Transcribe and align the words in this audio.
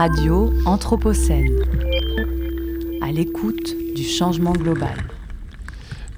Radio 0.00 0.50
Anthropocène. 0.64 1.58
À 3.02 3.12
l'écoute 3.12 3.76
du 3.94 4.02
changement 4.02 4.52
global. 4.54 4.96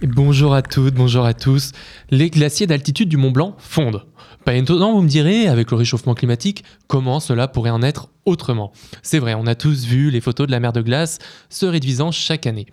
bonjour 0.02 0.54
à 0.54 0.62
toutes, 0.62 0.94
bonjour 0.94 1.24
à 1.24 1.34
tous. 1.34 1.72
Les 2.08 2.30
glaciers 2.30 2.68
d'altitude 2.68 3.08
du 3.08 3.16
Mont 3.16 3.32
Blanc 3.32 3.56
fondent. 3.58 4.06
Pas 4.44 4.54
étonnant, 4.54 4.92
vous 4.92 5.02
me 5.02 5.08
direz, 5.08 5.48
avec 5.48 5.72
le 5.72 5.76
réchauffement 5.76 6.14
climatique, 6.14 6.62
comment 6.86 7.18
cela 7.18 7.48
pourrait 7.48 7.70
en 7.70 7.82
être 7.82 8.08
autrement. 8.24 8.70
C'est 9.02 9.18
vrai, 9.18 9.34
on 9.34 9.48
a 9.48 9.56
tous 9.56 9.84
vu 9.84 10.12
les 10.12 10.20
photos 10.20 10.46
de 10.46 10.52
la 10.52 10.60
mer 10.60 10.72
de 10.72 10.80
glace 10.80 11.18
se 11.50 11.66
réduisant 11.66 12.12
chaque 12.12 12.46
année. 12.46 12.66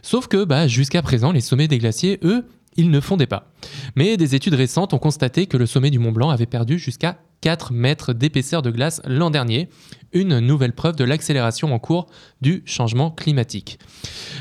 Sauf 0.00 0.28
que 0.28 0.44
bah, 0.44 0.66
jusqu'à 0.66 1.02
présent, 1.02 1.30
les 1.30 1.42
sommets 1.42 1.68
des 1.68 1.76
glaciers, 1.76 2.20
eux, 2.24 2.46
ils 2.76 2.90
ne 2.90 3.00
fondaient 3.00 3.26
pas. 3.26 3.50
Mais 3.96 4.16
des 4.16 4.34
études 4.34 4.54
récentes 4.54 4.94
ont 4.94 4.98
constaté 4.98 5.46
que 5.46 5.56
le 5.56 5.66
sommet 5.66 5.90
du 5.90 5.98
Mont 5.98 6.12
Blanc 6.12 6.30
avait 6.30 6.46
perdu 6.46 6.78
jusqu'à 6.78 7.18
4 7.40 7.72
mètres 7.72 8.14
d'épaisseur 8.14 8.62
de 8.62 8.70
glace 8.70 9.02
l'an 9.04 9.30
dernier, 9.30 9.68
une 10.12 10.38
nouvelle 10.38 10.72
preuve 10.72 10.96
de 10.96 11.04
l'accélération 11.04 11.74
en 11.74 11.78
cours 11.78 12.06
du 12.40 12.62
changement 12.64 13.10
climatique. 13.10 13.78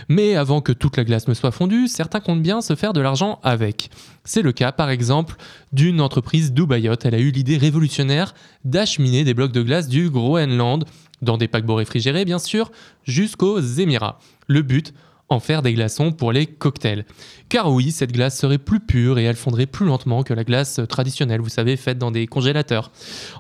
Mais 0.08 0.36
avant 0.36 0.62
que 0.62 0.72
toute 0.72 0.96
la 0.96 1.04
glace 1.04 1.28
ne 1.28 1.34
soit 1.34 1.52
fondue, 1.52 1.88
certains 1.88 2.22
comptent 2.22 2.42
bien 2.42 2.62
se 2.62 2.76
faire 2.76 2.94
de 2.94 3.02
l'argent 3.02 3.40
avec. 3.44 3.90
C'est 4.24 4.42
le 4.42 4.54
cas 4.54 4.72
par 4.72 4.90
exemple 4.90 5.36
d'une 5.74 6.00
entreprise 6.00 6.54
Dubaïot. 6.54 6.96
Elle 7.04 7.16
a 7.16 7.20
eu 7.20 7.32
l'idée 7.32 7.58
révolutionnaire 7.58 8.34
d'acheminer 8.64 9.26
des 9.26 9.34
blocs 9.34 9.52
de 9.52 9.64
glace 9.64 9.90
du 9.90 10.10
Groenland, 10.10 10.86
dans 11.22 11.38
des 11.38 11.48
paquebots 11.50 11.76
réfrigérés 11.76 12.24
bien 12.24 12.40
sûr, 12.40 12.72
jusqu'aux 13.04 13.60
Émirats. 13.60 14.20
Le 14.48 14.62
but, 14.62 14.94
en 15.30 15.40
faire 15.40 15.62
des 15.62 15.74
glaçons 15.74 16.12
pour 16.12 16.32
les 16.32 16.46
cocktails. 16.46 17.06
Car 17.50 17.72
oui, 17.72 17.92
cette 17.92 18.12
glace 18.12 18.38
serait 18.38 18.58
plus 18.58 18.80
pure 18.80 19.20
et 19.20 19.24
elle 19.24 19.36
fondrait 19.36 19.66
plus 19.66 19.86
lentement 19.86 20.24
que 20.24 20.34
la 20.34 20.44
glace 20.44 20.80
traditionnelle, 20.90 21.42
vous 21.42 21.50
savez, 21.50 21.78
faite 21.78 21.98
dans 21.98 22.12
des 22.12 22.28
congélateurs. 22.28 22.92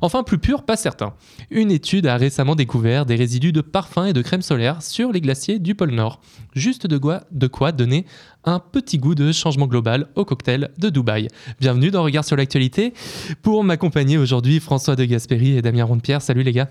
Enfin, 0.02 0.24
plus 0.24 0.38
pure, 0.38 0.64
pas 0.64 0.76
certain. 0.76 1.14
Une 1.52 1.72
étude 1.72 2.08
a 2.08 2.18
récemment 2.18 2.56
découvert 2.56 3.06
des 3.06 3.16
résidus 3.16 3.52
de 3.52 3.62
parfum 3.62 4.06
et 4.06 4.14
de 4.14 4.22
crème 4.22 4.42
solaire 4.42 4.82
sur 4.82 5.12
les 5.12 5.22
glaciers 5.22 5.60
du 5.60 5.76
pôle 5.76 5.92
Nord. 5.92 6.20
Juste 6.56 6.88
de 6.88 6.98
quoi, 6.98 7.22
de 7.32 7.48
quoi 7.48 7.72
donner 7.72 8.06
un 8.46 8.60
petit 8.60 8.98
goût 8.98 9.16
de 9.16 9.32
changement 9.32 9.68
global 9.68 10.08
au 10.16 10.26
cocktail 10.26 10.72
de 10.78 10.90
Dubaï. 10.90 11.28
Bienvenue 11.60 11.92
dans 11.92 12.04
Regard 12.04 12.26
sur 12.26 12.36
l'actualité. 12.36 12.94
Pour 13.42 13.64
m'accompagner 13.64 14.18
aujourd'hui, 14.18 14.60
François 14.60 14.96
de 14.96 15.06
Gasperi 15.06 15.58
et 15.58 15.62
Damien 15.62 15.86
Rondepierre. 15.86 16.22
Salut 16.22 16.44
les 16.44 16.52
gars. 16.52 16.70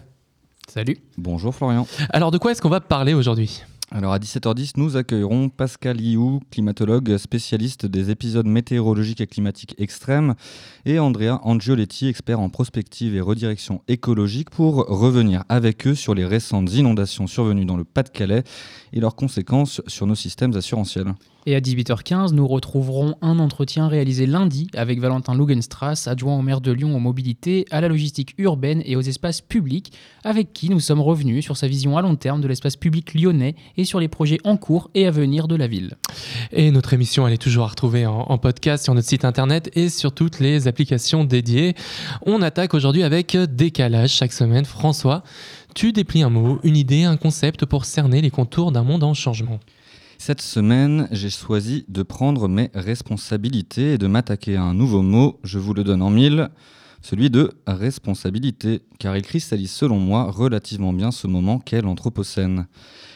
Salut. 0.69 0.99
Bonjour 1.19 1.55
Florian. 1.55 1.87
Alors 2.11 2.31
de 2.31 2.39
quoi 2.39 2.53
est-ce 2.53 2.63
qu'on 2.63 2.69
va 2.69 2.81
parler 2.81 3.15
aujourd'hui? 3.15 3.63
Alors 3.95 4.15
à 4.15 4.19
17h10, 4.19 4.73
nous 4.77 4.97
accueillerons 4.97 5.51
Pascal 5.51 6.01
Iou, 6.01 6.41
climatologue 6.51 7.19
spécialiste 7.19 7.85
des 7.85 8.11
épisodes 8.11 8.47
météorologiques 8.47 9.21
et 9.21 9.27
climatiques 9.27 9.75
extrêmes, 9.77 10.35
et 10.87 10.99
Andrea 10.99 11.41
Angioletti, 11.43 12.09
expert 12.09 12.41
en 12.41 12.49
prospective 12.49 13.15
et 13.15 13.21
redirection 13.21 13.83
écologique, 13.89 14.49
pour 14.49 14.87
revenir 14.87 15.45
avec 15.51 15.87
eux 15.87 15.95
sur 15.95 16.15
les 16.15 16.25
récentes 16.25 16.73
inondations 16.73 17.27
survenues 17.27 17.67
dans 17.67 17.77
le 17.77 17.85
Pas-de-Calais 17.85 18.45
et 18.95 19.01
leurs 19.01 19.15
conséquences 19.15 19.83
sur 19.87 20.07
nos 20.07 20.15
systèmes 20.15 20.57
assurantiels. 20.57 21.13
Et 21.45 21.57
à 21.57 21.61
18h15, 21.61 22.33
nous 22.33 22.47
retrouverons 22.47 23.17
un 23.21 23.41
entretien 23.41 23.89
réalisé 23.89 24.27
lundi 24.27 24.69
avec 24.77 25.01
Valentin 25.01 25.35
Lugenstrass, 25.35 26.07
adjoint 26.07 26.39
au 26.39 26.43
maire 26.43 26.61
de 26.61 26.71
Lyon 26.71 26.95
aux 26.95 27.01
mobilités, 27.01 27.67
à 27.73 27.81
la 27.81 27.89
logistique 27.89 28.35
urbaine 28.39 28.81
et 28.85 28.95
aux 28.95 29.01
espaces 29.01 29.41
publics, 29.41 29.93
avec 30.23 30.53
qui 30.53 30.71
nous 30.71 30.79
sommes 30.79 31.01
revenus 31.01 31.43
sur 31.45 31.57
sa 31.57 31.67
vision 31.67 31.97
à 31.97 32.03
long 32.03 32.15
terme 32.15 32.41
de 32.41 32.47
l'espace 32.47 32.77
public 32.77 33.15
lyonnais 33.15 33.57
et 33.77 33.85
sur 33.85 33.99
les 33.99 34.07
projets 34.07 34.39
en 34.45 34.57
cours 34.57 34.89
et 34.95 35.05
à 35.05 35.11
venir 35.11 35.49
de 35.49 35.57
la 35.57 35.67
ville. 35.67 35.97
Et 36.53 36.71
notre 36.71 36.95
émission, 36.95 37.27
elle 37.27 37.35
est 37.35 37.39
toujours 37.39 37.65
à 37.65 37.69
retrouver 37.69 38.07
en, 38.07 38.21
en 38.21 38.39
podcast 38.39 38.85
sur 38.85 38.95
notre 38.95 39.09
site 39.09 39.25
internet 39.25 39.69
et 39.75 39.89
sur 39.89 40.13
toutes 40.13 40.39
les 40.39 40.69
applications 40.69 41.25
dédiées. 41.25 41.75
On 42.25 42.41
attaque 42.41 42.73
aujourd'hui 42.73 43.03
avec 43.03 43.37
Décalage 43.37 44.11
chaque 44.11 44.33
semaine. 44.33 44.65
François, 44.65 45.25
tu 45.75 45.93
déplies 45.93 46.23
un 46.23 46.31
mot, 46.31 46.61
une 46.63 46.77
idée, 46.77 47.03
un 47.03 47.17
concept 47.17 47.65
pour 47.65 47.85
cerner 47.85 48.21
les 48.21 48.31
contours 48.31 48.71
d'un 48.71 48.85
monde 48.85 49.03
en 49.03 49.15
changement. 49.15 49.59
Cette 50.25 50.41
semaine, 50.41 51.09
j'ai 51.11 51.31
choisi 51.31 51.85
de 51.89 52.05
prendre 52.05 52.47
mes 52.47 52.71
responsabilités 52.75 53.95
et 53.95 53.99
de 53.99 54.07
m'attaquer 54.07 54.55
à 54.55 54.63
un 54.63 54.73
nouveau 54.73 55.03
mot, 55.03 55.41
je 55.43 55.59
vous 55.59 55.75
le 55.75 55.83
donne 55.83 56.01
en 56.01 56.11
mille, 56.11 56.49
celui 57.01 57.29
de 57.29 57.51
responsabilité, 57.67 58.83
car 59.01 59.17
il 59.17 59.25
cristallise 59.25 59.73
selon 59.73 59.99
moi 59.99 60.31
relativement 60.31 60.93
bien 60.93 61.11
ce 61.11 61.27
moment 61.27 61.59
qu'est 61.59 61.83
l'Anthropocène. 61.83 62.69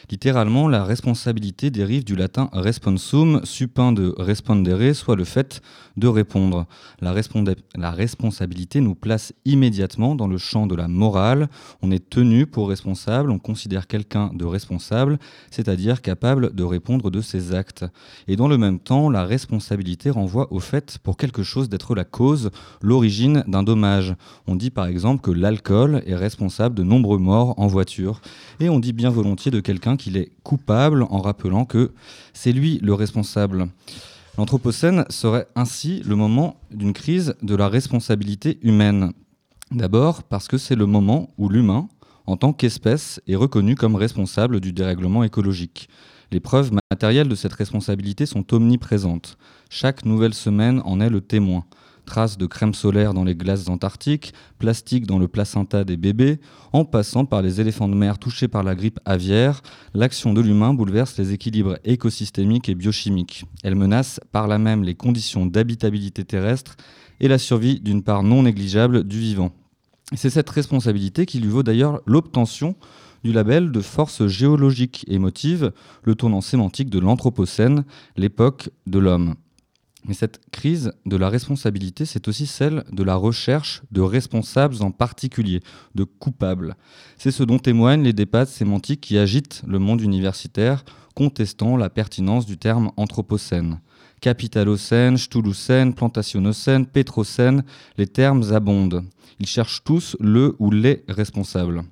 Littéralement, 0.09 0.69
la 0.69 0.85
responsabilité 0.85 1.69
dérive 1.69 2.05
du 2.05 2.15
latin 2.15 2.49
responsum, 2.53 3.41
supin 3.43 3.91
de 3.91 4.15
respondere, 4.17 4.95
soit 4.95 5.17
le 5.17 5.25
fait 5.25 5.61
de 5.97 6.07
répondre. 6.07 6.65
La, 7.01 7.13
la, 7.75 7.91
responsabilité 7.91 8.79
nous 8.79 8.95
place 8.95 9.33
immédiatement 9.43 10.15
dans 10.15 10.27
le 10.27 10.37
champ 10.37 10.65
de 10.65 10.75
la 10.75 10.87
morale. 10.87 11.49
On 11.81 11.91
est 11.91 12.09
tenu 12.09 12.45
pour 12.45 12.69
responsable, 12.69 13.31
on 13.31 13.39
considère 13.39 13.87
quelqu'un 13.87 14.31
de 14.33 14.45
responsable, 14.45 15.19
c'est-à-dire 15.51 16.01
capable 16.01 16.55
de 16.55 16.63
répondre 16.63 17.11
de 17.11 17.19
ses 17.19 17.53
actes. 17.53 17.83
Et 18.29 18.37
dans 18.37 18.47
le 18.47 18.57
même 18.57 18.79
temps, 18.79 19.09
la 19.09 19.25
responsabilité 19.25 20.09
renvoie 20.09 20.53
au 20.53 20.61
fait 20.61 20.99
pour 21.03 21.17
quelque 21.17 21.43
chose 21.43 21.67
d'être 21.67 21.95
la 21.95 22.05
cause, 22.05 22.51
l'origine 22.81 23.43
d'un 23.47 23.63
dommage. 23.63 24.15
On 24.47 24.55
dit 24.55 24.69
par 24.69 24.85
exemple 24.85 25.21
que 25.21 25.31
l'alcool 25.31 26.01
est 26.05 26.15
responsable 26.15 26.75
de 26.75 26.83
nombreux 26.83 27.17
morts 27.17 27.55
en 27.57 27.67
voiture. 27.67 28.21
Et 28.61 28.69
on 28.69 28.79
dit 28.79 28.93
bien 28.93 29.09
volontiers 29.09 29.51
de 29.51 29.59
quelqu'un 29.59 29.96
qu'il 29.97 30.17
est 30.17 30.31
coupable 30.43 31.03
en 31.03 31.19
rappelant 31.19 31.65
que 31.65 31.91
c'est 32.33 32.53
lui 32.53 32.79
le 32.81 32.93
responsable. 32.93 33.67
L'Anthropocène 34.37 35.05
serait 35.09 35.47
ainsi 35.55 36.01
le 36.05 36.15
moment 36.15 36.59
d'une 36.71 36.93
crise 36.93 37.35
de 37.41 37.55
la 37.55 37.67
responsabilité 37.67 38.59
humaine. 38.61 39.11
D'abord 39.71 40.23
parce 40.23 40.47
que 40.47 40.57
c'est 40.57 40.75
le 40.75 40.85
moment 40.85 41.33
où 41.37 41.49
l'humain, 41.49 41.89
en 42.25 42.37
tant 42.37 42.53
qu'espèce, 42.53 43.19
est 43.27 43.35
reconnu 43.35 43.75
comme 43.75 43.95
responsable 43.95 44.61
du 44.61 44.71
dérèglement 44.71 45.23
écologique. 45.23 45.89
Les 46.31 46.39
preuves 46.39 46.71
matérielles 46.91 47.29
de 47.29 47.35
cette 47.35 47.53
responsabilité 47.53 48.25
sont 48.25 48.53
omniprésentes. 48.53 49.37
Chaque 49.69 50.05
nouvelle 50.05 50.33
semaine 50.33 50.81
en 50.85 50.99
est 50.99 51.09
le 51.09 51.21
témoin 51.21 51.65
traces 52.07 52.39
de 52.39 52.47
crème 52.47 52.73
solaire 52.73 53.13
dans 53.13 53.23
les 53.23 53.35
glaces 53.35 53.69
antarctiques, 53.69 54.33
plastique 54.57 55.05
dans 55.05 55.19
le 55.19 55.27
placenta 55.27 55.83
des 55.83 55.97
bébés, 55.97 56.39
en 56.73 56.85
passant 56.85 57.25
par 57.25 57.43
les 57.43 57.61
éléphants 57.61 57.87
de 57.87 57.93
mer 57.93 58.17
touchés 58.17 58.47
par 58.47 58.63
la 58.63 58.73
grippe 58.73 58.99
aviaire, 59.05 59.61
l'action 59.93 60.33
de 60.33 60.41
l'humain 60.41 60.73
bouleverse 60.73 61.17
les 61.19 61.33
équilibres 61.33 61.77
écosystémiques 61.83 62.69
et 62.69 62.75
biochimiques. 62.75 63.45
Elle 63.63 63.75
menace 63.75 64.19
par 64.31 64.47
là 64.47 64.57
même 64.57 64.83
les 64.83 64.95
conditions 64.95 65.45
d'habitabilité 65.45 66.23
terrestre 66.25 66.75
et 67.19 67.27
la 67.27 67.37
survie 67.37 67.79
d'une 67.79 68.01
part 68.01 68.23
non 68.23 68.41
négligeable 68.41 69.03
du 69.03 69.19
vivant. 69.19 69.51
C'est 70.15 70.29
cette 70.29 70.49
responsabilité 70.49 71.25
qui 71.25 71.39
lui 71.39 71.49
vaut 71.49 71.63
d'ailleurs 71.63 72.01
l'obtention 72.05 72.75
du 73.23 73.33
label 73.33 73.71
de 73.71 73.81
force 73.81 74.27
géologique 74.27 75.03
et 75.07 75.19
motive 75.19 75.73
le 76.03 76.15
tournant 76.15 76.41
sémantique 76.41 76.89
de 76.89 76.99
l'Anthropocène, 76.99 77.83
l'époque 78.15 78.69
de 78.85 78.99
l'homme. 78.99 79.35
Mais 80.07 80.13
cette 80.13 80.39
crise 80.51 80.93
de 81.05 81.17
la 81.17 81.29
responsabilité, 81.29 82.05
c'est 82.05 82.27
aussi 82.27 82.47
celle 82.47 82.85
de 82.91 83.03
la 83.03 83.15
recherche 83.15 83.83
de 83.91 84.01
responsables 84.01 84.81
en 84.81 84.91
particulier, 84.91 85.61
de 85.95 86.05
coupables. 86.05 86.75
C'est 87.17 87.31
ce 87.31 87.43
dont 87.43 87.59
témoignent 87.59 88.03
les 88.03 88.13
débats 88.13 88.45
sémantiques 88.45 89.01
qui 89.01 89.17
agitent 89.17 89.63
le 89.67 89.79
monde 89.79 90.01
universitaire, 90.01 90.85
contestant 91.13 91.75
la 91.75 91.89
pertinence 91.89 92.45
du 92.45 92.57
terme 92.57 92.91
anthropocène. 92.95 93.81
Capitalocène, 94.21 95.17
Stulocène, 95.17 95.93
Plantationocène, 95.93 96.85
Pétrocène, 96.85 97.63
les 97.97 98.07
termes 98.07 98.51
abondent. 98.53 99.03
Ils 99.39 99.47
cherchent 99.47 99.83
tous 99.83 100.15
le 100.19 100.55
ou 100.59 100.71
les 100.71 101.03
responsables. 101.07 101.83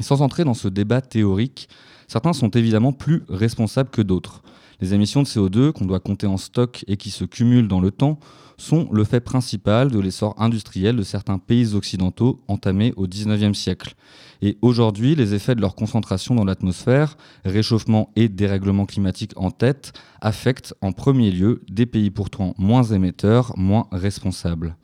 sans 0.00 0.22
entrer 0.22 0.44
dans 0.44 0.54
ce 0.54 0.68
débat 0.68 1.00
théorique, 1.00 1.68
certains 2.08 2.32
sont 2.32 2.50
évidemment 2.50 2.92
plus 2.92 3.22
responsables 3.28 3.90
que 3.90 4.02
d'autres. 4.02 4.42
Les 4.82 4.94
émissions 4.94 5.22
de 5.22 5.28
CO2 5.28 5.70
qu'on 5.70 5.84
doit 5.84 6.00
compter 6.00 6.26
en 6.26 6.36
stock 6.36 6.84
et 6.88 6.96
qui 6.96 7.12
se 7.12 7.24
cumulent 7.24 7.68
dans 7.68 7.78
le 7.78 7.92
temps 7.92 8.18
sont 8.56 8.88
le 8.90 9.04
fait 9.04 9.20
principal 9.20 9.92
de 9.92 10.00
l'essor 10.00 10.34
industriel 10.38 10.96
de 10.96 11.04
certains 11.04 11.38
pays 11.38 11.74
occidentaux 11.74 12.40
entamés 12.48 12.92
au 12.96 13.06
XIXe 13.06 13.56
siècle. 13.56 13.94
Et 14.42 14.58
aujourd'hui, 14.60 15.14
les 15.14 15.34
effets 15.34 15.54
de 15.54 15.60
leur 15.60 15.76
concentration 15.76 16.34
dans 16.34 16.44
l'atmosphère, 16.44 17.16
réchauffement 17.44 18.10
et 18.16 18.28
dérèglement 18.28 18.84
climatique 18.84 19.34
en 19.36 19.52
tête, 19.52 19.92
affectent 20.20 20.74
en 20.80 20.90
premier 20.90 21.30
lieu 21.30 21.62
des 21.70 21.86
pays 21.86 22.10
pourtant 22.10 22.52
moins 22.58 22.82
émetteurs, 22.82 23.56
moins 23.56 23.86
responsables. 23.92 24.74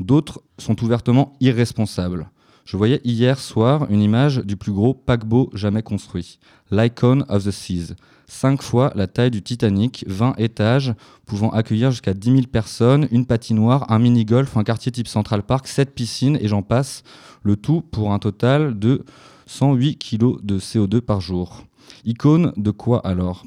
D'autres 0.00 0.40
sont 0.56 0.82
ouvertement 0.82 1.34
irresponsables. 1.40 2.30
Je 2.64 2.78
voyais 2.78 3.02
hier 3.04 3.38
soir 3.38 3.90
une 3.90 4.00
image 4.00 4.38
du 4.38 4.56
plus 4.56 4.72
gros 4.72 4.94
paquebot 4.94 5.50
jamais 5.52 5.82
construit, 5.82 6.38
l'Icon 6.70 7.26
of 7.28 7.44
the 7.44 7.50
Seas. 7.50 7.94
Cinq 8.26 8.62
fois 8.62 8.92
la 8.94 9.06
taille 9.06 9.30
du 9.30 9.42
Titanic, 9.42 10.04
20 10.08 10.34
étages, 10.38 10.94
pouvant 11.26 11.50
accueillir 11.50 11.90
jusqu'à 11.90 12.14
10 12.14 12.30
000 12.30 12.42
personnes, 12.50 13.06
une 13.10 13.26
patinoire, 13.26 13.90
un 13.90 13.98
mini-golf, 13.98 14.56
un 14.56 14.64
quartier 14.64 14.92
type 14.92 15.08
Central 15.08 15.42
Park, 15.42 15.66
7 15.66 15.94
piscines 15.94 16.38
et 16.40 16.48
j'en 16.48 16.62
passe, 16.62 17.02
le 17.42 17.56
tout 17.56 17.82
pour 17.82 18.12
un 18.12 18.18
total 18.18 18.78
de 18.78 19.04
108 19.46 19.96
kg 19.96 20.42
de 20.42 20.58
CO2 20.58 21.00
par 21.00 21.20
jour. 21.20 21.64
Icône 22.04 22.52
de 22.56 22.70
quoi 22.70 23.06
alors? 23.06 23.44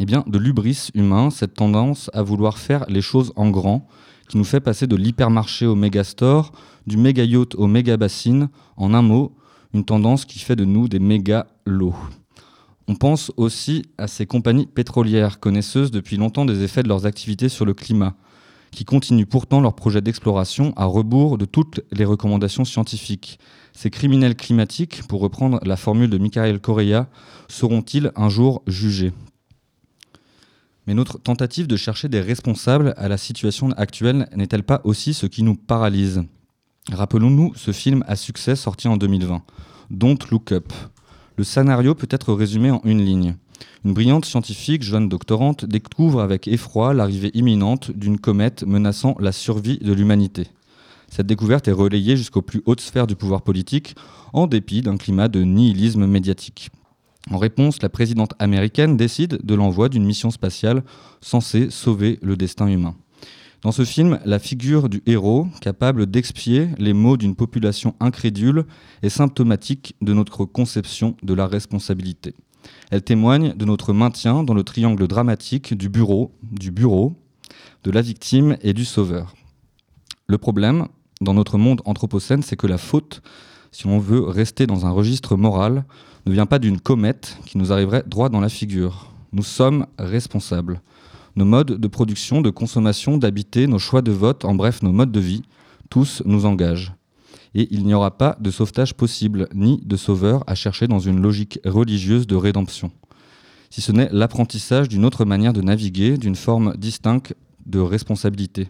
Eh 0.00 0.06
bien, 0.06 0.24
de 0.26 0.38
l'ubris 0.38 0.88
humain, 0.94 1.30
cette 1.30 1.54
tendance 1.54 2.10
à 2.14 2.22
vouloir 2.22 2.58
faire 2.58 2.84
les 2.88 3.02
choses 3.02 3.32
en 3.36 3.50
grand, 3.50 3.86
qui 4.28 4.38
nous 4.38 4.44
fait 4.44 4.60
passer 4.60 4.88
de 4.88 4.96
l'hypermarché 4.96 5.66
au 5.66 5.76
méga 5.76 6.02
store, 6.02 6.50
du 6.86 6.96
méga 6.96 7.22
yacht 7.22 7.54
au 7.54 7.68
méga 7.68 7.96
bassine, 7.96 8.48
en 8.76 8.92
un 8.92 9.02
mot, 9.02 9.36
une 9.72 9.84
tendance 9.84 10.24
qui 10.24 10.40
fait 10.40 10.56
de 10.56 10.64
nous 10.64 10.88
des 10.88 10.98
méga 10.98 11.46
lots. 11.64 11.94
On 12.86 12.96
pense 12.96 13.32
aussi 13.36 13.82
à 13.96 14.08
ces 14.08 14.26
compagnies 14.26 14.66
pétrolières 14.66 15.40
connaisseuses 15.40 15.90
depuis 15.90 16.16
longtemps 16.16 16.44
des 16.44 16.62
effets 16.62 16.82
de 16.82 16.88
leurs 16.88 17.06
activités 17.06 17.48
sur 17.48 17.64
le 17.64 17.72
climat, 17.72 18.14
qui 18.70 18.84
continuent 18.84 19.24
pourtant 19.24 19.60
leurs 19.60 19.74
projets 19.74 20.02
d'exploration 20.02 20.74
à 20.76 20.84
rebours 20.84 21.38
de 21.38 21.46
toutes 21.46 21.80
les 21.92 22.04
recommandations 22.04 22.64
scientifiques. 22.64 23.38
Ces 23.72 23.88
criminels 23.90 24.36
climatiques, 24.36 25.02
pour 25.08 25.20
reprendre 25.20 25.60
la 25.64 25.76
formule 25.76 26.10
de 26.10 26.18
Michael 26.18 26.60
Correa, 26.60 27.08
seront-ils 27.48 28.12
un 28.16 28.28
jour 28.28 28.62
jugés? 28.66 29.12
Mais 30.86 30.92
notre 30.92 31.18
tentative 31.18 31.66
de 31.66 31.76
chercher 31.76 32.08
des 32.08 32.20
responsables 32.20 32.92
à 32.98 33.08
la 33.08 33.16
situation 33.16 33.70
actuelle 33.72 34.28
n'est-elle 34.36 34.64
pas 34.64 34.82
aussi 34.84 35.14
ce 35.14 35.24
qui 35.24 35.42
nous 35.42 35.54
paralyse? 35.54 36.22
Rappelons-nous 36.92 37.54
ce 37.54 37.72
film 37.72 38.04
à 38.06 38.16
succès 38.16 38.56
sorti 38.56 38.88
en 38.88 38.98
2020, 38.98 39.42
Don't 39.90 40.18
Look 40.30 40.52
Up. 40.52 40.70
Le 41.36 41.42
scénario 41.44 41.94
peut 41.94 42.08
être 42.10 42.32
résumé 42.32 42.70
en 42.70 42.80
une 42.84 43.04
ligne. 43.04 43.34
Une 43.84 43.92
brillante 43.92 44.24
scientifique, 44.24 44.82
jeune 44.82 45.08
doctorante, 45.08 45.64
découvre 45.64 46.20
avec 46.20 46.46
effroi 46.46 46.94
l'arrivée 46.94 47.32
imminente 47.34 47.90
d'une 47.90 48.18
comète 48.18 48.62
menaçant 48.64 49.16
la 49.18 49.32
survie 49.32 49.78
de 49.78 49.92
l'humanité. 49.92 50.46
Cette 51.08 51.26
découverte 51.26 51.66
est 51.68 51.72
relayée 51.72 52.16
jusqu'aux 52.16 52.42
plus 52.42 52.62
hautes 52.66 52.80
sphères 52.80 53.06
du 53.06 53.16
pouvoir 53.16 53.42
politique, 53.42 53.96
en 54.32 54.46
dépit 54.46 54.82
d'un 54.82 54.96
climat 54.96 55.28
de 55.28 55.42
nihilisme 55.42 56.06
médiatique. 56.06 56.70
En 57.30 57.38
réponse, 57.38 57.82
la 57.82 57.88
présidente 57.88 58.34
américaine 58.38 58.96
décide 58.96 59.40
de 59.42 59.54
l'envoi 59.54 59.88
d'une 59.88 60.04
mission 60.04 60.30
spatiale 60.30 60.84
censée 61.20 61.68
sauver 61.70 62.18
le 62.22 62.36
destin 62.36 62.68
humain. 62.68 62.94
Dans 63.64 63.72
ce 63.72 63.86
film, 63.86 64.20
la 64.26 64.38
figure 64.38 64.90
du 64.90 65.02
héros, 65.06 65.48
capable 65.62 66.04
d'expier 66.04 66.68
les 66.76 66.92
maux 66.92 67.16
d'une 67.16 67.34
population 67.34 67.94
incrédule, 67.98 68.66
est 69.02 69.08
symptomatique 69.08 69.96
de 70.02 70.12
notre 70.12 70.44
conception 70.44 71.16
de 71.22 71.32
la 71.32 71.46
responsabilité. 71.46 72.34
Elle 72.90 73.00
témoigne 73.00 73.54
de 73.54 73.64
notre 73.64 73.94
maintien 73.94 74.42
dans 74.42 74.52
le 74.52 74.64
triangle 74.64 75.08
dramatique 75.08 75.72
du 75.72 75.88
bureau, 75.88 76.30
du 76.42 76.72
bureau, 76.72 77.14
de 77.84 77.90
la 77.90 78.02
victime 78.02 78.58
et 78.60 78.74
du 78.74 78.84
sauveur. 78.84 79.34
Le 80.26 80.36
problème, 80.36 80.88
dans 81.22 81.32
notre 81.32 81.56
monde 81.56 81.80
anthropocène, 81.86 82.42
c'est 82.42 82.56
que 82.56 82.66
la 82.66 82.76
faute, 82.76 83.22
si 83.72 83.86
on 83.86 83.98
veut 83.98 84.20
rester 84.20 84.66
dans 84.66 84.84
un 84.84 84.90
registre 84.90 85.36
moral, 85.36 85.86
ne 86.26 86.32
vient 86.32 86.44
pas 86.44 86.58
d'une 86.58 86.80
comète 86.80 87.38
qui 87.46 87.56
nous 87.56 87.72
arriverait 87.72 88.04
droit 88.06 88.28
dans 88.28 88.40
la 88.40 88.50
figure. 88.50 89.10
Nous 89.32 89.42
sommes 89.42 89.86
responsables 89.98 90.82
nos 91.36 91.44
modes 91.44 91.78
de 91.78 91.88
production, 91.88 92.40
de 92.40 92.50
consommation, 92.50 93.18
d'habiter, 93.18 93.66
nos 93.66 93.78
choix 93.78 94.02
de 94.02 94.12
vote, 94.12 94.44
en 94.44 94.54
bref 94.54 94.82
nos 94.82 94.92
modes 94.92 95.12
de 95.12 95.20
vie, 95.20 95.42
tous 95.90 96.22
nous 96.24 96.46
engagent. 96.46 96.92
Et 97.54 97.68
il 97.72 97.84
n'y 97.84 97.94
aura 97.94 98.16
pas 98.16 98.36
de 98.40 98.50
sauvetage 98.50 98.94
possible, 98.94 99.48
ni 99.54 99.80
de 99.84 99.96
sauveur 99.96 100.42
à 100.46 100.54
chercher 100.54 100.86
dans 100.88 100.98
une 100.98 101.20
logique 101.20 101.60
religieuse 101.64 102.26
de 102.26 102.36
rédemption, 102.36 102.90
si 103.70 103.80
ce 103.80 103.92
n'est 103.92 104.08
l'apprentissage 104.12 104.88
d'une 104.88 105.04
autre 105.04 105.24
manière 105.24 105.52
de 105.52 105.60
naviguer, 105.60 106.16
d'une 106.18 106.36
forme 106.36 106.76
distincte 106.76 107.34
de 107.66 107.78
responsabilité. 107.78 108.68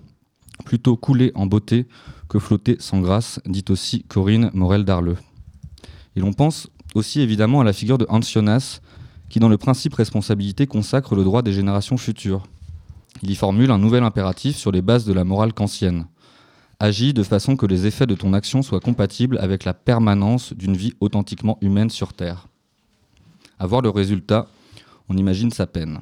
Plutôt 0.65 0.97
couler 0.97 1.33
en 1.35 1.47
beauté 1.47 1.87
que 2.29 2.39
flotter 2.39 2.77
sans 2.79 3.01
grâce, 3.01 3.41
dit 3.47 3.65
aussi 3.69 4.05
Corinne 4.05 4.51
Morel 4.55 4.85
d'Arleux. 4.85 5.17
Et 6.17 6.21
l'on 6.21 6.33
pense 6.33 6.69
aussi 6.95 7.21
évidemment 7.21 7.61
à 7.61 7.65
la 7.65 7.73
figure 7.73 7.99
de 7.99 8.07
Hans 8.09 8.23
Jonas, 8.23 8.81
qui 9.29 9.41
dans 9.41 9.49
le 9.49 9.59
principe 9.59 9.95
responsabilité 9.95 10.67
consacre 10.67 11.17
le 11.17 11.25
droit 11.25 11.43
des 11.43 11.53
générations 11.53 11.97
futures. 11.97 12.45
Il 13.23 13.31
y 13.31 13.35
formule 13.35 13.71
un 13.71 13.79
nouvel 13.79 14.03
impératif 14.03 14.57
sur 14.57 14.73
les 14.73 14.83
bases 14.83 15.05
de 15.05 15.13
la 15.13 15.25
morale 15.25 15.53
kantienne. 15.53 16.07
Agis 16.81 17.15
de 17.15 17.23
façon 17.23 17.57
que 17.57 17.67
les 17.67 17.87
effets 17.87 18.07
de 18.07 18.15
ton 18.15 18.33
action 18.33 18.63
soient 18.63 18.81
compatibles 18.81 19.39
avec 19.39 19.65
la 19.65 19.75
permanence 19.75 20.53
d'une 20.53 20.77
vie 20.77 20.95
authentiquement 21.01 21.57
humaine 21.61 21.91
sur 21.91 22.13
Terre. 22.13 22.49
À 23.59 23.67
voir 23.67 23.81
le 23.81 23.91
résultat, 23.91 24.49
on 25.09 25.17
imagine 25.17 25.51
sa 25.51 25.67
peine. 25.67 26.01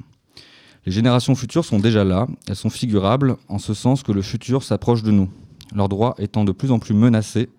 Les 0.85 0.91
générations 0.91 1.35
futures 1.35 1.63
sont 1.63 1.79
déjà 1.79 2.03
là, 2.03 2.27
elles 2.47 2.55
sont 2.55 2.69
figurables 2.69 3.37
en 3.47 3.59
ce 3.59 3.73
sens 3.73 4.03
que 4.03 4.11
le 4.11 4.21
futur 4.21 4.63
s'approche 4.63 5.03
de 5.03 5.11
nous. 5.11 5.29
Leurs 5.73 5.89
droits 5.89 6.15
étant 6.17 6.43
de 6.43 6.51
plus 6.51 6.71
en 6.71 6.79
plus 6.79 6.93
menacés, 6.93 7.49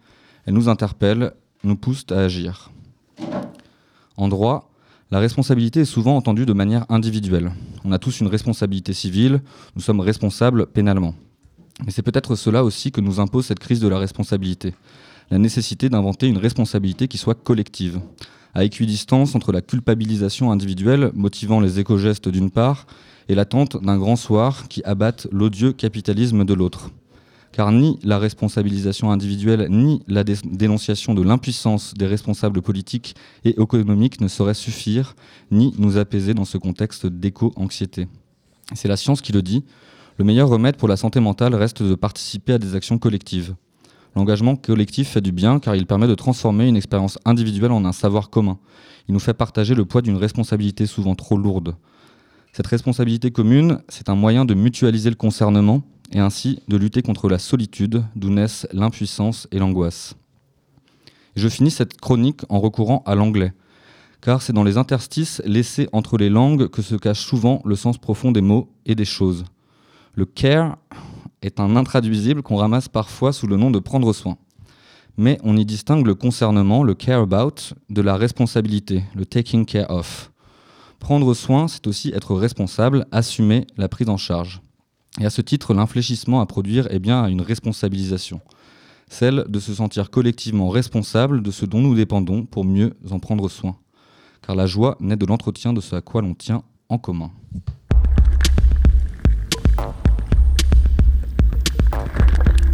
elles 0.45 0.55
nous 0.55 0.69
interpellent, 0.69 1.33
nous 1.62 1.77
poussent 1.77 2.06
à 2.11 2.19
agir. 2.19 2.71
En 4.17 4.29
droit, 4.29 4.71
la 5.14 5.20
responsabilité 5.20 5.82
est 5.82 5.84
souvent 5.84 6.16
entendue 6.16 6.44
de 6.44 6.52
manière 6.52 6.87
individuelle. 6.88 7.52
On 7.84 7.93
a 7.93 8.00
tous 8.00 8.19
une 8.19 8.26
responsabilité 8.26 8.93
civile, 8.93 9.43
nous 9.76 9.81
sommes 9.81 10.00
responsables 10.00 10.66
pénalement. 10.66 11.14
Mais 11.87 11.93
c'est 11.93 12.02
peut-être 12.02 12.34
cela 12.34 12.64
aussi 12.64 12.90
que 12.90 13.00
nous 13.00 13.20
impose 13.20 13.46
cette 13.46 13.61
crise 13.61 13.78
de 13.78 13.87
la 13.87 13.99
responsabilité, 13.99 14.75
la 15.31 15.38
nécessité 15.38 15.88
d'inventer 15.88 16.26
une 16.26 16.38
responsabilité 16.38 17.06
qui 17.06 17.16
soit 17.16 17.40
collective, 17.40 18.00
à 18.55 18.64
équidistance 18.64 19.37
entre 19.37 19.52
la 19.52 19.61
culpabilisation 19.61 20.50
individuelle 20.50 21.12
motivant 21.14 21.60
les 21.60 21.78
éco-gestes 21.78 22.28
d'une 22.28 22.50
part 22.50 22.84
et 23.28 23.37
l'attente 23.37 23.81
d'un 23.81 23.99
grand 23.99 24.17
soir 24.17 24.67
qui 24.67 24.82
abatte 24.82 25.28
l'odieux 25.31 25.72
capitalisme 25.72 26.44
de 26.44 26.55
l'autre 26.55 26.90
car 27.55 27.71
ni 27.71 28.01
la 28.03 28.19
responsabilisation 28.19 29.12
individuelle 29.12 29.69
ni 29.71 30.03
la 30.09 30.25
dénonciation 30.25 31.15
de 31.15 31.23
l'impuissance 31.23 31.95
des 31.95 32.06
responsables 32.06 32.61
politiques 32.61 33.15
et 33.45 33.51
économiques 33.51 34.21
ne 34.21 34.27
sauraient 34.27 34.55
suffire, 34.55 35.15
ni 35.53 35.73
nous 35.79 35.97
apaiser 35.97 36.35
dans 36.35 36.45
ce 36.45 36.59
contexte 36.59 37.06
d'éco-anxiété. 37.06 38.09
C'est 38.75 38.89
la 38.89 38.97
science 38.97 39.21
qui 39.21 39.31
le 39.31 39.41
dit, 39.41 39.62
le 40.19 40.25
meilleur 40.25 40.49
remède 40.49 40.75
pour 40.75 40.89
la 40.89 40.97
santé 40.97 41.21
mentale 41.21 41.55
reste 41.55 41.81
de 41.81 41.95
participer 41.95 42.55
à 42.55 42.59
des 42.59 42.75
actions 42.75 42.99
collectives. 42.99 43.55
L'engagement 44.17 44.56
collectif 44.56 45.11
fait 45.11 45.21
du 45.21 45.31
bien 45.31 45.61
car 45.61 45.77
il 45.77 45.87
permet 45.87 46.09
de 46.09 46.17
transformer 46.17 46.67
une 46.67 46.77
expérience 46.77 47.21
individuelle 47.25 47.71
en 47.71 47.85
un 47.85 47.93
savoir 47.93 48.31
commun. 48.31 48.59
Il 49.06 49.15
nous 49.15 49.21
fait 49.21 49.33
partager 49.33 49.77
le 49.77 49.85
poids 49.85 50.03
d'une 50.03 50.17
responsabilité 50.17 50.87
souvent 50.87 51.15
trop 51.15 51.37
lourde. 51.37 51.77
Cette 52.53 52.67
responsabilité 52.67 53.31
commune, 53.31 53.79
c'est 53.89 54.09
un 54.09 54.17
moyen 54.17 54.45
de 54.45 54.55
mutualiser 54.55 55.11
le 55.11 55.17
concernement 55.17 55.85
et 56.12 56.19
ainsi 56.19 56.61
de 56.69 56.77
lutter 56.77 57.03
contre 57.03 57.29
la 57.29 57.39
solitude 57.39 58.05
d'où 58.17 58.31
naissent 58.31 58.67
l'impuissance 58.73 59.49
et 59.51 59.59
l'angoisse. 59.59 60.15
Je 61.37 61.49
finis 61.49 61.71
cette 61.71 62.01
chronique 62.01 62.43
en 62.49 62.61
recourant 62.61 63.03
à 63.06 63.15
l'anglais, 63.15 63.53
car 64.21 64.41
c'est 64.41 64.53
dans 64.53 64.65
les 64.65 64.79
interstices 64.79 65.43
laissés 65.45 65.89
entre 65.93 66.17
les 66.17 66.31
langues 66.31 66.69
que 66.69 66.83
se 66.83 66.95
cache 66.95 67.21
souvent 67.21 67.61
le 67.65 67.77
sens 67.77 67.99
profond 67.99 68.33
des 68.33 68.41
mots 68.41 68.71
et 68.87 68.95
des 68.95 69.05
choses. 69.05 69.45
Le 70.15 70.25
care 70.25 70.79
est 71.43 71.61
un 71.61 71.77
intraduisible 71.77 72.43
qu'on 72.43 72.56
ramasse 72.56 72.89
parfois 72.89 73.33
sous 73.33 73.47
le 73.47 73.56
nom 73.56 73.71
de 73.71 73.79
prendre 73.79 74.12
soin. 74.12 74.39
Mais 75.17 75.39
on 75.45 75.56
y 75.56 75.65
distingue 75.65 76.06
le 76.06 76.15
concernement, 76.15 76.83
le 76.83 76.94
care 76.94 77.20
about, 77.20 77.75
de 77.91 78.01
la 78.01 78.17
responsabilité, 78.17 79.05
le 79.15 79.27
taking 79.27 79.65
care 79.65 79.91
of. 79.91 80.32
Prendre 80.99 81.34
soin, 81.34 81.69
c'est 81.69 81.87
aussi 81.87 82.11
être 82.15 82.34
responsable, 82.34 83.06
assumer 83.13 83.67
la 83.77 83.89
prise 83.89 84.08
en 84.08 84.17
charge. 84.17 84.64
Et 85.21 85.27
à 85.27 85.31
ce 85.31 85.41
titre, 85.41 85.75
l'infléchissement 85.75 86.41
à 86.41 86.47
produire 86.47 86.91
est 86.91 86.99
bien 86.99 87.27
une 87.29 87.41
responsabilisation, 87.41 88.41
celle 89.09 89.44
de 89.49 89.61
se 89.61 89.73
sentir 89.73 90.11
collectivement 90.11 90.69
responsable 90.69 91.41
de 91.41 91.53
ce 91.53 91.67
dont 91.67 91.81
nous 91.81 91.94
dépendons 91.94 92.44
pour 92.44 92.65
mieux 92.65 92.94
en 93.11 93.21
prendre 93.21 93.49
soin. 93.49 93.77
Car 94.44 94.56
la 94.56 94.67
joie 94.67 94.97
naît 95.01 95.17
de 95.17 95.25
l'entretien 95.25 95.73
de 95.73 95.81
ce 95.81 95.94
à 95.94 96.01
quoi 96.01 96.21
l'on 96.21 96.35
tient 96.35 96.63
en 96.89 96.99
commun. 96.99 97.31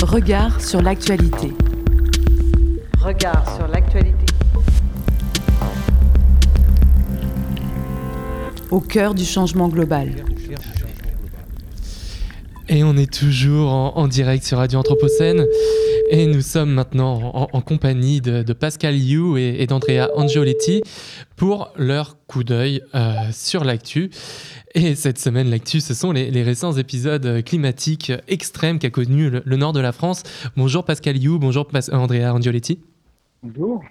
Regard 0.03 0.61
sur 0.63 0.81
l'actualité. 0.81 1.53
Regard 2.99 3.55
sur 3.55 3.69
l'actualité. 3.69 4.27
Au 8.71 8.81
cœur 8.81 9.15
du 9.15 9.25
changement 9.25 9.69
global. 9.69 10.25
Et 12.73 12.85
on 12.85 12.97
est 12.97 13.13
toujours 13.13 13.73
en, 13.73 14.07
direct 14.07 14.45
sur 14.45 14.59
Radio 14.59 14.79
Anthropocène. 14.79 15.45
Et 16.09 16.27
nous 16.27 16.41
sommes 16.41 16.71
maintenant 16.71 17.49
en, 17.53 17.61
compagnie 17.61 18.21
de, 18.21 18.53
Pascal 18.53 18.97
You 18.97 19.37
et, 19.37 19.67
d'Andrea 19.67 20.09
Angioletti 20.15 20.81
pour 21.35 21.73
leur 21.77 22.17
coup 22.29 22.45
d'œil 22.45 22.81
euh, 22.95 23.15
sur 23.33 23.65
l'actu. 23.65 24.11
Et 24.77 24.95
cette 24.95 25.19
semaine, 25.19 25.51
l'actu, 25.51 25.81
ce 25.81 25.95
sont 25.95 26.13
les, 26.13 26.43
récents 26.45 26.73
épisodes 26.75 27.43
climatiques 27.43 28.13
extrêmes 28.29 28.79
qu'a 28.79 28.91
connu 28.91 29.31
le, 29.31 29.57
nord 29.57 29.73
de 29.73 29.81
la 29.81 29.91
France. 29.91 30.23
Bonjour 30.57 30.85
Pascal 30.85 31.17
You, 31.21 31.41
bonjour 31.41 31.67
Andrea 31.91 32.33
Angioletti. 32.33 32.79
Bonjour. 33.43 33.83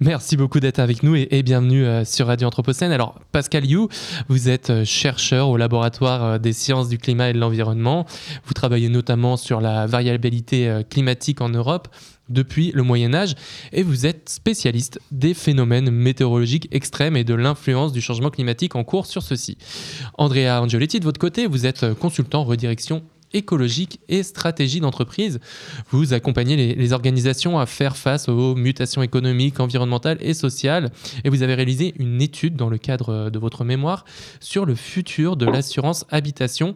Merci 0.00 0.36
beaucoup 0.36 0.60
d'être 0.60 0.78
avec 0.78 1.02
nous 1.02 1.14
et, 1.14 1.42
bienvenue 1.42 1.84
euh, 1.84 2.04
sur 2.04 2.26
Radio 2.26 2.48
Anthropocène. 2.48 2.92
Alors, 2.92 3.18
Pascal 3.32 3.64
You, 3.64 3.88
vous 4.28 4.48
êtes 4.48 4.70
euh, 4.70 4.84
chercheur 4.84 5.48
au 5.48 5.56
laboratoire 5.56 6.24
euh, 6.24 6.38
des 6.38 6.52
sciences 6.52 6.88
du 6.88 6.98
climat 6.98 7.30
et 7.30 7.32
de 7.32 7.38
l'environnement. 7.38 8.06
Vous 8.44 8.54
travaillez 8.54 8.88
notamment 8.88 9.36
sur 9.36 9.60
la 9.60 9.86
variabilité 9.86 10.82
climatique 10.90 11.40
en 11.40 11.48
Europe 11.48 11.88
depuis 12.28 12.72
le 12.72 12.82
Moyen 12.82 13.14
Âge 13.14 13.34
et 13.72 13.82
vous 13.82 14.06
êtes 14.06 14.28
spécialiste 14.28 15.00
des 15.12 15.34
phénomènes 15.34 15.90
météorologiques 15.90 16.68
extrêmes 16.72 17.16
et 17.16 17.24
de 17.24 17.34
l'influence 17.34 17.92
du 17.92 18.00
changement 18.00 18.30
climatique 18.30 18.74
en 18.74 18.84
cours 18.84 19.06
sur 19.06 19.22
ceux-ci. 19.22 19.58
Andrea 20.18 20.60
Angioletti, 20.60 20.98
de 20.98 21.04
votre 21.04 21.20
côté, 21.20 21.46
vous 21.46 21.66
êtes 21.66 21.94
consultant 21.94 22.44
redirection 22.44 23.04
écologique 23.36 24.00
et 24.08 24.22
stratégie 24.22 24.80
d'entreprise. 24.80 25.40
Vous 25.90 26.12
accompagnez 26.12 26.74
les, 26.74 26.92
organisations 26.92 27.58
à 27.58 27.66
faire 27.66 27.96
face 27.96 28.28
aux 28.28 28.54
mutations 28.54 29.02
économiques, 29.02 29.60
environnementales 29.60 30.18
et 30.20 30.34
sociales. 30.34 30.90
Et 31.24 31.28
vous 31.28 31.42
avez 31.42 31.54
réalisé 31.54 31.94
une 31.98 32.22
étude 32.22 32.56
dans 32.56 32.70
le 32.70 32.78
cadre 32.78 33.28
de 33.28 33.38
votre 33.38 33.64
mémoire 33.64 34.04
sur 34.40 34.64
le 34.64 34.74
futur 34.74 35.36
de 35.36 35.46
l'assurance 35.46 36.06
habitation 36.10 36.74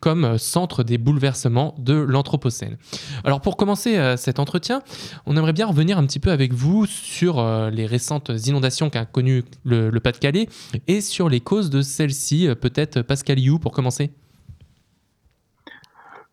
comme 0.00 0.38
centre 0.38 0.82
des 0.82 0.98
bouleversements 0.98 1.74
de 1.78 1.94
l'Anthropocène. 1.94 2.76
Alors 3.24 3.40
pour 3.40 3.56
commencer 3.56 3.96
euh, 3.96 4.16
cet 4.16 4.38
entretien, 4.38 4.82
on 5.26 5.36
aimerait 5.36 5.52
bien 5.52 5.66
revenir 5.66 5.98
un 5.98 6.06
petit 6.06 6.20
peu 6.20 6.30
avec 6.30 6.52
vous 6.52 6.86
sur 6.86 7.38
euh, 7.38 7.70
les 7.70 7.86
récentes 7.86 8.30
inondations 8.46 8.90
qu'a 8.90 9.04
connues 9.06 9.44
le, 9.64 9.90
le 9.90 10.00
Pas-de-Calais 10.00 10.48
et 10.86 11.00
sur 11.00 11.28
les 11.28 11.40
causes 11.40 11.70
de 11.70 11.82
celles-ci. 11.82 12.46
Euh, 12.46 12.54
Peut-être 12.54 13.02
Pascal 13.02 13.38
You 13.38 13.58
pour 13.58 13.72
commencer. 13.72 14.12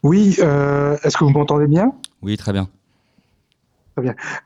Oui, 0.05 0.37
euh, 0.39 0.95
est-ce 1.03 1.17
que 1.17 1.23
vous 1.23 1.31
m'entendez 1.31 1.65
bien? 1.65 1.91
Oui, 2.21 2.37
très 2.37 2.53
bien. 2.53 2.69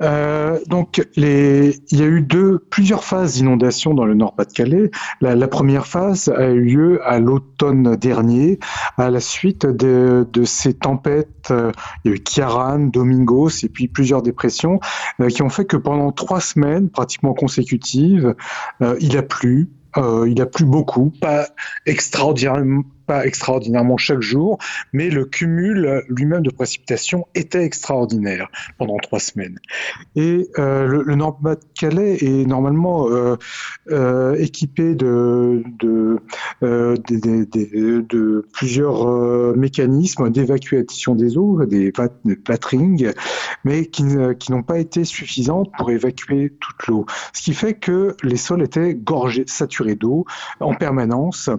Euh, 0.01 0.59
donc, 0.67 1.05
les, 1.15 1.81
il 1.91 1.99
y 1.99 2.03
a 2.03 2.05
eu 2.05 2.21
deux, 2.21 2.59
plusieurs 2.69 3.03
phases 3.03 3.33
d'inondation 3.33 3.93
dans 3.93 4.05
le 4.05 4.13
Nord-Pas-de-Calais. 4.13 4.89
La, 5.19 5.35
la 5.35 5.47
première 5.49 5.85
phase 5.85 6.29
a 6.29 6.49
eu 6.49 6.61
lieu 6.61 7.01
à 7.03 7.19
l'automne 7.19 7.97
dernier, 7.97 8.59
à 8.97 9.09
la 9.09 9.19
suite 9.19 9.65
de, 9.65 10.25
de 10.31 10.43
ces 10.45 10.75
tempêtes. 10.75 11.49
euh, 11.51 11.71
Il 12.05 12.11
y 12.11 12.13
a 12.13 12.17
eu 12.17 12.19
Kiaran, 12.19 12.79
Domingos 12.79 13.63
et 13.63 13.69
puis 13.69 13.89
plusieurs 13.89 14.21
dépressions 14.21 14.79
euh, 15.19 15.27
qui 15.27 15.41
ont 15.41 15.49
fait 15.49 15.65
que 15.65 15.77
pendant 15.77 16.13
trois 16.13 16.39
semaines, 16.41 16.89
pratiquement 16.89 17.33
consécutives, 17.33 18.35
euh, 18.81 18.95
il 19.01 19.17
a 19.17 19.23
plu. 19.23 19.67
Euh, 19.97 20.29
il 20.29 20.39
a 20.39 20.45
plu 20.45 20.65
beaucoup, 20.65 21.11
pas 21.19 21.47
extraordinairement, 21.87 22.83
pas 23.09 23.25
extraordinairement 23.25 23.97
chaque 23.97 24.21
jour, 24.21 24.59
mais 24.93 25.09
le 25.09 25.25
cumul 25.25 26.03
lui-même 26.09 26.43
de 26.43 26.51
précipitations 26.51 27.25
était 27.33 27.63
extraordinaire 27.63 28.47
pendant 28.77 28.97
trois 28.97 29.19
semaines. 29.19 29.57
Et 30.15 30.47
euh, 30.59 30.85
le, 30.85 31.15
Nord-Pas-de-Calais 31.15 32.17
est 32.21 32.45
normalement 32.45 33.09
euh, 33.09 33.35
euh, 33.89 34.35
équipé 34.35 34.93
de, 34.93 35.63
euh, 36.61 36.95
plusieurs 38.53 39.09
euh, 39.09 39.55
mécanismes 39.57 40.29
d'évacuation 40.29 41.15
des 41.15 41.35
eaux, 41.35 41.65
des, 41.65 41.91
pat- 41.91 42.21
des 42.25 42.35
patrings, 42.35 43.11
mais 43.63 43.87
qui, 43.87 44.03
n'ont 44.03 44.63
pas 44.63 44.77
été 44.77 45.03
suffisantes 45.03 45.71
pour 45.77 45.89
évacuer 45.89 46.53
toute 46.59 46.87
l'eau. 46.87 47.05
Ce 47.33 47.41
qui 47.41 47.55
fait 47.55 47.73
que 47.73 48.15
les 48.21 48.37
sols 48.37 48.61
étaient 48.61 48.93
gorgés, 48.93 49.45
saturés 49.47 49.95
d'eau 49.95 50.25
en 50.59 50.75
permanence. 50.75 51.49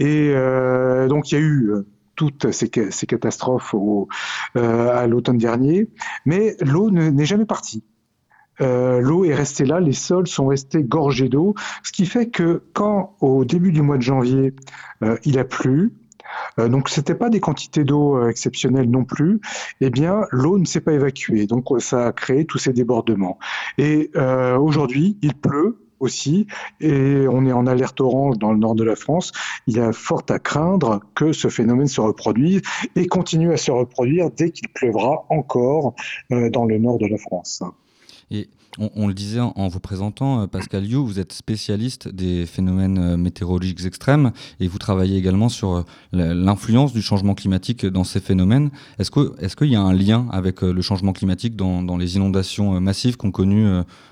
Et 0.00 0.32
euh, 0.34 0.95
donc 1.08 1.30
il 1.30 1.34
y 1.34 1.38
a 1.38 1.40
eu 1.40 1.70
euh, 1.70 1.86
toutes 2.14 2.50
ces, 2.52 2.70
ca- 2.74 2.90
ces 2.90 3.06
catastrophes 3.06 3.74
euh, 3.74 4.96
à 4.96 5.06
l'automne 5.06 5.38
dernier, 5.38 5.88
mais 6.24 6.56
l'eau 6.60 6.90
ne- 6.90 7.10
n'est 7.10 7.26
jamais 7.26 7.44
partie. 7.46 7.84
Euh, 8.62 9.00
l'eau 9.00 9.24
est 9.26 9.34
restée 9.34 9.66
là, 9.66 9.80
les 9.80 9.92
sols 9.92 10.26
sont 10.26 10.46
restés 10.46 10.82
gorgés 10.82 11.28
d'eau, 11.28 11.54
ce 11.82 11.92
qui 11.92 12.06
fait 12.06 12.28
que 12.30 12.62
quand 12.72 13.14
au 13.20 13.44
début 13.44 13.70
du 13.70 13.82
mois 13.82 13.98
de 13.98 14.02
janvier 14.02 14.54
euh, 15.02 15.18
il 15.24 15.38
a 15.38 15.44
plu, 15.44 15.92
euh, 16.58 16.68
donc 16.68 16.88
c'était 16.88 17.14
pas 17.14 17.28
des 17.28 17.38
quantités 17.40 17.84
d'eau 17.84 18.16
euh, 18.16 18.28
exceptionnelles 18.30 18.90
non 18.90 19.04
plus, 19.04 19.40
eh 19.82 19.90
bien 19.90 20.22
l'eau 20.30 20.58
ne 20.58 20.64
s'est 20.64 20.80
pas 20.80 20.92
évacuée, 20.94 21.46
donc 21.46 21.70
euh, 21.70 21.80
ça 21.80 22.06
a 22.06 22.12
créé 22.12 22.46
tous 22.46 22.56
ces 22.58 22.72
débordements. 22.72 23.38
Et 23.76 24.10
euh, 24.16 24.56
aujourd'hui 24.56 25.18
il 25.20 25.34
pleut 25.34 25.85
aussi, 26.00 26.46
et 26.80 27.26
on 27.28 27.46
est 27.46 27.52
en 27.52 27.66
alerte 27.66 28.00
orange 28.00 28.38
dans 28.38 28.52
le 28.52 28.58
nord 28.58 28.74
de 28.74 28.84
la 28.84 28.96
France. 28.96 29.32
Il 29.66 29.76
y 29.76 29.80
a 29.80 29.92
fort 29.92 30.24
à 30.28 30.38
craindre 30.38 31.00
que 31.14 31.32
ce 31.32 31.48
phénomène 31.48 31.88
se 31.88 32.00
reproduise 32.00 32.62
et 32.94 33.06
continue 33.06 33.52
à 33.52 33.56
se 33.56 33.70
reproduire 33.70 34.30
dès 34.30 34.50
qu'il 34.50 34.68
pleuvra 34.68 35.24
encore 35.30 35.94
euh, 36.32 36.50
dans 36.50 36.64
le 36.64 36.78
nord 36.78 36.98
de 36.98 37.06
la 37.06 37.18
France. 37.18 37.62
Et 38.30 38.48
on, 38.78 39.06
le 39.08 39.14
disait 39.14 39.40
en, 39.40 39.68
vous 39.68 39.80
présentant, 39.80 40.42
euh, 40.42 40.46
Pascal 40.46 40.84
You, 40.84 41.06
vous 41.06 41.18
êtes 41.18 41.32
spécialiste 41.32 42.08
des 42.08 42.44
phénomènes 42.44 42.98
euh, 42.98 43.16
météorologiques 43.16 43.84
extrêmes 43.86 44.32
et 44.60 44.68
vous 44.68 44.78
travaillez 44.78 45.16
également 45.16 45.48
sur 45.48 45.84
l'influence 46.12 46.92
du 46.92 47.00
changement 47.00 47.34
climatique 47.34 47.86
dans 47.86 48.04
ces 48.04 48.20
phénomènes. 48.20 48.70
Est-ce 48.98 49.10
que- 49.10 49.34
est-ce 49.40 49.56
qu'il 49.56 49.68
y 49.68 49.76
a 49.76 49.80
un 49.80 49.94
lien 49.94 50.26
avec 50.30 50.60
le 50.60 50.82
changement 50.82 51.12
climatique 51.12 51.56
dans, 51.56 51.96
les 51.96 52.16
inondations 52.16 52.78
massives 52.80 53.16
qu'ont 53.16 53.30
connues 53.30 53.66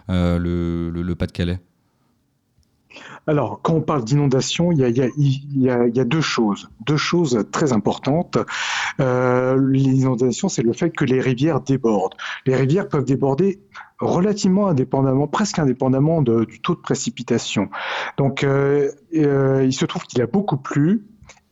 le 0.08 1.14
Pas-de-Calais? 1.14 1.58
Alors, 3.26 3.60
quand 3.62 3.74
on 3.74 3.80
parle 3.80 4.04
d'inondation, 4.04 4.70
il 4.72 4.80
y 4.80 5.70
a, 5.70 6.04
deux 6.04 6.20
choses, 6.20 6.68
deux 6.86 6.96
choses 6.96 7.46
très 7.52 7.72
importantes. 7.72 8.38
Euh, 9.00 9.58
L'inondation, 9.70 10.48
c'est 10.48 10.62
le 10.62 10.72
fait 10.72 10.90
que 10.90 11.04
les 11.04 11.20
rivières 11.20 11.60
débordent. 11.60 12.14
Les 12.44 12.54
rivières 12.54 12.88
peuvent 12.88 13.04
déborder 13.04 13.60
relativement 13.98 14.68
indépendamment, 14.68 15.26
presque 15.26 15.58
indépendamment 15.58 16.20
du 16.20 16.60
taux 16.60 16.74
de 16.74 16.80
précipitation. 16.80 17.70
Donc, 18.18 18.44
euh, 18.44 18.90
euh, 19.14 19.64
il 19.64 19.72
se 19.72 19.86
trouve 19.86 20.02
qu'il 20.04 20.20
a 20.20 20.26
beaucoup 20.26 20.58
plu 20.58 21.04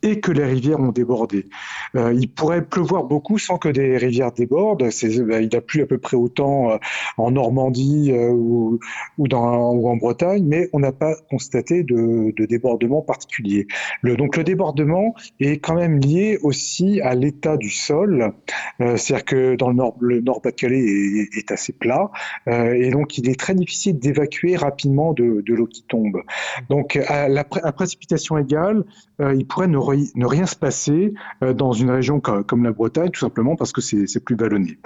et 0.03 0.21
que 0.21 0.33
les 0.33 0.45
rivières 0.45 0.81
ont 0.81 0.93
débordé. 0.93 1.47
Euh, 1.95 2.13
il 2.13 2.29
pourrait 2.29 2.65
pleuvoir 2.65 3.05
beaucoup 3.05 3.39
sans 3.39 3.59
que 3.59 3.69
des 3.69 3.97
rivières 3.97 4.33
débordent. 4.33 4.83
Ben, 4.83 5.43
il 5.43 5.57
a 5.57 5.61
plu 5.61 5.83
à 5.83 5.87
peu 5.87 5.99
près 5.99 6.17
autant 6.17 6.73
euh, 6.73 6.77
en 7.17 7.31
Normandie 7.31 8.11
euh, 8.13 8.31
ou, 8.31 8.81
en 9.19 9.97
Bretagne, 9.97 10.45
mais 10.47 10.69
on 10.73 10.81
n'a 10.81 10.93
pas 10.93 11.15
constaté 11.31 11.85
de, 11.85 12.33
de 12.37 12.47
débordement 12.47 13.03
particulier. 13.03 13.67
Donc 14.03 14.37
le 14.37 14.45
débordement 14.45 15.15
est 15.41 15.59
quand 15.59 15.75
même 15.75 15.99
lié 15.99 16.39
aussi 16.43 17.01
à 17.01 17.15
l'état 17.15 17.57
du 17.57 17.71
sol. 17.71 18.33
C'est-à-dire 18.79 19.25
que 19.25 19.55
dans 19.55 19.69
le 19.69 19.75
nord, 19.75 19.97
le 20.01 20.21
nord-Pas-de-Calais 20.21 20.81
est, 20.81 21.37
est 21.37 21.53
assez 21.53 21.73
plat, 21.73 22.11
et 22.47 22.91
donc 22.91 23.19
il 23.19 23.29
est 23.29 23.39
très 23.39 23.55
difficile 23.55 23.99
d'évacuer 23.99 24.57
rapidement 24.57 25.13
de, 25.13 25.43
l'eau 25.47 25.67
qui 25.67 25.85
tombe. 25.85 26.23
Donc 26.69 26.97
à 26.97 27.29
la 27.29 27.45
à 27.63 27.73
précipitation 27.73 28.39
égale, 28.39 28.85
il 29.21 29.47
pourrait 29.47 29.69
ne, 29.69 29.79
ne 29.93 30.27
rien 30.27 30.47
se 30.47 30.57
passer 30.57 31.15
euh, 31.43 31.53
dans 31.53 31.73
une 31.73 31.91
région 31.91 32.21
co- 32.21 32.43
comme 32.45 32.65
la 32.65 32.73
Bretagne, 32.73 33.11
tout 33.11 33.21
simplement 33.21 33.57
parce 33.57 33.73
que 33.73 33.81
c'est 33.81 34.25
plus 34.25 34.37
vallonné. 34.37 34.79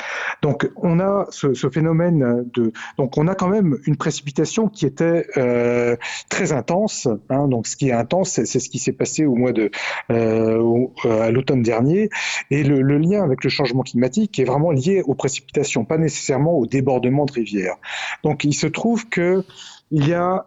Donc 0.42 0.70
on 0.76 1.00
a 1.00 1.26
ce, 1.30 1.54
phénomène 1.70 2.48
de, 2.52 2.72
donc 2.98 3.16
on 3.18 3.28
a 3.28 3.34
quand 3.34 3.48
même 3.48 3.78
une 3.86 3.96
précipitation 3.96 4.68
qui 4.68 4.86
était 4.86 5.26
euh, 5.36 5.96
très 6.28 6.52
intense. 6.52 7.08
Hein, 7.30 7.48
donc 7.48 7.66
ce 7.66 7.76
qui 7.76 7.88
est 7.88 7.92
intense, 7.92 8.30
c'est 8.44 8.60
ce 8.60 8.68
qui 8.68 8.78
s'est 8.78 8.92
passé 8.92 9.26
au 9.26 9.34
mois 9.34 9.52
de 9.52 9.70
euh, 10.10 10.86
à 11.04 11.30
l'automne 11.30 11.62
dernier, 11.62 12.10
et 12.50 12.62
le, 12.62 12.82
le 12.82 12.98
lien 12.98 13.22
avec 13.22 13.44
le 13.44 13.50
changement 13.50 13.82
climatique 13.82 14.38
est 14.38 14.44
vraiment 14.44 14.70
lié 14.70 15.02
aux 15.06 15.14
précipitations, 15.14 15.84
pas 15.84 15.98
nécessairement 15.98 16.54
au 16.58 16.66
débordement 16.66 17.24
de 17.24 17.32
rivières. 17.32 17.76
Donc 18.22 18.44
il 18.44 18.54
se 18.54 18.66
trouve 18.66 19.08
que 19.08 19.44
il 19.90 20.08
y 20.08 20.14
a 20.14 20.46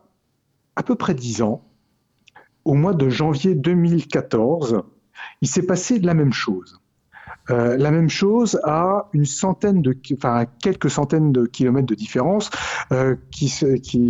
à 0.75 0.83
peu 0.83 0.95
près 0.95 1.13
dix 1.13 1.41
ans, 1.41 1.61
au 2.65 2.73
mois 2.73 2.93
de 2.93 3.09
janvier 3.09 3.55
2014, 3.55 4.81
il 5.41 5.47
s'est 5.47 5.65
passé 5.65 5.99
la 5.99 6.13
même 6.13 6.33
chose. 6.33 6.79
Euh, 7.49 7.77
la 7.77 7.89
même 7.89 8.09
chose 8.09 8.59
à 8.63 9.09
une 9.13 9.25
centaine 9.25 9.81
de, 9.81 9.97
enfin 10.13 10.45
quelques 10.61 10.89
centaines 10.89 11.31
de 11.31 11.45
kilomètres 11.45 11.87
de 11.87 11.95
différence, 11.95 12.51
euh, 12.91 13.15
qui, 13.31 13.49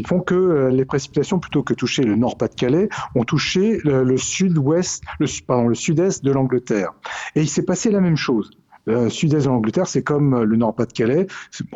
font 0.06 0.20
que 0.20 0.36
euh, 0.36 0.70
les 0.70 0.84
précipitations, 0.84 1.40
plutôt 1.40 1.64
que 1.64 1.74
toucher 1.74 2.04
le 2.04 2.16
Nord-Pas-de-Calais, 2.16 2.90
ont 3.16 3.24
touché 3.24 3.80
le, 3.84 4.18
sud-ouest, 4.18 5.04
le 5.20 5.76
sud-est 5.76 6.24
de 6.24 6.32
l'Angleterre. 6.32 6.92
Et 7.36 7.42
il 7.42 7.50
s'est 7.50 7.64
passé 7.64 7.92
la 7.92 8.02
même 8.02 8.18
chose. 8.18 8.52
Le 8.90 9.10
sud-est 9.10 9.46
de 9.46 9.50
l'Angleterre, 9.50 9.88
c'est 9.88 10.02
comme 10.02 10.34
euh, 10.34 10.46
le 10.46 10.56
Nord-Pas-de-Calais. 10.56 11.28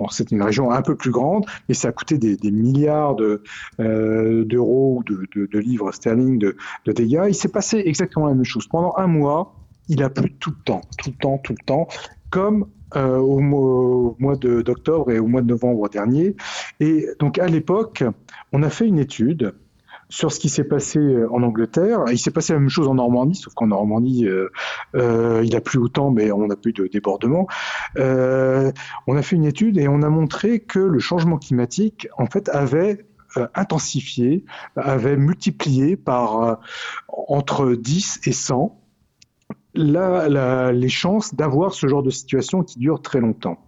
C'est 0.09 0.31
une 0.31 0.41
région 0.41 0.71
un 0.71 0.81
peu 0.81 0.95
plus 0.95 1.11
grande, 1.11 1.45
mais 1.69 1.75
ça 1.75 1.89
a 1.89 1.91
coûté 1.91 2.17
des, 2.17 2.51
milliards 2.51 3.17
euh, 3.79 4.45
d'euros 4.45 4.97
ou 4.97 5.03
de, 5.03 5.27
de, 5.35 5.45
de 5.45 5.59
livres 5.59 5.91
sterling 5.91 6.39
de, 6.39 6.55
dégâts. 6.87 7.25
Il 7.27 7.35
s'est 7.35 7.49
passé 7.49 7.83
exactement 7.85 8.27
la 8.27 8.33
même 8.33 8.43
chose. 8.43 8.67
Pendant 8.67 8.93
un 8.97 9.07
mois, 9.07 9.55
il 9.89 10.01
a 10.01 10.09
plu 10.09 10.33
tout 10.39 10.51
le 10.51 10.63
temps, 10.63 10.81
tout 10.97 11.11
le 11.11 11.17
temps, 11.17 11.37
tout 11.37 11.53
le 11.53 11.65
temps, 11.65 11.87
comme 12.29 12.65
euh, 12.95 13.17
au, 13.17 13.39
mois, 13.39 14.35
d'octobre 14.35 15.11
et 15.11 15.19
au 15.19 15.27
mois 15.27 15.41
de 15.41 15.47
novembre 15.47 15.89
dernier. 15.89 16.35
Et 16.79 17.07
donc 17.19 17.37
à 17.37 17.47
l'époque, 17.47 18.03
on 18.51 18.63
a 18.63 18.69
fait 18.69 18.87
une 18.87 18.99
étude 18.99 19.53
sur 20.13 20.31
ce 20.31 20.39
qui 20.39 20.47
s'est 20.47 20.63
passé 20.63 20.99
en 21.31 21.41
Angleterre. 21.41 22.03
Il 22.11 22.19
s'est 22.19 22.29
passé 22.29 22.53
la 22.53 22.59
même 22.59 22.69
chose 22.69 22.87
en 22.87 22.93
Normandie, 22.93 23.33
sauf 23.33 23.55
qu'en 23.55 23.65
Normandie, 23.65 24.27
euh, 24.27 24.51
euh, 24.95 25.41
il 25.43 25.55
a 25.55 25.59
plu 25.59 25.79
autant, 25.79 26.11
mais 26.11 26.31
on 26.31 26.45
n'a 26.45 26.55
plus 26.55 26.71
de 26.71 26.85
débordement. 26.85 27.47
Euh, 27.97 28.71
on 29.07 29.17
a 29.17 29.23
fait 29.23 29.35
une 29.35 29.45
étude 29.45 29.79
et 29.79 29.87
on 29.87 30.03
a 30.03 30.09
montré 30.09 30.59
que 30.59 30.77
le 30.77 30.99
changement 30.99 31.39
climatique, 31.39 32.07
en 32.19 32.27
fait, 32.27 32.47
avait 32.49 33.07
euh, 33.37 33.47
intensifié, 33.55 34.45
avait 34.75 35.17
multiplié 35.17 35.97
par 35.97 36.43
euh, 36.43 36.55
entre 37.07 37.73
10 37.73 38.21
et 38.27 38.33
100 38.33 38.79
la, 39.73 40.29
la, 40.29 40.71
les 40.71 40.89
chances 40.89 41.33
d'avoir 41.33 41.73
ce 41.73 41.87
genre 41.87 42.03
de 42.03 42.11
situation 42.11 42.61
qui 42.61 42.77
dure 42.77 43.01
très 43.01 43.19
longtemps. 43.19 43.67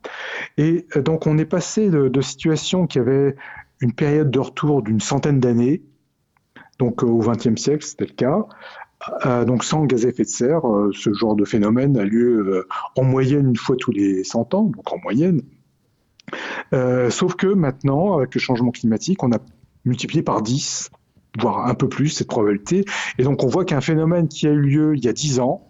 Et 0.58 0.86
euh, 0.96 1.02
donc 1.02 1.26
on 1.26 1.40
est 1.40 1.46
passé 1.46 1.90
de 1.90 2.22
situations 2.22 2.86
qui 2.86 3.00
avaient 3.00 3.36
une 3.82 3.94
période 3.94 4.30
de 4.30 4.40
retour 4.40 4.84
d'une 4.84 5.00
centaine 5.00 5.40
d'années, 5.40 5.82
donc 6.80 7.04
euh, 7.04 7.08
au 7.08 7.20
XXe 7.20 7.60
siècle 7.62 7.86
c'était 7.86 8.06
le 8.06 8.14
cas, 8.14 8.46
euh, 9.26 9.46
donc 9.46 9.64
sans 9.64 9.86
gaz 9.86 10.06
à 10.06 10.10
effet 10.10 10.24
de 10.24 10.30
serre. 10.30 10.68
Euh, 10.68 10.92
ce 10.94 11.14
genre 11.14 11.36
de 11.36 11.46
phénomène 11.46 11.98
a 11.98 12.06
lieu 12.06 12.40
euh, 12.40 12.68
en 12.96 13.04
moyenne 13.04 13.50
une 13.50 13.56
fois 13.56 13.76
tous 13.78 13.92
les 13.92 14.24
100 14.24 14.54
ans, 14.54 14.64
donc 14.64 14.92
en 14.92 14.98
moyenne. 15.04 15.42
sauf 17.10 17.36
que 17.36 17.48
maintenant, 17.48 18.18
avec 18.18 18.34
le 18.34 18.40
changement 18.40 18.72
climatique, 18.72 19.24
on 19.24 19.32
a 19.32 19.40
multiplié 19.86 20.24
par 20.24 20.42
10, 20.42 20.90
voire 21.40 21.68
un 21.68 21.76
peu 21.76 21.88
plus 21.88 22.10
cette 22.10 22.28
probabilité. 22.28 22.86
Et 23.18 23.24
donc 23.24 23.44
on 23.44 23.48
voit 23.48 23.66
qu'un 23.66 23.82
phénomène 23.82 24.28
qui 24.28 24.48
a 24.48 24.52
eu 24.52 24.62
lieu 24.62 24.96
il 24.96 25.04
y 25.04 25.08
a 25.08 25.14
10 25.14 25.40
ans, 25.40 25.68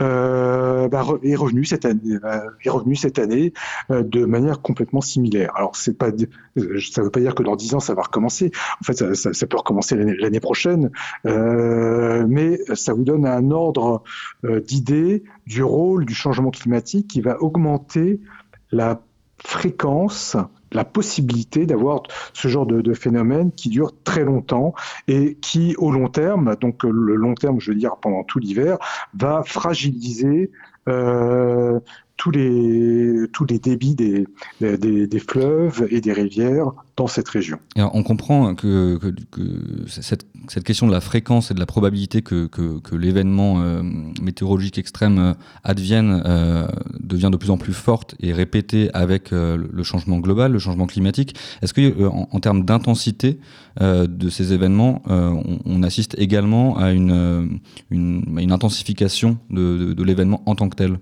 euh, 0.00 0.88
bah, 0.88 1.04
est 1.22 1.36
revenu 1.36 1.64
cette 1.64 1.84
année, 1.84 2.18
euh, 2.24 2.50
est 2.64 2.70
revenu 2.70 2.96
cette 2.96 3.18
année 3.18 3.52
euh, 3.90 4.02
de 4.02 4.24
manière 4.24 4.60
complètement 4.60 5.00
similaire. 5.00 5.52
Alors 5.54 5.76
c'est 5.76 5.96
pas, 5.96 6.10
ça 6.10 7.02
veut 7.02 7.10
pas 7.10 7.20
dire 7.20 7.34
que 7.34 7.42
dans 7.42 7.54
dix 7.54 7.74
ans 7.74 7.80
ça 7.80 7.94
va 7.94 8.02
recommencer. 8.02 8.50
En 8.80 8.84
fait, 8.84 9.14
ça, 9.14 9.46
peut 9.46 9.56
recommencer 9.56 9.96
l'année 9.96 10.40
prochaine, 10.40 10.90
mais 11.24 12.58
ça 12.74 12.92
vous 12.92 13.04
donne 13.04 13.26
un 13.26 13.50
ordre 13.50 14.02
d'idée 14.42 15.22
du 15.46 15.62
rôle 15.62 16.06
du 16.06 16.14
changement 16.14 16.50
climatique 16.50 17.08
qui 17.08 17.20
va 17.20 17.40
augmenter 17.40 18.20
la 18.72 19.00
fréquence 19.38 20.36
la 20.74 20.84
possibilité 20.84 21.66
d'avoir 21.66 22.02
ce 22.32 22.48
genre 22.48 22.66
de, 22.66 22.94
phénomène 22.94 23.50
qui 23.52 23.70
dure 23.70 23.92
très 24.04 24.24
longtemps 24.24 24.74
et 25.08 25.36
qui, 25.40 25.74
au 25.78 25.90
long 25.90 26.08
terme, 26.08 26.56
donc 26.60 26.84
le 26.84 27.14
long 27.16 27.34
terme, 27.34 27.60
je 27.60 27.70
veux 27.72 27.76
dire 27.76 27.96
pendant 27.96 28.22
tout 28.24 28.38
l'hiver, 28.38 28.78
va 29.14 29.42
fragiliser 29.44 30.50
euh, 30.88 31.80
tous 32.16 32.30
les, 32.30 33.58
débits 33.58 33.94
des, 33.94 34.26
fleuves 35.18 35.86
et 35.90 36.00
des 36.00 36.12
rivières 36.12 36.72
dans 36.96 37.08
cette 37.08 37.28
région. 37.28 37.58
on 37.76 38.02
comprend 38.04 38.54
que, 38.54 38.98
cette, 39.88 40.24
question 40.64 40.86
de 40.86 40.92
la 40.92 41.00
fréquence 41.00 41.50
et 41.50 41.54
de 41.54 41.58
la 41.58 41.66
probabilité 41.66 42.22
que, 42.22 42.48
l'événement 42.92 43.60
euh, 43.60 43.82
météorologique 44.22 44.78
extrême 44.78 45.18
euh, 45.18 45.34
advienne 45.64 46.22
euh, 46.24 46.68
devient 47.00 47.30
de 47.32 47.36
plus 47.36 47.50
en 47.50 47.58
plus 47.58 47.72
forte 47.72 48.14
et 48.20 48.32
répétée 48.32 48.90
avec 48.94 49.30
le 49.32 49.82
changement 49.82 50.18
global, 50.18 50.52
le 50.52 50.58
changement 50.58 50.86
climatique. 50.86 51.34
Est-ce 51.62 51.74
que 51.74 52.06
en, 52.06 52.40
termes 52.40 52.64
d'intensité 52.64 53.38
de 53.80 54.28
ces 54.28 54.52
événements, 54.52 55.02
on, 55.06 55.82
assiste 55.82 56.14
également 56.18 56.76
à 56.78 56.92
une, 56.92 57.60
intensification 58.50 59.38
de 59.50 60.02
l'événement 60.02 60.42
en 60.46 60.54
tant 60.54 60.68
que 60.68 60.76
tel? 60.76 60.98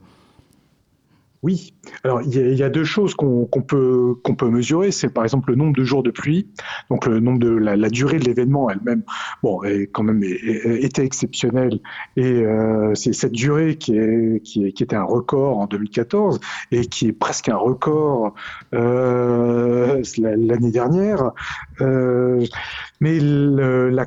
Oui, 1.42 1.74
alors 2.04 2.22
il 2.22 2.54
y, 2.54 2.62
a, 2.62 2.70
deux 2.70 2.84
choses 2.84 3.14
qu'on 3.14 3.46
peut, 3.46 4.16
peut 4.38 4.48
mesurer. 4.48 4.92
C'est 4.92 5.08
par 5.08 5.24
exemple 5.24 5.50
le 5.50 5.56
nombre 5.56 5.74
de 5.74 5.82
jours 5.82 6.04
de 6.04 6.12
pluie, 6.12 6.48
donc 6.88 7.06
le 7.06 7.18
nombre 7.18 7.40
de 7.40 7.48
la, 7.48 7.90
durée 7.90 8.20
de 8.20 8.24
l'événement 8.24 8.70
elle-même. 8.70 9.02
Bon, 9.42 9.60
est 9.64 9.88
quand 9.88 10.04
même 10.04 10.22
était 10.22 11.04
exceptionnelle 11.04 11.80
et 12.16 12.22
euh, 12.24 12.94
c'est 12.94 13.12
cette 13.12 13.32
durée 13.32 13.76
qui, 13.76 13.98
était 14.64 14.94
un 14.94 15.02
record 15.02 15.58
en 15.58 15.66
2014 15.66 16.38
et 16.70 16.86
qui 16.86 17.08
est 17.08 17.12
presque 17.12 17.48
un 17.48 17.56
record 17.56 18.34
euh, 18.72 20.00
l'année 20.18 20.70
dernière. 20.70 21.32
Euh, 21.80 22.46
mais 23.00 23.18
le, 23.18 23.90
la, 23.90 24.06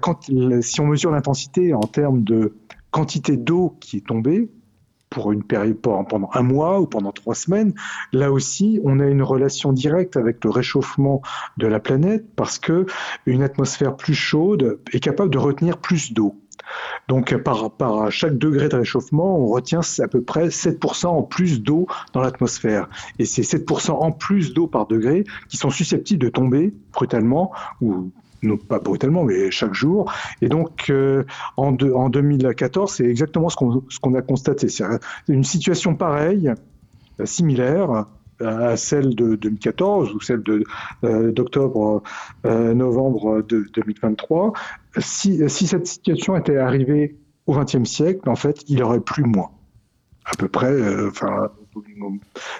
si 0.61 0.79
on 0.79 0.87
mesure 0.87 1.11
l'intensité 1.11 1.73
en 1.73 1.81
termes 1.81 2.23
de 2.23 2.53
quantité 2.91 3.35
d'eau 3.35 3.75
qui 3.81 3.97
est 3.97 4.07
tombée, 4.07 4.49
pour 5.09 5.31
une 5.31 5.43
période 5.43 5.77
pendant 5.79 6.29
un 6.33 6.41
mois 6.41 6.79
ou 6.79 6.87
pendant 6.87 7.11
trois 7.11 7.35
semaines. 7.35 7.73
Là 8.11 8.31
aussi, 8.31 8.79
on 8.83 8.99
a 8.99 9.05
une 9.05 9.23
relation 9.23 9.71
directe 9.71 10.17
avec 10.17 10.43
le 10.43 10.49
réchauffement 10.49 11.21
de 11.57 11.67
la 11.67 11.79
planète 11.79 12.25
parce 12.35 12.59
que 12.59 12.85
une 13.25 13.43
atmosphère 13.43 13.95
plus 13.95 14.15
chaude 14.15 14.79
est 14.91 14.99
capable 14.99 15.29
de 15.29 15.37
retenir 15.37 15.77
plus 15.77 16.13
d'eau. 16.13 16.35
Donc 17.07 17.35
par, 17.43 17.71
par 17.71 18.11
chaque 18.11 18.37
degré 18.37 18.69
de 18.69 18.75
réchauffement, 18.75 19.37
on 19.37 19.47
retient 19.47 19.81
à 19.99 20.07
peu 20.07 20.21
près 20.21 20.47
7% 20.47 21.07
en 21.07 21.23
plus 21.23 21.61
d'eau 21.61 21.87
dans 22.13 22.21
l'atmosphère. 22.21 22.89
Et 23.19 23.25
c'est 23.25 23.43
7% 23.43 23.91
en 23.91 24.11
plus 24.11 24.53
d'eau 24.53 24.67
par 24.67 24.87
degré 24.87 25.23
qui 25.49 25.57
sont 25.57 25.69
susceptibles 25.69 26.23
de 26.23 26.29
tomber 26.29 26.73
brutalement 26.91 27.51
ou 27.81 28.11
non 28.43 28.57
pas 28.57 28.79
brutalement, 28.79 29.23
mais 29.23 29.51
chaque 29.51 29.73
jour. 29.73 30.11
Et 30.41 30.49
donc, 30.49 30.89
euh, 30.89 31.23
en, 31.57 31.75
en 31.75 32.09
2014, 32.09 32.93
c'est 32.93 33.05
exactement 33.05 33.49
ce 33.49 33.55
qu'on 33.55 34.13
a 34.13 34.21
constaté. 34.21 34.69
C'est 34.69 34.85
une 35.27 35.43
situation 35.43 35.95
pareille, 35.95 36.53
euh, 37.19 37.25
similaire 37.25 38.05
à 38.41 38.75
celle 38.75 39.15
de 39.15 39.35
2014 39.35 40.13
ou 40.13 40.19
celle 40.19 40.43
de 40.43 40.65
euh, 41.05 41.31
d'octobre 41.31 42.03
novembre 42.43 43.41
de 43.41 43.65
2023 43.73 44.51
si, 44.97 45.49
si 45.49 45.67
cette 45.67 45.87
situation 45.87 46.35
était 46.35 46.57
arrivée 46.57 47.15
au 47.47 47.57
XXe 47.57 47.89
siècle 47.89 48.29
en 48.29 48.35
fait 48.35 48.61
il 48.67 48.83
aurait 48.83 48.99
plu 48.99 49.23
moins 49.23 49.51
à 50.25 50.35
peu 50.35 50.49
près 50.49 50.75
enfin 51.07 51.49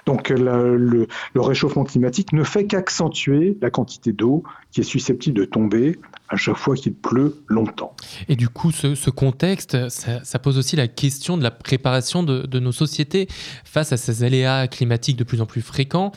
donc 0.06 0.30
le, 0.30 1.06
réchauffement 1.34 1.84
climatique 1.84 2.32
ne 2.32 2.44
fait 2.44 2.66
qu'accentuer 2.66 3.56
la 3.60 3.70
quantité 3.70 4.12
d'eau 4.12 4.42
qui 4.72 4.80
est 4.80 4.84
susceptible 4.84 5.38
de 5.38 5.44
tomber 5.44 5.98
à 6.28 6.36
chaque 6.36 6.56
fois 6.56 6.74
qu'il 6.74 6.92
pleut 6.92 7.42
longtemps. 7.46 7.94
Et 8.28 8.36
du 8.36 8.48
coup, 8.48 8.72
ce, 8.72 9.10
contexte, 9.10 9.88
ça, 9.88 10.38
pose 10.38 10.58
aussi 10.58 10.76
la 10.76 10.88
question 10.88 11.36
de 11.36 11.42
la 11.42 11.50
préparation 11.50 12.22
de, 12.22 12.58
nos 12.58 12.72
sociétés 12.72 13.28
face 13.64 13.92
à 13.92 13.96
ces 13.96 14.24
aléas 14.24 14.66
climatiques 14.66 15.16
de 15.16 15.24
plus 15.24 15.40
en 15.40 15.46
plus 15.46 15.62
fréquents 15.62 16.12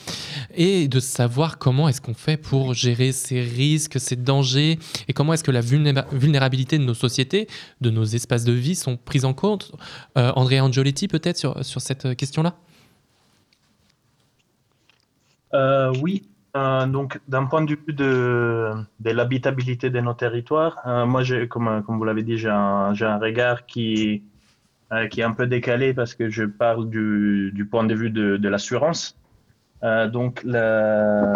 et 0.55 0.87
de 0.87 0.99
savoir 0.99 1.57
comment 1.57 1.87
est-ce 1.89 2.01
qu'on 2.01 2.13
fait 2.13 2.37
pour 2.37 2.73
gérer 2.73 3.11
ces 3.11 3.41
risques, 3.41 3.99
ces 3.99 4.15
dangers 4.15 4.79
et 5.07 5.13
comment 5.13 5.33
est-ce 5.33 5.43
que 5.43 5.51
la 5.51 5.61
vulnérabilité 5.61 6.77
de 6.77 6.83
nos 6.83 6.93
sociétés, 6.93 7.47
de 7.81 7.89
nos 7.89 8.05
espaces 8.05 8.45
de 8.45 8.53
vie 8.53 8.75
sont 8.75 8.97
prises 8.97 9.25
en 9.25 9.33
compte. 9.33 9.71
Euh, 10.17 10.31
Andrea 10.35 10.61
Angioletti, 10.61 11.07
peut-être 11.07 11.37
sur, 11.37 11.63
sur 11.63 11.81
cette 11.81 12.15
question-là? 12.15 12.55
euh, 12.55 12.68
oui, 15.53 16.29
euh, 16.57 16.87
donc 16.87 17.19
d'un 17.27 17.45
point 17.45 17.61
de 17.61 17.75
vue 17.75 17.93
de, 17.93 18.71
de 18.99 19.11
l'habitabilité 19.11 19.89
de 19.89 19.99
nos 19.99 20.13
territoires, 20.13 20.77
euh, 20.87 21.05
moi, 21.05 21.21
comme, 21.47 21.83
comme 21.85 21.97
vous 21.97 22.03
l'avez 22.05 22.23
dit, 22.23 22.37
j'ai 22.37 22.49
un, 22.49 23.19
regard 23.19 23.65
qui, 23.67 24.23
euh, 24.91 25.07
qui 25.07 25.21
est 25.21 25.23
un 25.23 25.33
peu 25.33 25.45
décalé 25.45 25.93
parce 25.93 26.15
que 26.15 26.29
je 26.29 26.45
parle 26.45 26.89
du, 26.89 27.51
du 27.53 27.65
point 27.65 27.83
de 27.83 27.93
vue 27.93 28.09
de, 28.09 28.37
de 28.37 28.49
l'assurance. 28.49 29.15
Euh, 29.83 30.07
donc 30.07 30.41
la, 30.43 31.33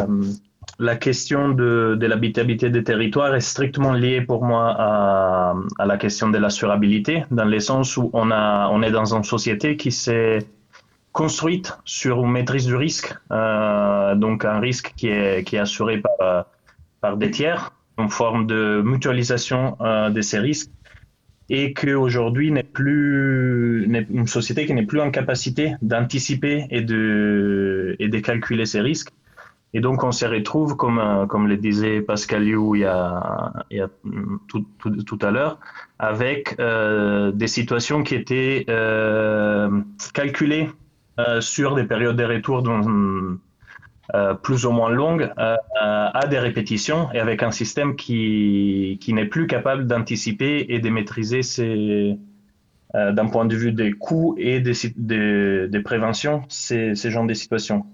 la 0.80 0.95
question 0.95 1.49
de, 1.49 1.95
de 1.99 2.06
l'habitabilité 2.08 2.71
des 2.71 2.84
territoires 2.84 3.36
est 3.36 3.39
strictement 3.39 3.93
liée 3.93 4.21
pour 4.21 4.43
moi 4.43 4.76
à, 4.78 5.54
à 5.78 5.86
la 5.86 5.97
question 5.97 6.30
de 6.30 6.39
l'assurabilité, 6.39 7.26
dans 7.30 7.45
le 7.45 7.60
sens 7.60 7.97
où 7.97 8.10
on, 8.13 8.32
a, 8.32 8.67
on 8.69 8.82
est 8.82 8.91
dans 8.91 9.13
une 9.13 9.23
société 9.23 9.78
qui 9.78 9.91
s'est 9.91 10.39
construite 11.13 11.78
sur 11.86 12.21
une 12.21 12.32
maîtrise 12.32 12.65
du 12.65 12.76
risque, 12.76 13.15
euh, 13.32 14.15
donc 14.15 14.43
un 14.43 14.60
risque 14.60 14.93
qui 14.97 15.08
est, 15.08 15.47
qui 15.47 15.56
est 15.56 15.60
assuré 15.60 15.99
par, 15.99 16.47
par 16.99 17.17
des 17.17 17.32
tiers, 17.32 17.71
en 17.97 18.10
forme 18.10 18.47
de 18.47 18.82
mutualisation 18.84 19.78
euh, 19.80 20.10
de 20.10 20.21
ces 20.21 20.39
risques, 20.39 20.71
et 21.49 21.73
qu'aujourd'hui 21.73 22.52
n'est 22.52 22.63
plus 22.63 23.86
une 23.86 24.28
société 24.28 24.65
qui 24.65 24.73
n'est 24.73 24.86
plus 24.86 25.02
en 25.02 25.12
capacité 25.12 25.76
d'anticiper 25.82 26.65
et 26.71 26.82
de, 26.82 27.95
et 27.99 28.08
de 28.08 28.19
calculer 28.19 28.65
ces 28.65 28.82
risques. 28.82 29.12
Et 29.76 29.82
donc 29.82 30.04
on 30.04 30.12
se 30.12 30.26
retrouve, 30.26 30.76
comme, 30.76 30.99
euh, 30.99 31.26
comme 31.26 31.47
le 31.47 31.58
disait 31.58 32.02
Pascal 32.02 32.43
Liu 32.43 32.76
il 32.76 32.82
y 32.82 32.86
a, 32.86 33.54
il 33.71 33.78
y 33.78 33.82
a 33.82 33.89
tout, 34.47 34.65
tout, 34.80 34.91
tout, 35.04 35.19
à 35.21 35.32
l'heure, 35.32 35.60
avec 35.97 36.56
euh, 36.60 37.32
des 37.32 37.47
situations 37.47 38.04
qui 38.04 38.15
étaient 38.15 38.65
euh, 38.69 39.82
calculées 40.13 40.69
euh, 40.69 40.82
sur 41.39 41.76
des 41.76 41.84
périodes 41.84 42.15
de 42.15 42.23
retour 42.23 42.63
euh, 44.13 44.34
plus 44.34 44.65
ou 44.65 44.71
moins 44.71 44.89
longues 44.89 45.32
euh, 45.38 45.56
à 45.80 46.28
des 46.28 46.39
répétitions 46.39 47.10
et 47.13 47.19
avec 47.19 47.41
un 47.41 47.52
système 47.52 47.95
qui, 47.95 48.97
qui 48.99 49.13
n'est 49.13 49.28
plus 49.28 49.47
capable 49.47 49.88
d'anticiper 49.88 50.65
et 50.69 50.80
de 50.80 50.89
maîtriser 50.89 51.41
ces, 51.41 52.17
d'un 52.93 53.28
point 53.28 53.45
de 53.45 53.56
vue 53.56 53.71
des 53.71 53.91
coûts 53.93 54.36
et 54.38 54.60
des, 54.60 54.73
des, 54.97 55.67
des 55.67 55.80
préventions 55.80 56.43
ces, 56.49 56.95
ces 56.95 57.12
genres 57.12 57.28
de 57.28 57.34
situations. 57.34 57.86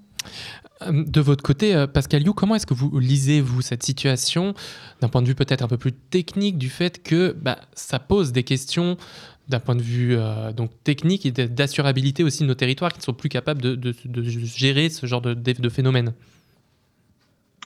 De 0.90 1.20
votre 1.20 1.44
côté, 1.44 1.86
Pascal 1.94 2.24
You, 2.24 2.34
comment 2.34 2.56
est-ce 2.56 2.66
que 2.66 2.74
vous 2.74 3.00
lisez, 3.00 3.42
vous, 3.42 3.62
cette 3.62 3.84
situation, 3.84 4.54
d'un 5.02 5.10
point 5.10 5.22
de 5.22 5.28
vue 5.28 5.36
peut-être 5.36 5.62
un 5.62 5.68
peu 5.68 5.78
plus 5.78 5.92
technique, 5.92 6.58
du 6.58 6.70
fait 6.70 7.04
que 7.04 7.36
bah, 7.40 7.60
ça 7.74 8.00
pose 8.00 8.32
des 8.32 8.44
questions 8.44 8.96
d'un 9.50 9.60
point 9.60 9.76
de 9.76 9.82
vue 9.82 10.16
euh, 10.16 10.52
technique 10.84 11.26
et 11.26 11.32
d'assurabilité 11.32 12.24
aussi 12.24 12.44
de 12.44 12.48
nos 12.48 12.54
territoires 12.54 12.94
qui 12.94 13.00
ne 13.00 13.04
sont 13.04 13.14
plus 13.14 13.30
capables 13.30 13.62
de, 13.62 13.94
gérer 14.44 14.90
ce 14.90 15.06
genre 15.08 15.22
de, 15.22 15.70
phénomène. 15.70 16.14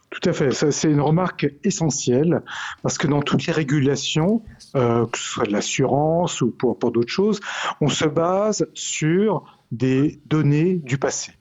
Tout 0.10 0.30
à 0.30 0.34
fait, 0.34 0.52
c'est 0.52 0.92
une 0.92 1.02
remarque 1.02 1.52
essentielle 1.64 2.42
parce 2.84 2.98
que 2.98 3.08
dans 3.08 3.22
toutes 3.22 3.46
les 3.48 3.54
régulations, 3.54 4.44
euh, 4.76 5.06
que 5.08 5.18
ce 5.18 5.24
soit 5.24 5.46
de 5.46 5.52
l'assurance 5.52 6.42
ou 6.42 6.52
pour, 6.52 6.92
d'autres 6.92 7.12
choses, 7.12 7.40
on 7.82 7.90
se 7.90 8.06
base 8.06 8.68
sur 8.74 9.44
des 9.72 10.22
données 10.28 10.76
du 10.76 10.98
passé. 10.98 11.34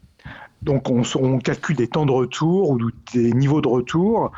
Donc 0.62 0.90
on, 0.90 1.02
on, 1.16 1.38
calcule 1.38 1.76
des 1.76 1.88
temps 1.88 2.06
de 2.06 2.12
retour 2.12 2.70
ou 2.70 2.90
des 3.12 3.32
niveaux 3.32 3.60
de 3.60 3.68
retour 3.68 4.32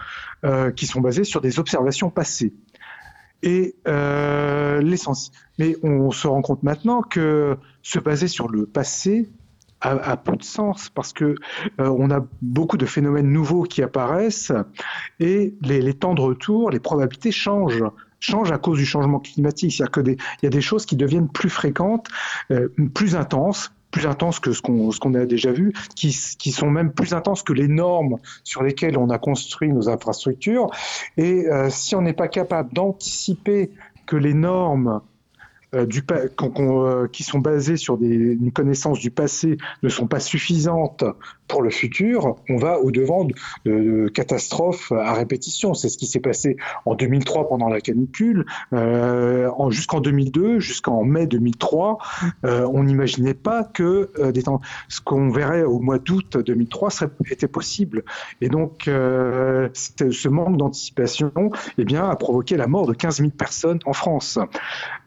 euh, 0.45 0.71
qui 0.71 0.87
sont 0.87 1.01
basés 1.01 1.25
sur 1.25 1.41
des 1.41 1.59
observations 1.59 2.11
passées. 2.11 2.55
Et 3.45 3.77
euh. 3.87 4.81
Mais 5.59 5.77
on 5.83 6.11
se 6.11 6.27
rend 6.27 6.43
compte 6.43 6.63
maintenant 6.63 7.03
que 7.03 7.57
se 7.83 7.99
baser 7.99 8.27
sur 8.27 8.49
le 8.49 8.67
passé 8.67 9.31
a, 9.81 10.17
peu 10.17 10.35
de 10.35 10.43
sens 10.43 10.89
parce 10.89 11.13
que 11.13 11.25
euh, 11.79 11.95
on 11.99 12.11
a 12.11 12.27
beaucoup 12.41 12.79
de 12.79 12.87
phénomènes 12.87 13.29
nouveaux 13.29 13.65
qui 13.65 13.83
apparaissent 13.83 14.51
et 15.21 15.55
les, 15.61 15.93
temps 15.93 16.15
de 16.15 16.23
retour, 16.23 16.71
les 16.71 16.81
probabilités 16.81 17.31
changent 17.31 17.85
changent 18.19 18.53
à 18.53 18.57
cause 18.57 18.79
du 18.79 18.87
changement 18.87 19.21
climatique. 19.21 19.73
C'est-à-dire 19.73 19.91
que 19.91 20.01
des, 20.01 20.13
il 20.13 20.45
y 20.45 20.47
a 20.47 20.51
des 20.51 20.63
choses 20.63 20.87
qui 20.87 20.97
deviennent 20.97 21.29
plus 21.29 21.51
fréquentes, 21.51 22.09
euh, 22.51 22.69
plus 22.95 23.15
intenses, 23.15 23.73
plus 23.95 24.09
intenses 24.09 24.41
que 24.41 24.51
ce 24.51 24.61
qu'on 24.61 25.15
a 25.15 25.25
déjà 25.25 25.53
vu, 25.53 25.73
qui, 25.95 26.19
qui 26.37 26.51
sont 26.51 26.69
même 26.69 26.93
plus 26.93 27.15
intenses 27.15 27.45
que 27.45 27.53
les 27.53 27.69
normes 27.69 28.19
sur 28.43 28.65
lesquelles 28.65 28.99
on 28.99 29.09
a 29.09 29.19
construit 29.19 29.73
nos 29.73 29.89
infrastructures. 29.89 30.69
Et 31.17 31.47
euh, 31.47 31.71
si 31.71 31.95
on 31.95 32.03
n'est 32.03 32.13
pas 32.13 32.27
capable 32.27 32.75
d'anticiper 32.75 33.71
que 34.05 34.17
les 34.17 34.35
normes 34.35 35.01
qu'on, 36.37 36.87
euh, 36.87 37.07
qui 37.07 37.23
sont 37.23 37.39
basées 37.39 37.77
sur 37.77 37.99
une 38.01 38.53
connaissance 38.53 38.99
du 39.01 39.11
passé 39.11 39.57
ne 39.83 39.89
sont 39.89 40.07
pas 40.07 40.21
suffisantes 40.21 41.05
pour 41.49 41.63
le 41.63 41.71
futur, 41.71 42.37
on 42.49 42.57
va 42.57 42.79
au-devant 42.81 43.29
de, 43.65 44.09
catastrophes 44.09 44.93
à 44.93 45.13
répétition. 45.13 45.75
C'est 45.75 45.89
ce 45.89 45.99
qui 45.99 46.07
s'est 46.07 46.21
passé 46.21 46.57
en 46.87 46.95
2003 46.95 47.49
pendant 47.49 47.69
la 47.69 47.81
canicule, 47.81 48.47
euh, 48.73 49.51
en- 49.59 49.71
jusqu'en 49.71 50.01
2002, 50.01 50.59
jusqu'en 50.59 51.05
mai 51.05 51.27
2003. 51.27 51.99
euh, 52.45 52.67
on 52.73 52.85
n'imaginait 52.85 53.35
pas 53.35 53.65
que 53.65 54.11
euh, 54.19 54.33
ce 54.89 55.01
qu'on 55.01 55.31
verrait 55.31 55.63
au 55.65 55.81
mois 55.81 55.99
d'août 55.99 56.39
2003 56.45 56.91
serait, 56.91 57.11
était 57.31 57.49
possible. 57.49 58.05
Et 58.41 58.49
donc, 58.49 58.89
euh, 58.89 59.69
ce 59.75 60.29
manque 60.29 60.57
d'anticipation 60.57 61.33
eh 61.79 61.85
bien, 61.85 62.09
a 62.09 62.17
provoqué 62.17 62.57
la 62.57 62.67
mort 62.67 62.87
de 62.87 62.95
15 62.95 63.19
000 63.19 63.31
personnes 63.31 63.79
en 63.87 63.93
France. 63.93 64.39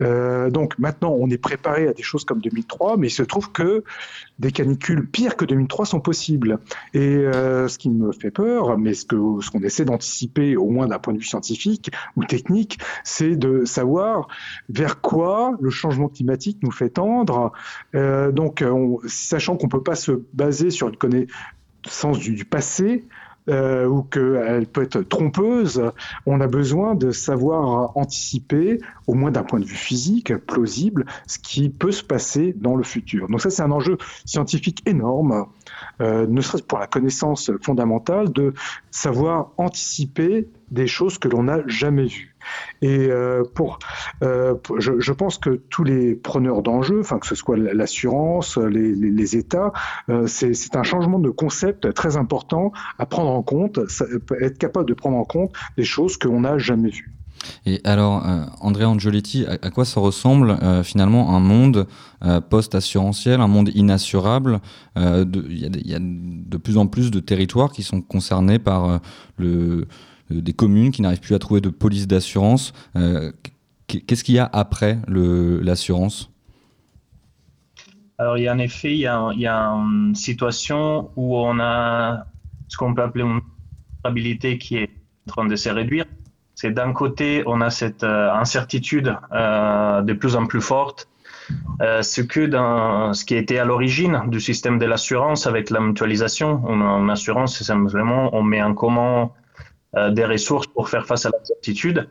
Euh, 0.02 0.50
donc 0.58 0.80
maintenant, 0.80 1.16
on 1.20 1.30
est 1.30 1.38
préparé 1.38 1.88
à 1.88 1.94
des 1.94 2.02
choses 2.02 2.26
comme 2.26 2.42
2003, 2.42 2.98
mais 2.98 3.08
il 3.08 3.12
se 3.12 3.22
trouve 3.22 3.52
que 3.52 3.84
des 4.40 4.52
canicules 4.52 5.08
pires 5.08 5.36
que 5.36 5.46
2003 5.46 5.86
sont 5.86 6.00
possibles. 6.00 6.58
Et 6.96 7.00
euh, 7.00 7.68
ce 7.68 7.78
qui 7.78 7.92
me 7.92 8.12
fait 8.12 8.32
peur, 8.32 8.76
mais 8.80 8.96
ce 8.96 9.06
que 9.06 9.16
ce 9.42 9.52
qu'on 9.52 9.62
essaie 9.62 9.86
d'anticiper, 9.86 10.56
au 10.58 10.70
moins 10.72 10.88
d'un 10.88 10.98
point 10.98 11.14
de 11.14 11.20
vue 11.20 11.26
scientifique 11.26 11.92
ou 12.16 12.24
technique, 12.24 12.80
c'est 13.04 13.36
de 13.36 13.66
savoir 13.66 14.28
vers 14.70 15.00
quoi 15.00 15.52
le 15.62 15.70
changement 15.70 16.08
climatique 16.10 16.58
nous 16.64 16.72
fait 16.72 16.90
tendre. 16.90 17.52
Euh, 17.94 18.32
donc, 18.32 18.64
on- 18.68 18.98
sachant 19.06 19.58
qu'on 19.58 19.68
peut 19.70 19.84
pas 19.84 19.96
se 19.96 20.24
baser 20.34 20.72
sur 20.72 20.88
une 20.90 20.98
connaissance 20.98 22.18
du 22.18 22.46
passé, 22.46 23.06
euh, 23.50 23.86
ou 23.88 24.04
qu'elle 24.04 24.68
peut 24.68 24.84
être 24.84 25.02
trompeuse, 25.02 25.82
on 26.26 26.42
a 26.42 26.48
besoin 26.48 26.96
de 26.96 27.12
savoir 27.12 27.96
anticiper, 27.98 28.80
au 29.08 29.14
moins 29.14 29.32
d'un 29.32 29.44
point 29.44 29.60
de 29.60 29.66
vue 29.66 29.76
physique, 29.76 30.36
plausible, 30.36 31.06
ce 31.28 31.40
qui 31.40 31.70
peut 31.70 31.92
se 31.92 32.04
passer 32.04 32.54
dans 32.58 32.76
le 32.76 32.84
futur. 32.84 33.28
Donc 33.28 33.42
ça, 33.42 33.50
c'est 33.50 33.64
un 33.64 33.72
enjeu 33.72 33.98
scientifique 34.26 34.82
énorme, 34.86 35.46
euh, 36.02 36.28
ne 36.28 36.42
serait-ce 36.42 36.64
pour 36.64 36.80
la 36.80 36.88
connaissance 36.88 37.52
fondamentale, 37.62 38.32
de 38.32 38.54
savoir 38.92 39.52
anticiper 39.58 40.48
des 40.72 40.88
choses 40.88 41.18
que 41.18 41.28
l'on 41.28 41.44
n'a 41.44 41.66
jamais 41.68 42.06
vues. 42.06 42.37
Et 42.82 43.08
euh, 43.10 43.44
pour, 43.44 43.80
euh, 44.24 44.56
je, 44.78 45.12
pense 45.12 45.38
que 45.38 45.62
tous 45.70 45.84
les 45.84 46.16
preneurs 46.16 46.62
d'enjeux, 46.62 47.00
enfin 47.00 47.20
que 47.20 47.28
ce 47.28 47.36
soit 47.36 47.58
l'assurance, 47.58 48.58
les, 48.58 49.36
États, 49.36 49.74
euh, 50.10 50.28
c'est 50.28 50.76
un 50.76 50.84
changement 50.84 51.20
de 51.20 51.30
concept 51.30 51.94
très 51.94 52.18
important 52.18 52.72
à 53.00 53.06
prendre 53.06 53.32
en 53.32 53.42
compte, 53.42 53.80
être 54.42 54.58
capable 54.58 54.88
de 54.88 54.94
prendre 54.94 55.18
en 55.18 55.26
compte 55.26 55.52
des 55.76 55.84
choses 55.84 56.18
qu'on 56.18 56.42
n'a 56.42 56.58
jamais 56.58 56.90
vues. 56.90 57.14
Et 57.66 57.82
alors, 57.84 58.26
André 58.62 58.84
Angioletti, 58.84 59.46
à, 59.46 59.70
quoi 59.70 59.86
ça 59.86 60.00
ressemble 60.00 60.58
finalement 60.84 61.36
un 61.36 61.40
monde 61.40 61.88
post-assurantiel, 62.50 63.42
un 63.42 63.48
monde 63.48 63.70
inassurable 63.76 64.60
Il 64.96 65.82
y, 65.86 65.94
a 65.94 66.00
de 66.00 66.58
plus 66.58 66.78
en 66.78 66.88
plus 66.88 67.12
de 67.12 67.20
territoires 67.20 67.72
qui 67.72 67.84
sont 67.84 68.02
concernés 68.02 68.58
par 68.58 69.00
le, 69.38 69.88
des 70.30 70.54
communes 70.54 70.92
qui 70.92 71.02
n'arrivent 71.02 71.20
plus 71.20 71.36
à 71.36 71.40
trouver 71.40 71.62
de 71.62 71.70
police 71.70 72.08
d'assurance. 72.08 72.74
Euh, 72.96 73.32
qu- 73.88 74.02
Qu'est-ce 74.02 74.24
qu'il 74.24 74.36
y 74.36 74.40
a 74.40 74.50
après 74.52 75.00
l'assurance? 75.08 76.32
Alors, 78.18 78.38
il 78.38 78.44
y 78.44 78.48
a 78.48 78.54
en 78.54 78.58
effet, 78.58 78.94
il 78.94 79.00
y 79.00 79.08
a, 79.08 79.20
une 79.20 80.16
situation 80.16 81.12
où 81.16 81.38
on 81.38 81.60
a 81.60 82.26
ce 82.68 82.76
qu'on 82.78 82.94
peut 82.96 83.04
appeler 83.04 83.24
une 83.24 83.42
stabilité 84.00 84.58
qui 84.58 84.78
est 84.78 84.90
en 85.28 85.32
train 85.32 85.46
de 85.46 85.56
se 85.56 85.70
réduire. 85.70 86.06
C'est 86.56 86.72
d'un 86.72 86.92
côté, 86.92 87.44
on 87.46 87.62
a 87.62 87.70
cette 87.70 88.04
euh, 88.04 88.34
incertitude 88.34 89.16
euh, 89.32 90.02
de 90.02 90.14
plus 90.14 90.36
en 90.36 90.48
plus 90.48 90.62
forte, 90.62 91.08
euh, 91.84 92.02
ce 92.02 92.22
que 92.22 92.50
ce 92.50 93.24
qui 93.24 93.36
était 93.36 93.60
à 93.60 93.66
l'origine 93.66 94.24
du 94.28 94.42
système 94.42 94.80
de 94.80 94.88
l'assurance 94.88 95.46
avec 95.46 95.70
la 95.70 95.80
mutualisation. 95.80 96.64
On, 96.66 96.82
en 96.82 97.10
assurance, 97.10 97.58
c'est 97.58 97.64
simplement 97.64 98.36
on 98.36 98.42
met 98.42 98.64
en 98.64 98.74
commun 98.74 99.26
euh, 99.26 99.28
des 99.96 100.26
ressources 100.26 100.68
pour 100.68 100.90
faire 100.90 101.06
face 101.06 101.26
à 101.26 101.30
l'incertitude. 101.30 102.08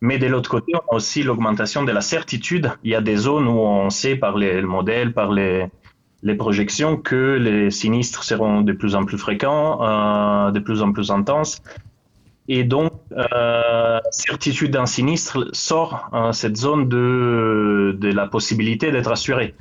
Mais 0.00 0.18
de 0.18 0.26
l'autre 0.26 0.50
côté, 0.50 0.72
on 0.74 0.92
a 0.92 0.96
aussi 0.96 1.22
l'augmentation 1.22 1.82
de 1.82 1.90
la 1.90 2.02
certitude. 2.02 2.70
Il 2.84 2.90
y 2.90 2.94
a 2.94 3.00
des 3.00 3.16
zones 3.16 3.48
où 3.48 3.58
on 3.58 3.88
sait 3.88 4.16
par 4.16 4.36
les 4.36 4.60
modèles, 4.60 5.14
par 5.14 5.32
les, 5.32 5.70
projections, 6.36 6.96
que 6.98 7.36
les 7.36 7.70
sinistres 7.70 8.24
seront 8.24 8.60
de 8.60 8.72
plus 8.72 8.94
en 8.96 9.04
plus 9.04 9.18
fréquents, 9.18 9.82
euh, 9.82 10.50
de 10.50 10.58
plus 10.58 10.82
en 10.82 10.92
plus 10.92 11.10
intenses. 11.10 11.62
Et 12.48 12.64
donc, 12.64 12.92
euh, 13.12 13.98
certitude 14.10 14.72
d'un 14.72 14.84
sinistre 14.84 15.48
sort 15.52 16.10
euh, 16.12 16.32
cette 16.32 16.56
zone 16.56 16.88
de, 16.88 17.96
de 17.98 18.12
la 18.12 18.26
possibilité 18.26 18.92
d'être 18.92 19.10
assuré. 19.10 19.54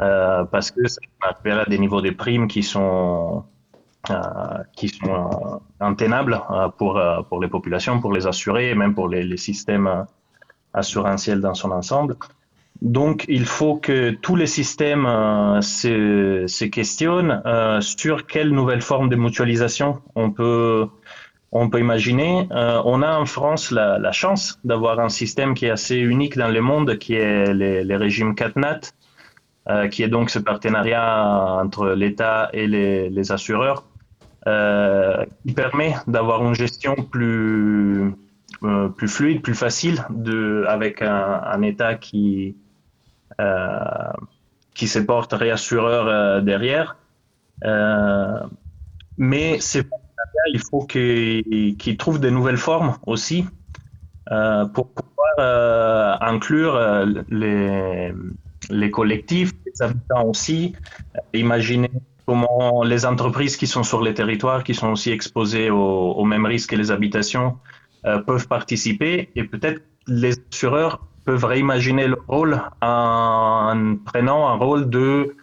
Euh, 0.00 0.44
parce 0.44 0.70
que 0.70 0.86
ça 0.88 1.00
à 1.22 1.64
des 1.66 1.78
niveaux 1.78 2.00
de 2.00 2.10
primes 2.10 2.48
qui 2.48 2.62
sont, 2.62 3.38
euh, 3.38 3.51
qui 4.74 4.88
sont 4.88 5.10
euh, 5.12 5.56
intenables 5.80 6.40
euh, 6.50 6.68
pour, 6.68 6.98
euh, 6.98 7.22
pour 7.22 7.40
les 7.40 7.48
populations, 7.48 8.00
pour 8.00 8.12
les 8.12 8.26
assurés 8.26 8.70
et 8.70 8.74
même 8.74 8.94
pour 8.94 9.08
les, 9.08 9.36
systèmes 9.36 9.86
euh, 9.86 10.02
assurantiels 10.74 11.40
dans 11.40 11.54
son 11.54 11.70
ensemble. 11.70 12.16
Donc, 12.80 13.24
il 13.28 13.46
faut 13.46 13.76
que 13.76 14.10
tous 14.10 14.34
les 14.34 14.48
systèmes 14.48 15.06
euh, 15.06 15.60
se, 15.60 16.64
questionnent 16.64 17.40
euh, 17.46 17.80
sur 17.80 18.26
quelle 18.26 18.50
nouvelle 18.50 18.82
forme 18.82 19.08
de 19.08 19.14
mutualisation 19.14 20.02
on 20.16 20.32
peut, 20.32 20.88
on 21.52 21.70
peut 21.70 21.78
imaginer. 21.78 22.48
Euh, 22.50 22.82
on 22.84 23.02
a 23.02 23.16
en 23.16 23.26
France 23.26 23.70
la, 23.70 24.12
chance 24.12 24.58
d'avoir 24.64 24.98
un 24.98 25.10
système 25.10 25.54
qui 25.54 25.66
est 25.66 25.70
assez 25.70 25.96
unique 25.96 26.36
dans 26.36 26.48
le 26.48 26.60
monde, 26.60 26.98
qui 26.98 27.14
est 27.14 27.54
les, 27.54 27.84
les 27.84 27.96
régimes 27.96 28.34
CatNat, 28.34 28.80
euh, 29.68 29.86
qui 29.86 30.02
est 30.02 30.08
donc 30.08 30.30
ce 30.30 30.40
partenariat 30.40 31.60
entre 31.62 31.90
l'État 31.90 32.50
et 32.52 32.66
les 32.66 33.30
assureurs, 33.30 33.84
euh, 34.48 35.24
qui 35.46 35.52
permet 35.52 35.94
d'avoir 36.08 36.44
une 36.44 36.54
gestion 36.54 36.96
plus, 36.96 38.12
euh, 38.64 38.88
plus 38.88 39.06
fluide, 39.06 39.40
plus 39.40 39.54
facile, 39.54 40.04
de, 40.10 40.64
avec 40.66 41.00
un, 41.00 41.62
État 41.62 41.94
qui, 41.94 42.56
euh, 43.40 44.12
qui 44.74 44.88
se 44.88 44.98
porte 44.98 45.32
réassureur 45.32 46.42
derrière. 46.42 46.96
Mais 49.16 49.60
ces 49.60 49.84
partenariats, 49.84 50.48
il 50.52 50.60
faut 50.60 50.86
qu'ils 50.86 51.76
qu'ils 51.76 51.96
trouvent 51.96 52.18
de 52.18 52.30
nouvelles 52.30 52.56
formes 52.56 52.96
aussi 53.06 53.46
pour 54.74 54.88
pouvoir 54.88 56.20
inclure 56.20 57.06
les, 57.28 58.12
les 58.70 58.90
collectifs, 58.90 59.52
les 59.66 59.82
habitants 59.82 60.24
aussi, 60.24 60.74
imaginer 61.32 61.90
comment 62.32 62.82
les 62.82 63.04
entreprises 63.04 63.58
qui 63.58 63.66
sont 63.66 63.82
sur 63.82 64.00
les 64.00 64.14
territoires, 64.14 64.64
qui 64.64 64.74
sont 64.74 64.90
aussi 64.92 65.10
exposées 65.10 65.68
aux, 65.70 66.24
mêmes 66.24 66.46
risques 66.46 66.70
que 66.70 66.76
les 66.76 66.90
habitations, 66.90 67.58
euh, 68.06 68.18
peuvent 68.20 68.48
participer. 68.48 69.28
Et 69.36 69.44
peut-être 69.44 69.82
les 70.06 70.32
assureurs 70.50 70.94
peuvent 71.26 71.44
réimaginer 71.44 72.06
le 72.06 72.16
rôle 72.26 72.54
en 72.80 73.96
prenant 74.06 74.48
un 74.48 74.54
rôle 74.54 74.88
de 74.88 75.36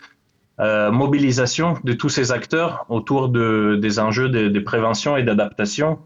euh, 0.60 0.92
mobilisation 0.92 1.78
de 1.84 1.94
tous 1.94 2.10
ces 2.10 2.32
acteurs 2.32 2.88
autour 2.90 3.30
de, 3.30 3.78
des 3.80 4.00
enjeux 4.00 4.30
de, 4.30 4.60
prévention 4.60 5.16
et 5.16 5.22
d'adaptation 5.22 6.00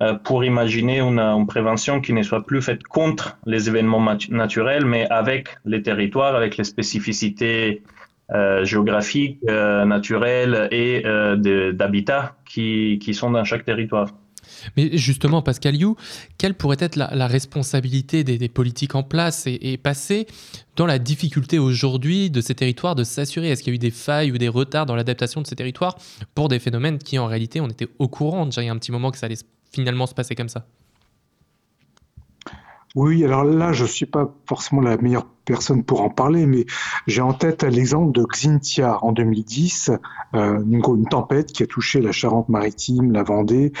euh, 0.00 0.14
pour 0.14 0.44
imaginer 0.44 1.00
une, 1.00 1.46
prévention 1.46 2.00
qui 2.00 2.14
ne 2.14 2.22
soit 2.22 2.44
plus 2.46 2.62
faite 2.62 2.82
contre 2.84 3.36
les 3.44 3.68
événements 3.68 4.04
naturels, 4.30 4.86
mais 4.86 5.06
avec 5.10 5.58
les 5.66 5.82
territoires, 5.82 6.34
avec 6.34 6.56
les 6.56 6.64
spécificités 6.64 7.82
euh, 8.32 8.64
géographiques, 8.64 9.38
euh, 9.48 9.84
naturelles 9.84 10.68
et 10.72 11.02
d'habitat 11.72 12.36
qui, 12.44 12.98
qui 13.00 13.14
sont 13.14 13.30
dans 13.30 13.44
chaque 13.44 13.64
territoire. 13.64 14.08
Mais 14.76 14.96
justement, 14.96 15.42
Pascal 15.42 15.76
You, 15.76 15.96
quelle 16.38 16.54
pourrait 16.54 16.76
être 16.80 16.96
la, 16.96 17.26
responsabilité 17.26 18.24
des, 18.24 18.38
des, 18.38 18.48
politiques 18.48 18.94
en 18.94 19.02
place 19.02 19.46
et, 19.46 19.58
et 19.60 19.76
passées 19.76 20.26
dans 20.76 20.86
la 20.86 20.98
difficulté 20.98 21.58
aujourd'hui 21.58 22.30
de 22.30 22.40
ces 22.40 22.54
territoires 22.54 22.94
de 22.94 23.04
s'assurer? 23.04 23.50
Est-ce 23.50 23.62
qu'il 23.62 23.72
y 23.72 23.74
a 23.74 23.76
eu 23.76 23.78
des 23.78 23.90
failles 23.90 24.32
ou 24.32 24.38
des 24.38 24.48
retards 24.48 24.86
dans 24.86 24.96
l'adaptation 24.96 25.40
de 25.40 25.46
ces 25.46 25.56
territoires 25.56 25.96
pour 26.34 26.48
des 26.48 26.58
phénomènes 26.58 26.98
qui, 26.98 27.18
en 27.18 27.26
réalité, 27.26 27.60
on 27.60 27.68
était 27.68 27.88
au 27.98 28.08
courant 28.08 28.46
déjà 28.46 28.62
il 28.62 28.66
y 28.66 28.68
a 28.68 28.72
un 28.72 28.78
petit 28.78 28.92
moment 28.92 29.10
que 29.10 29.18
ça 29.18 29.26
allait 29.26 29.36
finalement 29.72 30.06
se 30.06 30.14
passer 30.14 30.34
comme 30.34 30.48
ça? 30.48 30.66
Oui, 32.96 33.22
alors 33.24 33.44
là, 33.44 33.72
je 33.72 33.82
ne 33.82 33.88
suis 33.88 34.06
pas 34.06 34.34
forcément 34.46 34.80
la 34.80 34.96
meilleure 34.96 35.26
personne 35.44 35.84
pour 35.84 36.00
en 36.00 36.08
parler, 36.08 36.46
mais 36.46 36.64
j'ai 37.06 37.20
en 37.20 37.34
tête 37.34 37.62
l'exemple 37.62 38.10
de 38.10 38.24
Xintia 38.24 39.04
en 39.04 39.12
2010, 39.12 39.90
euh, 40.34 40.62
une, 40.66 41.04
tempête 41.04 41.52
qui 41.52 41.62
a 41.62 41.66
touché 41.66 42.00
la 42.00 42.10
Charente-Maritime, 42.10 43.12
la 43.12 43.22
Vendée. 43.22 43.72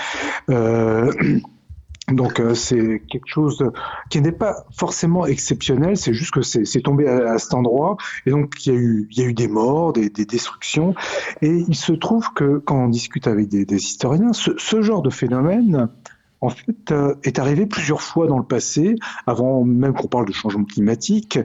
Euh, 0.50 1.10
donc 2.12 2.40
euh, 2.40 2.54
c'est 2.54 3.02
quelque 3.10 3.26
chose 3.26 3.64
qui 4.10 4.20
n'est 4.20 4.32
pas 4.32 4.66
forcément 4.70 5.24
exceptionnel, 5.24 5.96
c'est 5.96 6.12
juste 6.12 6.34
que 6.34 6.42
c'est 6.42 6.82
tombé 6.82 7.08
à, 7.08 7.38
cet 7.38 7.54
endroit 7.54 7.96
et 8.26 8.30
donc 8.30 8.64
il 8.66 8.72
y 9.10 9.22
a 9.22 9.24
eu, 9.24 9.34
des 9.34 9.48
morts, 9.48 9.92
des, 9.92 10.08
des 10.08 10.24
destructions 10.24 10.94
et 11.42 11.64
il 11.66 11.74
se 11.74 11.92
trouve 11.92 12.32
que 12.34 12.58
quand 12.58 12.84
on 12.84 12.88
discute 12.88 13.26
avec 13.26 13.48
des, 13.48 13.64
historiens, 13.74 14.32
ce, 14.32 14.82
genre 14.82 15.02
de 15.02 15.10
phénomène 15.10 15.88
euh, 16.90 17.14
est 17.24 17.38
arrivé 17.38 17.66
plusieurs 17.66 18.02
fois 18.02 18.26
dans 18.26 18.38
le 18.38 18.44
passé, 18.44 18.96
avant 19.26 19.64
même 19.64 19.94
qu'on 19.94 20.08
parle 20.08 20.26
de 20.26 20.32
changement 20.32 20.64
climatique, 20.64 21.38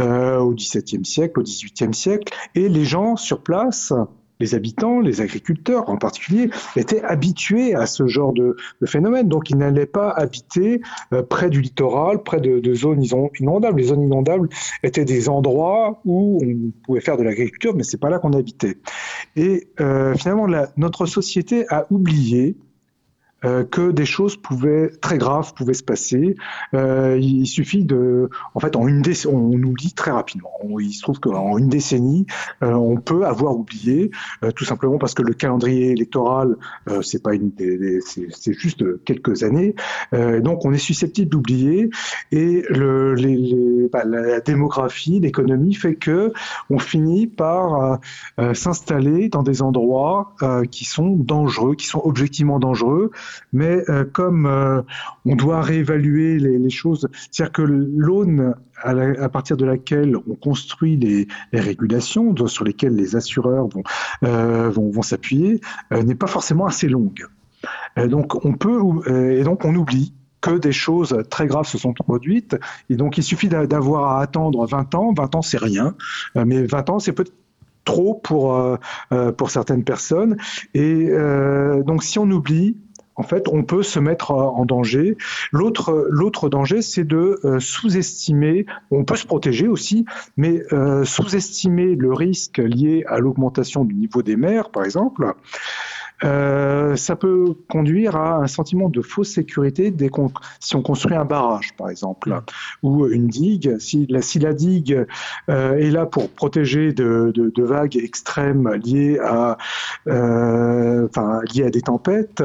euh, 0.00 0.38
au 0.38 0.54
XVIIe 0.54 1.04
siècle, 1.04 1.40
au 1.40 1.42
XVIIIe 1.42 1.94
siècle, 1.94 2.32
et 2.54 2.68
les 2.68 2.84
gens 2.84 3.16
sur 3.16 3.42
place, 3.42 3.92
les 4.38 4.54
habitants, 4.54 5.00
les 5.00 5.22
agriculteurs 5.22 5.88
en 5.88 5.96
particulier, 5.96 6.50
étaient 6.76 7.02
habitués 7.02 7.74
à 7.74 7.86
ce 7.86 8.06
genre 8.06 8.34
de, 8.34 8.56
phénomène. 8.84 9.28
Donc, 9.28 9.48
ils 9.48 9.56
n'allaient 9.56 9.86
pas 9.86 10.10
habiter 10.10 10.82
euh, 11.14 11.22
près 11.22 11.48
du 11.48 11.62
littoral, 11.62 12.22
près 12.22 12.40
de, 12.40 12.74
zones 12.74 13.02
inondables. 13.40 13.80
Les 13.80 13.86
zones 13.86 14.02
inondables 14.02 14.50
étaient 14.82 15.06
des 15.06 15.30
endroits 15.30 16.00
où 16.04 16.38
on 16.42 16.70
pouvait 16.84 17.00
faire 17.00 17.16
de 17.16 17.22
l'agriculture, 17.22 17.74
mais 17.74 17.82
c'est 17.82 18.00
pas 18.00 18.10
là 18.10 18.18
qu'on 18.18 18.32
habitait. 18.32 18.76
Et 19.36 19.68
finalement, 20.16 20.46
notre 20.76 21.06
société 21.06 21.64
a 21.70 21.86
oublié 21.90 22.56
euh, 23.44 23.64
que 23.64 23.90
des 23.90 24.06
choses 24.06 24.36
pouvaient 24.36 24.90
très 25.00 25.18
graves 25.18 25.52
pouvaient 25.52 25.74
se 25.74 25.82
passer. 25.82 26.36
Euh, 26.72 27.18
il 27.20 27.46
suffit 27.46 27.84
de, 27.84 28.30
en 28.54 28.60
fait, 28.60 28.76
en 28.76 28.88
une 28.88 29.02
décennie, 29.02 29.34
on 29.34 29.62
oublie 29.62 29.92
très 29.92 30.10
rapidement. 30.10 30.52
Il 30.80 30.92
se 30.92 31.02
trouve 31.02 31.20
qu'en 31.20 31.58
une 31.58 31.68
décennie, 31.68 32.26
euh, 32.62 32.72
on 32.72 32.96
peut 32.96 33.26
avoir 33.26 33.54
oublié, 33.54 34.10
euh, 34.42 34.52
tout 34.52 34.64
simplement 34.64 34.96
parce 34.96 35.12
que 35.12 35.22
le 35.22 35.34
calendrier 35.34 35.90
électoral, 35.90 36.56
c'est 37.02 37.22
pas 37.22 37.34
une, 37.34 37.52
c'est 38.00 38.52
juste 38.52 38.82
quelques 39.04 39.42
années. 39.42 39.74
donc, 40.12 40.64
on 40.64 40.72
est 40.72 40.78
susceptible 40.78 41.28
d'oublier. 41.28 41.90
Et 42.32 42.64
le, 42.70 43.14
les, 43.14 43.36
les, 43.36 43.88
bah, 43.92 44.04
la 44.04 44.40
démographie, 44.40 45.20
l'économie 45.20 45.74
fait 45.74 45.94
que 45.94 46.32
on 46.70 46.78
finit 46.78 47.26
par 47.26 47.98
s'installer 48.54 49.28
dans 49.28 49.42
des 49.42 49.62
endroits 49.62 50.34
qui 50.70 50.84
sont 50.84 51.10
dangereux, 51.10 51.74
qui 51.74 51.86
sont 51.86 52.00
objectivement 52.04 52.58
dangereux 52.58 53.10
mais 53.52 53.82
euh, 53.88 54.04
comme 54.04 54.46
euh, 54.46 54.82
on 55.24 55.36
doit 55.36 55.60
réévaluer 55.60 56.38
les, 56.38 56.70
choses, 56.70 57.08
c'est-à-dire 57.12 57.52
que 57.52 57.62
l'aune 57.62 58.54
à, 58.82 59.28
partir 59.28 59.56
de 59.56 59.64
laquelle 59.64 60.16
on 60.16 60.34
construit 60.34 60.96
les, 60.96 61.26
régulations 61.52 62.34
sur 62.46 62.64
lesquelles 62.64 62.94
les 62.94 63.16
assureurs 63.16 63.68
vont, 63.68 63.82
euh, 64.24 65.02
s'appuyer 65.02 65.60
n'est 65.90 66.14
pas 66.14 66.26
forcément 66.26 66.66
assez 66.66 66.88
longue. 66.88 67.26
Euh, 67.98 68.08
donc 68.08 68.44
on 68.44 68.54
peut 68.54 68.80
et 69.10 69.42
donc 69.42 69.64
on 69.64 69.74
oublie 69.74 70.12
que 70.40 70.58
des 70.58 70.72
choses 70.72 71.16
très 71.30 71.46
graves 71.46 71.66
se 71.66 71.78
sont 71.78 71.92
produites. 71.92 72.56
Et 72.90 72.96
donc, 72.96 73.18
il 73.18 73.22
suffit 73.24 73.48
d'avoir 73.48 74.16
à 74.16 74.20
attendre 74.20 74.66
20 74.66 74.94
ans. 74.94 75.12
20 75.16 75.34
ans, 75.34 75.42
c'est 75.42 75.58
rien. 75.58 75.94
Mais 76.36 76.62
20 76.64 76.90
ans, 76.90 76.98
c'est 76.98 77.12
peut-être 77.12 77.32
trop 77.84 78.14
pour, 78.14 78.78
pour 79.36 79.50
certaines 79.50 79.82
personnes. 79.82 80.36
Et 80.74 81.10
donc, 81.84 82.04
si 82.04 82.18
on 82.20 82.30
oublie, 82.30 82.76
en 83.16 83.22
fait, 83.22 83.48
on 83.48 83.62
peut 83.62 83.82
se 83.82 83.98
mettre 83.98 84.30
en 84.30 84.64
danger. 84.64 85.16
L'autre, 85.50 86.06
l'autre 86.10 86.48
danger, 86.48 86.82
c'est 86.82 87.04
de 87.04 87.40
euh, 87.44 87.60
sous-estimer. 87.60 88.66
On 88.90 89.04
peut 89.04 89.16
se 89.16 89.26
protéger 89.26 89.68
aussi, 89.68 90.04
mais 90.36 90.62
euh, 90.72 91.04
sous-estimer 91.04 91.94
le 91.94 92.12
risque 92.12 92.58
lié 92.58 93.04
à 93.08 93.18
l'augmentation 93.18 93.84
du 93.84 93.94
niveau 93.94 94.22
des 94.22 94.36
mers, 94.36 94.70
par 94.70 94.84
exemple. 94.84 95.34
Euh, 96.24 96.96
ça 96.96 97.16
peut 97.16 97.54
conduire 97.68 98.16
à 98.16 98.36
un 98.36 98.46
sentiment 98.46 98.88
de 98.88 99.02
fausse 99.02 99.30
sécurité 99.30 99.90
dès 99.90 100.08
qu'on, 100.08 100.30
si 100.60 100.76
on 100.76 100.82
construit 100.82 101.16
un 101.16 101.24
barrage, 101.24 101.74
par 101.76 101.90
exemple, 101.90 102.34
ou 102.82 103.06
une 103.06 103.28
digue. 103.28 103.76
Si 103.78 104.06
la, 104.08 104.22
si 104.22 104.38
la 104.38 104.52
digue 104.52 105.06
euh, 105.50 105.76
est 105.76 105.90
là 105.90 106.06
pour 106.06 106.30
protéger 106.30 106.92
de, 106.92 107.32
de, 107.34 107.50
de 107.54 107.62
vagues 107.62 107.96
extrêmes 107.96 108.70
liées 108.84 109.18
à, 109.22 109.58
euh, 110.08 111.06
enfin, 111.08 111.40
liées 111.54 111.64
à 111.64 111.70
des 111.70 111.82
tempêtes, 111.82 112.42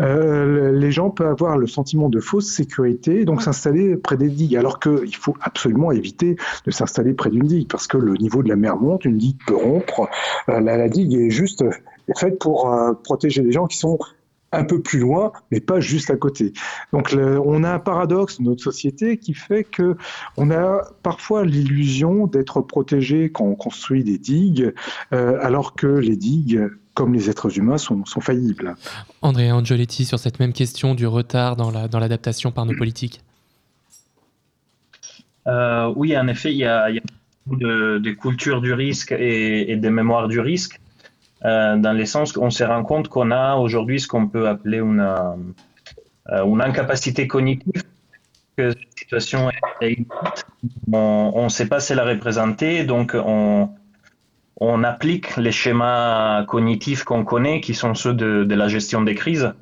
euh, 0.00 0.72
les 0.72 0.90
gens 0.90 1.10
peuvent 1.10 1.30
avoir 1.30 1.58
le 1.58 1.66
sentiment 1.66 2.08
de 2.08 2.20
fausse 2.20 2.50
sécurité, 2.50 3.24
donc 3.24 3.42
s'installer 3.42 3.96
près 3.96 4.16
des 4.16 4.28
digues, 4.28 4.56
alors 4.56 4.80
qu'il 4.80 5.14
faut 5.14 5.36
absolument 5.42 5.92
éviter 5.92 6.36
de 6.64 6.70
s'installer 6.70 7.12
près 7.12 7.30
d'une 7.30 7.46
digue, 7.46 7.68
parce 7.68 7.86
que 7.86 7.98
le 7.98 8.14
niveau 8.14 8.42
de 8.42 8.48
la 8.48 8.56
mer 8.56 8.76
monte, 8.76 9.04
une 9.04 9.18
digue 9.18 9.38
peut 9.46 9.56
rompre, 9.56 10.08
euh, 10.48 10.60
la, 10.60 10.76
la 10.76 10.88
digue 10.88 11.14
est 11.14 11.30
juste 11.30 11.64
faite 12.18 12.38
pour 12.38 12.72
euh, 12.72 12.92
protéger 13.04 13.42
les 13.42 13.52
gens 13.52 13.66
qui 13.66 13.78
sont 13.78 13.98
un 14.52 14.64
peu 14.64 14.82
plus 14.82 14.98
loin, 14.98 15.32
mais 15.50 15.60
pas 15.60 15.78
juste 15.80 16.10
à 16.10 16.16
côté. 16.16 16.52
Donc 16.92 17.12
le, 17.12 17.40
on 17.40 17.62
a 17.62 17.70
un 17.72 17.78
paradoxe 17.78 18.40
dans 18.40 18.50
notre 18.50 18.62
société 18.62 19.16
qui 19.16 19.32
fait 19.32 19.62
que 19.64 19.96
on 20.36 20.50
a 20.50 20.82
parfois 21.02 21.44
l'illusion 21.44 22.26
d'être 22.26 22.60
protégé 22.60 23.30
quand 23.30 23.44
on 23.44 23.54
construit 23.54 24.02
des 24.02 24.18
digues, 24.18 24.74
euh, 25.12 25.38
alors 25.40 25.74
que 25.74 25.86
les 25.86 26.16
digues 26.16 26.68
comme 26.94 27.14
les 27.14 27.30
êtres 27.30 27.56
humains, 27.56 27.78
sont, 27.78 28.04
sont 28.04 28.20
faillibles. 28.20 28.74
André 29.22 29.52
Angioletti, 29.52 30.04
sur 30.04 30.18
cette 30.18 30.40
même 30.40 30.52
question 30.52 30.94
du 30.94 31.06
retard 31.06 31.56
dans 31.56 31.70
l'adaptation 31.70 32.48
la, 32.48 32.50
dans 32.50 32.56
par 32.56 32.66
nos 32.66 32.76
politiques. 32.76 33.22
Euh, 35.46 35.92
oui, 35.96 36.18
en 36.18 36.26
effet, 36.28 36.52
il 36.52 36.58
y 36.58 36.64
a, 36.64 36.90
il 36.90 36.96
y 36.96 36.98
a 36.98 37.02
de, 37.46 37.98
de 37.98 38.10
culture 38.10 38.60
du 38.60 38.72
risque 38.72 39.12
et, 39.12 39.70
et 39.70 39.76
des 39.76 39.90
mémoires 39.90 40.28
du 40.28 40.40
risque. 40.40 40.79
Euh, 41.44 41.76
dans 41.76 41.92
le 41.92 42.04
sens 42.04 42.32
qu'on 42.32 42.50
se 42.50 42.64
rend 42.64 42.82
compte 42.84 43.08
qu'on 43.08 43.30
a 43.30 43.56
aujourd'hui 43.56 43.98
ce 43.98 44.06
qu'on 44.06 44.28
peut 44.28 44.46
appeler 44.46 44.78
une, 44.78 45.00
euh, 45.00 46.44
une 46.44 46.60
incapacité 46.60 47.26
cognitive, 47.26 47.82
que 48.56 48.70
cette 48.70 48.98
situation 48.98 49.50
est. 49.80 49.98
On 50.92 51.44
ne 51.44 51.48
sait 51.48 51.66
pas 51.66 51.80
si 51.80 51.94
la 51.94 52.04
représenter, 52.04 52.84
donc 52.84 53.14
on, 53.14 53.70
on 54.60 54.84
applique 54.84 55.36
les 55.38 55.52
schémas 55.52 56.44
cognitifs 56.44 57.04
qu'on 57.04 57.24
connaît, 57.24 57.62
qui 57.62 57.72
sont 57.74 57.94
ceux 57.94 58.12
de, 58.12 58.44
de 58.44 58.54
la 58.54 58.68
gestion 58.68 59.00
des 59.00 59.14
crises. 59.14 59.54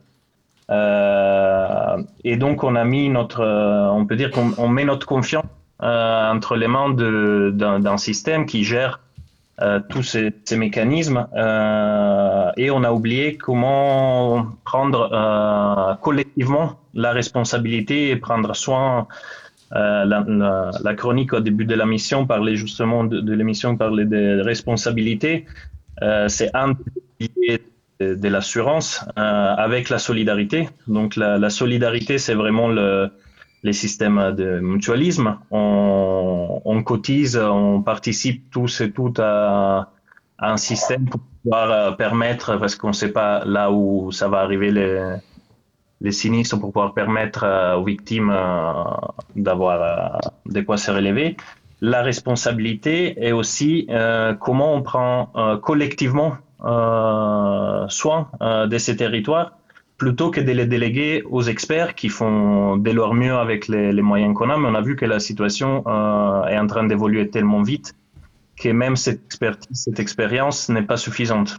Euh, 0.70 2.02
et 2.24 2.36
donc 2.36 2.64
on 2.64 2.74
a 2.74 2.84
mis 2.84 3.08
notre, 3.08 3.44
on 3.92 4.04
peut 4.04 4.16
dire 4.16 4.30
qu'on 4.32 4.68
met 4.68 4.84
notre 4.84 5.06
confiance 5.06 5.46
entre 5.80 6.56
les 6.56 6.66
mains 6.66 6.90
d'un 6.90 7.96
système 7.98 8.46
qui 8.46 8.64
gère 8.64 9.00
euh, 9.60 9.80
tous 9.88 10.02
ces, 10.02 10.32
ces 10.44 10.56
mécanismes 10.56 11.26
euh, 11.36 12.50
et 12.56 12.70
on 12.70 12.84
a 12.84 12.92
oublié 12.92 13.36
comment 13.36 14.46
prendre 14.64 15.10
euh, 15.12 15.94
collectivement 15.96 16.78
la 16.94 17.12
responsabilité 17.12 18.10
et 18.10 18.16
prendre 18.16 18.54
soin. 18.54 19.08
Euh, 19.74 20.04
la, 20.04 20.24
la, 20.26 20.70
la, 20.82 20.94
chronique 20.94 21.32
au 21.34 21.40
début 21.40 21.66
de 21.66 21.74
la 21.74 21.84
mission 21.84 22.26
parlait 22.26 22.56
justement 22.56 23.04
de, 23.04 23.20
de 23.20 23.32
l'émission 23.34 23.76
parlait 23.76 24.06
des 24.06 24.40
responsabilités. 24.40 25.44
Euh, 26.02 26.28
C'est 26.28 26.50
un 26.54 26.72
piliers 27.18 27.60
de, 28.00 28.14
de 28.14 28.28
l'assurance 28.28 29.04
avec 29.16 29.90
la 29.90 29.98
solidarité. 29.98 30.70
Donc 30.86 31.16
la, 31.16 31.36
la 31.36 31.50
solidarité, 31.50 32.16
c'est 32.18 32.34
vraiment 32.34 32.68
le 32.68 33.10
les 33.62 33.72
systèmes 33.72 34.34
de 34.36 34.60
mutualisme. 34.60 35.38
On, 35.50 36.60
on, 36.64 36.82
cotise, 36.82 37.36
on 37.36 37.82
participe 37.82 38.50
tous 38.50 38.80
et 38.80 38.92
toutes 38.92 39.20
à, 39.20 39.90
un 40.38 40.56
système 40.56 41.06
pour 41.06 41.20
pouvoir 41.42 41.96
permettre, 41.96 42.56
parce 42.58 42.76
qu'on 42.76 42.88
ne 42.88 42.92
sait 42.92 43.12
pas 43.12 43.44
là 43.44 43.72
où 43.72 44.12
ça 44.12 44.28
va 44.28 44.38
arriver 44.38 44.70
les, 46.00 46.12
sinistres, 46.12 46.60
pour 46.60 46.72
pouvoir 46.72 46.94
permettre 46.94 47.74
aux 47.76 47.84
victimes 47.84 48.32
d'avoir 49.34 50.20
de 50.46 50.60
quoi 50.60 50.76
se 50.76 50.92
relever. 50.92 51.36
La 51.80 52.02
responsabilité 52.02 53.24
est 53.24 53.32
aussi 53.32 53.86
euh, 53.88 54.34
comment 54.34 54.74
on 54.74 54.82
prend 54.82 55.30
euh, 55.36 55.56
collectivement 55.58 56.36
euh, 56.64 57.86
soin 57.88 58.30
de 58.40 58.78
ces 58.78 58.96
territoires 58.96 59.57
plutôt 59.98 60.30
que 60.30 60.40
de 60.40 60.52
les 60.52 60.64
déléguer 60.64 61.24
aux 61.28 61.42
experts 61.42 61.96
qui 61.96 62.08
font 62.08 62.76
de 62.76 62.90
leur 62.92 63.14
mieux 63.14 63.34
avec 63.34 63.66
les, 63.66 64.00
moyens 64.00 64.34
qu'on 64.34 64.48
a. 64.48 64.56
Mais 64.56 64.68
on 64.68 64.74
a 64.74 64.80
vu 64.80 64.94
que 64.94 65.04
la 65.04 65.18
situation 65.18 65.82
euh, 65.86 66.44
est 66.44 66.58
en 66.58 66.68
train 66.68 66.84
d'évoluer 66.84 67.28
tellement 67.28 67.62
vite 67.62 67.94
que 68.56 68.68
même 68.68 68.96
cette 68.96 69.24
expertise, 69.26 69.76
cette 69.76 69.98
expérience 69.98 70.68
n'est 70.68 70.82
pas 70.82 70.96
suffisante. 70.96 71.58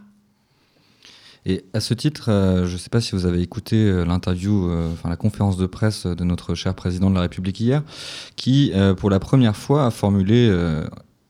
Et 1.46 1.64
à 1.72 1.80
ce 1.80 1.94
titre, 1.94 2.30
euh, 2.30 2.66
je 2.66 2.72
ne 2.72 2.78
sais 2.78 2.90
pas 2.90 3.00
si 3.00 3.12
vous 3.12 3.26
avez 3.26 3.40
écouté 3.40 3.76
euh, 3.76 4.04
l'interview, 4.04 4.70
la 5.04 5.16
conférence 5.16 5.58
de 5.58 5.66
presse 5.66 6.06
de 6.06 6.24
notre 6.24 6.54
cher 6.54 6.74
président 6.74 7.10
de 7.10 7.14
la 7.14 7.22
République 7.22 7.60
hier, 7.60 7.82
qui, 8.36 8.72
pour 8.96 9.10
la 9.10 9.20
première 9.20 9.56
fois, 9.56 9.84
a 9.84 9.90
formulé 9.90 10.50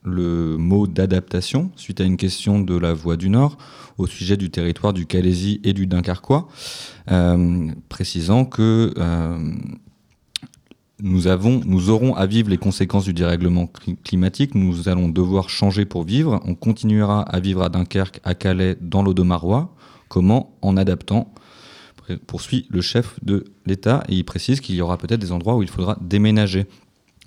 le 0.03 0.57
mot 0.57 0.87
d'adaptation 0.87 1.71
suite 1.77 2.01
à 2.01 2.05
une 2.05 2.17
question 2.17 2.61
de 2.61 2.77
la 2.77 2.95
Voix 2.95 3.17
du 3.17 3.29
Nord 3.29 3.59
au 3.99 4.07
sujet 4.07 4.37
du 4.37 4.51
territoire 4.51 4.93
du 4.93 5.05
Calaisie 5.05 5.61
et 5.63 5.75
du 5.75 5.87
Dunkerquois, 5.87 6.49
euh, 7.11 7.69
précisant 7.91 8.47
que 8.47 8.95
euh, 8.97 9.53
nous, 11.03 11.27
avons, 11.27 11.61
nous 11.67 11.91
aurons 11.91 12.15
à 12.15 12.25
vivre 12.27 12.49
les 12.49 12.57
conséquences 12.57 13.05
du 13.05 13.13
dérèglement 13.13 13.65
cli- 13.65 13.97
climatique. 14.03 14.55
Nous 14.55 14.89
allons 14.89 15.09
devoir 15.09 15.51
changer 15.51 15.85
pour 15.85 16.05
vivre. 16.05 16.41
On 16.47 16.55
continuera 16.55 17.23
à 17.23 17.41
vivre 17.41 17.63
à 17.63 17.69
Dunkerque, 17.69 18.21
à 18.25 18.35
Calais, 18.35 18.77
dans 18.81 19.03
l'Audomarois. 19.03 19.75
Comment? 20.09 20.57
En 20.63 20.77
adaptant, 20.77 21.33
poursuit 22.27 22.67
le 22.71 22.81
chef 22.81 23.23
de 23.23 23.45
l'État. 23.67 24.03
Et 24.09 24.15
il 24.15 24.25
précise 24.25 24.61
qu'il 24.61 24.77
y 24.77 24.81
aura 24.81 24.97
peut-être 24.97 25.21
des 25.21 25.33
endroits 25.33 25.57
où 25.57 25.63
il 25.63 25.69
faudra 25.69 25.99
déménager. 26.01 26.67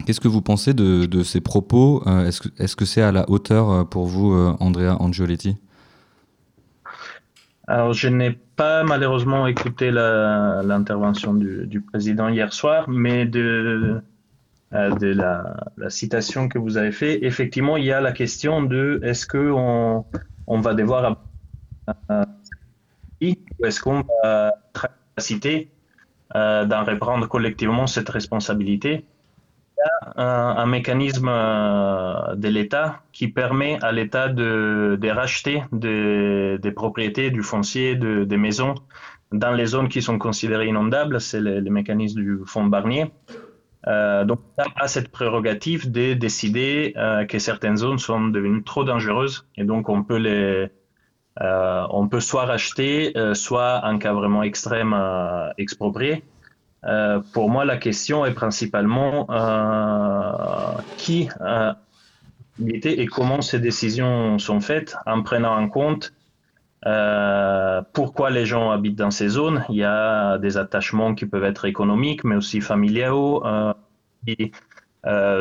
Qu'est-ce 0.06 0.20
que 0.20 0.28
vous 0.28 0.42
pensez 0.42 0.74
de, 0.74 1.06
de 1.06 1.24
ces 1.24 1.40
propos 1.40 2.04
Euh, 2.08 2.30
Est-ce 2.60 2.76
que 2.76 2.86
c'est 2.86 3.02
à 3.02 3.12
la 3.12 3.30
hauteur 3.30 3.72
euh, 3.72 3.84
pour 3.84 4.06
vous, 4.06 4.34
euh, 4.34 4.56
Andrea 4.60 4.98
Angioletti? 5.00 5.58
Alors, 7.68 7.94
je 7.94 8.10
n'ai 8.10 8.32
pas 8.32 8.84
malheureusement 8.84 9.48
écouté 9.48 9.90
l'intervention 9.92 11.34
du, 11.34 11.66
du 11.68 11.80
président 11.80 12.28
hier 12.28 12.52
soir, 12.52 12.90
mais 12.90 13.26
de, 13.26 14.02
de 14.74 15.08
la, 15.08 15.56
la 15.78 15.90
citation 15.90 16.50
que 16.50 16.60
vous 16.60 16.76
avez 16.76 16.92
faite, 16.92 17.20
effectivement, 17.24 17.78
il 17.78 17.86
y 17.86 17.94
a 17.94 18.02
la 18.02 18.12
question 18.12 18.64
de 18.64 19.00
est-ce 19.04 19.26
qu'on 19.26 20.06
on 20.46 20.60
va 20.60 20.74
devoir 20.74 21.16
ou 23.22 23.66
est-ce 23.66 23.80
qu'on 23.80 24.04
va 24.24 24.52
être 24.74 24.90
capacité 25.16 25.72
d'en 26.34 26.84
reprendre 26.84 27.28
collectivement 27.28 27.88
cette 27.88 28.10
responsabilité? 28.10 29.06
A 30.16 30.62
un, 30.62 30.66
mécanisme 30.66 31.30
euh, 31.30 32.36
de 32.36 32.48
l'État 32.48 33.02
qui 33.12 33.28
permet 33.28 33.78
à 33.82 33.92
l'État 33.92 34.30
de, 34.30 34.98
de 35.00 35.10
racheter 35.10 35.64
des, 35.72 36.72
propriétés, 36.76 37.32
du 37.32 37.44
foncier, 37.44 37.96
de- 37.96 38.24
des 38.24 38.38
maisons 38.38 38.76
dans 39.32 39.52
les 39.52 39.66
zones 39.66 39.90
qui 39.90 40.02
sont 40.02 40.18
considérées 40.20 40.68
inondables. 40.68 41.20
C'est 41.20 41.40
le, 41.40 41.62
mécanisme 41.62 42.22
du 42.22 42.40
fonds 42.46 42.66
Barnier. 42.66 43.12
Euh, 43.88 44.24
donc, 44.26 44.40
l'État 44.58 44.70
a 44.76 44.88
cette 44.88 45.10
prérogative 45.10 45.92
de 45.92 46.14
décider 46.14 46.94
euh, 46.96 47.26
que 47.26 47.40
certaines 47.40 47.78
zones 47.78 47.98
sont 47.98 48.28
devenues 48.28 48.64
trop 48.64 48.84
dangereuses 48.84 49.48
et 49.58 49.64
donc 49.66 49.90
on 49.90 50.04
peut 50.04 50.18
les, 50.18 50.70
on 51.40 52.08
peut 52.08 52.20
soit 52.20 52.46
racheter, 52.46 53.14
soit 53.34 53.82
en 53.84 53.98
cas 53.98 54.14
vraiment 54.14 54.44
extrême 54.44 54.96
exproprier. 55.58 56.24
Euh, 56.86 57.22
pour 57.34 57.50
moi, 57.50 57.66
la 57.66 57.78
question 57.78 58.26
est 58.26 58.34
principalement 58.34 59.28
euh, 59.30 60.82
qui 60.98 61.30
euh, 61.42 61.74
et 62.66 63.08
comment 63.08 63.42
ces 63.42 63.60
décisions 63.60 64.38
sont 64.38 64.60
faites 64.60 64.96
en 65.06 65.24
prenant 65.24 65.56
en 65.58 65.70
compte 65.70 66.14
pourquoi 67.94 68.30
les 68.30 68.46
gens 68.46 68.70
habitent 68.72 68.98
dans 68.98 69.10
ces 69.10 69.30
zones. 69.30 69.66
Il 69.70 69.78
y 69.78 69.84
a 69.86 70.38
des 70.38 70.58
attachements 70.58 71.16
qui 71.16 71.26
peuvent 71.26 71.46
être 71.46 71.66
économiques, 71.66 72.24
mais 72.26 72.36
aussi 72.36 72.60
familiaux 72.62 73.44
et 74.28 74.52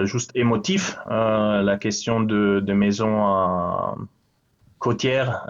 juste 0.05 0.31
émotifs. 0.37 0.97
La 1.09 1.77
question 1.79 2.21
de, 2.21 2.61
de 2.65 2.73
maisons 2.73 3.97
côtières, 4.79 5.45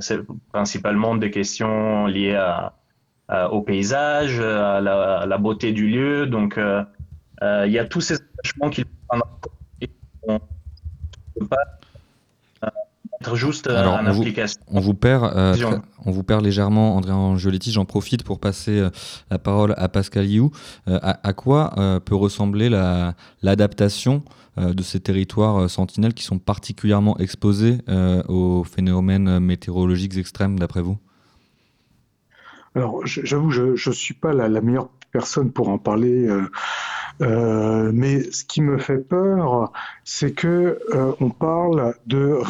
c'est 0.00 0.20
principalement 0.50 1.14
des 1.14 1.30
questions 1.30 2.06
liées 2.06 2.34
à, 2.34 2.72
à- 3.28 3.50
au 3.52 3.62
paysage, 3.62 4.38
à 4.40 4.80
la, 4.80 5.18
à 5.20 5.26
la 5.26 5.38
beauté 5.38 5.72
du 5.72 5.88
lieu. 5.88 6.26
Donc, 6.26 6.58
euh, 6.58 6.82
euh, 7.42 7.64
il 7.66 7.72
y 7.72 7.78
a 7.78 7.84
tous 7.84 8.00
ces 8.00 8.14
attachements 8.14 8.70
qui 8.70 8.84
on 9.10 10.34
ne 10.34 10.38
peut 11.40 11.46
pas 11.48 11.56
euh, 12.64 12.68
mettre 13.20 13.34
juste 13.34 13.66
euh, 13.66 13.76
Alors, 13.76 13.94
en 13.94 14.06
on 14.06 14.12
vous- 14.12 14.20
application. 14.20 14.60
On 14.68 14.78
vous 14.80 14.94
perd, 14.94 15.24
euh, 15.36 15.52
Vision. 15.52 15.70
très- 15.70 15.80
on 16.04 16.10
vous 16.12 16.22
perd 16.22 16.44
légèrement, 16.44 16.94
André 16.96 17.12
Angioletti. 17.12 17.72
J'en 17.72 17.84
profite 17.84 18.22
pour 18.22 18.38
passer 18.38 18.78
euh, 18.78 18.90
la 19.30 19.38
parole 19.38 19.74
à 19.76 19.88
Pascal 19.88 20.26
Iou. 20.26 20.50
Euh, 20.88 20.98
à, 21.02 21.26
à 21.26 21.32
quoi 21.32 21.72
euh, 21.78 21.98
peut 22.00 22.14
ressembler 22.14 22.68
la- 22.68 23.14
l'adaptation 23.42 24.22
euh, 24.58 24.72
de 24.74 24.82
ces 24.82 25.00
territoires 25.00 25.62
euh, 25.62 25.68
sentinelles 25.68 26.14
qui 26.14 26.22
sont 26.24 26.38
particulièrement 26.38 27.16
exposés 27.18 27.78
euh, 27.88 28.22
aux 28.28 28.62
phénomènes 28.64 29.26
euh, 29.28 29.40
météorologiques 29.40 30.16
extrêmes, 30.18 30.58
d'après 30.58 30.82
vous? 30.82 30.98
Alors, 32.74 33.04
j'avoue, 33.04 33.50
je 33.50 33.88
ne 33.88 33.94
suis 33.94 34.14
pas 34.14 34.32
la, 34.32 34.48
meilleure 34.60 34.88
personne 35.12 35.52
pour 35.52 35.68
en 35.68 35.76
parler, 35.76 36.26
euh, 36.26 36.50
euh, 37.20 37.90
mais 37.92 38.22
ce 38.32 38.44
qui 38.46 38.62
me 38.62 38.78
fait 38.78 38.96
peur, 38.96 39.72
c'est 40.04 40.32
que 40.32 40.78
euh, 40.94 41.12
on 41.20 41.28
parle 41.28 41.94
de, 42.06 42.40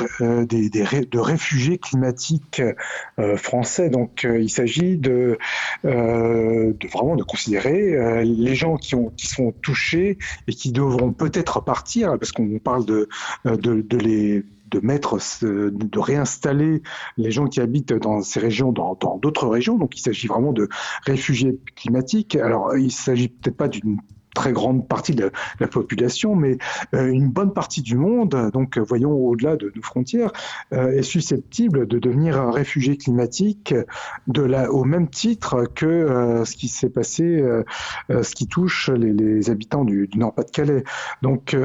des, 0.44 0.70
de 0.70 1.18
réfugiés 1.18 1.78
climatiques 1.78 2.62
français. 3.36 3.90
Donc, 3.90 4.24
il 4.24 4.48
s'agit 4.48 4.96
de, 4.96 5.38
vraiment 5.82 7.16
de 7.16 7.24
considérer 7.24 8.24
les 8.24 8.54
gens 8.54 8.76
qui, 8.76 8.94
ont, 8.94 9.10
qui 9.16 9.26
sont 9.26 9.52
touchés 9.60 10.18
et 10.46 10.52
qui 10.52 10.70
devront 10.70 11.12
peut-être 11.12 11.64
partir, 11.64 12.16
parce 12.16 12.30
qu'on 12.30 12.60
parle 12.60 12.86
de, 12.86 13.08
de 13.44 13.96
les 13.96 14.44
de 14.72 14.80
mettre, 14.80 15.18
de 15.42 15.98
réinstaller 15.98 16.82
les 17.16 17.30
gens 17.30 17.46
qui 17.46 17.60
habitent 17.60 17.92
dans 17.92 18.22
ces 18.22 18.40
régions, 18.40 18.72
dans 18.72 18.96
d'autres 19.20 19.46
régions. 19.46 19.78
Donc, 19.78 19.96
il 19.96 20.00
s'agit 20.00 20.26
vraiment 20.26 20.52
de 20.52 20.68
réfugiés 21.04 21.58
climatiques. 21.76 22.36
Alors, 22.36 22.76
il 22.76 22.90
s'agit 22.90 23.28
peut-être 23.28 23.56
pas 23.56 23.68
d'une 23.68 23.98
très 24.34 24.52
grande 24.52 24.88
partie 24.88 25.14
de 25.14 25.24
la, 25.24 25.30
la 25.60 25.68
population, 25.68 26.34
mais 26.34 26.58
euh, 26.94 27.06
une 27.08 27.28
bonne 27.28 27.52
partie 27.52 27.82
du 27.82 27.96
monde, 27.96 28.50
donc 28.52 28.78
voyons 28.78 29.12
au-delà 29.12 29.56
de 29.56 29.70
nos 29.74 29.82
frontières, 29.82 30.32
euh, 30.72 30.92
est 30.92 31.02
susceptible 31.02 31.86
de 31.86 31.98
devenir 31.98 32.40
un 32.40 32.50
réfugié 32.50 32.96
climatique 32.96 33.74
de 34.26 34.42
la, 34.42 34.72
au 34.72 34.84
même 34.84 35.08
titre 35.08 35.66
que 35.74 35.86
euh, 35.86 36.44
ce 36.44 36.56
qui 36.56 36.68
s'est 36.68 36.90
passé, 36.90 37.44
ce 38.08 38.34
qui 38.34 38.46
touche 38.46 38.88
les, 38.90 39.50
habitants 39.50 39.84
du, 39.84 40.06
du 40.06 40.18
Nord-Pas-de-Calais. 40.18 40.84
Donc, 41.22 41.56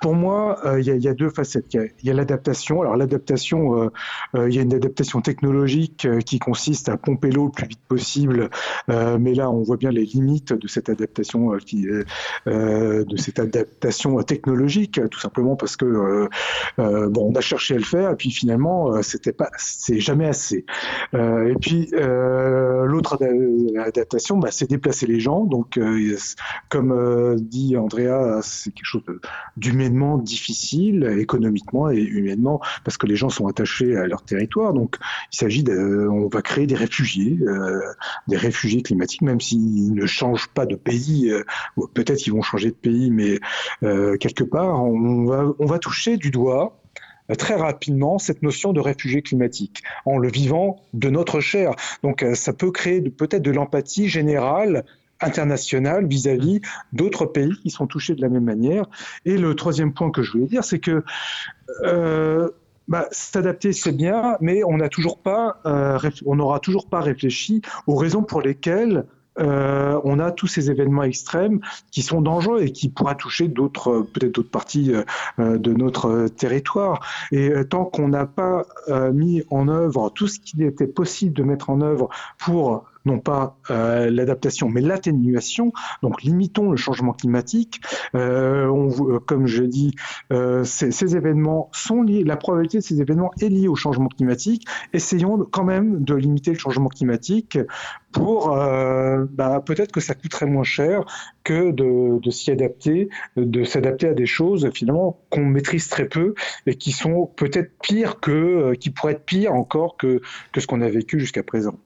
pour 0.00 0.14
moi, 0.14 0.58
euh, 0.66 0.80
il 0.80 0.86
y, 0.86 1.08
a- 1.08 1.14
deux 1.14 1.30
facettes. 1.30 1.74
Il 1.74 1.90
y 2.02 2.10
a- 2.10 2.14
l'adaptation. 2.14 2.80
Alors 2.82 2.96
l'adaptation, 2.96 3.82
euh, 3.82 3.88
euh, 4.36 4.48
il 4.48 4.54
y 4.54 4.58
a 4.58 4.62
une 4.62 4.74
adaptation 4.74 5.20
technologique 5.20 6.06
qui 6.24 6.38
consiste 6.38 6.88
à 6.88 6.96
pomper 6.96 7.30
l'eau 7.30 7.46
le 7.46 7.50
plus 7.52 7.66
vite 7.66 7.80
possible, 7.88 8.50
mais 8.88 9.34
là 9.34 9.50
on 9.50 9.62
voit 9.62 9.76
bien 9.76 9.90
les 9.90 10.04
limites 10.04 10.52
de 10.52 10.68
cette 10.68 10.88
adaptation, 10.88 11.52
de 11.52 13.16
cette 13.16 13.38
adaptation 13.38 14.22
technologique, 14.22 15.00
tout 15.10 15.20
simplement 15.20 15.56
parce 15.56 15.76
que 15.76 16.28
bon, 16.78 17.30
on 17.32 17.34
a 17.34 17.40
cherché 17.40 17.74
à 17.74 17.78
le 17.78 17.84
faire 17.84 18.10
et 18.10 18.16
puis 18.16 18.30
finalement 18.30 19.02
c'était 19.02 19.32
pas, 19.32 19.50
c'est 19.56 20.00
jamais 20.00 20.26
assez. 20.26 20.64
Et 21.14 21.54
puis 21.60 21.90
l'autre 21.92 23.18
ada- 23.20 23.84
adaptation, 23.84 24.38
bah, 24.38 24.48
c'est 24.50 24.68
déplacer 24.68 25.06
les 25.06 25.20
gens. 25.20 25.44
Donc 25.44 25.78
comme 26.68 27.36
dit 27.40 27.76
Andrea, 27.76 28.40
c'est 28.42 28.70
quelque 28.72 28.84
chose 28.86 29.02
de- 29.06 29.20
d'humainement 29.62 30.18
difficile, 30.18 31.16
économiquement 31.18 31.90
et 31.90 32.02
humainement, 32.02 32.60
parce 32.84 32.96
que 32.96 33.06
les 33.06 33.16
gens 33.16 33.30
sont 33.30 33.46
attachés 33.46 33.96
à 33.96 34.06
leur 34.06 34.22
territoire. 34.24 34.72
Donc, 34.72 34.96
il 35.32 35.36
s'agit 35.36 35.64
on 35.70 36.28
va 36.28 36.42
créer 36.42 36.66
des 36.66 36.74
réfugiés, 36.74 37.38
euh, 37.42 37.80
des 38.28 38.36
réfugiés 38.36 38.82
climatiques, 38.82 39.22
même 39.22 39.40
s'ils 39.40 39.94
ne 39.94 40.06
changent 40.06 40.48
pas 40.48 40.66
de 40.66 40.76
pays. 40.76 41.30
euh, 41.30 41.44
Peut-être 41.94 42.18
qu'ils 42.18 42.32
vont 42.32 42.42
changer 42.42 42.70
de 42.70 42.76
pays, 42.76 43.10
mais 43.10 43.38
euh, 43.82 44.16
quelque 44.16 44.44
part, 44.44 44.82
on 44.84 45.24
va, 45.24 45.46
on 45.58 45.66
va 45.66 45.78
toucher 45.78 46.16
du 46.16 46.30
doigt 46.30 46.78
très 47.38 47.54
rapidement 47.54 48.18
cette 48.18 48.42
notion 48.42 48.72
de 48.72 48.80
réfugié 48.80 49.22
climatique 49.22 49.82
en 50.04 50.18
le 50.18 50.28
vivant 50.28 50.76
de 50.92 51.08
notre 51.08 51.40
chair. 51.40 51.70
Donc 52.02 52.24
ça 52.34 52.52
peut 52.52 52.72
créer 52.72 53.00
peut-être 53.00 53.42
de 53.42 53.52
l'empathie 53.52 54.08
générale 54.08 54.84
internationale 55.22 56.06
vis-à-vis 56.06 56.60
d'autres 56.92 57.26
pays 57.26 57.56
qui 57.62 57.70
sont 57.70 57.86
touchés 57.86 58.14
de 58.14 58.22
la 58.22 58.28
même 58.28 58.44
manière. 58.44 58.84
Et 59.24 59.38
le 59.38 59.54
troisième 59.54 59.92
point 59.92 60.10
que 60.10 60.22
je 60.22 60.32
voulais 60.32 60.46
dire, 60.46 60.64
c'est 60.64 60.78
que 60.78 61.04
euh, 61.84 62.48
bah, 62.88 63.06
s'adapter 63.10 63.72
c'est 63.72 63.92
bien, 63.92 64.36
mais 64.40 64.64
on 64.64 64.76
n'a 64.76 64.88
toujours 64.88 65.18
pas, 65.18 65.60
euh, 65.66 65.98
on 66.26 66.36
n'aura 66.36 66.60
toujours 66.60 66.88
pas 66.88 67.00
réfléchi 67.00 67.62
aux 67.86 67.96
raisons 67.96 68.22
pour 68.22 68.42
lesquelles 68.42 69.04
euh, 69.38 70.00
on 70.04 70.18
a 70.18 70.30
tous 70.30 70.46
ces 70.46 70.70
événements 70.70 71.04
extrêmes 71.04 71.60
qui 71.90 72.02
sont 72.02 72.20
dangereux 72.20 72.62
et 72.62 72.72
qui 72.72 72.88
pourraient 72.88 73.16
toucher 73.16 73.48
d'autres, 73.48 74.06
peut-être 74.12 74.34
d'autres 74.34 74.50
parties 74.50 74.92
euh, 75.38 75.58
de 75.58 75.72
notre 75.72 76.28
territoire. 76.28 77.06
Et 77.30 77.48
euh, 77.48 77.64
tant 77.64 77.84
qu'on 77.84 78.08
n'a 78.08 78.26
pas 78.26 78.66
euh, 78.88 79.12
mis 79.12 79.42
en 79.50 79.68
œuvre 79.68 80.10
tout 80.10 80.28
ce 80.28 80.38
qu'il 80.38 80.62
était 80.62 80.86
possible 80.86 81.32
de 81.32 81.42
mettre 81.42 81.70
en 81.70 81.80
œuvre 81.80 82.08
pour 82.38 82.84
non 83.04 83.18
pas 83.18 83.58
euh, 83.70 84.10
l'adaptation, 84.10 84.68
mais 84.68 84.80
l'atténuation. 84.80 85.72
Donc, 86.02 86.22
limitons 86.22 86.70
le 86.70 86.76
changement 86.76 87.12
climatique. 87.12 87.80
Euh, 88.14 88.66
euh, 88.70 89.18
comme 89.20 89.46
je 89.46 89.62
dis, 89.62 89.94
euh, 90.32 90.64
ces, 90.64 91.16
événements 91.16 91.70
sont 91.72 92.02
liés. 92.02 92.24
La 92.24 92.36
probabilité 92.36 92.78
de 92.78 92.82
ces 92.82 93.00
événements 93.00 93.30
est 93.40 93.48
liée 93.48 93.68
au 93.68 93.74
changement 93.74 94.08
climatique. 94.08 94.66
Essayons 94.92 95.38
quand 95.50 95.64
même 95.64 96.04
de 96.04 96.14
limiter 96.14 96.52
le 96.52 96.58
changement 96.58 96.88
climatique 96.88 97.58
pour 98.12 98.50
bah, 98.50 99.62
peut-être 99.64 99.90
que 99.90 100.00
ça 100.00 100.14
coûterait 100.14 100.46
moins 100.46 100.64
cher 100.64 101.04
que 101.44 101.70
de, 101.70 102.30
s'y 102.30 102.50
adapter, 102.50 103.08
de 103.36 103.64
s'adapter 103.64 104.08
à 104.08 104.14
des 104.14 104.26
choses 104.26 104.70
finalement 104.74 105.20
qu'on 105.30 105.44
maîtrise 105.44 105.88
très 105.88 106.06
peu 106.06 106.34
et 106.66 106.74
qui 106.74 106.92
sont 106.92 107.30
peut-être 107.36 107.72
pires 107.82 108.20
que, 108.20 108.74
qui 108.74 108.90
pourraient 108.90 109.12
être 109.12 109.24
pires 109.24 109.54
encore 109.54 109.96
que 109.96 110.20
ce 110.56 110.66
qu'on 110.66 110.82
a 110.82 110.88
vécu 110.88 111.18
jusqu'à 111.18 111.42
présent. 111.42 111.78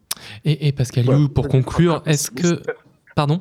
Et, 0.45 0.69
et 0.69 0.73
Pascal. 0.73 1.05
You, 1.05 1.29
pour 1.29 1.49
conclure, 1.49 2.03
est-ce 2.07 2.31
que. 2.31 2.63
Pardon 3.15 3.41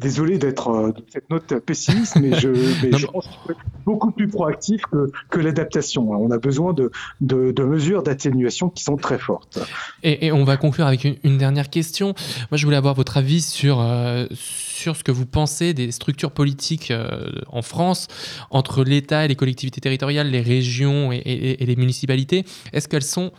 désolé 0.00 0.36
d'être 0.36 0.68
euh, 0.68 0.90
de 0.90 1.04
cette 1.12 1.30
note 1.30 1.54
pessimiste, 1.60 2.16
mais 2.20 2.36
je, 2.38 2.48
mais 2.82 2.88
Non, 2.90 2.98
je 2.98 3.06
mais- 3.06 3.12
pense 3.12 3.26
qu'il 3.28 3.36
faut 3.44 3.50
être 3.52 3.60
beaucoup 3.84 4.10
plus 4.10 4.26
proactif 4.26 4.82
que, 4.90 5.12
que 5.30 5.38
l'adaptation. 5.38 6.10
On 6.10 6.30
a 6.32 6.38
besoin 6.38 6.72
de, 6.72 6.90
de, 7.20 7.52
de 7.52 7.62
mesures 7.62 8.02
d'atténuation 8.02 8.68
qui 8.68 8.82
sont 8.82 8.96
très 8.96 9.18
fortes. 9.18 9.60
Et, 10.02 10.26
et 10.26 10.32
on 10.32 10.42
va 10.42 10.56
conclure 10.56 10.86
avec 10.86 11.04
une, 11.04 11.16
une 11.22 11.38
dernière 11.38 11.70
question. 11.70 12.14
Moi, 12.50 12.58
je 12.58 12.64
voulais 12.64 12.76
avoir 12.76 12.94
votre 12.94 13.16
avis 13.16 13.42
sur, 13.42 13.80
euh, 13.80 14.26
sur 14.34 14.96
ce 14.96 15.04
que 15.04 15.12
vous 15.12 15.26
pensez 15.26 15.72
des 15.72 15.92
structures 15.92 16.32
politiques 16.32 16.90
euh, 16.90 17.30
en 17.46 17.62
France, 17.62 18.08
entre 18.50 18.82
l'État 18.82 19.24
et 19.24 19.28
les 19.28 19.36
collectivités 19.36 19.80
territoriales, 19.80 20.28
les 20.30 20.40
régions 20.40 21.12
et 21.12 21.56
les 21.60 21.76
municipalités. 21.76 22.44
Est-ce 22.72 22.88
qu'elles 22.88 23.02
sont 23.04 23.30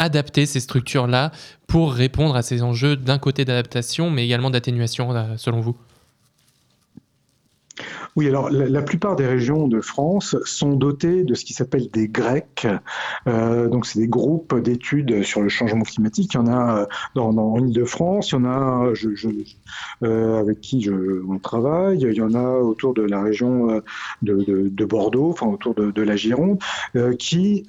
adaptées, 0.00 0.46
ces 0.46 0.58
structures-là, 0.58 1.30
pour 1.68 1.92
répondre 1.92 2.34
à 2.34 2.42
ces 2.42 2.64
enjeux 2.64 2.96
d'un 2.96 3.18
côté 3.18 3.44
d'adaptation, 3.44 4.10
mais 4.10 4.24
également 4.24 4.50
d'atténuation, 4.50 5.14
selon 5.36 5.60
vous? 5.60 5.76
Oui, 8.16 8.26
alors 8.28 8.50
la, 8.50 8.82
plupart 8.82 9.14
des 9.16 9.26
régions 9.26 9.68
de 9.68 9.80
France 9.80 10.36
sont 10.44 10.72
dotées 10.74 11.22
de 11.24 11.34
ce 11.34 11.44
qui 11.44 11.52
s'appelle 11.52 11.88
des 11.90 12.08
GREC. 12.08 12.66
Euh, 13.28 13.68
donc, 13.68 13.86
c'est 13.86 14.00
des 14.00 14.08
groupes 14.08 14.58
d'études 14.58 15.22
sur 15.22 15.42
le 15.42 15.48
changement 15.48 15.84
climatique. 15.84 16.34
Il 16.34 16.36
y 16.38 16.40
en 16.40 16.46
a 16.48 16.80
euh, 16.80 16.86
dans, 17.14 17.32
dans 17.32 17.56
l'Île-de-France, 17.56 18.32
il 18.32 18.34
y 18.34 18.38
en 18.38 18.44
a 18.46 18.92
euh, 20.02 20.40
avec 20.40 20.60
qui 20.60 20.82
je, 20.82 20.92
on 21.28 21.38
travaille, 21.38 22.00
il 22.02 22.12
y 22.14 22.22
en 22.22 22.34
a 22.34 22.58
autour 22.58 22.94
de 22.94 23.02
la 23.02 23.22
région 23.22 23.80
de, 24.22 24.34
de- 24.44 24.68
de 24.68 24.84
Bordeaux, 24.84 25.30
enfin 25.30 25.46
autour 25.46 25.74
de, 25.74 26.02
la 26.02 26.16
Gironde, 26.16 26.58
qui 27.18 27.64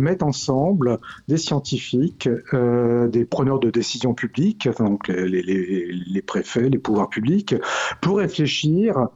mettent 0.00 0.22
ensemble 0.22 0.98
des 1.28 1.36
scientifiques, 1.36 2.28
des 2.52 3.24
preneurs 3.24 3.58
de 3.58 3.70
décisions 3.70 4.14
publiques, 4.14 4.68
donc 4.78 5.08
les 5.08 6.22
préfets, 6.22 6.68
les 6.68 6.78
pouvoirs 6.78 7.08
publics, 7.08 7.54
pour 8.00 8.18
réfléchir 8.18 9.08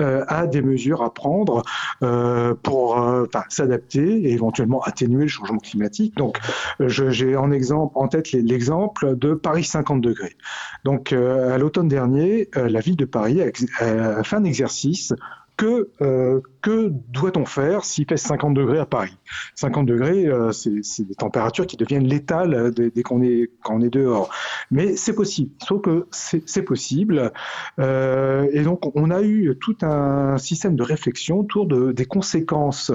euh, 0.00 0.24
à 0.28 0.46
des 0.46 0.62
mesures 0.62 1.02
à 1.02 1.12
prendre 1.12 1.62
euh, 2.02 2.54
pour 2.62 3.00
euh, 3.00 3.26
s'adapter 3.48 4.22
et 4.22 4.32
éventuellement 4.32 4.82
atténuer 4.82 5.22
le 5.22 5.28
changement 5.28 5.58
climatique. 5.58 6.16
Donc, 6.16 6.38
euh, 6.80 6.88
j'ai 6.88 7.36
en 7.36 7.52
exemple 7.52 7.92
en 7.96 8.08
tête 8.08 8.32
l'exemple 8.32 9.16
de 9.16 9.34
Paris 9.34 9.64
50 9.64 10.00
degrés. 10.00 10.36
Donc, 10.84 11.12
euh, 11.12 11.54
à 11.54 11.58
l'automne 11.58 11.88
dernier, 11.88 12.48
euh, 12.56 12.68
la 12.68 12.80
ville 12.80 12.96
de 12.96 13.04
Paris 13.04 13.40
a, 13.40 13.84
a 13.84 14.22
fait 14.22 14.36
un 14.36 14.44
exercice. 14.44 15.12
Que, 15.56 15.90
euh, 16.00 16.40
que 16.62 16.88
doit-on 17.08 17.44
faire 17.44 17.84
s'il 17.84 18.06
fait 18.08 18.16
50 18.16 18.54
degrés 18.54 18.80
à 18.80 18.86
Paris? 18.86 19.16
50 19.54 19.86
degrés, 19.86 20.26
euh, 20.26 20.50
c'est 20.50 21.04
des 21.04 21.14
températures 21.14 21.66
qui 21.66 21.76
deviennent 21.76 22.06
létales 22.06 22.54
euh, 22.54 22.70
dès, 22.70 23.02
qu'on 23.02 23.22
est, 23.22 23.50
est 23.50 23.90
dehors. 23.90 24.30
Mais 24.72 24.96
c'est 24.96 25.14
possible, 25.14 25.52
sauf 25.64 25.82
que 25.82 26.08
c'est 26.10 26.62
possible. 26.62 27.32
Et 27.78 28.62
donc, 28.64 28.96
on 28.96 29.10
a 29.10 29.22
eu 29.22 29.56
tout 29.60 29.76
un 29.82 30.38
système 30.38 30.74
de 30.74 30.82
réflexion 30.82 31.40
autour 31.40 31.66
de, 31.66 31.92
des 31.92 32.06
conséquences 32.06 32.90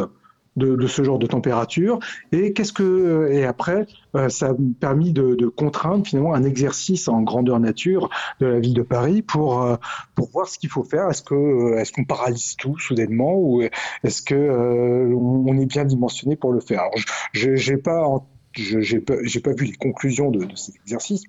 de, 0.60 0.88
ce 0.88 1.04
genre 1.04 1.20
de 1.20 1.28
température. 1.28 2.00
Et 2.32 2.54
qu'est-ce 2.54 2.74
que 2.74 3.30
et 3.32 3.46
après, 3.46 3.88
euh, 4.16 4.30
ça 4.30 4.50
a 4.50 4.56
permis 4.80 5.14
de, 5.14 5.48
contraindre 5.48 6.06
finalement 6.06 6.34
un 6.34 6.44
exercice 6.44 7.08
en 7.08 7.22
grandeur 7.22 7.60
nature 7.60 8.10
de 8.40 8.48
la 8.48 8.60
ville 8.60 8.74
de 8.74 8.84
Paris 8.84 9.22
pour 9.22 9.64
euh, 9.64 9.76
pour 10.16 10.30
voir 10.30 10.48
ce 10.48 10.60
qu'il 10.60 10.70
faut 10.70 10.84
faire. 10.84 11.10
Est-ce 11.10 11.24
que 11.24 11.36
euh, 11.36 11.80
est-ce 11.80 11.92
qu'on 11.92 12.06
paralyse 12.06 12.56
tout 12.56 12.78
soudainement 12.78 13.36
ou 13.36 13.62
est-ce 14.04 14.22
que 14.22 14.36
on 14.36 15.58
est 15.58 15.66
bien 15.66 15.86
dimensionné 15.86 16.36
pour 16.36 16.54
le 16.54 16.60
faire? 16.60 16.82
Alors, 16.82 16.96
je 17.34 17.56
j'ai 17.56 17.78
pas 17.78 18.06
j'ai 18.54 19.00
pas, 19.00 19.16
pas 19.44 19.54
vu 19.54 19.66
les 19.66 19.74
conclusions 19.74 20.32
de 20.32 20.48
cet 20.56 20.76
exercice. 20.76 21.24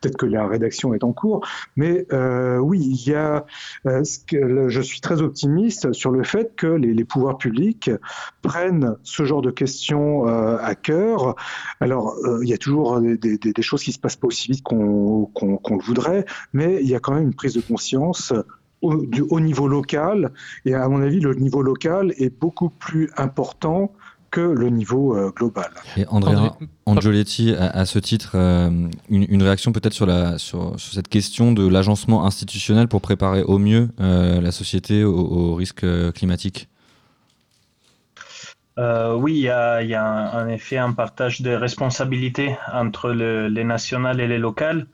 Peut-être 0.00 0.16
que 0.16 0.26
la 0.26 0.46
rédaction 0.46 0.94
est 0.94 1.02
en 1.02 1.12
cours, 1.12 1.46
mais 1.76 2.06
euh, 2.12 2.58
oui, 2.58 2.80
il 2.80 3.10
y 3.10 3.14
a. 3.14 3.44
euh, 3.86 4.02
je 4.68 4.80
suis 4.80 5.00
très 5.00 5.20
optimiste 5.20 5.92
sur 5.92 6.10
le 6.10 6.22
fait 6.22 6.54
que 6.56 6.66
les, 6.66 7.04
pouvoirs 7.04 7.38
publics 7.38 7.90
prennent 8.42 8.96
ce 9.02 9.24
genre 9.24 9.42
de 9.42 9.50
questions 9.50 10.28
euh, 10.28 10.56
à 10.60 10.74
cœur. 10.74 11.34
Alors, 11.80 12.16
il 12.42 12.48
y 12.48 12.54
a 12.54 12.58
toujours 12.58 13.00
des, 13.00 13.62
choses 13.62 13.82
qui 13.82 13.92
se 13.92 13.98
passent 13.98 14.16
pas 14.16 14.28
aussi 14.28 14.52
vite 14.52 14.62
qu'on 14.62 15.28
le 15.42 15.84
voudrait, 15.84 16.24
mais 16.52 16.78
il 16.80 16.88
y 16.88 16.94
a 16.94 17.00
quand 17.00 17.14
même 17.14 17.24
une 17.24 17.34
prise 17.34 17.54
de 17.54 17.60
conscience 17.60 18.32
du- 18.82 19.22
au 19.22 19.40
niveau 19.40 19.68
local. 19.68 20.32
Et 20.64 20.74
à 20.74 20.88
mon 20.88 21.02
avis, 21.02 21.20
le 21.20 21.34
niveau 21.34 21.62
local 21.62 22.12
est 22.18 22.30
beaucoup 22.30 22.70
plus 22.70 23.10
important 23.16 23.92
que 24.34 24.40
le 24.40 24.68
niveau 24.68 25.16
euh, 25.16 25.30
global. 25.38 25.70
Et 25.96 26.04
Andrea 26.08 26.34
André- 26.34 26.50
Angioletti, 26.86 27.54
à, 27.54 27.66
à 27.82 27.84
ce 27.86 28.00
titre, 28.00 28.32
euh, 28.34 28.68
une, 29.08 29.26
une 29.28 29.42
réaction 29.42 29.70
peut-être 29.72 29.92
sur, 29.92 30.06
la, 30.06 30.38
sur, 30.38 30.78
sur 30.80 30.92
cette 30.92 31.08
question 31.08 31.52
de 31.52 31.64
l'agencement 31.68 32.26
institutionnel 32.26 32.88
pour 32.88 33.00
préparer 33.00 33.42
au 33.44 33.58
mieux 33.58 33.84
euh, 34.00 34.40
la 34.40 34.50
société 34.50 35.04
au, 35.04 35.14
au 35.16 35.54
risque 35.54 35.84
euh, 35.84 36.10
climatique? 36.10 36.68
Euh, 38.76 39.14
oui, 39.14 39.34
il 39.34 39.42
y 39.42 39.48
a, 39.50 39.82
il 39.82 39.88
y 39.88 39.94
a 39.94 40.04
un- 40.04 40.44
en 40.44 40.48
effet 40.48 40.78
un 40.78 40.92
partage 40.92 41.40
de 41.42 41.52
responsabilités 41.54 42.56
entre 42.72 43.10
le- 43.10 43.46
les 43.48 43.62
nationales 43.62 44.20
et 44.20 44.26
les 44.26 44.38
locales. 44.38 44.86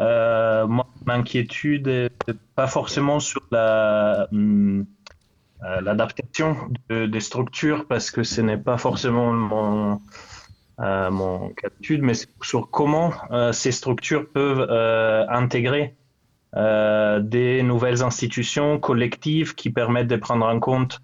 Euh, 0.00 0.66
moi, 0.66 0.86
mon 1.06 1.14
inquiétude 1.14 2.10
pas 2.56 2.66
forcément 2.66 3.20
sur 3.20 3.42
la, 3.52 4.26
hum, 4.32 4.84
euh, 5.64 5.80
l'adaptation 5.80 6.56
de- 6.88 7.06
des 7.06 7.20
structures 7.20 7.86
parce 7.86 8.10
que 8.10 8.22
ce 8.22 8.40
n'est 8.40 8.56
pas 8.58 8.78
forcément 8.78 9.32
mon, 9.32 10.00
euh, 10.80 11.10
mon 11.10 11.50
cas 11.50 11.68
d'étude, 11.68 12.02
mais 12.02 12.14
sur 12.42 12.70
comment 12.70 13.12
euh, 13.30 13.52
ces 13.52 13.72
structures 13.72 14.28
peuvent 14.32 14.66
intégrer 15.30 15.94
des 16.54 17.62
nouvelles 17.62 18.02
institutions 18.02 18.78
collectives 18.78 19.54
qui 19.54 19.70
permettent 19.70 20.08
de 20.08 20.16
prendre 20.16 20.44
en 20.44 20.60
compte 20.60 21.00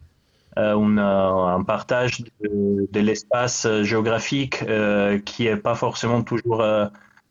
un 0.56 1.62
partage 1.66 2.20
de, 2.42 2.86
de 2.92 3.00
l'espace 3.00 3.66
géographique 3.82 4.62
qui 5.24 5.46
est 5.46 5.56
pas 5.56 5.74
forcément 5.74 6.22
toujours 6.22 6.62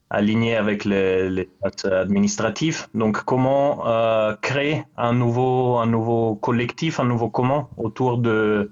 aligné 0.09 0.55
avec 0.55 0.85
les, 0.85 1.29
les 1.29 1.49
espaces 1.63 1.85
administratifs. 1.85 2.89
Donc, 2.93 3.23
comment 3.23 3.87
euh, 3.87 4.35
créer 4.41 4.83
un 4.95 5.13
nouveau, 5.13 5.77
un 5.77 5.87
nouveau 5.87 6.35
collectif, 6.35 6.99
un 6.99 7.05
nouveau 7.05 7.29
commun 7.29 7.67
autour 7.77 8.17
de, 8.17 8.71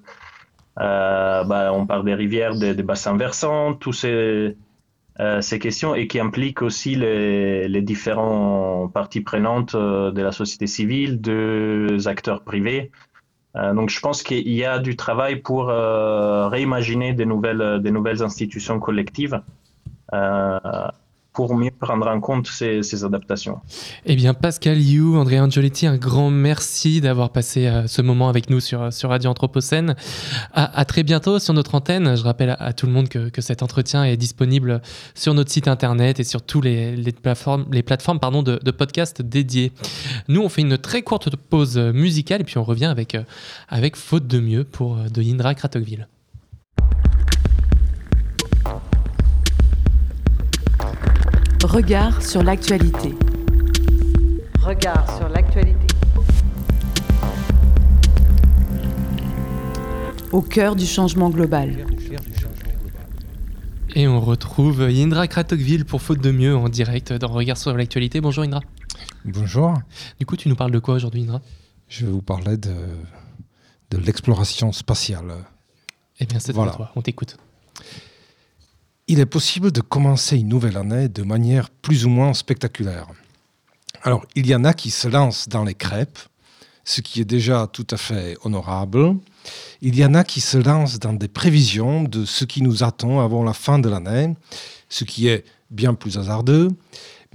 euh, 0.80 1.44
bah, 1.44 1.72
on 1.74 1.86
parle 1.86 2.06
des 2.06 2.14
rivières, 2.14 2.56
des, 2.56 2.74
bassins 2.84 3.16
versants, 3.18 3.74
tous 3.74 3.94
ces, 3.94 4.58
euh, 5.20 5.42
ces 5.42 5.60
questions 5.60 5.96
et 5.96 6.08
qui 6.08 6.20
impliquent 6.20 6.62
aussi 6.62 6.96
les, 6.96 7.68
les 7.68 7.82
différentes 7.82 8.92
parties 8.92 9.22
prenantes 9.22 9.76
euh, 9.76 10.12
de 10.12 10.22
la 10.22 10.32
société 10.32 10.68
civile, 10.68 11.22
des 11.22 12.08
acteurs 12.08 12.44
privés. 12.44 12.92
Donc, 13.74 13.90
je 13.90 14.02
pense 14.02 14.22
qu'il 14.22 14.50
y 14.50 14.66
a 14.66 14.80
du 14.80 14.98
travail 14.98 15.38
pour 15.38 15.68
réimaginer 15.68 17.14
des 17.14 17.26
nouvelles, 17.26 17.80
des 17.82 17.90
nouvelles 17.90 18.22
institutions 18.22 18.82
collectives 18.82 19.42
pour 21.36 21.56
mieux 21.56 21.72
prendre 21.72 22.08
en 22.08 22.20
compte 22.20 22.48
ces, 22.48 23.04
adaptations. 23.04 23.60
Eh 24.06 24.16
bien, 24.16 24.34
Pascal 24.34 24.82
You, 24.82 25.18
André 25.18 25.40
Angioletti, 25.40 25.86
un 25.86 25.98
grand 25.98 26.32
merci 26.32 27.02
d'avoir 27.02 27.30
passé 27.30 27.68
euh, 27.68 27.88
ce 27.88 28.02
moment 28.02 28.30
avec 28.30 28.50
nous 28.50 28.62
sur, 28.62 28.92
sur 28.92 29.10
Radio 29.10 29.30
Anthropocène. 29.30 29.96
À, 30.54 30.86
très 30.86 31.04
bientôt 31.04 31.40
sur 31.40 31.54
notre 31.54 31.76
antenne. 31.76 32.16
Je 32.16 32.24
rappelle 32.24 32.52
à, 32.52 32.56
à 32.56 32.74
tout 32.74 32.86
le 32.86 32.94
monde 32.94 33.10
que, 33.10 33.30
que 33.30 33.42
cet 33.42 33.62
entretien 33.64 34.06
est 34.06 34.18
disponible 34.18 34.82
sur 35.14 35.34
notre 35.34 35.52
site 35.52 35.68
internet 35.68 36.20
et 36.20 36.24
sur 36.24 36.42
toutes 36.42 36.64
les, 36.64 36.96
les 36.96 37.12
plateformes, 37.12 37.66
les 37.72 37.84
plateformes 37.84 38.20
pardon, 38.20 38.42
de, 38.42 38.60
de 38.64 38.72
podcasts 38.72 39.22
dédiés. 39.22 39.74
Nous, 40.28 40.42
on 40.42 40.50
fait 40.50 40.62
une 40.62 40.78
très 40.78 41.02
courte 41.02 41.36
pause 41.36 41.78
musicale 41.78 42.42
et 42.42 42.44
puis 42.44 42.58
on 42.58 42.64
revient 42.64 42.86
avec, 42.86 43.16
euh, 43.16 43.24
avec 43.70 43.96
Faute 43.96 44.28
de 44.28 44.40
mieux 44.40 44.64
pour 44.64 44.98
euh, 44.98 45.10
de 45.10 45.22
Indra 45.22 45.54
Kratokville. 45.54 46.08
Regard 51.76 52.22
sur 52.24 52.42
l'actualité. 52.42 53.14
Regard 54.62 55.18
sur 55.18 55.28
l'actualité. 55.28 55.88
Au 60.32 60.42
cœur 60.42 60.78
du 60.78 60.86
changement 60.86 61.30
global. 61.30 61.86
Et 63.94 64.08
on 64.08 64.22
retrouve 64.22 64.84
Indra 64.84 65.28
Kratokville 65.28 65.84
pour 65.84 66.02
Faute 66.02 66.22
de 66.22 66.32
mieux 66.32 66.56
en 66.56 66.70
direct 66.70 67.12
dans 67.12 67.28
Regard 67.28 67.58
sur 67.58 67.76
l'actualité. 67.76 68.22
Bonjour 68.22 68.46
Indra. 68.46 68.62
Bonjour, 69.26 69.74
Du 70.18 70.26
coup, 70.26 70.38
tu 70.38 70.48
nous 70.48 70.56
parles 70.56 70.72
de 70.72 70.80
quoi 70.80 70.96
aujourd'hui 70.96 71.24
Indra? 71.24 71.42
Je 71.90 72.06
vais 72.06 72.12
vous 72.14 72.22
parler 72.22 72.56
de, 72.56 72.74
de 73.92 73.98
l'exploration 73.98 74.72
spatiale. 74.72 75.34
Eh 76.22 76.26
bien, 76.26 76.40
c'est 76.40 76.54
Voilà. 76.54 76.72
à 76.72 76.76
toi, 76.76 76.92
on 76.96 77.02
t'écoute. 77.02 77.36
Il 79.08 79.20
est 79.20 79.28
possible 79.28 79.72
de 79.72 79.82
commencer 79.82 80.36
une 80.36 80.47
nouvelle 80.47 80.78
année 80.78 81.10
de 81.10 81.22
manière 81.22 81.70
plus 81.70 82.06
ou 82.06 82.10
moins 82.10 82.34
spectaculaire. 82.34 83.08
Alors, 84.01 84.26
il 84.34 84.47
y 84.47 84.56
en 84.56 84.64
a 84.64 84.74
qui 84.74 84.89
se 84.89 85.08
lancent 85.08 85.47
dans 85.47 85.64
les 85.64 85.76
crêpes, 85.76 86.18
ce 86.86 87.01
qui 87.01 87.22
est 87.22 87.26
déjà 87.26 87.68
tout 87.72 87.86
à 87.91 87.97
fait 87.97 88.36
honorable. 88.43 89.16
Il 89.82 89.95
y 89.95 90.03
en 90.03 90.16
a 90.16 90.24
qui 90.24 90.41
se 90.41 90.58
lancent 90.58 90.97
dans 90.97 91.14
des 91.14 91.28
prévisions 91.28 92.01
de 92.01 92.26
ce 92.26 92.45
qui 92.45 92.64
nous 92.64 92.84
attend 92.84 93.20
avant 93.20 93.43
la 93.43 93.53
fin 93.53 93.78
de 93.78 93.89
l'année, 93.89 94.36
ce 94.89 95.03
qui 95.03 95.28
est 95.28 95.45
bien 95.70 95.93
plus 95.93 96.18
hasardeux. 96.18 96.70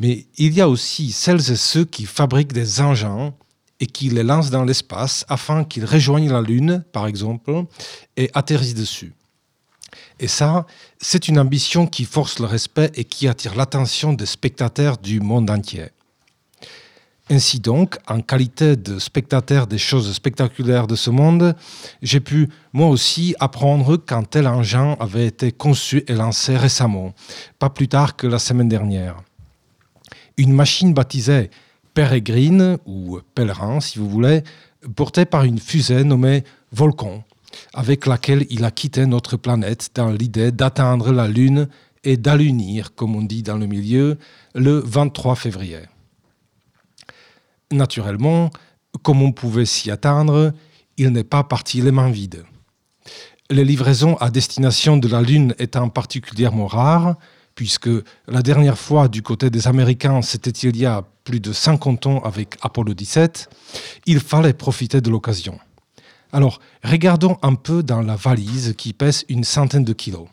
Mais 0.00 0.26
il 0.38 0.52
y 0.54 0.60
a 0.60 0.68
aussi 0.68 1.12
celles 1.12 1.52
et 1.52 1.56
ceux 1.56 1.84
qui 1.84 2.04
fabriquent 2.04 2.52
des 2.52 2.80
engins 2.80 3.32
et 3.78 3.86
qui 3.86 4.10
les 4.10 4.24
lance 4.24 4.50
dans 4.50 4.64
l'espace 4.64 5.24
afin 5.28 5.62
qu'ils 5.62 5.84
rejoignent 5.84 6.32
la 6.32 6.42
Lune, 6.42 6.84
par 6.92 7.06
exemple, 7.06 7.64
et 8.16 8.28
atterrissent 8.34 8.74
dessus. 8.74 9.12
Et 10.20 10.28
ça, 10.28 10.66
c'est 11.00 11.28
une 11.28 11.38
ambition 11.38 11.86
qui 11.86 12.04
force 12.04 12.38
le 12.38 12.44
respect 12.44 12.92
et 12.94 13.04
qui 13.04 13.26
attire 13.26 13.56
l'attention 13.56 14.12
des 14.12 14.26
spectateurs 14.26 14.98
du 14.98 15.18
monde 15.18 15.50
entier. 15.50 15.86
Ainsi 17.30 17.58
donc, 17.58 17.96
en 18.06 18.20
qualité 18.20 18.76
de 18.76 18.98
spectateur 18.98 19.66
des 19.66 19.78
choses 19.78 20.12
spectaculaires 20.12 20.86
de 20.86 20.96
ce 20.96 21.08
monde, 21.10 21.54
j'ai 22.02 22.20
pu 22.20 22.50
moi 22.72 22.88
aussi 22.88 23.34
apprendre 23.40 23.96
qu'un 23.96 24.24
tel 24.24 24.46
engin 24.46 24.96
avait 25.00 25.26
été 25.26 25.52
conçu 25.52 26.04
et 26.06 26.14
lancé 26.14 26.56
récemment, 26.56 27.14
pas 27.58 27.70
plus 27.70 27.88
tard 27.88 28.16
que 28.16 28.26
la 28.26 28.40
semaine 28.40 28.68
dernière. 28.68 29.16
Une 30.36 30.52
machine 30.52 30.92
baptisée 30.92 31.50
Peregrine, 31.94 32.78
ou 32.84 33.20
Pèlerin 33.34 33.80
si 33.80 33.98
vous 33.98 34.08
voulez, 34.08 34.42
portée 34.96 35.24
par 35.24 35.44
une 35.44 35.58
fusée 35.58 36.04
nommée 36.04 36.44
Volcan, 36.72 37.24
avec 37.74 38.07
laquelle 38.07 38.46
il 38.51 38.64
a 38.64 38.70
quitté 38.70 39.07
notre 39.07 39.36
planète 39.36 39.90
dans 39.94 40.11
l'idée 40.11 40.53
d'atteindre 40.53 41.12
la 41.12 41.28
Lune 41.28 41.68
et 42.05 42.16
d'allunir, 42.16 42.94
comme 42.94 43.16
on 43.16 43.22
dit 43.22 43.42
dans 43.42 43.59
le 43.59 43.66
milieu, 43.66 44.18
le 44.55 44.78
23 44.78 45.34
février. 45.34 45.80
Naturellement, 47.70 48.51
comme 49.03 49.22
on 49.22 49.32
pouvait 49.32 49.66
s'y 49.66 49.90
attendre, 49.90 50.53
il 50.96 51.11
n'est 51.11 51.24
pas 51.24 51.44
parti 51.44 51.80
les 51.80 51.92
mains 51.92 52.11
vides. 52.11 52.44
Les 53.51 53.64
livraisons 53.64 54.16
à 54.16 54.30
destination 54.30 54.96
de 54.96 55.09
la 55.09 55.22
Lune 55.22 55.55
étant 55.59 55.88
particulièrement 55.88 56.66
rares, 56.66 57.16
puisque 57.55 57.90
la 58.26 58.42
dernière 58.42 58.78
fois 58.78 59.09
du 59.09 59.22
côté 59.22 59.51
des 59.51 59.66
Américains, 59.66 60.22
c'était 60.22 60.51
il 60.51 60.76
y 60.76 60.86
a 60.86 61.05
plus 61.24 61.40
de 61.40 61.53
50 61.53 62.07
ans 62.07 62.20
avec 62.20 62.57
Apollo 62.62 62.94
17, 62.94 63.51
il 64.07 64.20
fallait 64.20 64.53
profiter 64.53 65.01
de 65.01 65.11
l'occasion. 65.11 65.59
Alors, 66.32 66.60
regardons 66.84 67.36
un 67.42 67.54
peu 67.54 67.82
dans 67.82 68.02
la 68.02 68.16
valise 68.16 68.74
qui 68.76 68.92
pèse 68.92 69.24
une 69.28 69.44
centaine 69.44 69.84
de 69.84 69.92
kilos. 69.92 70.28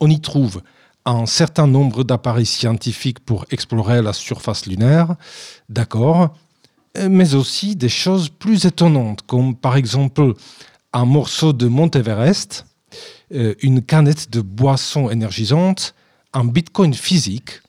On 0.00 0.10
y 0.10 0.20
trouve 0.20 0.62
un 1.04 1.26
certain 1.26 1.66
nombre 1.66 2.04
d'appareils 2.04 2.46
scientifiques 2.46 3.20
pour 3.20 3.46
explorer 3.50 4.02
la 4.02 4.12
surface 4.12 4.66
lunaire, 4.66 5.14
d'accord, 5.68 6.34
mais 7.08 7.34
aussi 7.34 7.76
des 7.76 7.88
choses 7.88 8.28
plus 8.28 8.64
étonnantes, 8.64 9.22
comme 9.22 9.54
par 9.54 9.76
exemple 9.76 10.34
un 10.92 11.04
morceau 11.04 11.52
de 11.52 11.68
Mont 11.68 11.90
Everest, 11.90 12.66
euh, 13.32 13.54
une 13.62 13.82
canette 13.82 14.30
de 14.30 14.40
boisson 14.40 15.08
énergisante, 15.08 15.94
un 16.32 16.44
bitcoin 16.44 16.94
physique, 16.94 17.60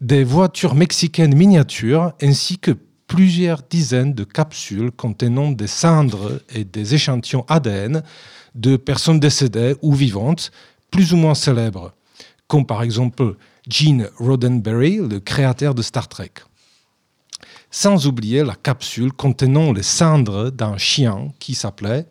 des 0.00 0.24
voitures 0.24 0.74
mexicaines 0.74 1.34
miniatures, 1.34 2.12
ainsi 2.22 2.58
que 2.58 2.76
plusieurs 3.10 3.62
dizaines 3.68 4.14
de 4.14 4.24
capsules 4.24 4.90
contenant 4.92 5.50
des 5.50 5.66
cendres 5.66 6.40
et 6.54 6.64
des 6.64 6.94
échantillons 6.94 7.44
ADN 7.48 8.02
de 8.54 8.76
personnes 8.76 9.18
décédées 9.18 9.74
ou 9.82 9.92
vivantes, 9.92 10.52
plus 10.90 11.12
ou 11.12 11.16
moins 11.16 11.34
célèbres 11.34 11.92
comme 12.50 12.66
par 12.66 12.82
exemple 12.82 13.36
Gene 13.68 14.10
Roddenberry, 14.18 14.96
le 14.96 15.20
créateur 15.20 15.72
de 15.72 15.82
Star 15.82 16.08
Trek. 16.08 16.32
Sans 17.70 18.08
oublier 18.08 18.42
la 18.42 18.56
capsule 18.56 19.12
contenant 19.12 19.72
les 19.72 19.84
cendres 19.84 20.50
d'un 20.50 20.76
chien 20.76 21.32
qui 21.38 21.54
s'appelait, 21.54 22.06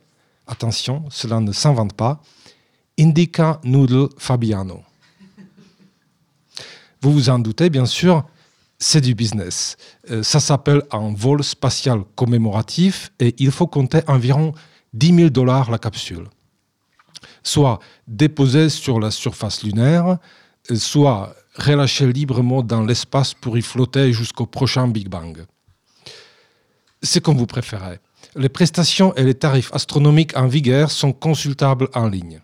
attention, 0.47 1.04
cela 1.10 1.41
ne 1.41 1.52
s'invente 1.52 1.91
pas, 1.91 2.22
Indica 2.97 3.60
Noodle 3.66 4.08
Fabiano. 4.18 4.82
Vous 7.02 7.12
vous 7.12 7.30
en 7.30 7.39
doutez, 7.39 7.70
bien 7.70 7.86
sûr, 7.86 8.26
c'est 8.80 9.02
du 9.02 9.14
business. 9.14 9.76
Euh, 10.10 10.24
ça 10.24 10.40
s'appelle 10.40 10.82
un 10.92 11.14
vol 11.14 11.44
spatial 11.44 12.04
commémoratif 12.16 13.12
et 13.20 13.36
il 13.38 13.52
faut 13.52 13.68
compter 13.68 14.02
environ 14.08 14.54
10 14.94 15.16
000 15.16 15.30
dollars 15.30 15.70
la 15.70 15.78
capsule 15.78 16.26
soit 17.44 17.80
déposé 18.08 18.70
sur 18.70 19.00
la 19.00 19.12
surface 19.12 19.64
lunaire, 19.64 20.18
soit 20.76 21.36
relâché 21.56 22.12
librement 22.12 22.64
dans 22.64 22.84
l'espace 22.84 23.34
pour 23.34 23.58
y 23.58 23.62
flotter 23.62 24.14
jusqu'au 24.14 24.46
prochain 24.46 24.88
Big 24.88 25.10
Bang. 25.10 25.46
C'est 27.02 27.22
comme 27.22 27.38
vous 27.38 27.48
préférez. 27.48 28.00
Les 28.36 28.50
prestations 28.50 29.16
et 29.16 29.24
les 29.24 29.34
tarifs 29.34 29.74
astronomiques 29.74 30.38
en 30.38 30.48
vigueur 30.48 30.92
sont 30.92 31.14
consultables 31.14 31.90
en 31.94 32.08
ligne. 32.08 32.42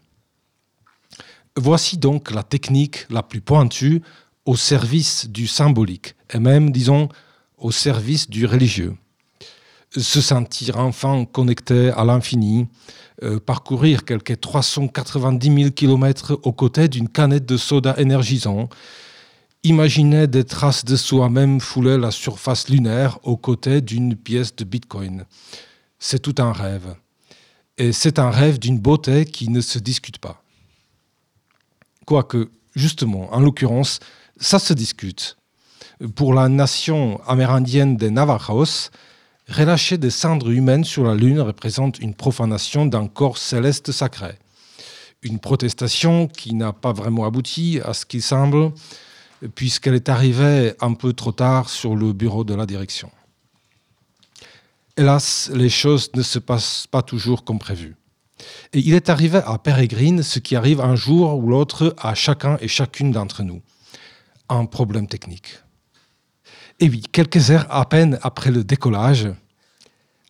Voici 1.58 1.98
donc 1.98 2.32
la 2.32 2.44
technique 2.44 3.06
la 3.10 3.24
plus 3.24 3.42
pointue 3.42 4.02
au 4.46 4.56
service 4.56 5.28
du 5.28 5.48
symbolique, 5.48 6.16
et 6.34 6.39
même, 6.39 6.72
disons, 6.72 7.10
au 7.58 7.72
service 7.72 8.30
du 8.30 8.46
religieux. 8.46 8.96
Se 9.98 10.22
sentir 10.22 10.78
enfin 10.78 11.26
connecté 11.26 11.89
à 11.89 12.04
l'infini, 12.04 12.68
euh, 13.24 13.39
parcourir 13.39 14.04
quelques 14.04 14.39
390 14.39 15.56
000 15.56 15.72
km 15.72 16.39
aux 16.43 16.52
côtés 16.52 16.88
d'une 16.88 17.08
canette 17.08 17.46
de 17.46 17.58
soda 17.58 17.96
énergisant, 17.98 18.70
imaginer 19.64 20.28
des 20.28 20.43
traces 20.43 20.86
de 20.86 20.96
soi-même 20.96 21.60
fouler 21.60 21.98
la 21.98 22.12
surface 22.12 22.70
lunaire 22.70 23.18
aux 23.24 23.38
côtés 23.38 23.82
d'une 23.82 24.16
pièce 24.16 24.56
de 24.56 24.64
Bitcoin. 24.64 25.26
C'est 25.98 26.20
tout 26.20 26.36
un 26.38 26.52
rêve. 26.52 26.96
Et 27.78 27.91
c'est 27.91 28.20
un 28.20 28.30
rêve 28.30 28.60
d'une 28.60 28.80
beauté 28.80 29.26
qui 29.26 29.50
ne 29.50 29.62
se 29.62 29.80
discute 29.80 30.20
pas. 30.20 30.41
Quoique, 32.06 32.50
justement, 32.76 33.34
en 33.34 33.39
l'occurrence, 33.39 34.00
ça 34.38 34.60
se 34.60 34.74
discute. 34.74 35.38
Pour 36.16 36.34
la 36.34 36.50
nation 36.50 37.22
amérindienne 37.26 37.96
des 37.96 38.10
Navajos, 38.10 38.90
Relâcher 39.48 40.00
des 40.00 40.10
cendres 40.10 40.50
humaines 40.50 40.84
sur 40.84 41.04
la 41.04 41.14
Lune 41.14 41.40
représente 41.40 42.00
une 42.00 42.16
profanation 42.16 42.88
d'un 42.88 43.08
corps 43.08 43.38
céleste 43.38 43.92
sacré. 43.92 44.40
Une 45.22 45.40
protestation 45.40 46.28
qui 46.28 46.56
n'a 46.56 46.74
pas 46.74 46.94
vraiment 46.94 47.26
abouti, 47.26 47.80
à 47.84 47.94
ce 47.94 48.08
qu'il 48.08 48.24
semble, 48.24 48.72
puisqu'elle 49.54 49.94
est 49.94 50.10
arrivée 50.10 50.74
un 50.82 50.94
peu 50.94 51.14
trop 51.14 51.32
tard 51.32 51.70
sur 51.70 51.96
le 51.96 52.12
bureau 52.12 52.44
de 52.44 52.56
la 52.56 52.66
direction. 52.66 53.12
Hélas, 54.98 55.52
les 55.54 55.70
choses 55.70 56.10
ne 56.16 56.24
se 56.24 56.40
passent 56.40 56.88
pas 56.90 57.04
toujours 57.04 57.44
comme 57.44 57.60
prévu. 57.60 57.96
Et 58.74 58.80
il 58.80 58.96
est 58.96 59.10
arrivé 59.10 59.42
à 59.46 59.60
Pérégrine 59.60 60.24
ce 60.24 60.40
qui 60.40 60.56
arrive 60.56 60.82
un 60.82 60.96
jour 60.96 61.38
ou 61.38 61.50
l'autre 61.50 61.96
à 62.00 62.16
chacun 62.16 62.58
et 62.62 62.68
chacune 62.68 63.12
d'entre 63.12 63.44
nous. 63.44 63.62
Un 64.50 64.66
problème 64.66 65.08
technique. 65.08 65.60
Et 66.80 66.89
oui, 66.89 67.02
quelques 67.12 67.52
heures 67.52 67.66
à 67.70 67.88
peine 67.88 68.20
après 68.22 68.52
le 68.52 68.64
décollage, 68.64 69.30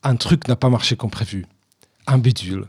un 0.03 0.16
truc 0.16 0.47
n'a 0.47 0.55
pas 0.55 0.70
marché 0.70 0.95
comme 0.95 1.09
prévu. 1.09 1.45
Un 2.07 2.18
bidule. 2.18 2.68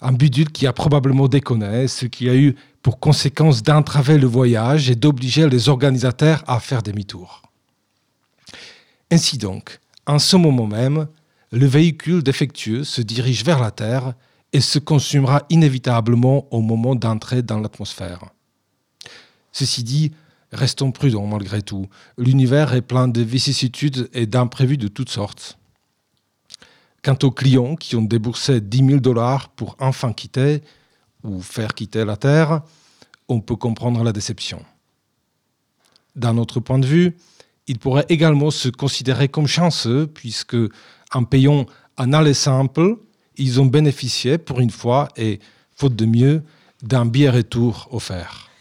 Un 0.00 0.12
bidule 0.12 0.50
qui 0.50 0.66
a 0.66 0.72
probablement 0.72 1.28
déconné, 1.28 1.86
ce 1.86 2.06
qui 2.06 2.28
a 2.28 2.34
eu 2.34 2.56
pour 2.82 2.98
conséquence 2.98 3.62
d'entraver 3.62 4.18
le 4.18 4.26
voyage 4.26 4.90
et 4.90 4.96
d'obliger 4.96 5.48
les 5.48 5.68
organisateurs 5.68 6.42
à 6.48 6.58
faire 6.58 6.82
demi-tour. 6.82 7.42
Ainsi 9.10 9.38
donc, 9.38 9.78
en 10.06 10.18
ce 10.18 10.36
moment 10.36 10.66
même, 10.66 11.06
le 11.52 11.66
véhicule 11.66 12.22
défectueux 12.22 12.82
se 12.82 13.00
dirige 13.02 13.44
vers 13.44 13.60
la 13.60 13.70
Terre 13.70 14.14
et 14.52 14.60
se 14.60 14.78
consumera 14.78 15.42
inévitablement 15.48 16.46
au 16.50 16.60
moment 16.60 16.94
d'entrer 16.94 17.42
dans 17.42 17.60
l'atmosphère. 17.60 18.24
Ceci 19.52 19.84
dit, 19.84 20.12
Restons 20.52 20.92
prudents 20.92 21.26
malgré 21.26 21.62
tout. 21.62 21.86
L'univers 22.18 22.74
est 22.74 22.82
plein 22.82 23.08
de 23.08 23.22
vicissitudes 23.22 24.10
et 24.12 24.26
d'imprévus 24.26 24.76
de 24.76 24.88
toutes 24.88 25.08
sortes. 25.08 25.58
Quant 27.02 27.16
aux 27.22 27.30
clients 27.30 27.74
qui 27.74 27.96
ont 27.96 28.02
déboursé 28.02 28.60
10 28.60 28.86
000 28.86 29.00
dollars 29.00 29.48
pour 29.48 29.76
enfin 29.80 30.12
quitter 30.12 30.62
ou 31.24 31.40
faire 31.40 31.74
quitter 31.74 32.04
la 32.04 32.16
Terre, 32.16 32.62
on 33.28 33.40
peut 33.40 33.56
comprendre 33.56 34.04
la 34.04 34.12
déception. 34.12 34.62
D'un 36.14 36.36
autre 36.36 36.60
point 36.60 36.78
de 36.78 36.86
vue, 36.86 37.16
ils 37.66 37.78
pourraient 37.78 38.06
également 38.10 38.50
se 38.50 38.68
considérer 38.68 39.28
comme 39.28 39.46
chanceux 39.46 40.06
puisque, 40.06 40.56
en 41.14 41.24
payant 41.24 41.66
un 41.96 42.12
aller 42.12 42.34
simple, 42.34 42.98
ils 43.36 43.60
ont 43.60 43.66
bénéficié 43.66 44.36
pour 44.36 44.60
une 44.60 44.70
fois 44.70 45.08
et, 45.16 45.40
faute 45.74 45.96
de 45.96 46.04
mieux, 46.04 46.42
d'un 46.82 47.06
billet 47.06 47.30
retour 47.30 47.88
offert. 47.90 48.51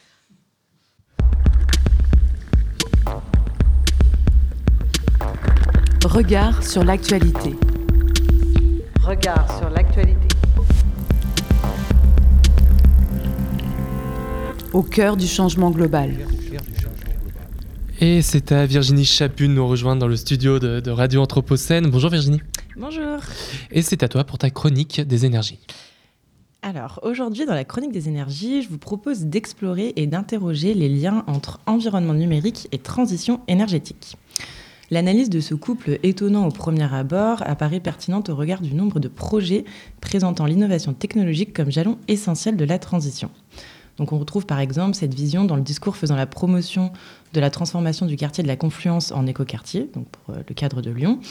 Regard 6.05 6.63
sur 6.63 6.83
l'actualité. 6.83 7.55
Regard 9.03 9.59
sur 9.59 9.69
l'actualité. 9.69 10.27
Au 14.73 14.81
cœur 14.81 15.15
du 15.15 15.27
changement 15.27 15.69
global. 15.69 16.15
Et 17.99 18.23
c'est 18.23 18.51
à 18.51 18.65
Virginie 18.65 19.05
Chaput 19.05 19.47
de 19.47 19.53
nous 19.53 19.67
rejoindre 19.67 20.01
dans 20.01 20.07
le 20.07 20.15
studio 20.15 20.57
de, 20.57 20.79
de 20.79 20.91
Radio 20.91 21.21
Anthropocène. 21.21 21.91
Bonjour 21.91 22.09
Virginie. 22.09 22.41
Bonjour. 22.75 23.19
Et 23.69 23.83
c'est 23.83 24.01
à 24.01 24.07
toi 24.07 24.23
pour 24.23 24.39
ta 24.39 24.49
chronique 24.49 25.01
des 25.01 25.25
énergies. 25.25 25.59
Alors 26.63 26.99
aujourd'hui, 27.03 27.45
dans 27.45 27.53
la 27.53 27.63
chronique 27.63 27.91
des 27.91 28.07
énergies, 28.07 28.63
je 28.63 28.69
vous 28.69 28.79
propose 28.79 29.25
d'explorer 29.25 29.93
et 29.95 30.07
d'interroger 30.07 30.73
les 30.73 30.89
liens 30.89 31.23
entre 31.27 31.59
environnement 31.67 32.15
numérique 32.15 32.67
et 32.71 32.79
transition 32.79 33.41
énergétique. 33.47 34.17
L'analyse 34.91 35.29
de 35.29 35.39
ce 35.39 35.55
couple 35.55 35.99
étonnant 36.03 36.45
au 36.45 36.51
premier 36.51 36.93
abord 36.93 37.41
apparaît 37.45 37.79
pertinente 37.79 38.27
au 38.27 38.35
regard 38.35 38.59
du 38.59 38.73
nombre 38.73 38.99
de 38.99 39.07
projets 39.07 39.63
présentant 40.01 40.45
l'innovation 40.45 40.93
technologique 40.93 41.53
comme 41.53 41.71
jalon 41.71 41.97
essentiel 42.09 42.57
de 42.57 42.65
la 42.65 42.77
transition. 42.77 43.31
Donc 43.95 44.11
on 44.11 44.19
retrouve 44.19 44.45
par 44.45 44.59
exemple 44.59 44.95
cette 44.95 45.13
vision 45.13 45.45
dans 45.45 45.55
le 45.55 45.61
discours 45.61 45.95
faisant 45.95 46.17
la 46.17 46.25
promotion 46.25 46.91
de 47.31 47.39
la 47.39 47.49
transformation 47.49 48.05
du 48.05 48.17
quartier 48.17 48.43
de 48.43 48.49
la 48.49 48.57
Confluence 48.57 49.13
en 49.13 49.25
écoquartier, 49.27 49.89
donc 49.93 50.07
pour 50.09 50.35
euh, 50.35 50.39
le 50.45 50.53
cadre 50.53 50.81
de 50.81 50.91
Lyon. 50.91 51.21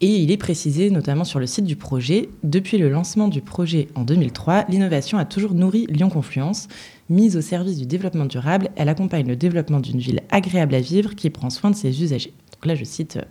Et 0.00 0.16
il 0.16 0.32
est 0.32 0.36
précisé 0.36 0.90
notamment 0.90 1.24
sur 1.24 1.38
le 1.38 1.46
site 1.46 1.64
du 1.64 1.76
projet, 1.76 2.28
depuis 2.42 2.76
le 2.76 2.88
lancement 2.88 3.28
du 3.28 3.40
projet 3.40 3.86
en 3.94 4.02
2003, 4.02 4.64
l'innovation 4.68 5.16
a 5.16 5.24
toujours 5.24 5.54
nourri 5.54 5.86
Lyon 5.88 6.10
Confluence. 6.10 6.66
Mise 7.08 7.36
au 7.36 7.40
service 7.40 7.78
du 7.78 7.86
développement 7.86 8.24
durable, 8.24 8.70
elle 8.74 8.88
accompagne 8.88 9.28
le 9.28 9.36
développement 9.36 9.78
d'une 9.78 10.00
ville 10.00 10.22
agréable 10.30 10.74
à 10.74 10.80
vivre 10.80 11.14
qui 11.14 11.30
prend 11.30 11.50
soin 11.50 11.70
de 11.70 11.76
ses 11.76 12.02
usagers. 12.02 12.32
Là, 12.64 12.74
je 12.74 12.84
cite 12.84 13.18
euh, 13.18 13.22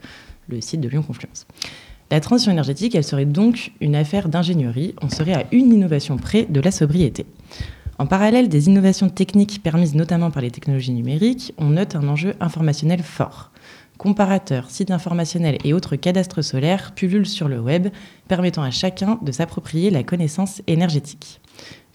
le 0.47 0.61
site 0.61 0.79
de 0.79 0.87
Lyon 0.87 1.03
Confluence. 1.03 1.45
La 2.09 2.21
transition 2.21 2.53
énergétique, 2.53 2.95
elle 2.95 3.03
serait 3.03 3.25
donc 3.25 3.73
une 3.81 3.95
affaire 3.95 4.29
d'ingénierie. 4.29 4.95
On 5.01 5.09
serait 5.09 5.33
à 5.33 5.43
une 5.51 5.73
innovation 5.73 6.15
près 6.15 6.45
de 6.45 6.61
la 6.61 6.71
sobriété. 6.71 7.25
En 7.97 8.05
parallèle 8.05 8.47
des 8.47 8.67
innovations 8.67 9.09
techniques 9.09 9.61
permises 9.61 9.95
notamment 9.95 10.31
par 10.31 10.41
les 10.41 10.51
technologies 10.51 10.93
numériques, 10.93 11.53
on 11.57 11.71
note 11.71 11.95
un 11.95 12.07
enjeu 12.07 12.35
informationnel 12.39 13.01
fort. 13.03 13.51
Comparateurs, 13.97 14.69
sites 14.69 14.91
informationnels 14.91 15.57
et 15.63 15.73
autres 15.73 15.95
cadastres 15.95 16.41
solaires 16.41 16.93
pullulent 16.93 17.25
sur 17.25 17.47
le 17.47 17.59
web, 17.59 17.87
permettant 18.27 18.63
à 18.63 18.71
chacun 18.71 19.17
de 19.21 19.31
s'approprier 19.31 19.89
la 19.89 20.03
connaissance 20.03 20.61
énergétique. 20.67 21.41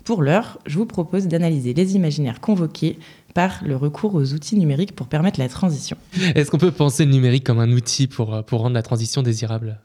Pour 0.04 0.22
l'heure, 0.22 0.58
je 0.66 0.78
vous 0.78 0.86
propose 0.86 1.26
d'analyser 1.28 1.74
les 1.74 1.94
imaginaires 1.94 2.40
convoqués 2.40 2.98
par 3.34 3.60
le 3.64 3.76
recours 3.76 4.14
aux 4.14 4.32
outils 4.32 4.56
numériques 4.56 4.94
pour 4.94 5.06
permettre 5.06 5.38
la 5.38 5.48
transition. 5.48 5.96
Est-ce 6.34 6.50
qu'on 6.50 6.58
peut 6.58 6.72
penser 6.72 7.04
le 7.04 7.12
numérique 7.12 7.44
comme 7.44 7.60
un 7.60 7.70
outil 7.72 8.06
pour, 8.06 8.34
euh, 8.34 8.42
pour 8.42 8.60
rendre 8.60 8.74
la 8.74 8.82
transition 8.82 9.22
désirable? 9.22 9.78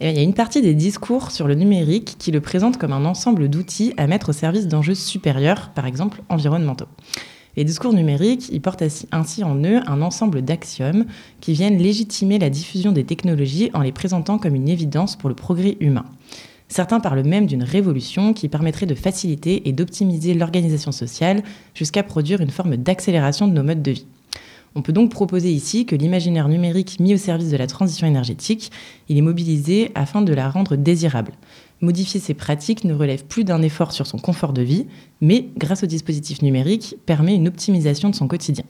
Il 0.00 0.14
y 0.14 0.18
a 0.18 0.22
une 0.22 0.34
partie 0.34 0.60
des 0.60 0.74
discours 0.74 1.30
sur 1.30 1.48
le 1.48 1.54
numérique 1.54 2.16
qui 2.18 2.30
le 2.30 2.42
présentent 2.42 2.76
comme 2.76 2.92
un 2.92 3.06
ensemble 3.06 3.48
d'outils 3.48 3.94
à 3.96 4.06
mettre 4.06 4.28
au 4.28 4.32
service 4.32 4.68
d'enjeux 4.68 4.94
supérieurs, 4.94 5.70
par 5.74 5.86
exemple 5.86 6.22
environnementaux. 6.28 6.88
Les 7.56 7.64
discours 7.64 7.94
numériques, 7.94 8.50
ils 8.52 8.60
portent 8.60 8.84
ainsi 9.10 9.42
en 9.42 9.56
eux 9.64 9.80
un 9.86 10.02
ensemble 10.02 10.42
d'axiomes 10.42 11.06
qui 11.40 11.54
viennent 11.54 11.78
légitimer 11.78 12.38
la 12.38 12.50
diffusion 12.50 12.92
des 12.92 13.04
technologies 13.04 13.70
en 13.72 13.80
les 13.80 13.92
présentant 13.92 14.36
comme 14.36 14.54
une 14.54 14.68
évidence 14.68 15.16
pour 15.16 15.30
le 15.30 15.34
progrès 15.34 15.78
humain. 15.80 16.04
Certains 16.68 17.00
parlent 17.00 17.24
même 17.24 17.46
d'une 17.46 17.62
révolution 17.62 18.32
qui 18.32 18.48
permettrait 18.48 18.86
de 18.86 18.94
faciliter 18.94 19.68
et 19.68 19.72
d'optimiser 19.72 20.34
l'organisation 20.34 20.92
sociale 20.92 21.42
jusqu'à 21.74 22.02
produire 22.02 22.40
une 22.40 22.50
forme 22.50 22.76
d'accélération 22.76 23.46
de 23.46 23.52
nos 23.52 23.62
modes 23.62 23.82
de 23.82 23.92
vie. 23.92 24.06
On 24.74 24.82
peut 24.82 24.92
donc 24.92 25.10
proposer 25.10 25.50
ici 25.50 25.86
que 25.86 25.96
l'imaginaire 25.96 26.48
numérique 26.48 27.00
mis 27.00 27.14
au 27.14 27.16
service 27.16 27.50
de 27.50 27.56
la 27.56 27.66
transition 27.66 28.06
énergétique, 28.06 28.70
il 29.08 29.16
est 29.16 29.22
mobilisé 29.22 29.90
afin 29.94 30.20
de 30.20 30.34
la 30.34 30.50
rendre 30.50 30.76
désirable. 30.76 31.32
Modifier 31.80 32.20
ces 32.20 32.34
pratiques 32.34 32.84
ne 32.84 32.92
relève 32.92 33.24
plus 33.24 33.44
d'un 33.44 33.62
effort 33.62 33.92
sur 33.92 34.06
son 34.06 34.18
confort 34.18 34.52
de 34.52 34.60
vie, 34.60 34.86
mais 35.22 35.48
grâce 35.56 35.82
aux 35.82 35.86
dispositifs 35.86 36.42
numériques, 36.42 36.96
permet 37.06 37.34
une 37.34 37.48
optimisation 37.48 38.10
de 38.10 38.14
son 38.14 38.28
quotidien. 38.28 38.64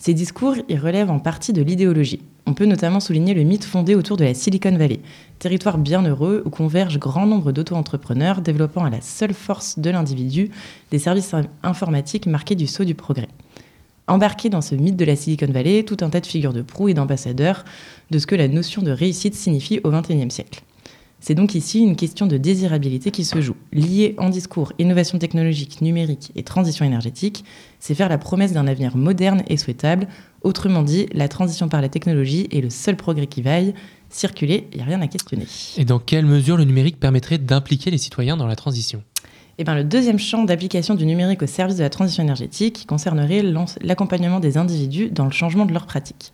Ces 0.00 0.14
discours 0.14 0.54
y 0.66 0.78
relèvent 0.78 1.10
en 1.10 1.18
partie 1.18 1.52
de 1.52 1.60
l'idéologie. 1.60 2.22
On 2.46 2.54
peut 2.54 2.64
notamment 2.64 3.00
souligner 3.00 3.34
le 3.34 3.42
mythe 3.42 3.66
fondé 3.66 3.94
autour 3.94 4.16
de 4.16 4.24
la 4.24 4.32
Silicon 4.32 4.74
Valley, 4.74 5.00
territoire 5.38 5.76
bien 5.76 6.00
heureux 6.00 6.42
où 6.46 6.48
convergent 6.48 6.98
grand 6.98 7.26
nombre 7.26 7.52
d'auto-entrepreneurs 7.52 8.40
développant 8.40 8.82
à 8.82 8.88
la 8.88 9.02
seule 9.02 9.34
force 9.34 9.78
de 9.78 9.90
l'individu 9.90 10.50
des 10.90 10.98
services 10.98 11.34
informatiques 11.62 12.24
marqués 12.24 12.54
du 12.54 12.66
sceau 12.66 12.84
du 12.84 12.94
progrès. 12.94 13.28
Embarqué 14.06 14.48
dans 14.48 14.62
ce 14.62 14.74
mythe 14.74 14.96
de 14.96 15.04
la 15.04 15.16
Silicon 15.16 15.52
Valley, 15.52 15.82
tout 15.82 15.98
un 16.00 16.08
tas 16.08 16.20
de 16.20 16.26
figures 16.26 16.54
de 16.54 16.62
proue 16.62 16.88
et 16.88 16.94
d'ambassadeurs 16.94 17.66
de 18.10 18.18
ce 18.18 18.26
que 18.26 18.34
la 18.34 18.48
notion 18.48 18.80
de 18.80 18.92
réussite 18.92 19.34
signifie 19.34 19.80
au 19.84 19.90
XXIe 19.90 20.30
siècle. 20.30 20.62
C'est 21.20 21.34
donc 21.34 21.54
ici 21.54 21.80
une 21.80 21.96
question 21.96 22.26
de 22.26 22.38
désirabilité 22.38 23.10
qui 23.10 23.24
se 23.24 23.40
joue. 23.42 23.54
Liée 23.72 24.14
en 24.16 24.30
discours 24.30 24.72
innovation 24.78 25.18
technologique, 25.18 25.82
numérique 25.82 26.32
et 26.34 26.42
transition 26.42 26.84
énergétique, 26.86 27.44
c'est 27.78 27.94
faire 27.94 28.08
la 28.08 28.16
promesse 28.16 28.52
d'un 28.52 28.66
avenir 28.66 28.96
moderne 28.96 29.42
et 29.46 29.58
souhaitable. 29.58 30.08
Autrement 30.42 30.82
dit, 30.82 31.06
la 31.12 31.28
transition 31.28 31.68
par 31.68 31.82
la 31.82 31.90
technologie 31.90 32.48
est 32.50 32.62
le 32.62 32.70
seul 32.70 32.96
progrès 32.96 33.26
qui 33.26 33.42
vaille. 33.42 33.74
Circuler, 34.08 34.66
il 34.72 34.78
n'y 34.78 34.82
a 34.82 34.86
rien 34.86 35.02
à 35.02 35.08
questionner. 35.08 35.46
Et 35.76 35.84
dans 35.84 35.98
quelle 35.98 36.24
mesure 36.24 36.56
le 36.56 36.64
numérique 36.64 36.98
permettrait 36.98 37.38
d'impliquer 37.38 37.90
les 37.90 37.98
citoyens 37.98 38.38
dans 38.38 38.46
la 38.46 38.56
transition? 38.56 39.02
Eh 39.58 39.64
bien, 39.64 39.74
le 39.74 39.84
deuxième 39.84 40.18
champ 40.18 40.42
d'application 40.44 40.94
du 40.94 41.04
numérique 41.04 41.42
au 41.42 41.46
service 41.46 41.76
de 41.76 41.82
la 41.82 41.90
transition 41.90 42.22
énergétique 42.22 42.86
concernerait 42.88 43.44
l'accompagnement 43.82 44.40
des 44.40 44.56
individus 44.56 45.10
dans 45.10 45.26
le 45.26 45.32
changement 45.32 45.66
de 45.66 45.74
leurs 45.74 45.84
pratiques. 45.84 46.32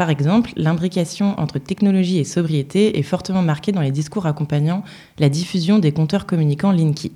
Par 0.00 0.08
exemple, 0.08 0.54
l'imbrication 0.56 1.38
entre 1.38 1.58
technologie 1.58 2.16
et 2.16 2.24
sobriété 2.24 2.98
est 2.98 3.02
fortement 3.02 3.42
marquée 3.42 3.70
dans 3.70 3.82
les 3.82 3.90
discours 3.90 4.24
accompagnant 4.24 4.82
la 5.18 5.28
diffusion 5.28 5.78
des 5.78 5.92
compteurs 5.92 6.24
communicants 6.24 6.72
Linky. 6.72 7.12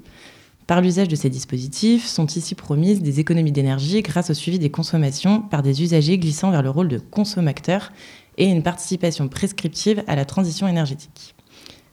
Par 0.66 0.82
l'usage 0.82 1.08
de 1.08 1.16
ces 1.16 1.30
dispositifs, 1.30 2.04
sont 2.04 2.26
ici 2.26 2.54
promises 2.54 3.00
des 3.00 3.20
économies 3.20 3.52
d'énergie 3.52 4.02
grâce 4.02 4.28
au 4.28 4.34
suivi 4.34 4.58
des 4.58 4.70
consommations 4.70 5.40
par 5.40 5.62
des 5.62 5.82
usagers 5.82 6.18
glissant 6.18 6.50
vers 6.50 6.62
le 6.62 6.68
rôle 6.68 6.88
de 6.88 6.98
consommateurs 6.98 7.90
et 8.36 8.44
une 8.44 8.62
participation 8.62 9.28
prescriptive 9.28 10.04
à 10.06 10.14
la 10.14 10.26
transition 10.26 10.68
énergétique. 10.68 11.34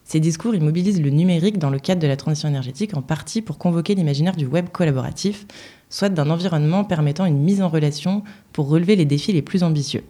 Ces 0.04 0.20
discours 0.20 0.56
immobilisent 0.56 1.02
le 1.02 1.10
numérique 1.10 1.58
dans 1.58 1.70
le 1.70 1.80
cadre 1.80 2.02
de 2.02 2.08
la 2.08 2.18
transition 2.18 2.50
énergétique 2.50 2.98
en 2.98 3.02
partie 3.02 3.42
pour 3.42 3.58
convoquer 3.58 3.96
l'imaginaire 3.96 4.36
du 4.36 4.46
web 4.46 4.68
collaboratif, 4.68 5.46
soit 5.90 6.10
d'un 6.10 6.30
environnement 6.30 6.84
permettant 6.84 7.24
une 7.24 7.40
mise 7.40 7.62
en 7.62 7.70
relation 7.70 8.24
pour 8.52 8.68
relever 8.68 8.98
les 8.98 9.06
défis 9.06 9.32
les 9.32 9.42
plus 9.42 9.64
ambitieux. 9.64 10.04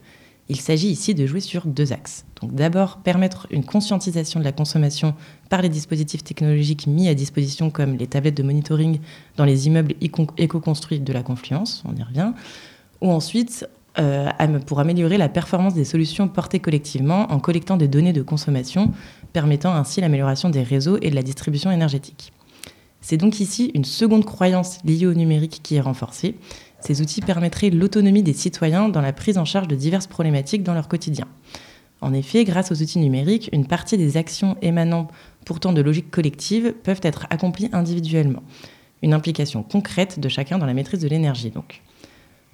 Il 0.49 0.59
s'agit 0.59 0.89
ici 0.89 1.15
de 1.15 1.25
jouer 1.25 1.39
sur 1.39 1.65
deux 1.65 1.93
axes. 1.93 2.25
D'abord 2.43 2.97
permettre 2.97 3.47
une 3.51 3.63
conscientisation 3.63 4.39
de 4.39 4.45
la 4.45 4.51
consommation 4.51 5.13
par 5.49 5.61
les 5.61 5.69
dispositifs 5.69 6.23
technologiques 6.23 6.87
mis 6.87 7.07
à 7.07 7.13
disposition 7.13 7.69
comme 7.69 7.95
les 7.95 8.07
tablettes 8.07 8.35
de 8.35 8.43
monitoring 8.43 8.99
dans 9.37 9.45
les 9.45 9.67
immeubles 9.67 9.93
éco-construits 10.01 10.99
de 10.99 11.13
la 11.13 11.23
Confluence, 11.23 11.83
on 11.85 11.95
y 11.95 12.03
revient, 12.03 12.33
ou 12.99 13.11
ensuite 13.11 13.65
euh, 13.99 14.29
pour 14.65 14.79
améliorer 14.79 15.17
la 15.17 15.29
performance 15.29 15.73
des 15.73 15.85
solutions 15.85 16.27
portées 16.27 16.59
collectivement 16.59 17.31
en 17.31 17.39
collectant 17.39 17.77
des 17.77 17.87
données 17.87 18.13
de 18.13 18.21
consommation, 18.21 18.91
permettant 19.33 19.73
ainsi 19.73 20.01
l'amélioration 20.01 20.49
des 20.49 20.63
réseaux 20.63 20.97
et 21.01 21.09
de 21.09 21.15
la 21.15 21.23
distribution 21.23 21.71
énergétique. 21.71 22.31
C'est 23.01 23.17
donc 23.17 23.39
ici 23.39 23.71
une 23.73 23.83
seconde 23.83 24.25
croyance 24.25 24.77
liée 24.85 25.07
au 25.07 25.13
numérique 25.13 25.59
qui 25.63 25.75
est 25.75 25.81
renforcée, 25.81 26.35
ces 26.81 27.01
outils 27.01 27.21
permettraient 27.21 27.69
l'autonomie 27.69 28.23
des 28.23 28.33
citoyens 28.33 28.89
dans 28.89 29.01
la 29.01 29.13
prise 29.13 29.37
en 29.37 29.45
charge 29.45 29.67
de 29.67 29.75
diverses 29.75 30.07
problématiques 30.07 30.63
dans 30.63 30.73
leur 30.73 30.87
quotidien. 30.87 31.27
En 32.01 32.13
effet, 32.13 32.43
grâce 32.43 32.71
aux 32.71 32.81
outils 32.81 32.99
numériques, 32.99 33.49
une 33.53 33.67
partie 33.67 33.97
des 33.97 34.17
actions 34.17 34.57
émanant 34.61 35.07
pourtant 35.45 35.71
de 35.71 35.81
logiques 35.81 36.09
collectives 36.09 36.73
peuvent 36.83 37.01
être 37.03 37.27
accomplies 37.29 37.69
individuellement. 37.71 38.41
Une 39.03 39.13
implication 39.13 39.61
concrète 39.63 40.19
de 40.19 40.27
chacun 40.27 40.57
dans 40.57 40.65
la 40.65 40.73
maîtrise 40.73 40.99
de 40.99 41.07
l'énergie, 41.07 41.51
donc. 41.51 41.81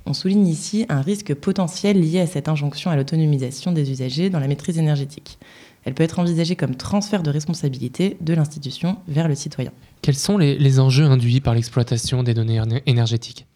On 0.05 0.13
souligne 0.13 0.47
ici 0.47 0.85
un 0.87 1.01
risque 1.01 1.33
potentiel 1.33 1.99
lié 1.99 2.21
à 2.21 2.27
cette 2.27 2.47
injonction 2.47 2.91
à 2.91 2.95
l'autonomisation 2.95 3.73
des 3.73 3.91
usagers 3.91 4.29
dans 4.29 4.39
la 4.39 4.47
maîtrise 4.47 4.77
énergétique. 4.77 5.37
Elle 5.83 5.93
peut 5.93 6.03
être 6.03 6.19
envisagée 6.19 6.55
comme 6.55 6.75
transfert 6.75 7.23
de 7.23 7.29
responsabilité 7.29 8.17
de 8.21 8.33
l'institution 8.33 8.97
vers 9.09 9.27
le 9.27 9.35
citoyen. 9.35 9.71
Quels 10.01 10.15
sont 10.15 10.37
les, 10.37 10.57
les 10.57 10.79
enjeux 10.79 11.05
induits 11.05 11.41
par 11.41 11.55
l'exploitation 11.55 12.23
des 12.23 12.33
données 12.33 12.61
énergétiques? 12.85 13.47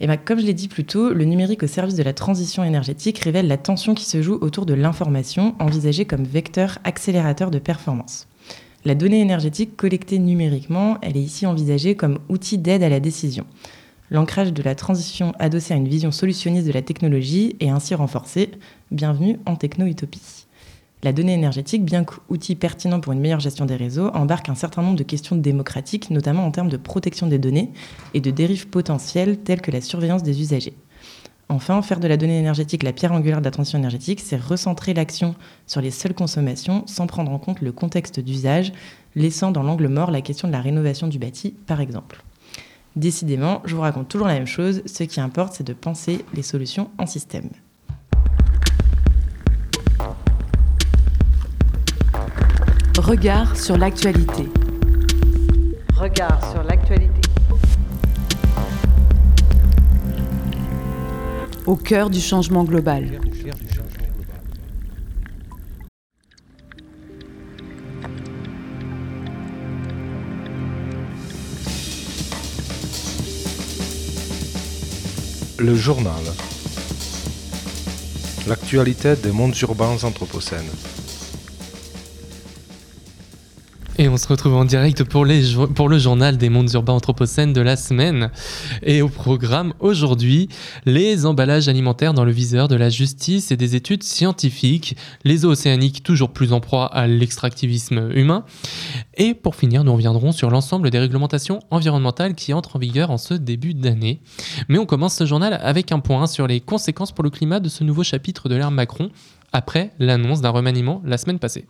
Et 0.00 0.06
ben, 0.06 0.16
comme 0.16 0.40
je 0.40 0.46
l'ai 0.46 0.54
dit 0.54 0.68
plus 0.68 0.84
tôt, 0.84 1.12
le 1.12 1.24
numérique 1.26 1.62
au 1.62 1.66
service 1.66 1.94
de 1.94 2.02
la 2.02 2.14
transition 2.14 2.64
énergétique 2.64 3.18
révèle 3.18 3.46
la 3.46 3.58
tension 3.58 3.94
qui 3.94 4.06
se 4.06 4.22
joue 4.22 4.38
autour 4.40 4.64
de 4.64 4.72
l'information, 4.72 5.54
envisagée 5.58 6.06
comme 6.06 6.24
vecteur 6.24 6.78
accélérateur 6.84 7.50
de 7.50 7.58
performance. 7.58 8.26
La 8.86 8.94
donnée 8.94 9.20
énergétique 9.20 9.76
collectée 9.76 10.18
numériquement, 10.18 10.96
elle 11.02 11.18
est 11.18 11.22
ici 11.22 11.44
envisagée 11.44 11.96
comme 11.96 12.18
outil 12.30 12.56
d'aide 12.56 12.82
à 12.82 12.88
la 12.88 12.98
décision. 12.98 13.44
L'ancrage 14.10 14.54
de 14.54 14.62
la 14.62 14.74
transition 14.74 15.34
adossé 15.38 15.74
à 15.74 15.76
une 15.76 15.86
vision 15.86 16.10
solutionniste 16.10 16.66
de 16.66 16.72
la 16.72 16.82
technologie 16.82 17.56
est 17.60 17.68
ainsi 17.68 17.94
renforcé. 17.94 18.52
Bienvenue 18.90 19.38
en 19.44 19.54
techno-utopie. 19.54 20.39
La 21.02 21.12
donnée 21.12 21.32
énergétique, 21.32 21.82
bien 21.82 22.04
qu'outil 22.04 22.54
pertinent 22.54 23.00
pour 23.00 23.14
une 23.14 23.20
meilleure 23.20 23.40
gestion 23.40 23.64
des 23.64 23.76
réseaux, 23.76 24.08
embarque 24.08 24.50
un 24.50 24.54
certain 24.54 24.82
nombre 24.82 24.98
de 24.98 25.02
questions 25.02 25.34
démocratiques, 25.34 26.10
notamment 26.10 26.44
en 26.44 26.50
termes 26.50 26.68
de 26.68 26.76
protection 26.76 27.26
des 27.26 27.38
données 27.38 27.72
et 28.12 28.20
de 28.20 28.30
dérives 28.30 28.68
potentielles 28.68 29.38
telles 29.38 29.62
que 29.62 29.70
la 29.70 29.80
surveillance 29.80 30.22
des 30.22 30.42
usagers. 30.42 30.74
Enfin, 31.48 31.80
faire 31.82 32.00
de 32.00 32.06
la 32.06 32.16
donnée 32.16 32.38
énergétique 32.38 32.82
la 32.82 32.92
pierre 32.92 33.12
angulaire 33.12 33.40
de 33.40 33.44
la 33.44 33.50
transition 33.50 33.78
énergétique, 33.78 34.20
c'est 34.20 34.36
recentrer 34.36 34.92
l'action 34.92 35.34
sur 35.66 35.80
les 35.80 35.90
seules 35.90 36.14
consommations 36.14 36.84
sans 36.86 37.06
prendre 37.06 37.32
en 37.32 37.38
compte 37.38 37.62
le 37.62 37.72
contexte 37.72 38.20
d'usage, 38.20 38.72
laissant 39.16 39.50
dans 39.50 39.62
l'angle 39.62 39.88
mort 39.88 40.10
la 40.10 40.20
question 40.20 40.48
de 40.48 40.52
la 40.52 40.60
rénovation 40.60 41.08
du 41.08 41.18
bâti, 41.18 41.56
par 41.66 41.80
exemple. 41.80 42.22
Décidément, 42.94 43.62
je 43.64 43.74
vous 43.74 43.80
raconte 43.80 44.08
toujours 44.08 44.28
la 44.28 44.34
même 44.34 44.46
chose, 44.46 44.82
ce 44.84 45.02
qui 45.04 45.20
importe, 45.20 45.54
c'est 45.54 45.66
de 45.66 45.72
penser 45.72 46.24
les 46.34 46.42
solutions 46.42 46.90
en 46.98 47.06
système. 47.06 47.48
Regard 53.00 53.56
sur 53.56 53.78
l'actualité. 53.78 54.46
Regard 55.96 56.52
sur 56.52 56.62
l'actualité. 56.62 57.22
Au 61.64 61.76
cœur 61.76 62.10
du 62.10 62.20
changement 62.20 62.62
global. 62.62 63.18
Le 75.58 75.74
journal. 75.74 76.12
L'actualité 78.46 79.16
des 79.16 79.32
mondes 79.32 79.56
urbains 79.62 79.96
anthropocènes. 80.04 80.68
Et 84.00 84.08
on 84.08 84.16
se 84.16 84.26
retrouve 84.28 84.54
en 84.54 84.64
direct 84.64 85.04
pour, 85.04 85.26
le 85.26 85.98
journal 85.98 86.38
des 86.38 86.48
mondes 86.48 86.72
urbains 86.72 86.94
anthropocènes 86.94 87.52
de 87.52 87.60
la 87.60 87.76
semaine. 87.76 88.30
Et 88.82 89.02
au 89.02 89.10
programme 89.10 89.74
aujourd'hui, 89.78 90.48
les 90.86 91.26
emballages 91.26 91.68
alimentaires 91.68 92.14
dans 92.14 92.24
le 92.24 92.32
viseur 92.32 92.66
de 92.66 92.76
la 92.76 92.88
justice 92.88 93.50
et 93.50 93.58
des 93.58 93.76
études 93.76 94.02
scientifiques, 94.02 94.96
les 95.24 95.44
eaux 95.44 95.50
océaniques 95.50 96.02
toujours 96.02 96.32
plus 96.32 96.54
en 96.54 96.60
proie 96.60 96.86
à 96.86 97.06
l'extractivisme 97.06 98.10
humain. 98.14 98.46
Et 99.18 99.34
pour 99.34 99.54
finir, 99.54 99.84
nous 99.84 99.92
reviendrons 99.92 100.32
sur 100.32 100.48
l'ensemble 100.48 100.88
des 100.88 100.98
réglementations 100.98 101.58
environnementales 101.70 102.34
qui 102.34 102.54
entrent 102.54 102.76
en 102.76 102.78
vigueur 102.78 103.10
en 103.10 103.18
ce 103.18 103.34
début 103.34 103.74
d'année. 103.74 104.22
Mais 104.68 104.78
on 104.78 104.86
commence 104.86 105.14
ce 105.14 105.26
journal 105.26 105.60
avec 105.62 105.92
un 105.92 105.98
point 105.98 106.26
sur 106.26 106.46
les 106.46 106.60
conséquences 106.60 107.12
pour 107.12 107.22
le 107.22 107.28
climat 107.28 107.60
de 107.60 107.68
ce 107.68 107.84
nouveau 107.84 108.02
chapitre 108.02 108.48
de 108.48 108.54
l'ère 108.54 108.70
Macron, 108.70 109.10
après 109.52 109.92
l'annonce 109.98 110.40
d'un 110.40 110.48
remaniement 110.48 111.02
la 111.04 111.18
semaine 111.18 111.38
passée. 111.38 111.66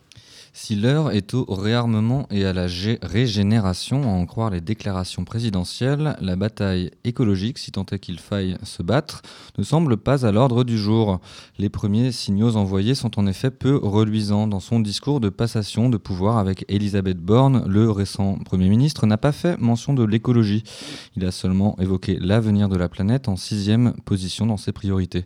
Si 0.53 0.75
l'heure 0.75 1.13
est 1.13 1.33
au 1.33 1.45
réarmement 1.45 2.27
et 2.31 2.45
à 2.45 2.53
la 2.53 2.67
gé- 2.67 2.99
régénération, 3.03 4.03
à 4.03 4.09
en 4.09 4.27
croire 4.27 4.51
les 4.51 4.61
déclarations 4.61 5.25
présidentielles, 5.25 6.17
la 6.21 6.35
bataille 6.35 6.91
écologique, 7.05 7.59
si 7.59 7.71
tant 7.71 7.87
est 7.93 8.01
qu'il 8.01 8.19
faille 8.19 8.57
se 8.65 8.83
battre, 8.83 9.23
ne 9.59 9.63
semble 9.63 9.97
pas 9.97 10.27
à 10.27 10.33
l'ordre 10.33 10.65
du 10.65 10.77
jour. 10.77 11.21
Les 11.59 11.69
premiers 11.69 12.11
signaux 12.11 12.57
envoyés 12.57 12.97
sont 12.97 13.19
en 13.19 13.29
effet 13.29 13.53
peu 13.53 13.77
reluisants. 13.81 14.49
Dans 14.49 14.61
son 14.61 14.81
discours 14.81 15.21
de 15.21 15.29
passation 15.29 15.89
de 15.89 15.97
pouvoir 15.97 16.37
avec 16.39 16.65
Elisabeth 16.69 17.19
Borne, 17.19 17.65
le 17.69 17.89
récent 17.91 18.37
Premier 18.45 18.69
ministre 18.69 19.07
n'a 19.07 19.19
pas 19.19 19.33
fait 19.33 19.57
mention 19.59 19.95
de 19.95 20.05
l'écologie. 20.05 20.65
Il 21.17 21.25
a 21.25 21.31
seulement 21.31 21.77
évoqué 21.79 22.19
l'avenir 22.21 22.69
de 22.69 22.77
la 22.77 22.89
planète 22.89 23.29
en 23.29 23.37
sixième 23.37 23.93
position 24.05 24.47
dans 24.47 24.57
ses 24.57 24.73
priorités. 24.73 25.25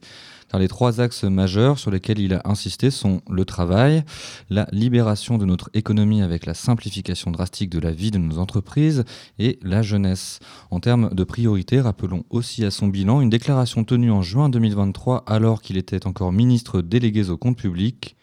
Car 0.55 0.61
les 0.61 0.69
trois 0.69 1.01
axes 1.01 1.25
majeurs 1.25 1.81
sur 1.81 1.91
lesquels 1.91 2.21
il 2.21 2.33
a 2.33 2.43
insisté 2.45 2.93
sont 2.93 3.23
le 3.29 3.45
travail, 3.45 4.05
la 4.51 4.69
libération 4.71 5.37
de 5.37 5.45
notre 5.45 5.69
économie 5.75 6.23
avec 6.23 6.47
la 6.47 6.55
simplification 6.55 7.33
drastique 7.33 7.71
de 7.71 7.81
la 7.81 7.91
vie 7.91 8.13
de 8.13 8.19
nos 8.19 8.39
entreprises 8.39 9.03
et 9.41 9.59
la 9.65 9.83
jeunesse. 9.83 10.39
En 10.71 10.79
termes 10.79 11.13
de 11.13 11.25
priorité, 11.25 11.81
rappelons 11.81 12.23
aussi 12.31 12.65
à 12.65 12.71
son 12.71 12.87
bilan 12.87 13.21
une 13.21 13.31
déclaration 13.31 13.83
tenue 13.83 14.13
en 14.13 14.23
juin 14.23 14.49
2023 14.49 15.25
alors 15.27 15.61
qu'il 15.61 15.77
était 15.77 16.07
encore 16.07 16.31
ministre 16.31 16.83
délégué 16.83 17.31
au 17.31 17.37
compte 17.37 17.59
public. 17.59 18.15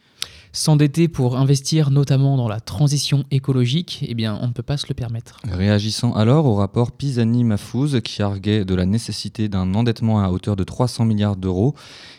S'endetter 0.53 1.07
pour 1.07 1.37
investir 1.37 1.91
notamment 1.91 2.35
dans 2.35 2.49
la 2.49 2.59
transition 2.59 3.23
écologique, 3.31 4.03
eh 4.05 4.13
bien, 4.13 4.37
on 4.41 4.47
ne 4.47 4.51
peut 4.51 4.63
pas 4.63 4.75
se 4.75 4.85
le 4.89 4.93
permettre. 4.93 5.39
Réagissant 5.49 6.13
alors 6.13 6.45
au 6.45 6.55
rapport 6.55 6.91
Pisani-Mafouz 6.91 8.01
qui 8.01 8.21
arguait 8.21 8.65
de 8.65 8.75
la 8.75 8.85
nécessité 8.85 9.47
d'un 9.47 9.73
endettement 9.75 10.21
à 10.21 10.29
hauteur 10.29 10.57
de 10.57 10.65
300 10.65 11.05
milliards 11.05 11.37
d'euros, 11.37 11.73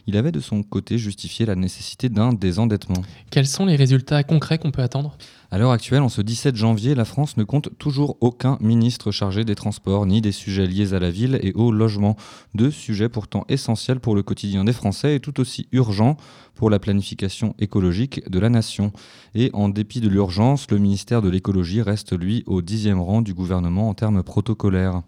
il 0.07 0.17
avait 0.17 0.33
de 0.33 0.41
son 0.41 0.63
côté 0.63 0.99
justifié 0.99 1.47
la 1.47 1.55
nécessité 1.55 2.09
d'un 2.09 2.33
désendettement. 2.33 3.03
Quels 3.31 3.47
sont 3.47 3.67
les 3.67 3.77
résultats 3.77 4.23
concrets 4.25 4.59
qu'on 4.59 4.71
peut 4.71 4.83
attendre? 4.83 5.17
À 5.51 5.59
l'heure 5.59 5.71
actuelle, 5.71 6.03
en 6.03 6.09
ce 6.09 6.23
17 6.23 6.57
janvier, 6.57 6.95
la 6.95 7.05
France 7.05 7.37
ne 7.37 7.45
compte 7.45 7.77
toujours 7.79 8.17
aucun 8.21 8.57
ministre 8.61 9.11
chargé 9.11 9.45
des 9.45 9.55
transports 9.55 10.07
ni 10.07 10.21
des 10.21 10.33
sujets 10.33 10.67
liés 10.67 10.95
à 10.95 10.99
la 10.99 11.11
ville 11.11 11.39
et 11.43 11.53
au 11.53 11.71
logement. 11.71 12.17
Deux 12.55 12.71
sujets 12.71 13.09
pourtant 13.09 13.45
essentiels 13.49 14.01
pour 14.01 14.15
le 14.15 14.23
quotidien 14.23 14.65
des 14.65 14.73
Français 14.73 15.17
et 15.17 15.21
tout 15.21 15.41
aussi 15.41 15.69
urgents 15.73 16.17
pour 16.55 16.71
la 16.71 16.79
planification 16.79 17.55
écologique 17.59 18.29
de 18.31 18.39
la 18.39 18.49
nation. 18.49 18.93
Et 19.35 19.51
en 19.53 19.69
dépit 19.69 20.01
de 20.01 20.09
l'urgence, 20.09 20.71
le 20.71 20.79
ministère 20.79 21.23
de 21.23 21.29
l'écologie 21.29 21.83
reste, 21.83 22.19
lui, 22.19 22.45
au 22.47 22.63
dixième 22.63 23.01
rang 23.01 23.23
du 23.23 23.35
gouvernement 23.35 23.89
en 23.89 23.95
termes 23.95 24.23
protocolaires. 24.23 25.03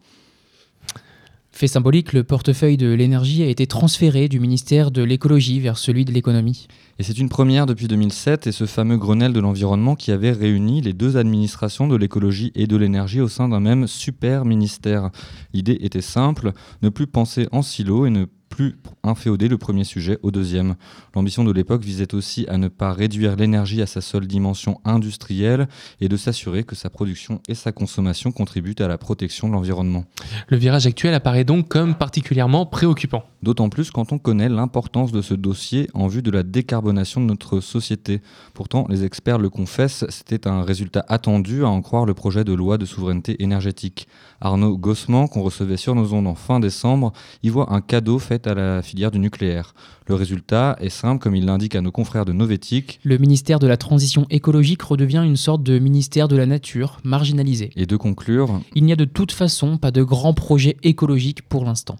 Fait 1.57 1.68
symbolique, 1.68 2.12
le 2.12 2.24
portefeuille 2.24 2.76
de 2.76 2.92
l'énergie 2.92 3.44
a 3.44 3.46
été 3.46 3.68
transféré 3.68 4.26
du 4.28 4.40
ministère 4.40 4.90
de 4.90 5.05
l'écologie 5.05 5.61
vers 5.61 5.78
celui 5.78 6.05
de 6.05 6.11
l'économie. 6.11 6.66
Et 6.98 7.05
c'est 7.05 7.16
une 7.16 7.28
première 7.28 7.66
depuis 7.66 7.86
2007 7.86 8.48
et 8.48 8.52
ce 8.52 8.66
fameux 8.66 8.96
Grenelle 8.96 9.32
de 9.32 9.38
l'environnement 9.38 9.94
qui 9.94 10.11
avait 10.11 10.32
réuni 10.32 10.80
les 10.80 10.92
deux 10.92 11.16
administrations 11.16 11.86
de 11.86 11.94
l'écologie 11.94 12.50
et 12.57 12.66
de 12.66 12.76
l'énergie 12.76 13.20
au 13.20 13.28
sein 13.28 13.48
d'un 13.48 13.61
même 13.61 13.86
super 13.86 14.44
ministère. 14.44 15.11
L'idée 15.52 15.78
était 15.80 16.00
simple, 16.00 16.50
ne 16.82 16.88
plus 16.88 17.07
penser 17.07 17.46
en 17.52 17.62
silo 17.62 18.05
et 18.05 18.11
ne 18.11 18.24
plus 18.55 18.76
inféoder 19.02 19.48
le 19.48 19.59
premier 19.59 19.82
sujet 19.82 20.16
au 20.22 20.30
deuxième. 20.30 20.76
L'ambition 21.16 21.42
de 21.42 21.50
l'époque 21.50 21.82
visait 21.82 22.14
aussi 22.14 22.46
à 22.48 22.57
ne 22.57 22.68
pas 22.68 22.92
réduire 22.92 23.34
l'énergie 23.34 23.82
à 23.82 23.86
sa 23.86 24.00
seule 24.00 24.28
dimension 24.28 24.80
industrielle 24.84 25.66
et 26.00 26.09
de 26.09 26.16
s'assurer 26.16 26.62
que 26.62 26.76
sa 26.76 26.88
production 26.88 27.40
et 27.48 27.57
sa 27.57 27.72
consommation 27.72 28.30
contribuent 28.30 28.76
à 28.78 28.86
la 28.86 28.96
protection 28.96 29.48
de 29.48 29.55
l'environnement. 29.55 30.05
Le 30.46 30.57
virage 30.57 30.86
actuel 30.86 31.14
apparaît 31.14 31.42
donc 31.42 31.66
comme 31.66 31.96
particulièrement 31.96 32.64
préoccupant. 32.64 33.24
D'autant 33.42 33.68
plus 33.68 33.90
quand 33.90 34.12
on 34.12 34.18
connaît 34.18 34.48
l'importance 34.48 35.11
de 35.11 35.20
ce 35.20 35.34
dossier 35.34 35.90
en 35.92 36.07
vue 36.07 36.22
de 36.22 36.30
la 36.30 36.44
décarbonation 36.44 37.20
de 37.20 37.26
notre 37.26 37.59
société. 37.59 38.22
Pourtant, 38.55 38.86
les 38.88 39.05
experts 39.05 39.38
le 39.38 39.50
confessent, 39.50 40.05
c'était 40.11 40.46
un 40.46 40.62
résultat 40.62 41.05
attendu 41.09 41.64
à 41.64 41.68
en 41.68 41.82
croire 41.82 42.07
le 42.07 42.14
projet 42.14 42.44
de 42.44 42.52
loi 42.52 42.78
de 42.78 42.84
souveraineté 42.84 43.42
énergétique. 43.42 44.07
Arnaud 44.40 44.78
Gossman, 44.78 45.28
qu'on 45.28 45.42
recevait 45.42 45.76
sur 45.76 45.96
nos 45.96 46.12
ondes 46.12 46.28
en 46.28 46.36
fin 46.36 46.61
décembre, 46.61 47.12
y 47.42 47.48
voit 47.48 47.72
un 47.72 47.80
cadeau 47.80 48.20
fait 48.20 48.43
à 48.47 48.55
la 48.55 48.82
filière 48.82 49.11
du 49.11 49.18
nucléaire. 49.18 49.74
Le 50.07 50.14
résultat 50.14 50.76
est 50.80 50.88
simple, 50.90 51.22
comme 51.22 51.34
il 51.34 51.47
l'indique 51.47 51.74
à 51.74 51.80
nos 51.80 51.90
confrères 51.90 52.24
de 52.24 52.32
Novetic, 52.32 53.01
Le 53.05 53.16
ministère 53.18 53.59
de 53.59 53.66
la 53.66 53.76
transition 53.76 54.26
écologique 54.30 54.82
redevient 54.82 55.22
une 55.24 55.36
sorte 55.36 55.62
de 55.62 55.78
ministère 55.78 56.28
de 56.28 56.36
la 56.36 56.47
nature, 56.47 56.99
marginalisé. 57.05 57.70
et 57.76 57.86
de 57.86 57.97
conclure 57.97 58.61
Il 58.74 58.84
n'y 58.84 58.92
a 58.92 58.97
de 58.97 59.05
toute 59.05 59.32
façon 59.32 59.78
pas 59.78 59.90
de 59.90 60.03
grands 60.03 60.34
projets 60.34 60.76
écologiques 60.82 61.42
pour 61.49 61.64
l'instant. 61.64 61.97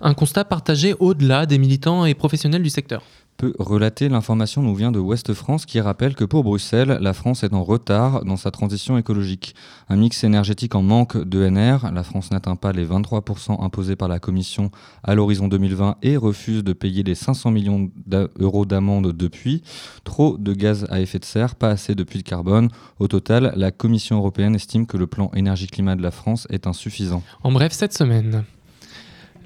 Un 0.00 0.14
constat 0.14 0.44
partagé 0.44 0.94
au-delà 0.98 1.46
des 1.46 1.58
militants 1.58 2.04
et 2.06 2.14
professionnels 2.14 2.62
du 2.62 2.70
secteur. 2.70 3.02
Peut 3.38 3.54
relater 3.60 4.08
l'information 4.08 4.62
nous 4.62 4.74
vient 4.74 4.90
de 4.90 4.98
Ouest 4.98 5.32
France 5.32 5.64
qui 5.64 5.80
rappelle 5.80 6.16
que 6.16 6.24
pour 6.24 6.42
Bruxelles, 6.42 6.98
la 7.00 7.14
France 7.14 7.44
est 7.44 7.54
en 7.54 7.62
retard 7.62 8.24
dans 8.24 8.36
sa 8.36 8.50
transition 8.50 8.98
écologique. 8.98 9.54
Un 9.88 9.94
mix 9.94 10.24
énergétique 10.24 10.74
en 10.74 10.82
manque 10.82 11.16
d'ENR, 11.16 11.92
la 11.92 12.02
France 12.02 12.32
n'atteint 12.32 12.56
pas 12.56 12.72
les 12.72 12.84
23% 12.84 13.64
imposés 13.64 13.94
par 13.94 14.08
la 14.08 14.18
Commission 14.18 14.72
à 15.04 15.14
l'horizon 15.14 15.46
2020 15.46 15.98
et 16.02 16.16
refuse 16.16 16.64
de 16.64 16.72
payer 16.72 17.04
les 17.04 17.14
500 17.14 17.52
millions 17.52 17.88
d'euros 18.06 18.66
d'amende 18.66 19.12
depuis. 19.12 19.62
Trop 20.02 20.36
de 20.36 20.52
gaz 20.52 20.86
à 20.90 21.00
effet 21.00 21.20
de 21.20 21.24
serre, 21.24 21.54
pas 21.54 21.70
assez 21.70 21.94
de 21.94 22.02
puits 22.02 22.18
de 22.18 22.28
carbone. 22.28 22.68
Au 22.98 23.06
total, 23.06 23.52
la 23.54 23.70
Commission 23.70 24.18
européenne 24.18 24.56
estime 24.56 24.84
que 24.84 24.96
le 24.96 25.06
plan 25.06 25.30
énergie-climat 25.32 25.94
de 25.94 26.02
la 26.02 26.10
France 26.10 26.48
est 26.50 26.66
insuffisant. 26.66 27.22
En 27.44 27.52
bref, 27.52 27.72
cette 27.72 27.96
semaine. 27.96 28.44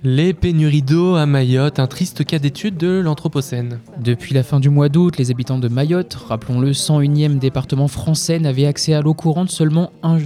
Les 0.04 0.34
pénuries 0.34 0.82
d'eau 0.82 1.14
à 1.14 1.26
Mayotte, 1.26 1.78
un 1.78 1.86
triste 1.86 2.24
cas 2.24 2.40
d'étude 2.40 2.76
de 2.76 2.98
l'Anthropocène. 2.98 3.78
Depuis 4.02 4.34
la 4.34 4.42
fin 4.42 4.58
du 4.58 4.68
mois 4.68 4.88
d'août, 4.88 5.16
les 5.16 5.30
habitants 5.30 5.60
de 5.60 5.68
Mayotte, 5.68 6.14
rappelons-le 6.14 6.72
101e 6.72 7.38
département 7.38 7.86
français, 7.86 8.40
n'avaient 8.40 8.66
accès 8.66 8.94
à 8.94 9.00
l'eau 9.00 9.14
courante 9.14 9.48
seulement 9.48 9.92
un, 10.02 10.18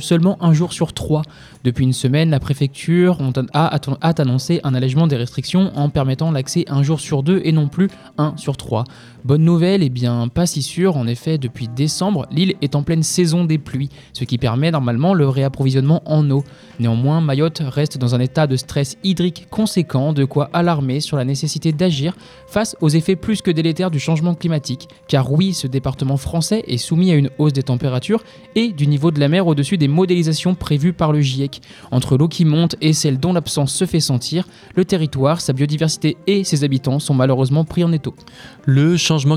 jour 0.55 0.73
sur 0.73 0.95
trois. 0.95 1.21
Depuis 1.63 1.85
une 1.85 1.93
semaine, 1.93 2.31
la 2.31 2.41
préfecture 2.41 3.19
a 3.53 3.79
annoncé 4.17 4.61
un 4.65 4.73
allègement 4.73 5.07
des 5.09 5.17
restrictions 5.17 5.71
en 5.77 5.91
permettant 5.91 6.31
l'accès 6.31 6.65
un 6.69 6.83
jour 6.83 6.99
sur 6.99 7.23
deux 7.23 7.43
et 7.45 7.53
non 7.53 7.69
plus 7.69 7.91
un 8.17 8.35
sur 8.39 8.57
trois. 8.57 8.85
Bonne 9.27 9.43
nouvelle, 9.43 9.83
et 9.83 9.89
bien 9.89 10.29
pas 10.29 10.47
si 10.47 10.63
sûr, 10.63 10.97
en 10.97 11.09
effet, 11.09 11.37
depuis 11.37 11.67
décembre, 11.67 12.29
l'île 12.31 12.55
est 12.63 12.77
en 12.77 12.85
pleine 12.85 13.03
saison 13.03 13.45
des 13.45 13.59
pluies, 13.59 13.89
ce 14.13 14.23
qui 14.23 14.39
permet 14.39 14.71
normalement 14.71 15.15
le 15.15 15.29
réapprovisionnement 15.29 16.01
en 16.07 16.31
eau. 16.31 16.45
Néanmoins, 16.79 17.21
Mayotte 17.21 17.61
reste 17.67 17.99
dans 17.99 18.15
un 18.15 18.21
état 18.21 18.47
de 18.47 18.55
stress 18.55 18.97
hydrique 19.03 19.49
conséquent, 19.51 20.13
de 20.13 20.25
quoi 20.25 20.49
alarmer 20.53 21.01
sur 21.01 21.17
la 21.17 21.25
nécessité 21.25 21.73
d'agir 21.73 22.15
face 22.47 22.77
aux 22.81 22.89
effets 22.89 23.17
plus 23.17 23.43
que 23.43 23.51
délétères 23.51 23.91
du 23.91 23.99
changement 23.99 24.37
climatique. 24.37 24.87
Car 25.09 25.33
oui, 25.33 25.55
ce 25.55 25.67
département 25.67 26.19
français 26.19 26.63
est 26.69 26.77
soumis 26.77 27.11
à 27.11 27.17
une 27.17 27.31
hausse 27.39 27.53
des 27.53 27.65
températures 27.65 28.23
et 28.55 28.69
du 28.69 28.87
niveau 28.87 29.11
de 29.11 29.19
la 29.19 29.27
mer 29.27 29.49
au-dessus 29.49 29.77
des 29.77 29.89
modélisations 29.89 30.55
prévues 30.55 30.93
par 30.93 31.11
le 31.11 31.21
GIEC. 31.21 31.63
Entre 31.91 32.17
l'eau 32.17 32.29
qui 32.29 32.45
monte 32.45 32.77
et 32.81 32.93
celle 32.93 33.19
dont 33.19 33.33
l'absence 33.33 33.75
se 33.75 33.87
fait 33.87 33.99
sentir, 33.99 34.47
le 34.77 34.85
territoire, 34.85 35.41
sa 35.41 35.53
biodiversité 35.53 36.17
et 36.29 36.45
ses 36.45 36.63
habitants 36.63 37.01
sont 37.01 37.15
malheureusement 37.15 37.65
pris 37.65 37.83
en 37.83 37.91
étau. 37.91 38.15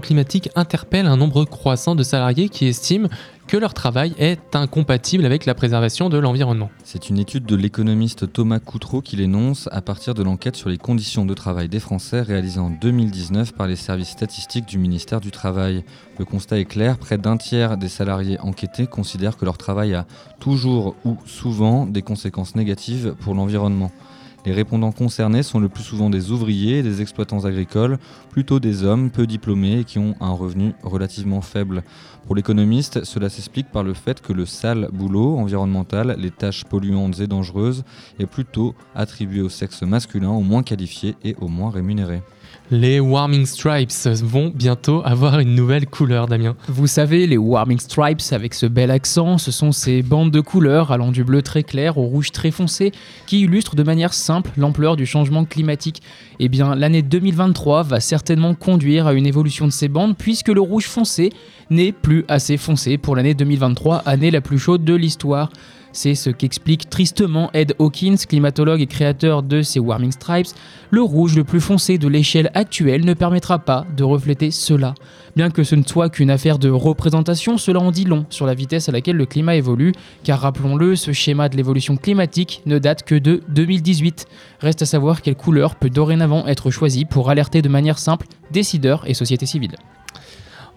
Climatique 0.02 0.50
interpelle 0.56 1.06
un 1.06 1.18
nombre 1.18 1.46
croissant 1.46 1.96
de 1.96 2.04
salariés 2.04 2.50
qui 2.50 2.66
estiment 2.66 3.08
que 3.48 3.58
leur 3.58 3.74
travail 3.74 4.14
est 4.20 4.56
incompatible 4.56 5.26
avec 5.26 5.46
la 5.46 5.56
préservation 5.56 6.10
de 6.10 6.20
l'environnement. 6.20 6.70
C'est 6.84 7.10
une 7.10 7.18
étude 7.18 7.46
de 7.46 7.56
l'économiste 7.56 8.32
Thomas 8.32 8.60
Coutreau 8.60 9.02
qui 9.02 9.16
l'énonce 9.16 9.68
à 9.72 9.82
partir 9.82 10.14
de 10.14 10.22
l'enquête 10.22 10.56
sur 10.56 10.70
les 10.70 10.78
conditions 10.78 11.26
de 11.26 11.34
travail 11.34 11.68
des 11.68 11.80
Français 11.80 12.22
réalisée 12.22 12.60
en 12.60 12.70
2019 12.70 13.54
par 13.54 13.66
les 13.66 13.76
services 13.76 14.10
statistiques 14.10 14.68
du 14.68 14.78
ministère 14.78 15.20
du 15.20 15.32
Travail. 15.32 15.84
Le 16.20 16.26
constat 16.26 16.60
est 16.60 16.66
clair, 16.66 16.98
près 16.98 17.18
d'un 17.18 17.38
tiers 17.38 17.78
des 17.78 17.90
salariés 17.90 18.40
enquêtés 18.42 18.86
considèrent 18.86 19.38
que 19.38 19.46
leur 19.46 19.58
travail 19.58 19.96
a 19.96 20.06
toujours 20.40 20.96
ou 21.04 21.18
souvent 21.26 21.88
des 21.88 22.04
conséquences 22.04 22.56
négatives 22.56 23.16
pour 23.22 23.34
l'environnement. 23.34 23.92
Les 24.46 24.54
répondants 24.54 24.94
concernés 24.94 25.44
sont 25.44 25.60
le 25.60 25.68
plus 25.68 25.84
souvent 25.84 26.10
des 26.10 26.32
ouvriers 26.32 26.80
et 26.80 26.84
des 26.84 27.02
exploitants 27.02 27.44
agricoles, 27.46 27.98
plutôt 28.30 28.60
des 28.60 28.84
hommes 28.84 29.12
peu 29.12 29.28
diplômés 29.28 29.80
et 29.80 29.84
qui 29.84 30.00
ont 30.00 30.16
un 30.22 30.32
revenu 30.32 30.74
relativement 30.82 31.42
faible. 31.42 31.84
Pour 32.26 32.36
l'économiste, 32.36 33.04
cela 33.04 33.28
s'explique 33.28 33.70
par 33.70 33.84
le 33.84 33.94
fait 33.94 34.22
que 34.22 34.32
le 34.32 34.46
sale 34.46 34.90
boulot 34.94 35.38
environnemental, 35.38 36.16
les 36.18 36.32
tâches 36.32 36.64
polluantes 36.64 37.20
et 37.20 37.28
dangereuses, 37.28 37.84
est 38.18 38.28
plutôt 38.28 38.76
attribué 38.96 39.42
au 39.42 39.50
sexe 39.50 39.82
masculin, 39.82 40.30
au 40.30 40.42
moins 40.42 40.64
qualifié 40.64 41.16
et 41.24 41.36
au 41.42 41.48
moins 41.48 41.70
rémunéré. 41.70 42.22
Les 42.72 43.00
Warming 43.00 43.48
Stripes 43.48 44.08
vont 44.22 44.52
bientôt 44.54 45.02
avoir 45.04 45.40
une 45.40 45.56
nouvelle 45.56 45.88
couleur, 45.88 46.28
Damien. 46.28 46.56
Vous 46.68 46.86
savez, 46.86 47.26
les 47.26 47.36
Warming 47.38 47.80
Stripes, 47.80 48.22
avec 48.32 48.54
ce 48.54 48.68
bel 48.68 48.92
accent, 48.92 49.40
ce 49.40 49.50
sont 49.50 49.72
ces 49.72 50.04
bandes 50.04 50.30
de 50.30 50.40
couleurs 50.40 50.92
allant 50.92 51.12
du 51.12 51.24
bleu 51.24 51.42
très 51.42 51.64
clair 51.64 51.98
au 51.98 52.04
rouge 52.04 52.32
très 52.32 52.52
foncé 52.52 52.92
qui 53.26 53.42
illustrent 53.42 53.76
de 53.76 53.82
manière 53.82 54.14
simple 54.14 54.52
l'ampleur 54.56 54.98
du 54.98 55.08
changement 55.08 55.46
climatique. 55.46 56.04
Eh 56.40 56.48
bien, 56.48 56.76
l'année 56.76 57.02
2023 57.02 57.82
va 57.82 58.00
certainement 58.00 58.54
conduire 58.54 59.08
à 59.08 59.14
une 59.14 59.26
évolution 59.26 59.66
de 59.66 59.72
ces 59.72 59.88
bandes 59.88 60.16
puisque 60.16 60.50
le 60.50 60.62
rouge 60.62 60.86
foncé 60.86 61.32
n'est 61.72 61.92
plus 61.92 62.24
assez 62.28 62.58
foncé 62.58 63.00
pour 63.00 63.16
l'année 63.16 63.34
2023, 63.34 64.04
année 64.06 64.30
la 64.30 64.42
plus 64.42 64.60
chaude 64.60 64.84
de 64.84 64.94
l'histoire. 64.94 65.50
C'est 65.92 66.16
ce 66.16 66.30
qu'explique 66.30 66.90
tristement 66.90 67.50
Ed 67.54 67.74
Hawkins, 67.80 68.16
climatologue 68.28 68.82
et 68.82 68.88
créateur 68.88 69.42
de 69.42 69.62
ces 69.62 69.80
Warming 69.80 70.12
Stripes. 70.12 70.48
Le 70.92 71.02
rouge 71.02 71.36
le 71.36 71.44
plus 71.44 71.60
foncé 71.60 71.98
de 71.98 72.08
l'échelle 72.08 72.52
actuelle 72.54 73.06
ne 73.06 73.14
permettra 73.14 73.60
pas 73.60 73.86
de 73.98 74.04
refléter 74.04 74.52
cela. 74.52 74.94
Bien 75.36 75.50
que 75.50 75.64
ce 75.64 75.76
ne 75.76 75.84
soit 75.84 76.10
qu'une 76.10 76.30
affaire 76.30 76.60
de 76.60 76.70
représentation, 76.70 77.58
cela 77.58 77.80
en 77.80 77.92
dit 77.92 78.06
long 78.06 78.26
sur 78.30 78.46
la 78.46 78.54
vitesse 78.54 78.90
à 78.90 78.92
laquelle 78.92 79.18
le 79.18 79.26
climat 79.26 79.56
évolue, 79.56 79.94
car 80.24 80.40
rappelons-le, 80.40 80.96
ce 80.96 81.12
schéma 81.12 81.50
de 81.50 81.58
l'évolution 81.58 81.98
climatique 81.98 82.62
ne 82.66 82.78
date 82.78 83.04
que 83.04 83.16
de 83.16 83.42
2018. 83.50 84.28
Reste 84.60 84.84
à 84.84 84.86
savoir 84.86 85.22
quelle 85.22 85.36
couleur 85.36 85.76
peut 85.76 85.90
dorénavant 85.90 86.46
être 86.48 86.72
choisie 86.72 87.06
pour 87.06 87.30
alerter 87.30 87.62
de 87.62 87.70
manière 87.70 87.98
simple 87.98 88.28
décideurs 88.52 89.04
et 89.08 89.14
sociétés 89.14 89.46
civiles. 89.46 89.76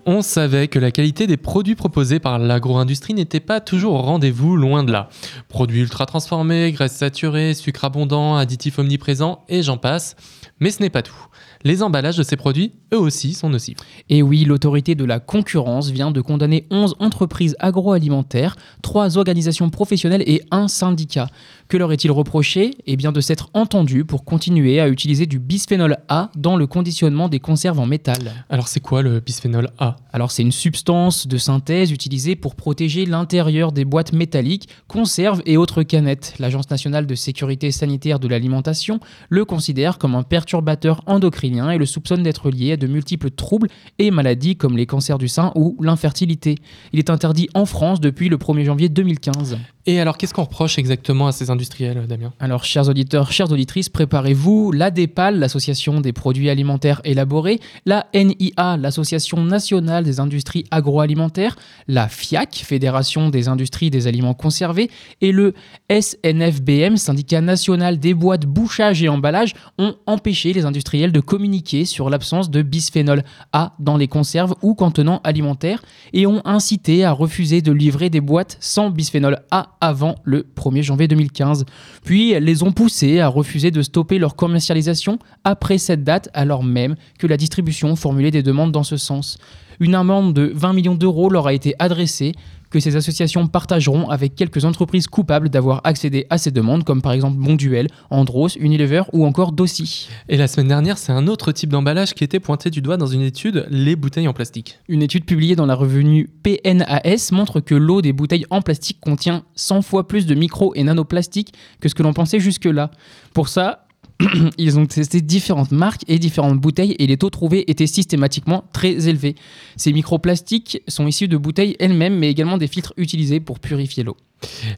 On 0.05 0.21
savait 0.21 0.67
que 0.67 0.81
la 0.81 0.91
qualité 0.91 1.29
des 1.29 1.37
produits 1.37 1.77
proposés 1.77 2.19
par 2.19 2.41
l'agro-industrie 2.41 3.15
n'était 3.15 3.39
pas 3.39 3.61
toujours 3.61 3.95
au 3.95 4.03
rendez-vous, 4.03 4.57
loin 4.57 4.83
de 4.83 4.91
là. 4.91 5.09
Produits 5.49 5.83
ultra 5.83 6.07
transformés, 6.07 6.73
graisses 6.73 6.97
saturées, 6.97 7.55
sucre 7.55 7.85
abondant, 7.85 8.35
additifs 8.35 8.81
omniprésents 8.81 9.45
et 9.49 9.63
j'en 9.63 9.77
passe. 9.77 10.17
Mais 10.59 10.73
ce 10.73 10.83
n'est 10.83 10.91
pas 10.91 11.03
tout. 11.03 11.15
Les 11.63 11.85
emballages 11.85 12.17
de 12.17 12.25
ces 12.25 12.37
produits, 12.37 12.73
eux 12.93 12.99
aussi, 12.99 13.35
sont 13.35 13.49
nocifs. 13.49 13.79
Et 14.09 14.23
oui, 14.23 14.45
l'autorité 14.45 14.97
de 14.97 15.05
la 15.05 15.21
concurrence 15.21 15.91
vient 15.91 16.11
de 16.11 16.21
condamner 16.21 16.67
11 16.73 16.97
entreprises 16.99 17.55
agroalimentaires, 17.61 18.57
3 18.83 19.19
organisations 19.19 19.71
professionnelles 19.71 20.25
et 20.27 20.43
un 20.51 20.67
syndicat. 20.67 21.29
Que 21.73 21.79
leur 21.79 21.91
est-il 21.91 22.11
reproché 22.11 22.73
Eh 22.87 22.97
bien 22.97 23.13
de 23.13 23.23
s'être 23.23 23.49
entendus 23.55 24.05
pour 24.05 24.27
continuer 24.27 24.79
à 24.79 24.91
utiliser 24.91 25.25
du 25.25 25.39
bisphénol 25.39 25.97
A 26.11 26.31
dans 26.37 26.57
le 26.57 26.67
conditionnement 26.67 27.31
des 27.31 27.41
conserves 27.41 27.81
en 27.81 27.87
métal. 27.87 28.45
Alors 28.51 28.69
c'est 28.69 28.81
quoi 28.81 29.01
le 29.01 29.21
bisphénol 29.21 29.71
A 29.79 29.97
Alors 30.13 30.33
c'est 30.33 30.43
une 30.43 30.53
substance 30.53 31.27
de 31.27 31.39
synthèse 31.39 31.91
utilisée 31.91 32.37
pour 32.37 32.57
protéger 32.57 33.07
l'intérieur 33.07 33.73
des 33.73 33.87
boîtes 33.87 34.13
métalliques, 34.13 34.69
conserves 34.87 35.41
et 35.47 35.57
autres 35.57 35.83
canettes. 35.83 36.35
L'Agence 36.39 36.69
nationale 36.69 37.07
de 37.07 37.15
sécurité 37.15 37.71
sanitaire 37.71 38.21
de 38.21 38.29
l'alimentation 38.29 39.01
le 39.31 39.47
considère 39.47 39.97
comme 39.97 40.15
un 40.15 40.25
perturbateur 40.25 41.01
endocrinien 41.07 41.71
et 41.71 41.79
le 41.79 41.87
soupçonne 41.87 42.23
d'être 42.23 42.51
lié 42.51 42.73
à 42.73 42.77
de 42.77 42.87
multiples 42.87 43.31
troubles 43.31 43.69
et 43.99 44.11
maladies 44.11 44.57
comme 44.57 44.77
les 44.77 44.85
cancers 44.85 45.17
du 45.17 45.29
sein 45.29 45.53
ou 45.55 45.79
l'infertilité. 45.81 46.57
Il 46.93 46.99
est 46.99 47.09
interdit 47.09 47.49
en 47.55 47.65
France 47.65 47.99
depuis 47.99 48.29
le 48.29 48.37
1er 48.37 48.65
janvier 48.65 48.91
2015. 48.91 49.57
Et 49.85 49.99
alors, 49.99 50.17
qu'est-ce 50.17 50.33
qu'on 50.33 50.45
reproche 50.45 50.79
exactement 50.79 51.27
à 51.27 51.33
ces 51.33 51.51
industriels, 51.51 52.07
Damien? 52.07 52.33
Alors, 52.39 52.65
chers 52.65 52.89
auditeurs, 52.89 53.33
chères 53.33 53.51
auditrices, 53.51 53.89
préparez-vous. 53.89 54.71
L'ADEPAL, 54.71 55.41
l'Association 55.41 56.01
des 56.01 56.13
produits 56.13 56.51
alimentaires 56.51 57.01
élaborés, 57.03 57.59
la 57.85 58.07
NIA, 58.15 58.77
l'Association 58.77 59.43
nationale 59.43 60.05
des 60.05 60.21
industries 60.21 60.67
agroalimentaires, 60.71 61.57
la 61.89 62.07
FIAC, 62.07 62.63
Fédération 62.65 63.29
des 63.29 63.49
industries 63.49 63.91
des 63.91 64.07
aliments 64.07 64.35
conservés, 64.35 64.89
et 65.21 65.33
le 65.33 65.53
SNFBM, 65.91 66.97
Syndicat 66.97 67.41
national 67.41 67.99
des 67.99 68.15
boîtes 68.15 68.47
bouchage 68.47 69.03
et 69.03 69.09
emballage, 69.09 69.55
ont 69.79 69.97
empêché 70.07 70.53
les 70.53 70.65
industriels 70.65 71.11
de 71.11 71.21
communiquer 71.21 71.87
sur 71.87 72.09
l'absence 72.09 72.51
de 72.51 72.63
bisphénol 72.63 73.25
A 73.53 73.75
dans 73.81 73.97
les 73.97 74.07
conserves 74.07 74.55
ou 74.63 74.75
contenants 74.75 75.21
alimentaires 75.25 75.83
et 76.13 76.29
ont 76.29 76.41
incité 76.45 77.05
à 77.05 77.11
refuser 77.11 77.63
de 77.63 77.73
livrer 77.73 78.11
des 78.11 78.21
boîtes 78.21 78.59
sans 78.61 78.89
bisphénol 78.91 79.41
A 79.51 79.72
avant 79.83 80.15
le 80.25 80.47
1er 80.57 80.83
janvier 80.83 81.09
2015. 81.09 81.67
Puis 82.05 82.33
elles 82.33 82.45
les 82.45 82.63
ont 82.63 82.73
poussés 82.73 83.21
à 83.21 83.29
refuser 83.29 83.71
de 83.71 83.83
stopper 83.83 84.19
leur 84.19 84.37
commercialisation 84.37 85.19
après 85.45 85.77
cette 85.77 86.05
date, 86.05 86.31
alors 86.33 86.65
même 86.65 86.95
que 87.19 87.27
la 87.27 87.37
distribution 87.37 87.95
formulait 87.97 88.31
des 88.31 88.43
demandes 88.43 88.73
dans 88.73 88.85
ce 88.85 88.97
sens. 88.97 89.39
Une 89.83 89.97
amende 89.97 90.33
de 90.33 90.53
20 90.55 90.75
millions 90.75 90.95
d'euros 90.95 91.29
leur 91.29 91.49
a 91.49 91.53
été 91.53 91.75
adressée, 91.81 92.37
que 92.71 92.79
ces 92.79 92.95
associations 92.95 93.49
partageront 93.49 94.09
avec 94.11 94.37
quelques 94.37 94.65
entreprises 94.65 95.09
coupables 95.09 95.49
d'avoir 95.49 95.81
accédé 95.83 96.25
à 96.31 96.39
ces 96.39 96.53
demandes, 96.53 96.85
comme 96.85 97.03
par 97.03 97.11
exemple 97.11 97.37
Monduel, 97.37 97.89
Andros, 98.09 98.55
Unilever 98.55 99.03
ou 99.13 99.27
encore 99.27 99.51
Dossi. 99.51 100.09
Et 100.29 100.37
la 100.37 100.47
semaine 100.47 100.69
dernière, 100.69 100.99
c'est 100.99 101.11
un 101.11 101.27
autre 101.27 101.51
type 101.51 101.71
d'emballage 101.71 102.15
qui 102.15 102.23
était 102.23 102.39
pointé 102.39 102.71
du 102.71 102.81
doigt 102.81 102.97
dans 102.97 103.09
une 103.09 103.23
étude, 103.23 103.67
les 103.71 103.97
bouteilles 103.97 104.29
en 104.29 104.33
plastique. 104.33 104.79
Une 104.87 105.03
étude 105.03 105.25
publiée 105.25 105.57
dans 105.57 105.67
la 105.67 105.75
revue 105.75 106.31
PNAS 106.45 107.33
montre 107.33 107.59
que 107.59 107.75
l'eau 107.75 108.03
des 108.03 108.13
bouteilles 108.13 108.47
en 108.51 108.63
plastique 108.63 109.01
contient 109.01 109.43
100 109.57 109.83
fois 109.83 110.07
plus 110.07 110.27
de 110.27 110.37
micro 110.37 110.77
et 110.77 110.85
nanoplastiques 110.85 111.55
que 111.81 111.89
ce 111.89 111.97
que 111.97 112.05
l'on 112.05 112.13
pensait 112.13 112.39
jusque-là. 112.39 112.93
Pour 113.35 113.49
ça, 113.49 113.89
ils 114.59 114.79
ont 114.79 114.87
testé 114.87 115.21
différentes 115.21 115.73
marques 115.73 116.05
et 116.09 116.19
différentes 116.19 116.59
bouteilles 116.59 116.97
et 116.99 117.07
les 117.07 117.17
taux 117.17 117.31
trouvés 117.31 117.71
étaient 117.71 117.87
systématiquement 117.87 118.65
très 118.73 119.09
élevés. 119.09 119.35
Ces 119.77 119.93
microplastiques 119.93 120.83
sont 120.89 121.07
issus 121.07 121.29
de 121.29 121.37
bouteilles 121.37 121.77
elles-mêmes 121.79 122.19
mais 122.19 122.31
également 122.31 122.59
des 122.59 122.69
filtres 122.69 122.95
utilisés 122.97 123.41
pour 123.41 123.61
purifier 123.61 124.05
l'eau. 124.05 124.17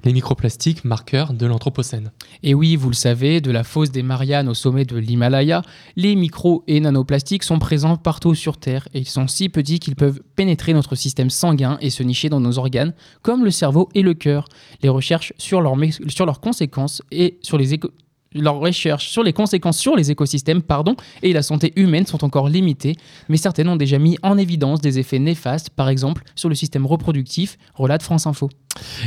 Les 0.04 0.12
microplastiques, 0.12 0.84
marqueurs 0.84 1.32
de 1.32 1.46
l'Anthropocène. 1.46 2.12
Et 2.42 2.52
oui, 2.52 2.76
vous 2.76 2.90
le 2.90 2.94
savez, 2.94 3.40
de 3.40 3.50
la 3.50 3.64
fosse 3.64 3.90
des 3.90 4.02
Mariannes 4.02 4.48
au 4.48 4.54
sommet 4.54 4.84
de 4.84 4.96
l'Himalaya, 4.96 5.62
les 5.96 6.14
micro 6.16 6.64
et 6.66 6.80
nanoplastiques 6.80 7.44
sont 7.44 7.58
présents 7.58 7.96
partout 7.96 8.34
sur 8.34 8.58
Terre 8.58 8.88
et 8.92 8.98
ils 8.98 9.08
sont 9.08 9.26
si 9.26 9.48
petits 9.48 9.78
qu'ils 9.78 9.96
peuvent 9.96 10.20
pénétrer 10.36 10.74
notre 10.74 10.96
système 10.96 11.30
sanguin 11.30 11.78
et 11.80 11.90
se 11.90 12.02
nicher 12.02 12.28
dans 12.28 12.40
nos 12.40 12.58
organes, 12.58 12.92
comme 13.22 13.44
le 13.44 13.50
cerveau 13.50 13.88
et 13.94 14.02
le 14.02 14.14
cœur. 14.14 14.48
Les 14.82 14.88
recherches 14.88 15.32
sur, 15.38 15.60
leur 15.60 15.76
sur 16.08 16.26
leurs 16.26 16.40
conséquences 16.40 17.02
et 17.10 17.38
sur 17.40 17.58
les 17.58 17.72
leurs 18.34 18.58
recherches 18.58 19.08
sur 19.08 19.22
les 19.22 19.32
conséquences 19.32 19.78
sur 19.78 19.96
les 19.96 20.10
écosystèmes 20.10 20.62
et 21.22 21.32
la 21.32 21.42
santé 21.42 21.72
humaine 21.76 22.06
sont 22.06 22.24
encore 22.24 22.48
limitées, 22.48 22.96
mais 23.28 23.36
certaines 23.36 23.68
ont 23.68 23.76
déjà 23.76 23.98
mis 23.98 24.18
en 24.22 24.36
évidence 24.38 24.80
des 24.80 24.98
effets 24.98 25.18
néfastes, 25.18 25.70
par 25.70 25.88
exemple 25.88 26.24
sur 26.34 26.48
le 26.48 26.54
système 26.54 26.86
reproductif, 26.86 27.58
relate 27.74 28.02
France 28.02 28.26
Info. 28.26 28.50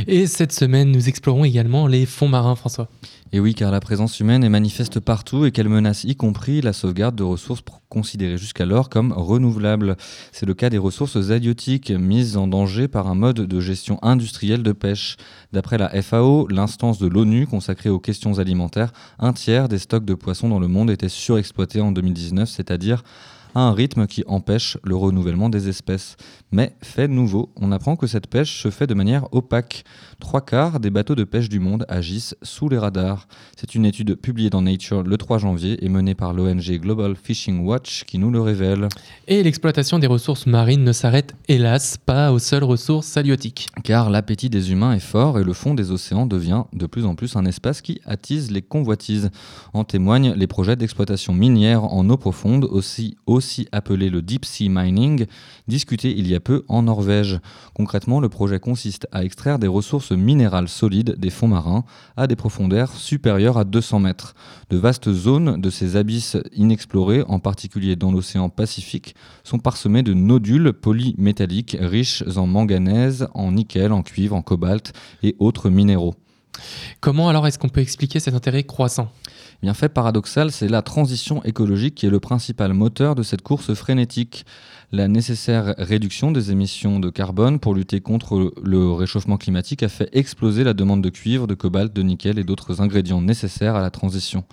Et 0.06 0.26
cette 0.26 0.52
semaine, 0.52 0.90
nous 0.90 1.08
explorons 1.08 1.44
également 1.44 1.86
les 1.86 2.06
fonds 2.06 2.28
marins, 2.28 2.56
François. 2.56 2.88
Et 3.32 3.40
oui, 3.40 3.54
car 3.54 3.70
la 3.70 3.80
présence 3.80 4.20
humaine 4.20 4.42
est 4.42 4.48
manifeste 4.48 5.00
partout 5.00 5.44
et 5.44 5.50
qu'elle 5.50 5.68
menace 5.68 6.04
y 6.04 6.16
compris 6.16 6.62
la 6.62 6.72
sauvegarde 6.72 7.14
de 7.14 7.22
ressources 7.22 7.62
considérées 7.90 8.38
jusqu'alors 8.38 8.88
comme 8.88 9.12
renouvelables. 9.12 9.96
C'est 10.32 10.46
le 10.46 10.54
cas 10.54 10.70
des 10.70 10.78
ressources 10.78 11.30
halieutiques 11.30 11.90
mises 11.90 12.38
en 12.38 12.46
danger 12.46 12.88
par 12.88 13.06
un 13.06 13.14
mode 13.14 13.40
de 13.40 13.60
gestion 13.60 13.98
industrielle 14.02 14.62
de 14.62 14.72
pêche. 14.72 15.16
D'après 15.52 15.76
la 15.76 15.90
FAO, 16.00 16.48
l'instance 16.48 16.98
de 16.98 17.06
l'ONU 17.06 17.46
consacrée 17.46 17.90
aux 17.90 18.00
questions 18.00 18.38
alimentaires, 18.38 18.92
un 19.18 19.34
tiers 19.34 19.68
des 19.68 19.78
stocks 19.78 20.06
de 20.06 20.14
poissons 20.14 20.48
dans 20.48 20.60
le 20.60 20.68
monde 20.68 20.90
étaient 20.90 21.10
surexploités 21.10 21.82
en 21.82 21.92
2019, 21.92 22.48
c'est-à-dire 22.48 23.02
à 23.54 23.60
un 23.60 23.72
rythme 23.72 24.06
qui 24.06 24.24
empêche 24.26 24.78
le 24.84 24.96
renouvellement 24.96 25.48
des 25.48 25.68
espèces. 25.68 26.16
Mais, 26.50 26.72
fait 26.82 27.08
nouveau, 27.08 27.50
on 27.56 27.72
apprend 27.72 27.96
que 27.96 28.06
cette 28.06 28.26
pêche 28.26 28.62
se 28.62 28.70
fait 28.70 28.86
de 28.86 28.94
manière 28.94 29.26
opaque. 29.32 29.84
Trois 30.20 30.40
quarts 30.40 30.80
des 30.80 30.90
bateaux 30.90 31.14
de 31.14 31.24
pêche 31.24 31.48
du 31.48 31.60
monde 31.60 31.84
agissent 31.88 32.34
sous 32.42 32.68
les 32.68 32.78
radars. 32.78 33.28
C'est 33.56 33.74
une 33.74 33.84
étude 33.84 34.14
publiée 34.14 34.50
dans 34.50 34.62
Nature 34.62 35.02
le 35.02 35.16
3 35.16 35.38
janvier 35.38 35.84
et 35.84 35.88
menée 35.88 36.14
par 36.14 36.32
l'ONG 36.32 36.78
Global 36.80 37.16
Fishing 37.16 37.64
Watch 37.64 38.04
qui 38.04 38.18
nous 38.18 38.30
le 38.30 38.40
révèle. 38.40 38.88
Et 39.26 39.42
l'exploitation 39.42 39.98
des 39.98 40.06
ressources 40.06 40.46
marines 40.46 40.84
ne 40.84 40.92
s'arrête 40.92 41.34
hélas 41.48 41.98
pas 41.98 42.32
aux 42.32 42.38
seules 42.38 42.64
ressources 42.64 43.16
halieutiques. 43.16 43.68
Car 43.84 44.10
l'appétit 44.10 44.50
des 44.50 44.72
humains 44.72 44.92
est 44.92 45.00
fort 45.00 45.38
et 45.38 45.44
le 45.44 45.52
fond 45.52 45.74
des 45.74 45.90
océans 45.90 46.26
devient 46.26 46.64
de 46.72 46.86
plus 46.86 47.04
en 47.04 47.14
plus 47.14 47.36
un 47.36 47.44
espace 47.44 47.82
qui 47.82 48.00
attise 48.04 48.50
les 48.50 48.62
convoitises. 48.62 49.30
En 49.72 49.84
témoignent 49.84 50.32
les 50.34 50.46
projets 50.46 50.76
d'exploitation 50.76 51.32
minière 51.34 51.84
en 51.84 52.08
eau 52.08 52.16
profonde, 52.16 52.64
aussi, 52.64 53.16
aussi 53.38 53.68
appelé 53.70 54.10
le 54.10 54.20
deep 54.20 54.44
sea 54.44 54.68
mining, 54.68 55.26
discuté 55.68 56.12
il 56.16 56.26
y 56.26 56.34
a 56.34 56.40
peu 56.40 56.64
en 56.66 56.82
Norvège. 56.82 57.38
Concrètement, 57.72 58.18
le 58.18 58.28
projet 58.28 58.58
consiste 58.58 59.06
à 59.12 59.24
extraire 59.24 59.60
des 59.60 59.68
ressources 59.68 60.10
minérales 60.10 60.68
solides 60.68 61.14
des 61.18 61.30
fonds 61.30 61.46
marins 61.46 61.84
à 62.16 62.26
des 62.26 62.34
profondeurs 62.34 62.92
supérieures 62.92 63.56
à 63.56 63.64
200 63.64 64.00
mètres. 64.00 64.34
De 64.70 64.76
vastes 64.76 65.12
zones 65.12 65.60
de 65.60 65.70
ces 65.70 65.94
abysses 65.94 66.36
inexplorés, 66.52 67.22
en 67.28 67.38
particulier 67.38 67.94
dans 67.94 68.10
l'océan 68.10 68.48
Pacifique, 68.48 69.14
sont 69.44 69.58
parsemées 69.58 70.02
de 70.02 70.14
nodules 70.14 70.72
polymétalliques 70.72 71.76
riches 71.80 72.24
en 72.36 72.48
manganèse, 72.48 73.28
en 73.34 73.52
nickel, 73.52 73.92
en 73.92 74.02
cuivre, 74.02 74.34
en 74.34 74.42
cobalt 74.42 74.92
et 75.22 75.36
autres 75.38 75.70
minéraux. 75.70 76.14
Comment 77.00 77.28
alors 77.28 77.46
est-ce 77.46 77.58
qu'on 77.58 77.68
peut 77.68 77.80
expliquer 77.80 78.18
cet 78.18 78.34
intérêt 78.34 78.64
croissant? 78.64 79.12
Bien 79.60 79.74
fait 79.74 79.88
paradoxal, 79.88 80.52
c'est 80.52 80.68
la 80.68 80.82
transition 80.82 81.42
écologique 81.42 81.96
qui 81.96 82.06
est 82.06 82.10
le 82.10 82.20
principal 82.20 82.72
moteur 82.74 83.16
de 83.16 83.24
cette 83.24 83.42
course 83.42 83.74
frénétique. 83.74 84.46
La 84.92 85.08
nécessaire 85.08 85.74
réduction 85.78 86.30
des 86.30 86.52
émissions 86.52 87.00
de 87.00 87.10
carbone 87.10 87.58
pour 87.58 87.74
lutter 87.74 88.00
contre 88.00 88.52
le 88.62 88.92
réchauffement 88.92 89.36
climatique 89.36 89.82
a 89.82 89.88
fait 89.88 90.08
exploser 90.12 90.62
la 90.62 90.74
demande 90.74 91.02
de 91.02 91.08
cuivre, 91.08 91.48
de 91.48 91.54
cobalt, 91.54 91.92
de 91.92 92.02
nickel 92.02 92.38
et 92.38 92.44
d'autres 92.44 92.80
ingrédients 92.80 93.20
nécessaires 93.20 93.74
à 93.74 93.82
la 93.82 93.90
transition. 93.90 94.44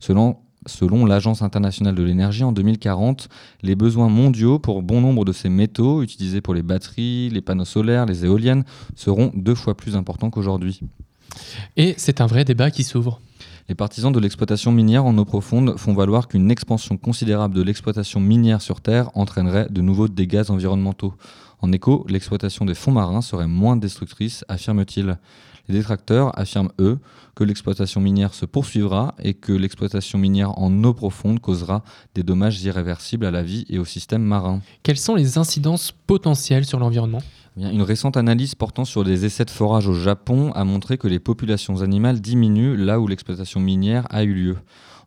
Selon 0.00 1.06
l'Agence 1.06 1.40
internationale 1.40 1.94
de 1.94 2.02
l'énergie, 2.02 2.42
en 2.42 2.50
2040, 2.50 3.28
les 3.62 3.76
besoins 3.76 4.08
mondiaux 4.08 4.58
pour 4.58 4.82
bon 4.82 5.00
nombre 5.00 5.24
de 5.24 5.32
ces 5.32 5.48
métaux 5.48 6.02
utilisés 6.02 6.40
pour 6.40 6.54
les 6.54 6.62
batteries, 6.62 7.30
les 7.30 7.42
panneaux 7.42 7.64
solaires, 7.64 8.06
les 8.06 8.24
éoliennes 8.24 8.64
seront 8.96 9.30
deux 9.36 9.54
fois 9.54 9.76
plus 9.76 9.94
importants 9.94 10.30
qu'aujourd'hui. 10.30 10.80
Et 11.76 11.94
c'est 11.96 12.20
un 12.20 12.26
vrai 12.26 12.44
débat 12.44 12.72
qui 12.72 12.82
s'ouvre. 12.82 13.20
Les 13.68 13.74
partisans 13.74 14.10
de 14.10 14.18
l'exploitation 14.18 14.72
minière 14.72 15.04
en 15.04 15.18
eau 15.18 15.26
profonde 15.26 15.76
font 15.76 15.92
valoir 15.92 16.26
qu'une 16.26 16.50
expansion 16.50 16.96
considérable 16.96 17.54
de 17.54 17.60
l'exploitation 17.60 18.18
minière 18.18 18.62
sur 18.62 18.80
Terre 18.80 19.10
entraînerait 19.14 19.68
de 19.68 19.82
nouveaux 19.82 20.08
dégâts 20.08 20.44
environnementaux. 20.48 21.12
En 21.60 21.70
écho, 21.72 22.06
l'exploitation 22.08 22.64
des 22.64 22.74
fonds 22.74 22.92
marins 22.92 23.20
serait 23.20 23.46
moins 23.46 23.76
destructrice, 23.76 24.42
affirme-t-il. 24.48 25.18
Les 25.68 25.74
détracteurs 25.74 26.36
affirment, 26.38 26.72
eux, 26.78 26.98
que 27.34 27.44
l'exploitation 27.44 28.00
minière 28.00 28.34
se 28.34 28.46
poursuivra 28.46 29.14
et 29.22 29.34
que 29.34 29.52
l'exploitation 29.52 30.18
minière 30.18 30.58
en 30.58 30.82
eau 30.82 30.94
profonde 30.94 31.40
causera 31.40 31.84
des 32.14 32.22
dommages 32.22 32.62
irréversibles 32.62 33.26
à 33.26 33.30
la 33.30 33.42
vie 33.42 33.66
et 33.68 33.78
au 33.78 33.84
système 33.84 34.22
marin. 34.22 34.60
Quelles 34.82 34.98
sont 34.98 35.14
les 35.14 35.38
incidences 35.38 35.92
potentielles 36.06 36.64
sur 36.64 36.78
l'environnement? 36.78 37.20
Eh 37.60 37.70
Une 37.70 37.82
récente 37.82 38.16
analyse 38.16 38.54
portant 38.54 38.84
sur 38.84 39.04
des 39.04 39.24
essais 39.24 39.44
de 39.44 39.50
forage 39.50 39.88
au 39.88 39.94
Japon 39.94 40.52
a 40.52 40.64
montré 40.64 40.96
que 40.96 41.08
les 41.08 41.18
populations 41.18 41.82
animales 41.82 42.20
diminuent 42.20 42.76
là 42.76 42.98
où 42.98 43.06
l'exploitation 43.06 43.60
minière 43.60 44.06
a 44.10 44.24
eu 44.24 44.32
lieu. 44.32 44.56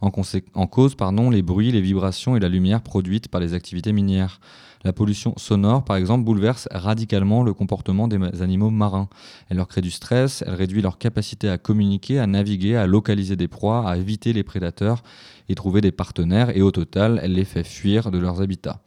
En, 0.01 0.11
en 0.55 0.67
cause, 0.67 0.95
pardon, 0.95 1.29
les 1.29 1.41
bruits, 1.41 1.71
les 1.71 1.81
vibrations 1.81 2.35
et 2.35 2.39
la 2.39 2.49
lumière 2.49 2.81
produites 2.81 3.27
par 3.27 3.39
les 3.39 3.53
activités 3.53 3.93
minières. 3.93 4.39
La 4.83 4.93
pollution 4.93 5.33
sonore, 5.37 5.83
par 5.83 5.95
exemple, 5.95 6.23
bouleverse 6.23 6.67
radicalement 6.71 7.43
le 7.43 7.53
comportement 7.53 8.07
des 8.07 8.17
ma- 8.17 8.29
animaux 8.41 8.69
marins. 8.71 9.09
Elle 9.49 9.57
leur 9.57 9.67
crée 9.67 9.81
du 9.81 9.91
stress, 9.91 10.43
elle 10.47 10.55
réduit 10.55 10.81
leur 10.81 10.97
capacité 10.97 11.49
à 11.49 11.57
communiquer, 11.57 12.19
à 12.19 12.25
naviguer, 12.27 12.75
à 12.75 12.87
localiser 12.87 13.35
des 13.35 13.47
proies, 13.47 13.87
à 13.87 13.97
éviter 13.97 14.33
les 14.33 14.43
prédateurs 14.43 15.03
et 15.49 15.55
trouver 15.55 15.81
des 15.81 15.91
partenaires, 15.91 16.55
et 16.55 16.61
au 16.61 16.71
total, 16.71 17.19
elle 17.21 17.33
les 17.33 17.45
fait 17.45 17.63
fuir 17.63 18.09
de 18.09 18.17
leurs 18.17 18.41
habitats. 18.41 18.81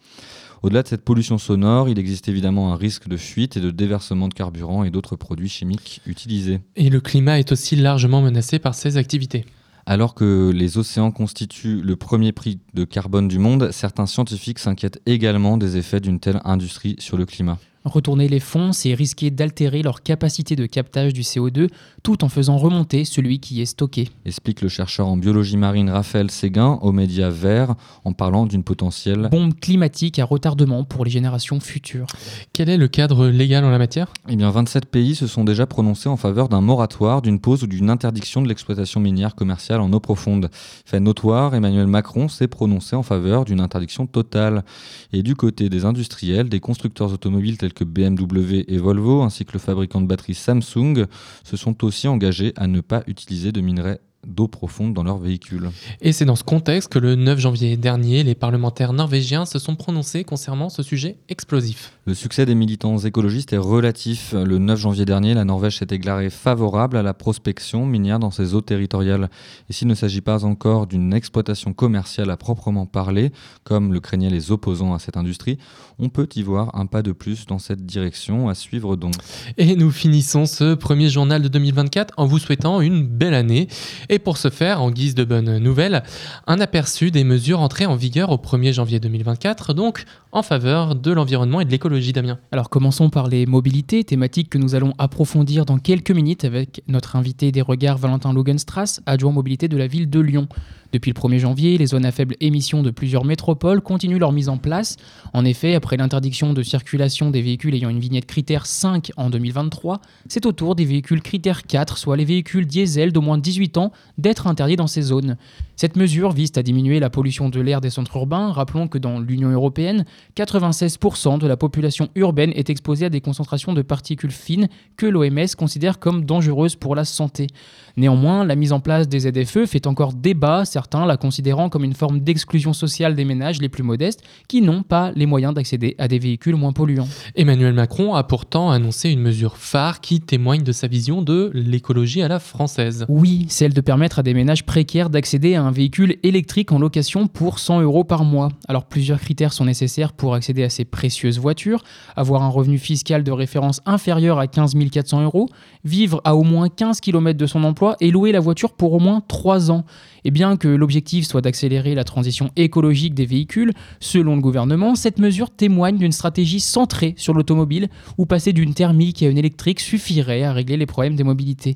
Au-delà 0.63 0.83
de 0.83 0.89
cette 0.89 1.05
pollution 1.05 1.37
sonore, 1.37 1.91
il 1.91 1.99
existe 1.99 2.27
évidemment 2.27 2.73
un 2.73 2.77
risque 2.77 3.07
de 3.07 3.19
fuite 3.19 3.59
et 3.59 3.61
de 3.61 3.71
déversement 3.71 4.29
de 4.29 4.35
carburant 4.35 4.83
et 4.83 4.91
d'autres 4.91 5.15
produits 5.15 5.51
chimiques 5.51 6.01
utilisés. 6.07 6.61
Et 6.75 6.89
le 6.89 7.01
climat 7.03 7.39
est 7.39 7.53
aussi 7.53 7.77
largement 7.77 8.23
menacé 8.23 8.59
par 8.59 8.75
ces 8.75 8.97
activités. 8.97 9.45
Alors 9.87 10.15
que 10.15 10.51
les 10.51 10.79
océans 10.79 11.11
constituent 11.11 11.83
le 11.83 11.97
premier 11.97 12.33
prix 12.33 12.59
de 12.73 12.85
carbone 12.85 13.29
du 13.29 13.39
monde, 13.39 13.71
certains 13.71 14.07
scientifiques 14.07 14.59
s'inquiètent 14.59 15.01
également 15.05 15.59
des 15.59 15.77
effets 15.77 16.01
d'une 16.01 16.21
telle 16.21 16.41
industrie 16.45 16.97
sur 16.99 17.19
le 17.19 17.27
climat. 17.27 17.59
Retourner 17.85 18.29
les 18.29 18.41
fonds, 18.41 18.73
c'est 18.73 18.95
risquer 18.95 19.31
d'altérer 19.31 19.83
leur 19.83 20.03
capacité 20.03 20.57
de 20.57 20.65
captage 20.65 21.13
du 21.13 21.21
CO2 21.21 21.69
tout 22.03 22.25
en 22.25 22.31
faisant 22.31 22.57
remonter 22.57 23.05
celui 23.05 23.41
qui 23.41 23.61
est 23.61 23.67
stocké. 23.67 24.09
Explique 24.25 24.63
le 24.63 24.71
chercheur 24.71 25.07
en 25.07 25.19
biologie 25.19 25.59
marine 25.59 25.91
Raphaël 25.91 26.31
Séguin 26.31 26.79
aux 26.81 26.93
médias 26.93 27.29
verts 27.29 27.75
en 28.05 28.15
parlant 28.15 28.47
d'une 28.47 28.65
potentielle 28.65 29.29
Bombe 29.31 29.53
climatique 29.61 30.19
à 30.19 30.25
retardement 30.25 30.85
pour 30.85 31.05
les 31.05 31.11
générations 31.11 31.61
futures. 31.61 32.07
Quel 32.55 32.71
est 32.71 32.79
le 32.79 32.89
cadre 32.89 33.27
légal 33.27 33.67
en 33.67 33.71
la 33.71 33.77
matière? 33.77 34.15
Eh 34.31 34.37
bien, 34.37 34.51
27 34.51 34.87
pays 34.87 35.15
se 35.15 35.27
sont 35.27 35.45
déjà 35.45 35.67
prononcés 35.67 36.09
en 36.09 36.17
faveur 36.17 36.49
d'un 36.49 36.63
moratoire, 36.63 37.21
d'une 37.21 37.39
pause 37.39 37.65
ou 37.65 37.67
d'une 37.67 37.91
interdiction 37.91 38.41
de 38.41 38.49
l'exploitation 38.49 38.99
minière 38.99 39.35
commerciale 39.35 39.83
en 39.83 39.93
eau 39.93 40.01
profonde. 40.01 40.49
Fait 40.87 41.01
notoire, 41.01 41.55
Emmanuel 41.55 41.87
Macron 41.87 42.29
s'est 42.29 42.49
prononcé 42.49 42.97
en 42.97 43.03
faveur 43.03 43.45
d'une 43.45 43.61
interdiction 43.61 44.07
totale. 44.07 44.65
Et 45.13 45.23
du 45.23 45.37
côté 45.37 45.69
des 45.69 45.85
industriels, 45.85 46.49
des 46.49 46.61
constructeurs 46.61 47.13
automobiles 47.13 47.59
tels 47.59 47.74
que 47.75 47.85
BMW 47.85 48.65
et 48.69 48.79
Volvo, 48.79 49.23
ainsi 49.23 49.45
que 49.45 49.53
le 49.53 49.59
fabricant 49.59 50.01
de 50.01 50.07
batteries 50.07 50.35
Samsung, 50.35 51.07
se 51.43 51.57
sont 51.57 51.85
aussi 51.85 52.09
engagés 52.09 52.53
à 52.57 52.67
ne 52.67 52.81
pas 52.81 53.03
utiliser 53.07 53.53
de 53.53 53.61
minerais 53.61 54.01
d'eau 54.27 54.49
profonde 54.49 54.95
dans 54.95 55.03
leurs 55.03 55.19
véhicules. 55.19 55.71
Et 56.01 56.13
c'est 56.13 56.25
dans 56.25 56.37
ce 56.37 56.45
contexte 56.45 56.91
que 56.91 56.99
le 56.99 57.15
9 57.15 57.39
janvier 57.39 57.77
dernier, 57.77 58.23
les 58.23 58.35
parlementaires 58.35 58.93
norvégiens 58.93 59.47
se 59.47 59.59
sont 59.59 59.77
prononcés 59.77 60.25
concernant 60.25 60.69
ce 60.69 60.83
sujet 60.83 61.17
explosif. 61.29 61.93
Le 62.07 62.15
succès 62.15 62.45
des 62.45 62.55
militants 62.55 62.99
écologistes 62.99 63.53
est 63.53 63.59
relatif. 63.59 64.35
Le 64.35 64.59
9 64.59 64.79
janvier 64.79 65.05
dernier, 65.05 65.35
la 65.35 65.45
Norvège 65.45 65.79
s'est 65.79 65.87
déclarée 65.87 66.31
favorable 66.31 66.97
à 66.97 67.03
la 67.03 67.15
prospection 67.15 67.87
minière 67.87 68.19
dans 68.19 68.31
ses 68.31 68.55
eaux 68.55 68.61
territoriales. 68.61 69.31
Et 69.71 69.73
s'il 69.73 69.89
ne 69.89 69.95
s'agit 69.95 70.21
pas 70.21 70.45
encore 70.45 70.87
d'une 70.87 71.15
exploitation 71.15 71.73
commerciale 71.73 72.31
à 72.31 72.37
proprement 72.37 72.87
parler, 72.87 73.33
comme 73.65 73.93
le 73.93 74.01
craignaient 74.01 74.31
les 74.31 74.51
opposants 74.51 74.95
à 74.95 74.99
cette 74.99 75.17
industrie, 75.17 75.59
on 75.99 76.09
peut 76.09 76.29
y 76.35 76.43
voir 76.43 76.77
un 76.77 76.87
pas 76.87 77.03
de 77.03 77.13
plus 77.13 77.47
dans 77.47 77.59
cette 77.59 77.87
direction 77.87 78.49
à 78.49 78.55
suivre 78.55 78.97
donc. 78.97 79.15
Et 79.57 79.77
nous 79.77 79.91
finissons 79.91 80.47
ce 80.47 80.75
premier 80.75 81.09
journal 81.09 81.43
de 81.43 81.49
2024 81.49 82.15
en 82.17 82.27
vous 82.27 82.39
souhaitant 82.39 82.81
une 82.81 83.07
belle 83.07 83.35
année. 83.35 83.69
Et 84.09 84.14
pour 84.19 84.37
ce 84.37 84.51
faire, 84.51 84.83
en 84.83 84.91
guise 84.91 85.15
de 85.15 85.25
bonne 85.25 85.59
nouvelle, 85.59 86.03
un 86.47 86.61
aperçu 86.61 87.11
des 87.11 87.25
mesures 87.25 87.61
entrées 87.61 87.87
en 87.87 87.97
vigueur 87.97 88.31
au 88.31 88.37
1er 88.37 88.73
janvier 88.73 89.01
2024, 89.01 89.75
donc 89.75 90.05
en 90.33 90.43
faveur 90.43 90.95
de 90.95 91.13
l'environnement 91.13 91.61
et 91.61 91.65
de 91.65 91.71
l'écologie, 91.71 92.13
Damien. 92.13 92.39
Alors 92.53 92.71
commençons 92.71 93.11
par 93.11 93.29
les 93.29 93.47
mobilités, 93.47 94.05
thématique 94.05 94.51
que 94.51 94.59
nous 94.59 94.75
allons 94.75 94.95
approfondir 94.99 95.65
dans 95.65 95.79
quelques 95.79 96.11
minutes 96.11 96.45
avec 96.45 96.83
notre 96.89 97.17
invité 97.17 97.53
des 97.53 97.63
regards 97.63 97.99
Valentin 97.99 98.33
Logenstrass, 98.33 99.01
adjoint 99.07 99.33
mobilité 99.33 99.69
de 99.69 99.77
la 99.77 99.87
ville 99.87 100.11
de 100.11 100.21
Lyon. 100.21 100.49
Depuis 100.95 101.11
le 101.11 101.21
1er 101.21 101.39
janvier, 101.41 101.77
les 101.77 101.87
zones 101.87 102.05
à 102.05 102.13
faible 102.13 102.37
émission 102.39 102.85
de 102.85 102.93
plusieurs 102.93 103.25
métropoles 103.25 103.81
continuent 103.81 104.21
leur 104.21 104.31
mise 104.31 104.49
en 104.49 104.59
place. 104.59 104.97
En 105.33 105.45
effet, 105.45 105.75
après 105.75 105.97
l'interdiction 105.97 106.53
de 106.53 106.63
circulation 106.63 107.31
des 107.31 107.43
véhicules 107.43 107.75
ayant 107.75 107.89
une 107.89 107.99
vignette 107.99 108.27
critère 108.27 108.65
5 108.65 109.11
en 109.17 109.29
2023, 109.29 110.01
c'est 110.29 110.47
au 110.47 110.53
tour 110.53 110.77
des 110.77 110.85
véhicules 110.85 111.21
critère 111.21 111.65
4, 111.65 111.99
soit 111.99 112.17
les 112.17 112.25
véhicules 112.25 112.65
diesel 112.65 113.13
d'au 113.13 113.23
moins 113.23 113.39
18 113.39 113.77
ans, 113.77 113.91
d'être 114.19 114.47
interdits 114.47 114.77
dans 114.77 114.87
ces 114.87 115.03
zones. 115.03 115.37
Cette 115.77 115.97
mesure 115.97 116.33
vise 116.33 116.53
à 116.57 116.63
diminuer 116.63 117.01
la 117.01 117.11
pollution 117.11 117.49
de 117.49 117.61
l'air 117.61 117.81
des 117.81 117.91
centres 117.91 118.17
urbains. 118.17 118.53
Rappelons 118.53 118.87
que 118.87 118.99
dans 118.99 119.19
l'Union 119.19 119.51
européenne, 119.51 120.05
96% 120.37 121.39
de 121.39 121.47
la 121.47 121.57
population 121.57 122.09
urbaine 122.15 122.53
est 122.55 122.71
exposée 122.71 123.07
à 123.07 123.11
des 123.11 123.21
concentrations 123.21 123.73
de 123.73 123.83
particules 123.83 124.31
fines 124.31 124.69
que 124.97 125.07
l'OMS 125.07 125.55
considère 125.59 125.99
comme 125.99 126.25
dangereuses 126.25 126.77
pour 126.77 126.95
la 126.95 127.05
santé. 127.05 127.49
Néanmoins, 127.97 128.45
la 128.45 128.55
mise 128.55 128.73
en 128.73 128.81
place 128.81 129.09
des 129.09 129.21
ZFE 129.21 129.67
fait 129.67 129.87
encore 129.87 130.13
débat, 130.13 130.65
certains 130.65 131.07
la 131.07 131.17
considérant 131.17 131.69
comme 131.69 131.85
une 131.85 131.95
forme 131.95 132.21
d'exclusion 132.21 132.73
sociale 132.73 133.15
des 133.15 133.25
ménages 133.25 133.61
les 133.61 133.69
plus 133.69 133.83
modestes 133.83 134.23
qui 134.49 134.63
n'ont 134.63 134.83
pas 134.83 135.11
les 135.17 135.27
moyens 135.27 135.55
d'accéder 135.55 135.95
à 135.99 136.09
des 136.09 136.19
véhicules 136.19 136.57
moins 136.57 136.73
polluants. 136.73 137.09
Emmanuel 137.35 137.75
Macron 137.75 138.15
a 138.15 138.23
pourtant 138.23 138.71
annoncé 138.71 139.11
une 139.11 139.21
mesure 139.21 139.57
phare 139.57 140.01
qui 140.01 140.21
témoigne 140.21 140.63
de 140.63 140.73
sa 140.73 140.87
vision 140.87 141.23
de 141.23 141.51
l'écologie 141.53 142.23
à 142.23 142.29
la 142.29 142.39
française. 142.39 143.07
Oui, 143.09 143.47
celle 143.49 143.75
de 143.75 143.81
permettre 143.81 144.21
à 144.21 144.23
des 144.23 144.35
ménages 144.35 144.65
précaires 144.65 145.11
d'accéder 145.11 145.55
à 145.55 145.64
un 145.65 145.71
véhicule 145.71 146.17
électrique 146.23 146.73
en 146.73 146.79
location 146.79 147.27
pour 147.27 147.59
100 147.59 147.81
euros 147.81 148.05
par 148.05 148.25
mois. 148.25 148.51
Alors 148.69 148.85
plusieurs 148.85 149.21
critères 149.21 149.53
sont 149.53 149.65
nécessaires 149.65 150.13
pour 150.13 150.35
accéder 150.35 150.63
à 150.63 150.71
ces 150.71 150.85
précieuses 150.85 151.39
voitures. 151.39 151.83
Avoir 152.17 152.43
un 152.43 152.49
revenu 152.49 152.79
fiscal 152.79 153.25
de 153.25 153.33
référence 153.33 153.81
inférieur 153.87 154.39
à 154.39 154.47
15 154.47 154.75
400 154.91 155.23
euros, 155.23 155.49
vivre 155.85 156.21
à 156.25 156.37
au 156.37 156.43
moins 156.43 156.69
15 156.69 157.01
km 157.01 157.39
de 157.39 157.47
son 157.47 157.65
emploi 157.65 157.97
et 158.01 158.11
louer 158.11 158.33
la 158.33 158.41
voiture 158.41 158.73
pour 158.73 158.93
au 158.93 159.01
moins 159.01 159.23
3 159.27 159.71
ans. 159.71 159.85
Et 160.25 160.31
bien 160.31 160.57
que 160.57 160.69
l'objectif 160.69 161.27
soit 161.27 161.41
d'accélérer 161.41 161.95
la 161.95 162.05
transition 162.05 162.51
écologique 162.57 163.15
des 163.15 163.27
véhicules, 163.27 163.73
selon 164.01 164.37
le 164.37 164.43
gouvernement, 164.43 164.95
cette 164.95 165.19
mesure 165.19 165.51
témoigne 165.51 165.99
d'une 165.99 166.13
stratégie 166.13 166.61
centrée 166.61 167.15
sur 167.17 167.35
l'automobile 167.35 167.89
où 168.19 168.27
passer 168.27 168.53
d'une 168.53 168.75
thermique 168.75 169.23
à 169.23 169.29
une 169.29 169.39
électrique 169.39 169.81
suffirait 169.81 170.43
à 170.43 170.53
régler 170.53 170.77
les 170.77 170.87
problèmes 170.87 171.17
des 171.17 171.25
mobilités. 171.25 171.75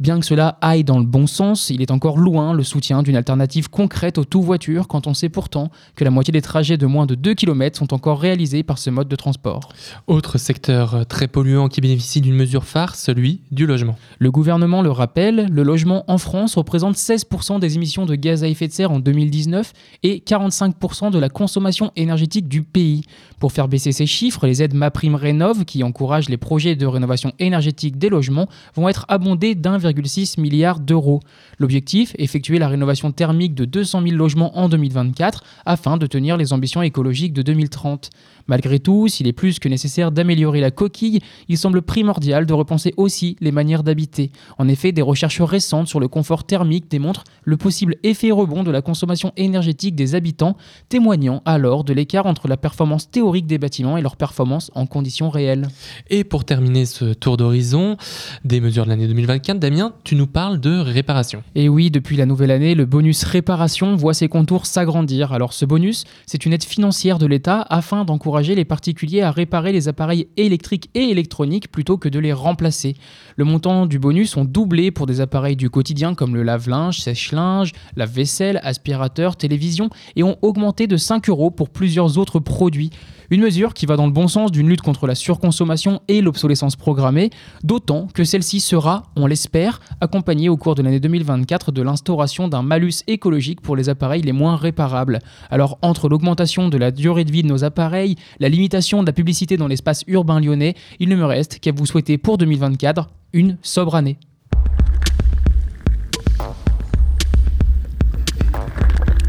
Bien 0.00 0.18
que 0.18 0.26
cela 0.26 0.58
aille 0.60 0.84
dans 0.84 0.98
le 0.98 1.04
bon 1.04 1.26
sens, 1.26 1.70
il 1.70 1.82
est 1.82 1.90
encore 1.90 2.18
loin 2.18 2.52
le 2.54 2.62
soutien 2.62 3.02
d'une 3.02 3.16
alternative 3.16 3.70
concrète 3.70 4.18
au 4.18 4.24
tout-voiture 4.24 4.88
quand 4.88 5.06
on 5.06 5.14
sait 5.14 5.28
pourtant 5.28 5.70
que 5.94 6.04
la 6.04 6.10
moitié 6.10 6.32
des 6.32 6.42
trajets 6.42 6.76
de 6.76 6.86
moins 6.86 7.06
de 7.06 7.14
2 7.14 7.34
km 7.34 7.78
sont 7.78 7.94
encore 7.94 8.20
réalisés 8.20 8.62
par 8.62 8.78
ce 8.78 8.90
mode 8.90 9.08
de 9.08 9.16
transport. 9.16 9.68
Autre 10.06 10.38
secteur 10.38 11.06
très 11.06 11.28
polluant 11.28 11.68
qui 11.68 11.80
bénéficie 11.80 12.20
d'une 12.20 12.34
mesure 12.34 12.64
phare, 12.64 12.96
celui 12.96 13.40
du 13.50 13.66
logement. 13.66 13.96
Le 14.18 14.30
gouvernement 14.30 14.82
le 14.82 14.90
rappelle, 14.90 15.48
le 15.50 15.62
logement 15.62 16.04
en 16.08 16.18
France 16.18 16.56
représente 16.56 16.96
16% 16.96 17.60
des 17.60 17.76
émissions 17.76 18.06
de 18.06 18.14
gaz 18.14 18.42
à 18.44 18.48
effet 18.48 18.68
de 18.68 18.72
serre 18.72 18.92
en 18.92 18.98
2019 18.98 19.72
et 20.02 20.22
45% 20.26 21.10
de 21.10 21.18
la 21.18 21.28
consommation 21.28 21.92
énergétique 21.96 22.48
du 22.48 22.62
pays. 22.62 23.02
Pour 23.38 23.52
faire 23.52 23.68
baisser 23.68 23.92
ces 23.92 24.06
chiffres, 24.06 24.46
les 24.46 24.62
aides 24.62 24.74
MaPrimeRénov, 24.74 25.64
qui 25.64 25.82
encouragent 25.82 26.28
les 26.28 26.36
projets 26.36 26.76
de 26.76 26.86
rénovation 26.86 27.32
énergétique 27.38 27.98
des 27.98 28.08
logements, 28.08 28.48
vont 28.74 28.88
être 28.88 29.04
abondées 29.08 29.54
d'1,5 29.54 29.91
2,6 29.92 30.40
milliards 30.40 30.80
d'euros. 30.80 31.20
L'objectif, 31.58 32.14
effectuer 32.18 32.58
la 32.58 32.68
rénovation 32.68 33.12
thermique 33.12 33.54
de 33.54 33.64
200 33.64 34.02
000 34.02 34.16
logements 34.16 34.58
en 34.58 34.68
2024 34.68 35.44
afin 35.64 35.96
de 35.96 36.06
tenir 36.06 36.36
les 36.36 36.52
ambitions 36.52 36.82
écologiques 36.82 37.32
de 37.32 37.42
2030. 37.42 38.10
Malgré 38.46 38.78
tout, 38.78 39.08
s'il 39.08 39.26
est 39.26 39.32
plus 39.32 39.58
que 39.58 39.68
nécessaire 39.68 40.12
d'améliorer 40.12 40.60
la 40.60 40.70
coquille, 40.70 41.20
il 41.48 41.58
semble 41.58 41.82
primordial 41.82 42.46
de 42.46 42.52
repenser 42.52 42.92
aussi 42.96 43.36
les 43.40 43.52
manières 43.52 43.82
d'habiter. 43.82 44.30
En 44.58 44.68
effet, 44.68 44.92
des 44.92 45.02
recherches 45.02 45.40
récentes 45.40 45.88
sur 45.88 46.00
le 46.00 46.08
confort 46.08 46.44
thermique 46.44 46.90
démontrent 46.90 47.24
le 47.44 47.56
possible 47.56 47.96
effet 48.02 48.30
rebond 48.30 48.62
de 48.62 48.70
la 48.70 48.82
consommation 48.82 49.32
énergétique 49.36 49.94
des 49.94 50.14
habitants, 50.14 50.56
témoignant 50.88 51.42
alors 51.44 51.84
de 51.84 51.92
l'écart 51.92 52.26
entre 52.26 52.48
la 52.48 52.56
performance 52.56 53.10
théorique 53.10 53.46
des 53.46 53.58
bâtiments 53.58 53.96
et 53.96 54.02
leur 54.02 54.16
performance 54.16 54.70
en 54.74 54.86
conditions 54.86 55.30
réelles. 55.30 55.68
Et 56.10 56.24
pour 56.24 56.44
terminer 56.44 56.86
ce 56.86 57.12
tour 57.14 57.36
d'horizon 57.36 57.96
des 58.44 58.60
mesures 58.60 58.84
de 58.84 58.90
l'année 58.90 59.06
2024, 59.06 59.58
Damien, 59.58 59.92
tu 60.04 60.16
nous 60.16 60.26
parles 60.26 60.60
de 60.60 60.78
réparation. 60.78 61.42
Et 61.54 61.68
oui, 61.68 61.90
depuis 61.90 62.16
la 62.16 62.26
nouvelle 62.26 62.50
année, 62.50 62.74
le 62.74 62.86
bonus 62.86 63.22
réparation 63.24 63.96
voit 63.96 64.14
ses 64.14 64.28
contours 64.28 64.66
s'agrandir. 64.66 65.32
Alors 65.32 65.52
ce 65.52 65.64
bonus, 65.64 66.04
c'est 66.26 66.44
une 66.44 66.52
aide 66.52 66.64
financière 66.64 67.18
de 67.18 67.26
l'État 67.26 67.64
afin 67.70 68.04
d'encourager 68.04 68.31
les 68.40 68.64
particuliers 68.64 69.22
à 69.22 69.30
réparer 69.30 69.72
les 69.72 69.88
appareils 69.88 70.28
électriques 70.36 70.90
et 70.94 71.10
électroniques 71.10 71.70
plutôt 71.70 71.98
que 71.98 72.08
de 72.08 72.18
les 72.18 72.32
remplacer. 72.32 72.94
Le 73.36 73.44
montant 73.44 73.86
du 73.86 73.98
bonus 73.98 74.36
ont 74.36 74.44
doublé 74.44 74.90
pour 74.90 75.06
des 75.06 75.20
appareils 75.20 75.56
du 75.56 75.70
quotidien 75.70 76.14
comme 76.14 76.34
le 76.34 76.42
lave-linge, 76.42 76.98
sèche-linge, 76.98 77.72
lave-vaisselle, 77.96 78.60
aspirateur, 78.62 79.36
télévision 79.36 79.90
et 80.16 80.22
ont 80.22 80.38
augmenté 80.42 80.86
de 80.86 80.96
5 80.96 81.28
euros 81.28 81.50
pour 81.50 81.68
plusieurs 81.68 82.18
autres 82.18 82.40
produits. 82.40 82.90
Une 83.30 83.40
mesure 83.40 83.74
qui 83.74 83.86
va 83.86 83.96
dans 83.96 84.06
le 84.06 84.12
bon 84.12 84.28
sens 84.28 84.50
d'une 84.50 84.68
lutte 84.68 84.82
contre 84.82 85.06
la 85.06 85.14
surconsommation 85.14 86.00
et 86.08 86.20
l'obsolescence 86.20 86.76
programmée, 86.76 87.30
d'autant 87.62 88.08
que 88.12 88.24
celle-ci 88.24 88.60
sera, 88.60 89.04
on 89.16 89.26
l'espère, 89.26 89.80
accompagnée 90.00 90.48
au 90.48 90.56
cours 90.56 90.74
de 90.74 90.82
l'année 90.82 91.00
2024 91.00 91.72
de 91.72 91.82
l'instauration 91.82 92.48
d'un 92.48 92.62
malus 92.62 93.02
écologique 93.06 93.60
pour 93.60 93.76
les 93.76 93.88
appareils 93.88 94.22
les 94.22 94.32
moins 94.32 94.56
réparables. 94.56 95.20
Alors 95.50 95.78
entre 95.82 96.08
l'augmentation 96.08 96.68
de 96.68 96.78
la 96.78 96.90
durée 96.90 97.24
de 97.24 97.32
vie 97.32 97.42
de 97.42 97.48
nos 97.48 97.64
appareils, 97.64 98.16
la 98.40 98.48
limitation 98.48 99.02
de 99.02 99.06
la 99.06 99.12
publicité 99.12 99.56
dans 99.56 99.68
l'espace 99.68 100.04
urbain 100.06 100.40
lyonnais, 100.40 100.74
il 100.98 101.08
ne 101.08 101.16
me 101.16 101.24
reste 101.24 101.58
qu'à 101.60 101.72
vous 101.72 101.86
souhaiter 101.86 102.18
pour 102.18 102.38
2024 102.38 103.08
une 103.32 103.56
sobre 103.62 103.94
année. 103.94 104.18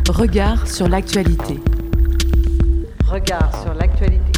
Regard 0.09 0.67
sur 0.67 0.87
l'actualité. 0.87 1.59
Regard 3.13 3.61
sur 3.61 3.75
l'actualité. 3.75 4.31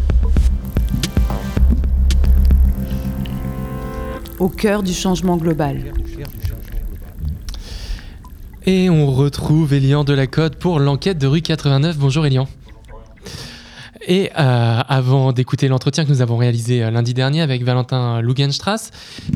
Au 4.37 4.49
cœur 4.49 4.83
du 4.83 4.91
changement 4.91 5.37
global. 5.37 5.93
Et 8.65 8.89
on 8.89 9.09
retrouve 9.09 9.73
Elian 9.73 10.03
Delacote 10.03 10.57
pour 10.57 10.79
l'enquête 10.79 11.17
de 11.17 11.25
rue 11.25 11.41
89. 11.41 11.97
Bonjour 11.97 12.25
Elian. 12.25 12.49
Et 14.07 14.29
euh, 14.37 14.81
avant 14.87 15.31
d'écouter 15.31 15.67
l'entretien 15.67 16.05
que 16.05 16.09
nous 16.09 16.21
avons 16.21 16.37
réalisé 16.37 16.83
euh, 16.83 16.91
lundi 16.91 17.13
dernier 17.13 17.41
avec 17.41 17.63
Valentin 17.63 18.21
Lugenstrass, 18.21 18.91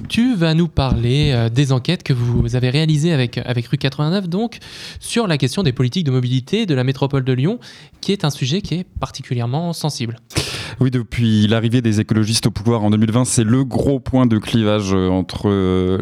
tu 0.09 0.35
vas 0.35 0.53
nous 0.53 0.67
parler 0.67 1.31
euh, 1.33 1.49
des 1.49 1.71
enquêtes 1.71 2.03
que 2.03 2.13
vous 2.13 2.55
avez 2.55 2.69
réalisées 2.69 3.11
avec, 3.11 3.39
avec 3.39 3.65
Rue 3.67 3.77
89, 3.77 4.29
donc 4.29 4.59
sur 4.99 5.25
la 5.25 5.37
question 5.39 5.63
des 5.63 5.73
politiques 5.73 6.05
de 6.05 6.11
mobilité 6.11 6.67
de 6.67 6.75
la 6.75 6.83
métropole 6.83 7.23
de 7.23 7.33
Lyon, 7.33 7.59
qui 7.99 8.11
est 8.11 8.23
un 8.25 8.29
sujet 8.29 8.61
qui 8.61 8.75
est 8.75 8.83
particulièrement 8.99 9.73
sensible. 9.73 10.17
Oui, 10.79 10.91
depuis 10.91 11.47
l'arrivée 11.47 11.81
des 11.81 11.99
écologistes 11.99 12.47
au 12.47 12.51
pouvoir 12.51 12.83
en 12.83 12.89
2020, 12.89 13.25
c'est 13.25 13.43
le 13.43 13.65
gros 13.65 13.99
point 13.99 14.27
de 14.27 14.37
clivage 14.37 14.93
entre 14.93 15.49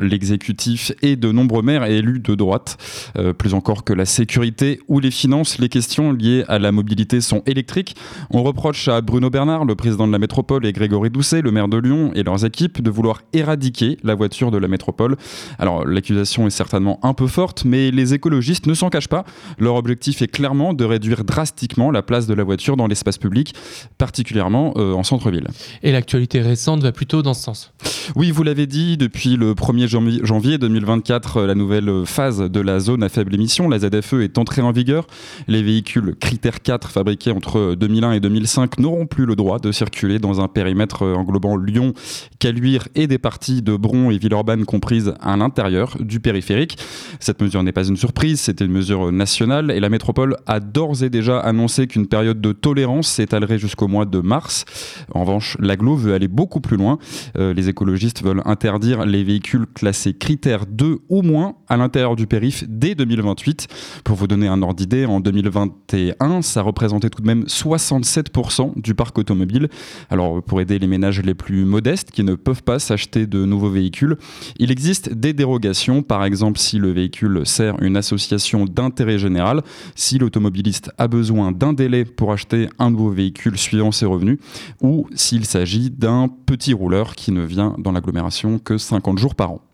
l'exécutif 0.02 0.92
et 1.02 1.16
de 1.16 1.32
nombreux 1.32 1.64
maires 1.64 1.86
et 1.86 1.98
élus 1.98 2.20
de 2.20 2.36
droite. 2.36 2.78
Euh, 3.18 3.34
plus 3.34 3.54
encore 3.54 3.84
que 3.84 3.94
la 3.94 4.06
sécurité 4.06 4.80
ou 4.88 5.00
les 5.00 5.12
finances, 5.12 5.58
les 5.60 5.70
questions 5.70 6.12
liées 6.12 6.44
à 6.48 6.60
la 6.60 6.72
mobilité 6.72 7.22
sont 7.22 7.42
électriques. 7.46 7.96
On 8.30 8.44
reproche 8.58 8.88
à 8.88 9.02
Bruno 9.02 9.30
Bernard, 9.30 9.66
le 9.66 9.76
président 9.76 10.08
de 10.08 10.12
la 10.12 10.18
métropole, 10.18 10.66
et 10.66 10.74
Grégory 10.74 11.12
Doucet, 11.12 11.44
le 11.44 11.52
maire 11.52 11.68
de 11.68 11.78
Lyon, 11.78 12.10
et 12.16 12.24
leurs 12.24 12.44
équipes 12.44 12.82
de 12.82 12.90
vouloir 12.90 13.22
éradiquer 13.32 14.00
la 14.04 14.16
voiture 14.16 14.50
de 14.50 14.58
la 14.58 14.68
métropole. 14.68 15.16
Alors, 15.60 15.86
l'accusation 15.86 16.48
est 16.48 16.50
certainement 16.50 17.00
un 17.04 17.14
peu 17.14 17.28
forte, 17.28 17.66
mais 17.66 17.92
les 17.92 18.16
écologistes 18.16 18.66
ne 18.66 18.74
s'en 18.74 18.90
cachent 18.90 19.10
pas. 19.10 19.26
Leur 19.60 19.76
objectif 19.76 20.24
est 20.24 20.28
clairement 20.28 20.74
de 20.74 20.84
réduire 20.86 21.24
drastiquement 21.24 21.92
la 21.92 22.02
place 22.02 22.26
de 22.26 22.34
la 22.34 22.44
voiture 22.44 22.78
dans 22.78 22.88
l'espace 22.88 23.20
public, 23.20 23.54
particulièrement 24.00 24.74
euh, 24.78 24.94
en 24.94 25.04
centre-ville. 25.04 25.46
Et 25.84 25.92
l'actualité 25.92 26.42
récente 26.42 26.82
va 26.82 26.92
plutôt 26.92 27.22
dans 27.22 27.36
ce 27.36 27.44
sens. 27.44 27.74
Oui, 28.16 28.32
vous 28.32 28.42
l'avez 28.42 28.66
dit, 28.66 28.98
depuis 28.98 29.36
le 29.36 29.54
1er 29.54 29.88
janvier 30.26 30.58
2024, 30.58 31.44
la 31.44 31.54
nouvelle 31.54 32.08
phase 32.08 32.40
de 32.40 32.60
la 32.60 32.80
zone 32.80 33.04
à 33.04 33.10
faible 33.10 33.36
émission, 33.36 33.70
la 33.70 33.78
ZFE, 33.78 34.14
est 34.14 34.40
entrée 34.40 34.64
en 34.64 34.72
vigueur. 34.72 35.06
Les 35.48 35.62
véhicules 35.62 36.16
critères 36.20 36.64
4 36.64 36.90
fabriqués 36.90 37.32
entre 37.32 37.76
2001 37.76 38.14
et 38.14 38.20
2005 38.20 38.47
n'auront 38.80 39.06
plus 39.06 39.26
le 39.26 39.36
droit 39.36 39.60
de 39.60 39.72
circuler 39.72 40.20
dans 40.20 40.42
un 40.42 40.48
périmètre 40.48 41.04
englobant 41.04 41.58
Lyon, 41.58 41.94
Caluire 42.40 42.88
et 42.96 43.08
des 43.08 43.18
parties 43.18 43.62
de 43.62 43.76
Bron 43.76 44.12
et 44.12 44.18
Villeurbanne 44.18 44.66
comprises 44.66 45.14
à 45.20 45.36
l'intérieur 45.38 45.98
du 46.00 46.20
périphérique. 46.20 46.78
Cette 47.20 47.42
mesure 47.42 47.64
n'est 47.64 47.72
pas 47.72 47.88
une 47.88 47.98
surprise, 47.98 48.40
c'était 48.40 48.66
une 48.66 48.72
mesure 48.72 49.12
nationale 49.12 49.72
et 49.72 49.80
la 49.80 49.90
métropole 49.90 50.38
a 50.46 50.60
d'ores 50.60 51.04
et 51.04 51.10
déjà 51.10 51.40
annoncé 51.40 51.88
qu'une 51.88 52.08
période 52.08 52.42
de 52.42 52.52
tolérance 52.52 53.08
s'étalerait 53.08 53.60
jusqu'au 53.60 53.88
mois 53.88 54.06
de 54.06 54.20
mars. 54.20 54.66
En 55.14 55.22
revanche, 55.22 55.58
l'aglo 55.60 55.96
veut 55.96 56.14
aller 56.14 56.28
beaucoup 56.28 56.62
plus 56.62 56.78
loin. 56.78 56.98
Euh, 57.38 57.54
les 57.54 57.70
écologistes 57.70 58.24
veulent 58.24 58.42
interdire 58.46 59.06
les 59.06 59.24
véhicules 59.24 59.66
classés 59.68 60.14
critères 60.14 60.66
2 60.66 61.00
ou 61.10 61.22
moins 61.22 61.56
à 61.68 61.78
l'intérieur 61.78 62.16
du 62.16 62.28
périph 62.28 62.64
dès 62.68 62.96
2028. 62.96 63.68
Pour 64.04 64.16
vous 64.16 64.28
donner 64.28 64.48
un 64.48 64.62
ordre 64.62 64.76
d'idée, 64.76 65.06
en 65.06 65.20
2021, 65.20 66.42
ça 66.42 66.62
représentait 66.62 67.10
tout 67.10 67.22
de 67.22 67.28
même 67.28 67.44
67% 67.44 68.37
du 68.76 68.94
parc 68.94 69.18
automobile. 69.18 69.70
Alors, 70.10 70.44
pour 70.44 70.62
aider 70.62 70.80
les 70.80 70.88
ménages 70.88 71.22
les 71.22 71.34
plus 71.34 71.66
modestes 71.66 72.12
qui 72.12 72.24
ne 72.24 72.36
peuvent 72.36 72.64
pas 72.64 72.80
s'acheter 72.80 73.26
de 73.26 73.46
nouveaux 73.46 73.70
véhicules, 73.70 74.18
il 74.60 74.72
existe 74.72 75.14
des 75.14 75.34
dérogations. 75.34 76.04
Par 76.04 76.24
exemple, 76.24 76.60
si 76.60 76.78
le 76.78 76.92
véhicule 76.92 77.46
sert 77.46 77.82
une 77.82 77.98
association 77.98 78.66
d'intérêt 78.66 79.18
général, 79.18 79.64
si 79.96 80.18
l'automobiliste 80.18 80.92
a 80.98 81.08
besoin 81.08 81.52
d'un 81.52 81.74
délai 81.74 82.06
pour 82.06 82.32
acheter 82.32 82.70
un 82.80 82.92
nouveau 82.92 83.10
véhicule 83.10 83.58
suivant 83.58 83.92
ses 83.92 84.06
revenus, 84.06 84.40
ou 84.82 85.08
s'il 85.16 85.46
s'agit 85.46 85.90
d'un 85.90 86.30
petit 86.46 86.74
rouleur 86.74 87.16
qui 87.16 87.32
ne 87.32 87.44
vient 87.44 87.76
dans 87.78 87.92
l'agglomération 87.92 88.60
que 88.60 88.78
50 88.78 89.18
jours 89.18 89.36
par 89.36 89.52
an. 89.52 89.67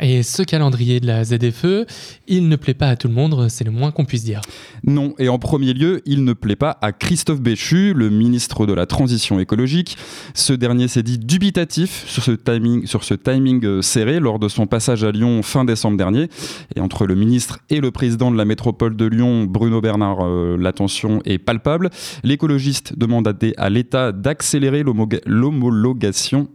Et 0.00 0.22
ce 0.22 0.42
calendrier 0.42 1.00
de 1.00 1.06
la 1.06 1.24
ZFE, 1.24 1.86
il 2.26 2.48
ne 2.48 2.56
plaît 2.56 2.74
pas 2.74 2.88
à 2.88 2.96
tout 2.96 3.08
le 3.08 3.14
monde, 3.14 3.48
c'est 3.48 3.64
le 3.64 3.70
moins 3.70 3.90
qu'on 3.90 4.04
puisse 4.04 4.24
dire. 4.24 4.40
Non, 4.84 5.14
et 5.18 5.28
en 5.28 5.38
premier 5.38 5.74
lieu, 5.74 6.00
il 6.06 6.24
ne 6.24 6.32
plaît 6.32 6.56
pas 6.56 6.78
à 6.80 6.92
Christophe 6.92 7.40
Béchu, 7.40 7.92
le 7.94 8.10
ministre 8.10 8.66
de 8.66 8.72
la 8.72 8.86
Transition 8.86 9.38
écologique. 9.38 9.96
Ce 10.34 10.52
dernier 10.52 10.88
s'est 10.88 11.02
dit 11.02 11.18
dubitatif 11.18 12.04
sur 12.06 12.24
ce 12.24 13.14
timing, 13.14 13.64
euh, 13.64 13.82
serré 13.82 14.18
lors 14.18 14.38
de 14.38 14.48
son 14.48 14.66
passage 14.66 15.04
à 15.04 15.12
Lyon 15.12 15.42
fin 15.42 15.64
décembre 15.64 15.96
dernier. 15.96 16.28
Et 16.74 16.80
entre 16.80 17.06
le 17.06 17.14
ministre 17.14 17.60
et 17.70 17.80
le 17.80 17.90
président 17.90 18.30
de 18.30 18.36
la 18.36 18.44
métropole 18.44 18.96
de 18.96 19.04
Lyon, 19.04 19.44
Bruno 19.44 19.80
Bernard, 19.80 20.18
euh, 20.22 20.56
l'attention 20.58 21.20
est 21.24 21.38
palpable. 21.38 21.90
L'écologiste 22.24 22.98
demande 22.98 23.32
à 23.56 23.70
l'État 23.70 24.12
d'accélérer 24.12 24.84
l'homologation 25.26 26.48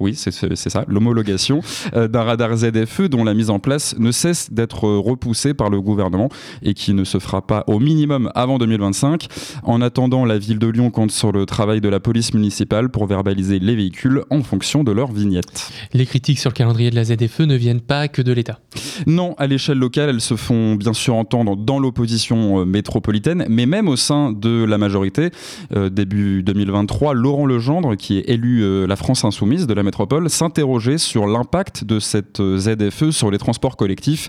oui, 0.00 0.14
c'est 0.14 0.30
ça, 0.32 0.84
l'homologation 0.88 1.60
euh, 1.94 2.08
d'un 2.08 2.22
radar 2.22 2.56
ZFE 2.56 3.02
dont 3.02 3.22
la 3.22 3.34
mise 3.34 3.50
en 3.50 3.58
place 3.58 3.94
ne 3.98 4.10
cesse 4.10 4.50
d'être 4.50 4.88
repoussée 4.88 5.52
par 5.52 5.68
le 5.68 5.80
gouvernement 5.80 6.30
et 6.62 6.72
qui 6.72 6.94
ne 6.94 7.04
se 7.04 7.18
fera 7.18 7.46
pas 7.46 7.64
au 7.66 7.78
minimum 7.78 8.30
avant 8.34 8.58
2025. 8.58 9.26
En 9.62 9.82
attendant, 9.82 10.24
la 10.24 10.38
ville 10.38 10.58
de 10.58 10.66
Lyon 10.66 10.90
compte 10.90 11.10
sur 11.10 11.32
le 11.32 11.44
travail 11.44 11.82
de 11.82 11.88
la 11.90 12.00
police 12.00 12.32
municipale 12.32 12.88
pour 12.88 13.06
verbaliser 13.06 13.58
les 13.58 13.76
véhicules 13.76 14.22
en 14.30 14.42
fonction 14.42 14.84
de 14.84 14.92
leur 14.92 15.12
vignette. 15.12 15.70
Les 15.92 16.06
critiques 16.06 16.38
sur 16.38 16.48
le 16.48 16.54
calendrier 16.54 16.90
de 16.90 16.96
la 16.96 17.04
ZFE 17.04 17.40
ne 17.40 17.56
viennent 17.56 17.82
pas 17.82 18.08
que 18.08 18.22
de 18.22 18.32
l'État. 18.32 18.58
Non, 19.06 19.34
à 19.36 19.46
l'échelle 19.46 19.78
locale, 19.78 20.08
elles 20.08 20.20
se 20.22 20.36
font 20.36 20.76
bien 20.76 20.94
sûr 20.94 21.14
entendre 21.14 21.56
dans 21.56 21.78
l'opposition 21.78 22.60
euh, 22.60 22.64
métropolitaine, 22.64 23.44
mais 23.50 23.66
même 23.66 23.88
au 23.88 23.96
sein 23.96 24.32
de 24.32 24.64
la 24.64 24.78
majorité. 24.78 25.30
Euh, 25.76 25.90
début 25.90 26.42
2023, 26.42 27.12
Laurent 27.12 27.44
Legendre, 27.44 27.96
qui 27.96 28.16
est 28.18 28.30
élu 28.30 28.86
la 28.86 28.96
France 28.96 29.24
insoumise 29.24 29.66
de 29.66 29.74
la 29.74 29.82
s'interroger 30.28 30.98
sur 30.98 31.26
l'impact 31.26 31.84
de 31.84 31.98
cette 31.98 32.40
ZFE 32.40 33.10
sur 33.10 33.30
les 33.30 33.38
transports 33.38 33.76
collectifs. 33.76 34.28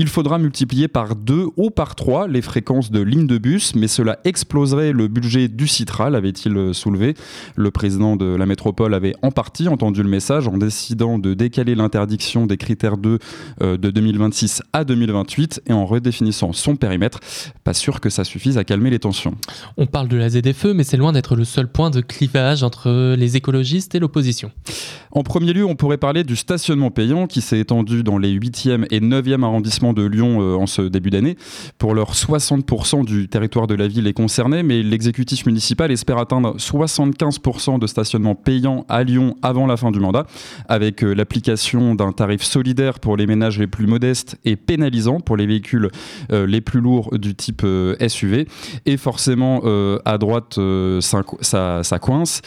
Il 0.00 0.06
faudra 0.06 0.38
multiplier 0.38 0.86
par 0.86 1.16
deux 1.16 1.46
ou 1.56 1.70
par 1.70 1.96
trois 1.96 2.28
les 2.28 2.40
fréquences 2.40 2.92
de 2.92 3.00
lignes 3.00 3.26
de 3.26 3.36
bus, 3.36 3.74
mais 3.74 3.88
cela 3.88 4.20
exploserait 4.22 4.92
le 4.92 5.08
budget 5.08 5.48
du 5.48 5.66
Citral, 5.66 6.14
avait-il 6.14 6.72
soulevé. 6.72 7.14
Le 7.56 7.72
président 7.72 8.14
de 8.14 8.26
la 8.26 8.46
métropole 8.46 8.94
avait 8.94 9.16
en 9.22 9.32
partie 9.32 9.66
entendu 9.66 10.04
le 10.04 10.08
message 10.08 10.46
en 10.46 10.56
décidant 10.56 11.18
de 11.18 11.34
décaler 11.34 11.74
l'interdiction 11.74 12.46
des 12.46 12.56
critères 12.58 12.96
2 12.96 13.18
euh, 13.60 13.76
de 13.76 13.90
2026 13.90 14.62
à 14.72 14.84
2028 14.84 15.62
et 15.66 15.72
en 15.72 15.84
redéfinissant 15.84 16.52
son 16.52 16.76
périmètre. 16.76 17.18
Pas 17.64 17.74
sûr 17.74 18.00
que 18.00 18.08
ça 18.08 18.22
suffise 18.22 18.56
à 18.56 18.62
calmer 18.62 18.90
les 18.90 19.00
tensions. 19.00 19.34
On 19.78 19.86
parle 19.86 20.06
de 20.06 20.16
la 20.16 20.30
ZFE, 20.30 20.66
mais 20.76 20.84
c'est 20.84 20.96
loin 20.96 21.10
d'être 21.10 21.34
le 21.34 21.44
seul 21.44 21.66
point 21.66 21.90
de 21.90 22.02
clivage 22.02 22.62
entre 22.62 23.16
les 23.16 23.36
écologistes 23.36 23.96
et 23.96 23.98
l'opposition. 23.98 24.52
En 25.10 25.24
premier 25.24 25.52
lieu, 25.54 25.64
on 25.64 25.74
pourrait 25.74 25.98
parler 25.98 26.22
du 26.22 26.36
stationnement 26.36 26.92
payant 26.92 27.26
qui 27.26 27.40
s'est 27.40 27.58
étendu 27.58 28.04
dans 28.04 28.18
les 28.18 28.32
8e 28.32 28.86
et 28.92 29.00
9e 29.00 29.42
arrondissements 29.42 29.87
de 29.92 30.04
Lyon 30.04 30.40
euh, 30.40 30.56
en 30.56 30.66
ce 30.66 30.82
début 30.82 31.10
d'année. 31.10 31.36
Pour 31.78 31.94
leur 31.94 32.12
60% 32.12 33.04
du 33.04 33.28
territoire 33.28 33.66
de 33.66 33.74
la 33.74 33.88
ville 33.88 34.06
est 34.06 34.12
concerné, 34.12 34.62
mais 34.62 34.82
l'exécutif 34.82 35.46
municipal 35.46 35.90
espère 35.90 36.18
atteindre 36.18 36.56
75% 36.56 37.78
de 37.78 37.86
stationnement 37.86 38.34
payant 38.34 38.84
à 38.88 39.02
Lyon 39.02 39.36
avant 39.42 39.66
la 39.66 39.76
fin 39.76 39.90
du 39.90 40.00
mandat, 40.00 40.26
avec 40.68 41.02
euh, 41.02 41.14
l'application 41.14 41.94
d'un 41.94 42.12
tarif 42.12 42.42
solidaire 42.42 43.00
pour 43.00 43.16
les 43.16 43.26
ménages 43.26 43.58
les 43.58 43.66
plus 43.66 43.86
modestes 43.86 44.38
et 44.44 44.56
pénalisant 44.56 45.20
pour 45.20 45.36
les 45.36 45.46
véhicules 45.46 45.90
euh, 46.32 46.46
les 46.46 46.60
plus 46.60 46.80
lourds 46.80 47.16
du 47.18 47.34
type 47.34 47.64
SUV. 48.08 48.46
Et 48.86 48.96
forcément, 48.96 49.62
à 50.04 50.18
droite, 50.18 50.58
ça, 51.00 51.82
ça, 51.82 51.98
coince. 51.98 52.42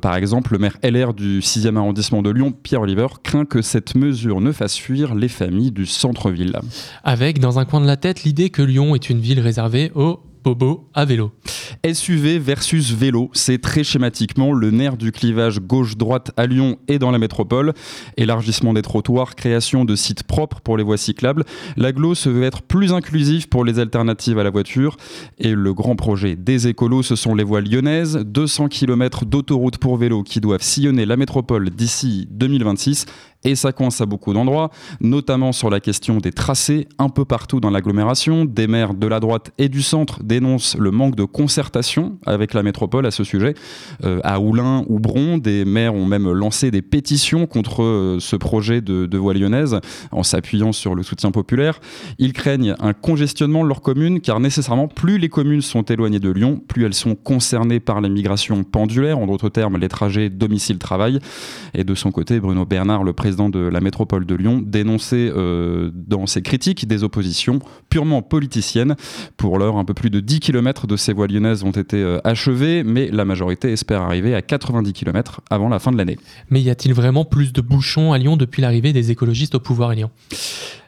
par 0.00 0.16
exemple, 0.16 0.52
le 0.52 0.58
maire 0.58 0.76
LR 0.82 1.14
du 1.14 1.40
6e 1.40 1.76
arrondissement 1.76 2.22
de 2.22 2.30
Lyon, 2.30 2.52
Pierre 2.52 2.82
Oliver, 2.82 3.06
craint 3.22 3.44
que 3.44 3.62
cette 3.62 3.94
mesure 3.94 4.40
ne 4.40 4.52
fasse 4.52 4.76
fuir 4.76 5.14
les 5.14 5.28
familles 5.28 5.72
du 5.72 5.86
centre-ville. 5.86 6.60
Avec 7.02 7.38
dans 7.38 7.58
un 7.58 7.64
coin 7.64 7.80
de 7.80 7.86
la 7.86 7.96
tête 7.96 8.24
l'idée 8.24 8.50
que 8.50 8.62
Lyon 8.62 8.94
est 8.94 9.10
une 9.10 9.20
ville 9.20 9.40
réservée 9.40 9.92
aux 9.94 10.20
Bobo 10.44 10.90
à 10.92 11.06
vélo. 11.06 11.32
SUV 11.90 12.38
versus 12.38 12.92
vélo, 12.92 13.30
c'est 13.32 13.60
très 13.60 13.82
schématiquement 13.82 14.52
le 14.52 14.70
nerf 14.70 14.98
du 14.98 15.10
clivage 15.10 15.58
gauche-droite 15.58 16.32
à 16.36 16.46
Lyon 16.46 16.76
et 16.86 16.98
dans 16.98 17.10
la 17.10 17.18
métropole. 17.18 17.72
Élargissement 18.18 18.74
des 18.74 18.82
trottoirs, 18.82 19.36
création 19.36 19.86
de 19.86 19.96
sites 19.96 20.22
propres 20.22 20.60
pour 20.60 20.76
les 20.76 20.84
voies 20.84 20.98
cyclables. 20.98 21.44
L'aglo 21.78 22.14
se 22.14 22.28
veut 22.28 22.42
être 22.42 22.60
plus 22.60 22.92
inclusif 22.92 23.48
pour 23.48 23.64
les 23.64 23.78
alternatives 23.78 24.38
à 24.38 24.44
la 24.44 24.50
voiture. 24.50 24.98
Et 25.38 25.52
le 25.52 25.72
grand 25.72 25.96
projet 25.96 26.36
des 26.36 26.68
écolos, 26.68 27.02
ce 27.02 27.16
sont 27.16 27.34
les 27.34 27.44
voies 27.44 27.62
lyonnaises. 27.62 28.18
200 28.24 28.68
km 28.68 29.24
d'autoroute 29.24 29.78
pour 29.78 29.96
vélo 29.96 30.22
qui 30.22 30.40
doivent 30.40 30.62
sillonner 30.62 31.06
la 31.06 31.16
métropole 31.16 31.70
d'ici 31.70 32.28
2026 32.30 33.06
et 33.44 33.54
ça 33.54 33.72
coince 33.72 34.00
à 34.00 34.06
beaucoup 34.06 34.32
d'endroits, 34.32 34.70
notamment 35.00 35.52
sur 35.52 35.70
la 35.70 35.80
question 35.80 36.18
des 36.18 36.32
tracés 36.32 36.88
un 36.98 37.08
peu 37.08 37.24
partout 37.24 37.60
dans 37.60 37.70
l'agglomération. 37.70 38.44
Des 38.44 38.66
maires 38.66 38.94
de 38.94 39.06
la 39.06 39.20
droite 39.20 39.52
et 39.58 39.68
du 39.68 39.82
centre 39.82 40.22
dénoncent 40.22 40.76
le 40.78 40.90
manque 40.90 41.14
de 41.14 41.24
concertation 41.24 42.18
avec 42.26 42.54
la 42.54 42.62
métropole 42.62 43.06
à 43.06 43.10
ce 43.10 43.24
sujet. 43.24 43.54
Euh, 44.04 44.20
à 44.24 44.40
Oulin 44.40 44.84
ou 44.88 44.98
Bron, 44.98 45.38
des 45.38 45.64
maires 45.64 45.94
ont 45.94 46.06
même 46.06 46.30
lancé 46.32 46.70
des 46.70 46.82
pétitions 46.82 47.46
contre 47.46 47.82
euh, 47.82 48.18
ce 48.20 48.36
projet 48.36 48.80
de, 48.80 49.06
de 49.06 49.18
voie 49.18 49.34
lyonnaise 49.34 49.78
en 50.10 50.22
s'appuyant 50.22 50.72
sur 50.72 50.94
le 50.94 51.02
soutien 51.02 51.30
populaire. 51.30 51.80
Ils 52.18 52.32
craignent 52.32 52.74
un 52.80 52.92
congestionnement 52.92 53.62
de 53.62 53.68
leurs 53.68 53.82
communes 53.82 54.20
car 54.20 54.40
nécessairement 54.40 54.88
plus 54.88 55.18
les 55.18 55.28
communes 55.28 55.62
sont 55.62 55.82
éloignées 55.82 56.20
de 56.20 56.30
Lyon, 56.30 56.60
plus 56.66 56.84
elles 56.84 56.94
sont 56.94 57.14
concernées 57.14 57.80
par 57.80 58.00
les 58.00 58.08
migrations 58.08 58.64
pendulaires, 58.64 59.18
en 59.18 59.26
d'autres 59.26 59.48
termes 59.48 59.78
les 59.78 59.88
trajets 59.88 60.30
domicile-travail. 60.30 61.18
Et 61.74 61.84
de 61.84 61.94
son 61.94 62.10
côté, 62.10 62.40
Bruno 62.40 62.64
Bernard, 62.64 63.04
le 63.04 63.12
président 63.12 63.33
de 63.36 63.60
la 63.60 63.80
métropole 63.80 64.26
de 64.26 64.34
Lyon, 64.34 64.62
dénonçait 64.64 65.30
euh, 65.34 65.90
dans 65.94 66.26
ses 66.26 66.42
critiques 66.42 66.86
des 66.86 67.04
oppositions 67.04 67.58
purement 67.90 68.22
politiciennes. 68.22 68.96
Pour 69.36 69.58
l'heure, 69.58 69.76
un 69.76 69.84
peu 69.84 69.94
plus 69.94 70.10
de 70.10 70.20
10 70.20 70.40
km 70.40 70.86
de 70.86 70.96
ces 70.96 71.12
voies 71.12 71.26
lyonnaises 71.26 71.64
ont 71.64 71.70
été 71.70 71.96
euh, 71.96 72.18
achevées, 72.24 72.84
mais 72.84 73.08
la 73.10 73.24
majorité 73.24 73.72
espère 73.72 74.02
arriver 74.02 74.34
à 74.34 74.42
90 74.42 74.92
km 74.92 75.40
avant 75.50 75.68
la 75.68 75.78
fin 75.78 75.92
de 75.92 75.98
l'année. 75.98 76.18
Mais 76.50 76.60
y 76.60 76.70
a-t-il 76.70 76.94
vraiment 76.94 77.24
plus 77.24 77.52
de 77.52 77.60
bouchons 77.60 78.12
à 78.12 78.18
Lyon 78.18 78.36
depuis 78.36 78.62
l'arrivée 78.62 78.92
des 78.92 79.10
écologistes 79.10 79.54
au 79.54 79.60
pouvoir 79.60 79.90
à 79.90 79.94
Lyon 79.94 80.10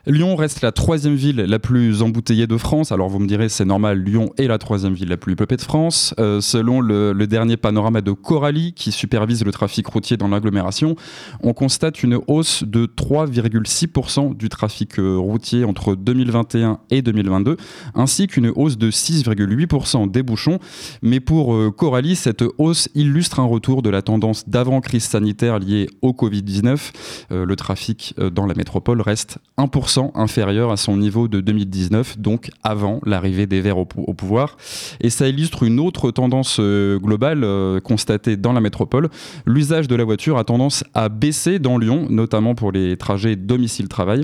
Lyon 0.09 0.37
reste 0.37 0.61
la 0.61 0.71
troisième 0.71 1.17
ville 1.17 1.39
la 1.39 1.59
plus 1.59 2.01
embouteillée 2.01 2.47
de 2.47 2.57
France. 2.57 2.93
Alors 2.93 3.09
vous 3.09 3.19
me 3.19 3.27
direz, 3.27 3.49
c'est 3.49 3.65
normal, 3.65 4.05
Lyon 4.05 4.33
est 4.39 4.47
la 4.47 4.57
troisième 4.57 4.95
ville 4.95 5.09
la 5.09 5.17
plus 5.17 5.35
peuplée 5.35 5.57
de 5.57 5.63
France. 5.63 6.15
Euh, 6.21 6.41
selon 6.41 6.81
le, 6.81 7.13
dernier 7.27 7.57
panorama 7.57 8.03
de 8.03 8.13
Coralie, 8.13 8.73
qui 8.73 8.93
supervise 8.93 9.45
le 9.45 9.51
trafic 9.51 9.85
routier 9.89 10.17
dans 10.17 10.29
l'agglomération, 10.29 10.95
on 11.43 11.53
constate 11.55 12.05
une 12.05 12.21
hausse 12.29 12.63
de 12.63 12.87
3,6% 12.87 14.37
du 14.37 14.49
trafic 14.49 15.01
euh, 15.01 15.17
routier 15.17 15.65
entre 15.65 15.97
2021 15.97 16.79
et 16.91 17.03
2022, 17.03 17.57
ainsi 17.97 18.29
qu'une 18.29 18.53
hausse 18.55 18.79
de 18.79 18.93
6,8% 18.93 20.09
des 20.09 20.23
bouchons. 20.23 20.61
Mais 21.03 21.19
pour 21.19 21.53
euh, 21.53 21.73
Coralie, 21.73 22.15
cette 22.15 22.45
hausse 22.59 22.89
illustre 22.95 23.41
un 23.41 23.45
retour 23.45 23.83
de 23.83 23.91
la 23.91 24.03
tendance 24.03 24.49
d'avant-crise 24.49 25.03
sanitaire 25.03 25.59
liée 25.59 25.89
au 26.01 26.13
Covid-19. 26.13 26.93
le 27.31 27.57
trafic 27.57 28.15
dans 28.33 28.47
la 28.47 28.55
métropole 28.55 29.01
reste 29.01 29.39
1% 29.59 29.96
inférieur 30.15 30.71
à 30.71 30.77
son 30.77 30.97
niveau 30.97 31.29
de 31.29 31.41
2019, 31.41 32.19
donc 32.19 32.51
avant 32.63 33.01
l'arrivée 33.05 33.47
des 33.47 33.61
Verts 33.61 33.79
au, 33.79 33.85
pouvoir. 33.85 34.57
Et 35.01 35.11
ça 35.11 35.29
illustre 35.29 35.63
une 35.63 35.81
autre 35.81 36.11
tendance 36.11 36.59
euh, 36.61 36.99
globale 36.99 37.45
euh, 37.45 37.81
constatée 37.81 38.37
dans 38.37 38.53
la 38.53 38.61
métropole. 38.61 39.09
L'usage 39.47 39.89
de 39.89 39.95
la 39.95 40.05
voiture 40.05 40.39
a 40.39 40.45
tendance 40.45 40.85
à 40.95 41.09
baisser 41.09 41.59
dans 41.59 41.79
Lyon, 41.79 42.07
notamment 42.11 42.55
pour 42.55 42.73
les 42.73 42.97
trajets 42.97 43.37
domicile-travail. 43.37 44.23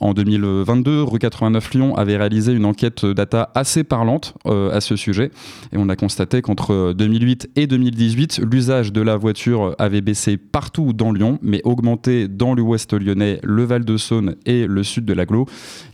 En 0.00 0.14
2022, 0.14 1.02
rue 1.02 1.18
89 1.18 1.74
Lyon 1.74 1.96
avait 1.96 2.16
réalisé 2.16 2.52
une 2.52 2.64
enquête 2.64 3.04
data 3.06 3.50
assez 3.54 3.84
parlante 3.84 4.34
euh, 4.46 4.70
à 4.70 4.80
ce 4.80 4.96
sujet. 4.96 5.30
Et 5.72 5.76
on 5.76 5.88
a 5.88 5.96
constaté 5.96 6.42
qu'entre 6.42 6.92
2008 6.92 7.50
et 7.56 7.66
2018, 7.66 8.40
l'usage 8.50 8.92
de 8.92 9.00
la 9.00 9.16
voiture 9.16 9.74
avait 9.78 10.00
baissé 10.00 10.36
partout 10.36 10.92
dans 10.92 11.12
Lyon, 11.12 11.38
mais 11.42 11.60
augmenté 11.64 12.28
dans 12.28 12.54
l'ouest 12.54 12.92
lyonnais, 12.92 13.40
le 13.42 13.64
Val-de-Saône 13.64 14.36
et 14.46 14.66
le 14.66 14.82
sud 14.82 15.04
de 15.04 15.13
l'aglo, 15.14 15.46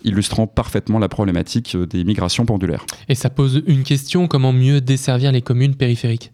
illustrant 0.04 0.46
parfaitement 0.46 0.98
la 0.98 1.08
problématique 1.08 1.74
euh, 1.74 1.86
des 1.86 2.04
migrations 2.04 2.46
pendulaires. 2.46 2.84
Et 3.08 3.14
ça 3.14 3.30
pose 3.30 3.62
une 3.66 3.82
question, 3.82 4.26
comment 4.26 4.52
mieux 4.52 4.80
desservir 4.80 5.32
les 5.32 5.42
communes 5.42 5.74
périphériques? 5.74 6.32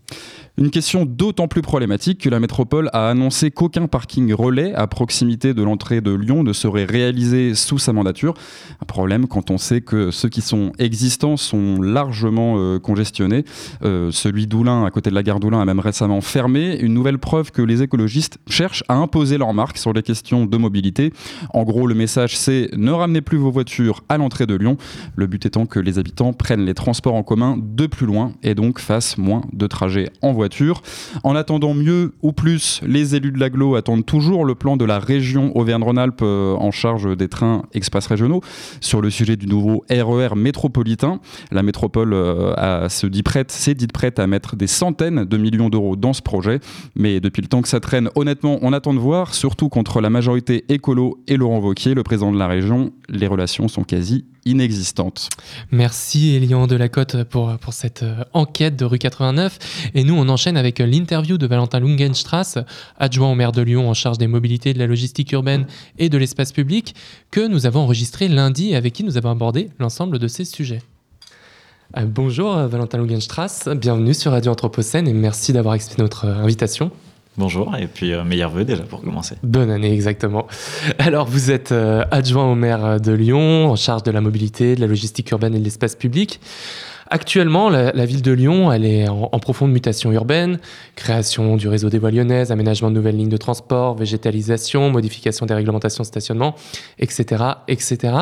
Une 0.58 0.70
question 0.70 1.04
d'autant 1.04 1.48
plus 1.48 1.60
problématique 1.60 2.22
que 2.22 2.30
la 2.30 2.40
métropole 2.40 2.88
a 2.94 3.10
annoncé 3.10 3.50
qu'aucun 3.50 3.88
parking 3.88 4.32
relais 4.32 4.74
à 4.74 4.86
proximité 4.86 5.52
de 5.52 5.62
l'entrée 5.62 6.00
de 6.00 6.12
Lyon 6.12 6.42
ne 6.42 6.54
serait 6.54 6.86
réalisé 6.86 7.54
sous 7.54 7.78
sa 7.78 7.92
mandature. 7.92 8.32
Un 8.80 8.86
problème 8.86 9.26
quand 9.26 9.50
on 9.50 9.58
sait 9.58 9.82
que 9.82 10.10
ceux 10.10 10.30
qui 10.30 10.40
sont 10.40 10.72
existants 10.78 11.36
sont 11.36 11.82
largement 11.82 12.54
euh, 12.56 12.78
congestionnés. 12.78 13.44
Euh, 13.84 14.10
celui 14.10 14.46
d'Oulin, 14.46 14.86
à 14.86 14.90
côté 14.90 15.10
de 15.10 15.14
la 15.14 15.22
gare 15.22 15.40
d'Oulin, 15.40 15.60
a 15.60 15.64
même 15.66 15.80
récemment 15.80 16.22
fermé. 16.22 16.78
Une 16.80 16.94
nouvelle 16.94 17.18
preuve 17.18 17.52
que 17.52 17.60
les 17.60 17.82
écologistes 17.82 18.38
cherchent 18.48 18.84
à 18.88 18.94
imposer 18.94 19.36
leur 19.36 19.52
marque 19.52 19.76
sur 19.76 19.92
les 19.92 20.02
questions 20.02 20.46
de 20.46 20.56
mobilité. 20.56 21.12
En 21.52 21.64
gros, 21.64 21.86
le 21.86 21.94
message 21.94 22.34
c'est 22.34 22.70
ne 22.74 22.92
ramenez 22.92 23.20
plus 23.20 23.36
vos 23.36 23.50
voitures 23.50 24.04
à 24.08 24.16
l'entrée 24.16 24.46
de 24.46 24.54
Lyon. 24.54 24.78
Le 25.16 25.26
but 25.26 25.44
étant 25.44 25.66
que 25.66 25.80
les 25.80 25.98
habitants 25.98 26.32
prennent 26.32 26.64
les 26.64 26.74
transports 26.74 27.14
en 27.14 27.22
commun 27.22 27.58
de 27.60 27.86
plus 27.86 28.06
loin 28.06 28.32
et 28.42 28.54
donc 28.54 28.78
fassent 28.78 29.18
moins 29.18 29.42
de 29.52 29.66
trajets 29.66 30.08
en 30.22 30.32
voiture 30.32 30.45
en 31.23 31.36
attendant 31.36 31.74
mieux 31.74 32.12
ou 32.23 32.32
plus, 32.32 32.81
les 32.86 33.14
élus 33.14 33.32
de 33.32 33.39
l'aglo 33.39 33.74
attendent 33.74 34.06
toujours 34.06 34.44
le 34.44 34.55
plan 34.55 34.77
de 34.77 34.85
la 34.85 34.98
région 34.98 35.56
Auvergne-Rhône-Alpes 35.56 36.20
euh, 36.23 36.55
en 36.55 36.70
charge 36.70 37.16
des 37.16 37.28
trains 37.28 37.62
express 37.73 38.06
régionaux. 38.06 38.40
Sur 38.81 39.01
le 39.01 39.10
sujet 39.10 39.36
du 39.36 39.47
nouveau 39.47 39.85
RER 39.90 40.28
e 40.32 40.35
métropolitain. 40.35 41.20
La 41.51 41.62
métropole 41.62 42.12
euh, 42.14 42.89
se 42.89 43.06
dit 43.06 43.23
prête, 43.23 43.51
s'est 43.51 43.74
dite 43.74 43.93
prête 43.93 44.18
à 44.18 44.27
mettre 44.27 44.56
des 44.56 44.66
centaines 44.66 45.24
de 45.24 45.36
millions 45.36 45.68
d'euros 45.68 45.97
dans 45.97 46.12
ce 46.12 46.23
projet, 46.23 46.60
mais 46.94 47.20
depuis 47.20 47.43
le 47.43 47.48
temps 47.48 47.62
que 47.62 47.68
ça 47.68 47.81
traîne, 47.81 48.10
honnêtement, 48.14 48.59
on 48.62 48.73
attend 48.73 48.94
de 48.94 48.98
voir, 48.98 49.35
surtout 49.35 49.68
contre 49.68 50.01
la 50.01 50.10
majorité 50.10 50.64
écolo 50.68 51.18
et 51.27 51.36
Laurent 51.36 51.59
Wauquiez, 51.59 51.94
le 51.94 52.02
président 52.02 52.32
de 52.32 52.39
la 52.39 52.47
région, 52.47 52.93
les 53.09 53.27
relations 53.27 53.68
sont 53.68 53.85
quasi 53.85 54.24
inexistante. 54.47 55.28
Merci 55.70 56.35
Elian 56.36 56.66
Delacote 56.66 57.24
pour, 57.24 57.59
pour 57.59 57.74
cette 57.74 58.02
euh, 58.02 58.24
enquête 58.32 58.77
de 58.77 58.86
rue 58.86 58.98
89. 58.98 59.90
Et 59.94 60.05
nous, 60.05 60.14
on 60.14 60.28
enchaîne 60.28 60.56
avec 60.56 60.81
euh, 60.81 60.86
l'interview 60.86 61.36
de 61.36 61.47
Valentin 61.47 61.81
Lungenstrass, 61.81 62.59
adjoint 62.98 63.31
au 63.31 63.35
maire 63.35 63.52
de 63.52 63.60
Lyon 63.60 63.90
en 63.90 63.94
charge 63.94 64.16
des 64.16 64.28
mobilités, 64.28 64.73
de 64.73 64.78
la 64.78 64.86
logistique 64.86 65.32
urbaine 65.32 65.66
et 65.98 66.09
de 66.09 66.16
l'espace 66.16 66.52
public, 66.52 66.94
que 67.31 67.47
nous 67.47 67.66
avons 67.66 67.81
enregistré 67.81 68.28
lundi 68.28 68.70
et 68.70 68.77
avec 68.77 68.94
qui 68.94 69.05
nous 69.05 69.18
avons 69.18 69.31
abordé 69.31 69.68
l'ensemble 69.78 70.18
de 70.18 70.28
ces 70.28 70.44
sujets. 70.44 70.81
Euh, 71.97 72.05
bonjour 72.06 72.55
Valentin 72.55 72.98
Lungenstrass, 72.98 73.68
bienvenue 73.68 74.14
sur 74.14 74.31
Radio 74.31 74.52
Anthropocène 74.52 75.09
et 75.09 75.12
merci 75.12 75.52
d'avoir 75.52 75.74
accepté 75.74 76.01
notre 76.01 76.27
invitation. 76.27 76.90
Bonjour 77.38 77.76
et 77.76 77.86
puis 77.86 78.12
euh, 78.12 78.24
meilleurs 78.24 78.50
vœux 78.50 78.64
déjà 78.64 78.82
pour 78.82 79.02
commencer. 79.02 79.36
Bonne 79.42 79.70
année 79.70 79.92
exactement. 79.92 80.46
Alors 80.98 81.26
vous 81.26 81.50
êtes 81.50 81.72
euh, 81.72 82.04
adjoint 82.10 82.50
au 82.50 82.54
maire 82.54 83.00
de 83.00 83.12
Lyon 83.12 83.70
en 83.70 83.76
charge 83.76 84.02
de 84.02 84.10
la 84.10 84.20
mobilité, 84.20 84.74
de 84.74 84.80
la 84.80 84.86
logistique 84.86 85.30
urbaine 85.30 85.54
et 85.54 85.58
de 85.58 85.64
l'espace 85.64 85.94
public. 85.94 86.40
Actuellement, 87.08 87.70
la, 87.70 88.06
ville 88.06 88.22
de 88.22 88.32
Lyon, 88.32 88.72
elle 88.72 88.84
est 88.84 89.08
en, 89.08 89.28
en 89.30 89.38
profonde 89.38 89.70
mutation 89.70 90.10
urbaine, 90.12 90.58
création 90.96 91.56
du 91.56 91.68
réseau 91.68 91.88
des 91.88 91.98
voies 91.98 92.10
lyonnaises, 92.10 92.50
aménagement 92.50 92.90
de 92.90 92.96
nouvelles 92.96 93.16
lignes 93.16 93.28
de 93.28 93.36
transport, 93.36 93.94
végétalisation, 93.94 94.90
modification 94.90 95.46
des 95.46 95.54
réglementations 95.54 96.02
de 96.02 96.06
stationnement, 96.06 96.54
etc., 96.98 97.44
etc. 97.68 98.14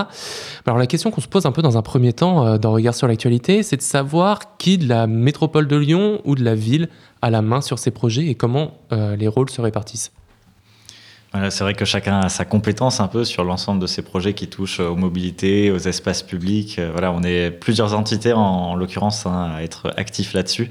Alors 0.67 0.79
la 0.79 0.87
question 0.87 1.11
qu'on 1.11 1.21
se 1.21 1.29
pose 1.29 1.47
un 1.47 1.53
peu 1.53 1.63
dans 1.63 1.79
un 1.79 1.83
premier 1.83 2.13
temps 2.13 2.47
euh, 2.47 2.59
dans 2.59 2.73
Regard 2.73 2.95
sur 2.95 3.09
l'actualité, 3.09 3.63
c'est 3.63 3.77
de 3.77 3.83
savoir 3.83 4.57
qui 4.59 4.79
de 4.79 4.89
la 4.89 5.07
métropole 5.07 5.67
de 5.69 5.77
Lyon 5.77 6.21
ou 6.25 6.35
de 6.35 6.45
la 6.45 6.55
ville 6.55 6.89
a 7.23 7.31
la 7.31 7.43
main 7.43 7.61
sur 7.61 7.79
ces 7.79 7.91
projets 7.91 8.27
et 8.27 8.35
comment 8.35 8.73
euh, 8.93 9.17
les 9.17 9.29
rôles 9.29 9.51
se 9.51 9.61
répartissent. 9.61 10.13
C'est 11.51 11.65
vrai 11.65 11.75
que 11.75 11.85
chacun 11.85 12.21
a 12.21 12.29
sa 12.29 12.45
compétence 12.45 13.01
un 13.01 13.09
peu 13.09 13.25
sur 13.25 13.43
l'ensemble 13.43 13.81
de 13.81 13.89
ces 13.89 14.03
projets 14.03 14.35
qui 14.35 14.49
touchent 14.49 14.79
aux 14.79 14.95
mobilités, 14.95 15.73
aux 15.73 15.79
espaces 15.79 16.23
publics. 16.23 16.79
Euh, 16.79 16.91
Voilà, 16.93 17.11
on 17.13 17.25
est 17.25 17.51
plusieurs 17.51 17.93
entités 17.95 18.33
en, 18.33 18.41
en 18.41 18.75
l'occurrence 18.77 19.27
hein, 19.27 19.51
à 19.57 19.63
être 19.65 19.93
actifs 19.97 20.33
là-dessus. 20.33 20.69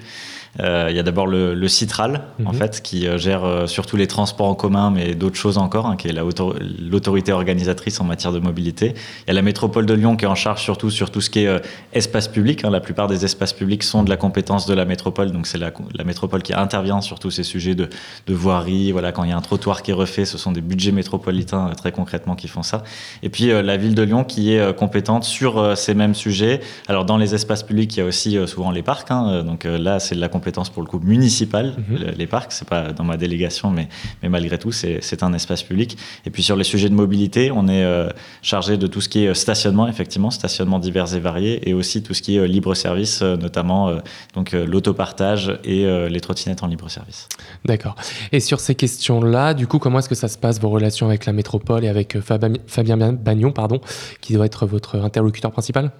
Euh, 0.60 0.88
Il 0.90 0.96
y 0.96 1.00
a 1.00 1.04
d'abord 1.04 1.26
le, 1.26 1.54
le 1.56 1.68
Citral, 1.68 2.22
en 2.46 2.52
Mhm. 2.52 2.58
fait, 2.60 2.82
qui 2.84 3.08
euh, 3.08 3.18
gère 3.18 3.44
euh, 3.44 3.66
surtout 3.66 3.98
les 3.98 4.06
transports 4.06 4.48
en 4.48 4.54
commun, 4.54 4.92
mais 4.92 5.16
d'autres 5.16 5.36
choses 5.36 5.58
encore, 5.58 5.88
hein, 5.88 5.96
qui 5.96 6.08
est 6.10 6.12
la 6.14 6.26
auto- 6.26 6.54
l'autorité 6.80 7.32
organisatrice 7.32 8.00
en 8.00 8.04
matière 8.04 8.32
de 8.32 8.38
mobilité. 8.40 8.94
Il 9.24 9.28
y 9.30 9.32
a 9.32 9.34
la 9.34 9.42
métropole 9.42 9.88
de 9.88 9.94
Lyon 9.96 10.16
qui 10.16 10.26
est 10.26 10.28
en 10.28 10.36
charge 10.36 10.62
surtout 10.62 10.92
sur 10.92 11.10
tout 11.10 11.22
ce 11.22 11.32
qui 11.32 11.40
est 11.46 11.62
espace 11.94 12.28
public. 12.28 12.64
hein. 12.66 12.70
La 12.70 12.82
plupart 12.82 13.08
des 13.08 13.26
espaces 13.26 13.54
publics 13.54 13.82
sont 13.82 14.04
de 14.04 14.10
la 14.12 14.18
compétence 14.18 14.68
de 14.68 14.76
la 14.76 14.86
métropole, 14.86 15.32
donc 15.32 15.48
c'est 15.48 15.58
la, 15.58 15.72
la 15.96 16.04
métropole 16.04 16.44
qui 16.44 16.54
intervient 16.54 17.02
sur 17.02 17.18
tous 17.20 17.32
ces 17.32 17.44
sujets 17.44 17.74
de, 17.74 17.90
de 18.28 18.34
voirie. 18.36 18.92
Voilà, 18.92 19.12
quand 19.12 19.24
il 19.24 19.32
y 19.32 19.34
a 19.34 19.38
un 19.38 19.42
trottoir 19.42 19.82
qui 19.82 19.90
est 19.90 19.96
refait, 19.96 20.26
ce 20.26 20.38
sont 20.38 20.52
des 20.52 20.62
budgets 20.62 20.92
métropolitains 20.92 21.72
très 21.76 21.92
concrètement 21.92 22.36
qui 22.36 22.48
font 22.48 22.62
ça. 22.64 22.84
Et 23.24 23.30
puis 23.30 23.48
la 23.48 23.78
ville 23.78 23.96
de 23.96 24.04
Lyon 24.04 24.24
qui 24.24 24.54
est 24.54 24.76
compétente 24.76 25.24
sur 25.24 25.76
ces 25.76 25.96
mêmes 25.96 26.14
sujets. 26.14 26.60
Alors 26.88 27.06
dans 27.06 27.18
les 27.18 27.34
espaces 27.34 27.64
publics, 27.64 27.96
il 27.98 28.00
y 28.02 28.04
a 28.04 28.06
aussi 28.06 28.38
souvent 28.46 28.70
les 28.70 28.84
parcs. 28.84 29.10
hein. 29.10 29.44
Donc 29.44 29.64
là, 29.64 30.00
c'est 30.00 30.14
de 30.14 30.20
la 30.22 30.28
compétence 30.28 30.43
pour 30.52 30.82
le 30.84 30.88
coup 30.88 31.00
municipale. 31.00 31.76
Mhm. 31.90 31.98
le- 31.98 32.12
les 32.12 32.28
parcs, 32.28 32.52
c'est 32.52 32.68
pas 32.68 32.92
dans 32.92 33.04
ma 33.04 33.18
délégation, 33.18 33.70
mais, 33.72 33.88
mais 34.22 34.30
malgré 34.30 34.58
tout, 34.58 34.72
c'est 34.72 35.24
un 35.24 35.34
espace 35.34 35.64
public. 35.64 35.98
Et 36.26 36.30
puis 36.30 36.44
sur 36.44 36.56
les 36.56 36.64
sujets 36.64 36.90
de 36.90 36.94
mobilité, 36.96 37.52
on 37.52 37.68
est 37.68 37.84
euh, 37.84 38.10
chargé 38.42 38.78
de 38.78 38.88
tout 38.88 39.02
ce 39.02 39.10
qui 39.10 39.24
est 39.24 39.28
euh, 39.30 39.34
stationnement, 39.34 39.88
effectivement, 39.88 40.32
stationnement 40.32 40.80
divers 40.80 41.14
et 41.16 41.20
variés, 41.20 41.68
et 41.70 41.74
aussi 41.74 42.04
tout 42.04 42.14
ce 42.14 42.22
qui 42.22 42.36
est 42.36 42.40
euh, 42.40 42.46
libre 42.48 42.74
service, 42.76 43.22
euh, 43.22 43.36
notamment 43.38 43.92
donc 44.36 44.52
l'autopartage 44.54 45.58
et 45.64 45.86
les 46.10 46.20
trottinettes 46.22 46.64
en 46.64 46.68
libre 46.68 46.90
service. 46.90 47.28
D'accord. 47.66 47.96
Et 48.32 48.40
sur 48.40 48.60
ces 48.60 48.76
questions-là, 48.76 49.54
du 49.54 49.68
coup, 49.68 49.80
comment 49.80 50.00
est-ce 50.00 50.10
que 50.10 50.16
ça 50.16 50.28
se 50.28 50.38
passe, 50.38 50.60
vos 50.60 50.70
relations 50.70 51.08
avec 51.08 51.26
la 51.26 51.34
métropole 51.34 51.84
et 51.86 51.90
avec 51.90 52.18
Fabien 52.20 53.14
Bagnon, 53.14 53.52
pardon, 53.52 53.80
qui 54.22 54.34
doit 54.34 54.46
être 54.46 54.66
votre 54.66 54.96
interlocuteur 54.98 55.52
principal? 55.52 55.92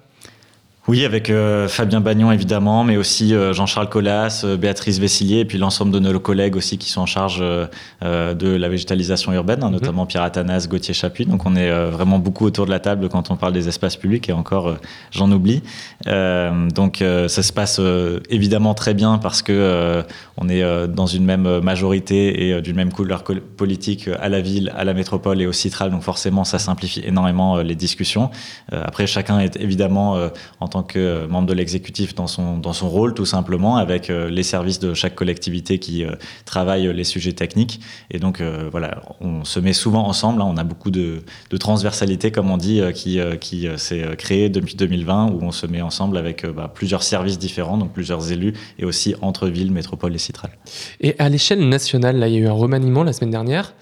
Oui, 0.86 1.06
avec 1.06 1.30
euh, 1.30 1.66
Fabien 1.66 2.02
Bagnon 2.02 2.30
évidemment, 2.30 2.84
mais 2.84 2.98
aussi 2.98 3.34
euh, 3.34 3.54
Jean-Charles 3.54 3.88
Collas, 3.88 4.42
euh, 4.44 4.58
Béatrice 4.58 4.98
Vessillier, 4.98 5.38
et 5.38 5.44
puis 5.46 5.56
l'ensemble 5.56 5.90
de 5.90 5.98
nos 5.98 6.20
collègues 6.20 6.56
aussi 6.56 6.76
qui 6.76 6.90
sont 6.90 7.00
en 7.00 7.06
charge 7.06 7.40
de 7.40 8.56
la 8.56 8.68
végétalisation 8.68 9.32
urbaine, 9.32 9.62
hein, 9.62 9.70
notamment 9.70 10.04
Pierre 10.04 10.22
Athanas, 10.22 10.66
Gauthier 10.68 10.92
Chapuis. 10.92 11.24
Donc 11.24 11.46
on 11.46 11.56
est 11.56 11.70
vraiment 11.88 12.18
beaucoup 12.18 12.44
autour 12.44 12.66
de 12.66 12.70
la 12.70 12.80
table 12.80 13.08
quand 13.08 13.30
on 13.30 13.36
parle 13.36 13.54
des 13.54 13.66
espaces 13.66 13.96
publics, 13.96 14.28
et 14.28 14.32
encore 14.32 14.76
j'en 15.10 15.30
oublie. 15.32 15.62
Donc 16.04 16.98
ça 17.02 17.42
se 17.42 17.52
passe 17.52 17.80
évidemment 18.28 18.74
très 18.74 18.94
bien 18.94 19.18
parce 19.18 19.42
que 19.42 20.02
on 20.36 20.48
est 20.48 20.88
dans 20.88 21.06
une 21.06 21.24
même 21.24 21.60
majorité 21.60 22.48
et 22.48 22.60
d'une 22.60 22.76
même 22.76 22.92
couleur 22.92 23.24
politique 23.56 24.08
à 24.20 24.28
la 24.28 24.40
ville, 24.40 24.72
à 24.76 24.84
la 24.84 24.94
métropole 24.94 25.40
et 25.40 25.46
au 25.46 25.52
Citral. 25.52 25.90
Donc 25.90 26.02
forcément 26.02 26.44
ça 26.44 26.58
simplifie 26.58 27.02
énormément 27.04 27.58
les 27.58 27.74
discussions. 27.74 28.30
Après 28.70 29.06
chacun 29.06 29.40
est 29.40 29.56
évidemment 29.56 30.30
en 30.60 30.68
tant 30.74 30.82
que 30.82 30.98
euh, 30.98 31.28
membre 31.28 31.46
de 31.46 31.54
l'exécutif 31.54 32.16
dans 32.16 32.26
son, 32.26 32.58
dans 32.58 32.72
son 32.72 32.88
rôle, 32.88 33.14
tout 33.14 33.26
simplement, 33.26 33.76
avec 33.76 34.10
euh, 34.10 34.28
les 34.28 34.42
services 34.42 34.80
de 34.80 34.92
chaque 34.92 35.14
collectivité 35.14 35.78
qui 35.78 36.04
euh, 36.04 36.16
travaillent 36.46 36.92
les 36.92 37.04
sujets 37.04 37.32
techniques. 37.32 37.80
Et 38.10 38.18
donc, 38.18 38.40
euh, 38.40 38.68
voilà, 38.72 39.02
on 39.20 39.44
se 39.44 39.60
met 39.60 39.72
souvent 39.72 40.04
ensemble. 40.04 40.42
hein. 40.42 40.46
on 40.48 40.56
a 40.56 40.64
beaucoup 40.64 40.90
de, 40.90 41.22
de 41.50 41.56
transversalité, 41.56 42.32
comme 42.32 42.50
on 42.50 42.56
dit, 42.56 42.80
euh, 42.80 42.90
qui, 42.90 43.20
euh, 43.20 43.36
qui 43.36 43.68
euh, 43.68 43.76
s'est 43.76 44.02
euh, 44.02 44.16
créée 44.16 44.48
depuis 44.48 44.74
2020, 44.74 45.30
où 45.30 45.38
on 45.42 45.52
se 45.52 45.64
met 45.68 45.80
ensemble 45.80 46.16
avec 46.16 46.44
euh, 46.44 46.52
bah, 46.52 46.68
plusieurs 46.74 47.04
services 47.04 47.38
différents, 47.38 47.78
donc 47.78 47.92
plusieurs 47.92 48.32
élus, 48.32 48.54
et 48.80 48.84
aussi 48.84 49.14
entre 49.22 49.46
villes, 49.46 49.70
métropoles 49.70 50.16
et 50.16 50.18
citrales. 50.18 50.58
Et 51.00 51.14
à 51.20 51.28
l'échelle 51.28 51.68
nationale, 51.68 52.18
là, 52.18 52.26
il 52.26 52.34
y 52.34 52.38
a 52.38 52.40
eu 52.40 52.48
un 52.48 52.52
remaniement 52.52 53.04
la 53.04 53.12
semaine 53.12 53.30
dernière. 53.30 53.74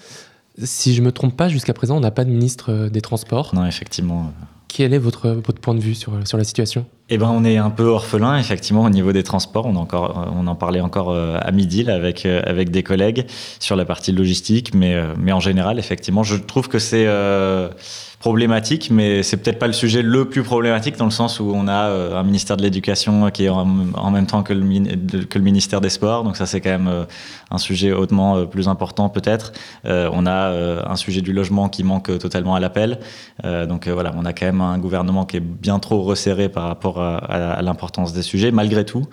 Si 0.62 0.94
je 0.94 1.00
me 1.00 1.10
trompe 1.10 1.34
pas, 1.38 1.48
jusqu'à 1.48 1.72
présent, 1.72 1.96
on 1.96 2.00
n'a 2.00 2.10
pas 2.10 2.26
de 2.26 2.30
ministre 2.30 2.70
euh, 2.70 2.90
des 2.90 3.00
Transports. 3.00 3.54
Non, 3.54 3.64
effectivement. 3.64 4.30
Quel 4.74 4.94
est 4.94 4.98
votre, 4.98 5.28
votre 5.28 5.60
point 5.60 5.74
de 5.74 5.80
vue 5.80 5.94
sur, 5.94 6.12
sur 6.26 6.38
la 6.38 6.44
situation? 6.44 6.86
Eh 7.10 7.18
ben, 7.18 7.28
on 7.30 7.44
est 7.44 7.58
un 7.58 7.68
peu 7.68 7.84
orphelin, 7.84 8.38
effectivement, 8.38 8.84
au 8.84 8.88
niveau 8.88 9.12
des 9.12 9.22
transports. 9.22 9.66
On, 9.66 9.76
encore, 9.76 10.18
euh, 10.18 10.30
on 10.34 10.46
en 10.46 10.54
parlait 10.54 10.80
encore 10.80 11.10
euh, 11.10 11.36
à 11.38 11.52
midi 11.52 11.82
là, 11.82 11.94
avec, 11.94 12.24
euh, 12.24 12.40
avec 12.46 12.70
des 12.70 12.82
collègues 12.82 13.26
sur 13.60 13.76
la 13.76 13.84
partie 13.84 14.12
logistique, 14.12 14.74
mais, 14.74 14.96
mais 15.18 15.32
en 15.32 15.40
général, 15.40 15.78
effectivement, 15.78 16.22
je 16.22 16.36
trouve 16.36 16.68
que 16.68 16.78
c'est 16.78 17.06
problématique, 18.22 18.92
mais 18.92 19.24
c'est 19.24 19.36
peut-être 19.36 19.58
pas 19.58 19.66
le 19.66 19.72
sujet 19.72 20.00
le 20.00 20.24
plus 20.26 20.44
problématique 20.44 20.96
dans 20.96 21.06
le 21.06 21.10
sens 21.10 21.40
où 21.40 21.50
on 21.52 21.66
a 21.66 21.88
euh, 21.88 22.16
un 22.16 22.22
ministère 22.22 22.56
de 22.56 22.62
l'Éducation 22.62 23.32
qui 23.32 23.46
est 23.46 23.48
en, 23.48 23.64
même 24.12 24.26
temps 24.26 24.44
que 24.44 24.52
le, 24.52 25.40
ministère 25.40 25.80
des 25.80 25.88
Sports, 25.88 26.22
donc 26.22 26.36
ça 26.36 26.46
c'est 26.46 26.60
quand 26.60 26.70
même 26.70 26.86
euh, 26.86 27.04
un 27.50 27.58
sujet 27.58 27.90
hautement 27.90 28.36
euh, 28.36 28.44
plus 28.44 28.68
important 28.68 29.08
peut-être. 29.08 29.52
On 29.84 30.24
a 30.26 30.40
un 30.88 30.96
sujet 30.96 31.20
du 31.20 31.32
logement 31.32 31.68
qui 31.68 31.82
manque 31.82 32.16
totalement 32.18 32.54
à 32.54 32.60
l'appel. 32.60 33.00
Donc 33.42 33.88
voilà, 33.88 34.12
on 34.16 34.24
a 34.24 34.32
quand 34.32 34.46
même 34.46 34.60
un 34.60 34.78
gouvernement 34.78 35.24
qui 35.24 35.38
est 35.38 35.40
bien 35.40 35.78
trop 35.80 36.02
resserré 36.02 36.48
par 36.48 36.64
rapport 36.64 37.00
à, 37.00 37.60
l'importance 37.62 38.12
des 38.12 38.22
sujets. 38.22 38.52
Malgré 38.52 38.84
tout, 38.84 39.06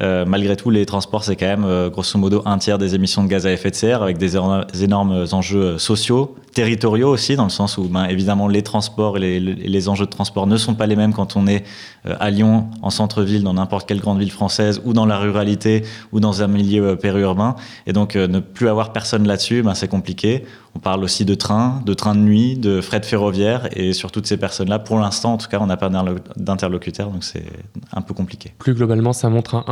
malgré 0.00 0.56
tout, 0.56 0.70
les 0.70 0.84
transports 0.86 1.24
c'est 1.24 1.36
quand 1.36 1.46
même 1.46 1.90
grosso 1.90 2.18
modo 2.18 2.42
un 2.44 2.58
tiers 2.58 2.78
des 2.78 2.94
émissions 2.94 3.22
de 3.22 3.28
gaz 3.28 3.46
à 3.46 3.52
effet 3.52 3.70
de 3.70 3.76
serre, 3.76 4.02
avec 4.02 4.18
des 4.18 4.34
énormes, 4.36 4.66
énormes 4.82 5.26
enjeux 5.32 5.78
sociaux, 5.78 6.34
territoriaux 6.52 7.10
aussi, 7.10 7.36
dans 7.36 7.44
le 7.44 7.50
sens 7.50 7.78
où 7.78 7.84
ben, 7.84 8.06
évidemment 8.06 8.48
les 8.56 8.62
transports 8.62 9.18
et 9.18 9.38
les, 9.38 9.88
enjeux 9.88 10.06
de 10.06 10.10
transport 10.10 10.46
ne 10.46 10.56
sont 10.56 10.74
pas 10.74 10.86
les 10.86 10.96
mêmes 10.96 11.12
quand 11.12 11.36
on 11.36 11.46
est 11.46 11.64
euh, 12.06 12.16
à 12.18 12.30
Lyon, 12.30 12.68
en 12.82 12.90
centre-ville, 12.90 13.42
dans 13.42 13.54
n'importe 13.54 13.86
quelle 13.86 14.00
grande 14.00 14.18
ville 14.18 14.32
française, 14.32 14.80
ou 14.84 14.94
dans 14.94 15.06
la 15.06 15.18
ruralité, 15.18 15.84
ou 16.12 16.20
dans 16.20 16.42
un 16.42 16.48
milieu 16.48 16.88
euh, 16.88 16.96
périurbain. 16.96 17.54
Et 17.86 17.92
donc 17.92 18.16
euh, 18.16 18.26
ne 18.26 18.40
plus 18.40 18.68
avoir 18.68 18.92
personne 18.92 19.26
là-dessus, 19.26 19.62
ben, 19.62 19.74
c'est 19.74 19.88
compliqué. 19.88 20.44
On 20.74 20.78
parle 20.78 21.04
aussi 21.04 21.24
de 21.24 21.34
trains, 21.34 21.82
de 21.84 21.94
trains 21.94 22.14
de 22.14 22.20
nuit, 22.20 22.56
de 22.56 22.80
fret 22.80 23.02
ferroviaire, 23.02 23.68
et 23.72 23.92
sur 23.92 24.10
toutes 24.10 24.26
ces 24.26 24.38
personnes-là, 24.38 24.78
pour 24.78 24.98
l'instant, 24.98 25.34
en 25.34 25.36
tout 25.36 25.48
cas, 25.48 25.58
on 25.60 25.66
n'a 25.66 25.76
pas 25.76 25.90
d'interlo- 25.90 26.18
d'interlocuteur, 26.36 27.10
donc 27.10 27.24
c'est 27.24 27.46
un 27.92 28.00
peu 28.00 28.14
compliqué. 28.14 28.52
Plus 28.58 28.74
globalement, 28.74 29.12
ça 29.12 29.28
montre 29.28 29.64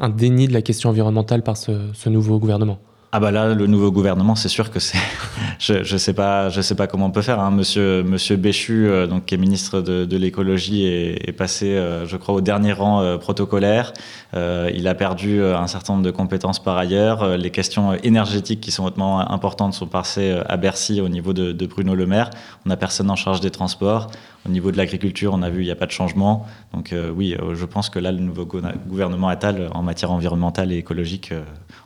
un, 0.00 0.08
déni 0.08 0.48
de 0.48 0.52
la 0.52 0.62
question 0.62 0.90
environnementale 0.90 1.42
par 1.42 1.56
ce 1.56 2.08
nouveau 2.08 2.38
gouvernement. 2.38 2.78
Ah 3.12 3.20
bah 3.20 3.30
là, 3.30 3.54
le 3.54 3.66
nouveau 3.68 3.92
gouvernement, 3.92 4.34
c'est 4.34 4.48
sûr 4.48 4.70
que 4.70 4.80
c'est. 4.80 4.98
je 5.60 5.84
je 5.84 5.96
sais 5.96 6.12
pas, 6.12 6.48
je 6.48 6.60
sais 6.60 6.74
pas 6.74 6.88
comment 6.88 7.06
on 7.06 7.10
peut 7.12 7.22
faire. 7.22 7.38
Hein. 7.38 7.52
Monsieur 7.52 8.02
Monsieur 8.02 8.36
Béchu, 8.36 8.88
euh, 8.88 9.06
donc 9.06 9.26
qui 9.26 9.36
est 9.36 9.38
ministre 9.38 9.80
de, 9.80 10.04
de 10.04 10.16
l'écologie, 10.16 10.84
est, 10.86 11.28
est 11.28 11.32
passé, 11.32 11.76
euh, 11.76 12.04
je 12.04 12.16
crois, 12.16 12.34
au 12.34 12.40
dernier 12.40 12.72
rang 12.72 13.00
euh, 13.00 13.16
protocolaire. 13.16 13.92
Euh, 14.34 14.70
il 14.74 14.88
a 14.88 14.94
perdu 14.94 15.42
un 15.42 15.68
certain 15.68 15.94
nombre 15.94 16.04
de 16.04 16.10
compétences 16.10 16.62
par 16.62 16.76
ailleurs. 16.76 17.36
Les 17.36 17.50
questions 17.50 17.94
énergétiques 17.94 18.60
qui 18.60 18.72
sont 18.72 18.84
hautement 18.84 19.20
importantes 19.30 19.72
sont 19.72 19.86
passées 19.86 20.38
à 20.46 20.56
Bercy 20.56 21.00
au 21.00 21.08
niveau 21.08 21.32
de, 21.32 21.52
de 21.52 21.66
Bruno 21.66 21.94
Le 21.94 22.06
Maire. 22.06 22.30
On 22.66 22.70
n'a 22.70 22.76
personne 22.76 23.10
en 23.10 23.16
charge 23.16 23.40
des 23.40 23.50
transports. 23.50 24.10
Au 24.46 24.50
niveau 24.50 24.70
de 24.70 24.76
l'agriculture, 24.76 25.32
on 25.34 25.42
a 25.42 25.50
vu 25.50 25.62
il 25.62 25.64
n'y 25.66 25.72
a 25.72 25.76
pas 25.76 25.86
de 25.86 25.90
changement. 25.90 26.46
Donc 26.72 26.92
euh, 26.92 27.10
oui, 27.10 27.34
euh, 27.40 27.54
je 27.54 27.64
pense 27.64 27.90
que 27.90 27.98
là, 27.98 28.12
le 28.12 28.18
nouveau 28.20 28.46
go- 28.46 28.60
gouvernement 28.86 29.28
Attal, 29.28 29.70
en 29.74 29.82
matière 29.82 30.12
environnementale 30.12 30.72
et 30.72 30.76
écologique, 30.76 31.32
euh, 31.32 31.42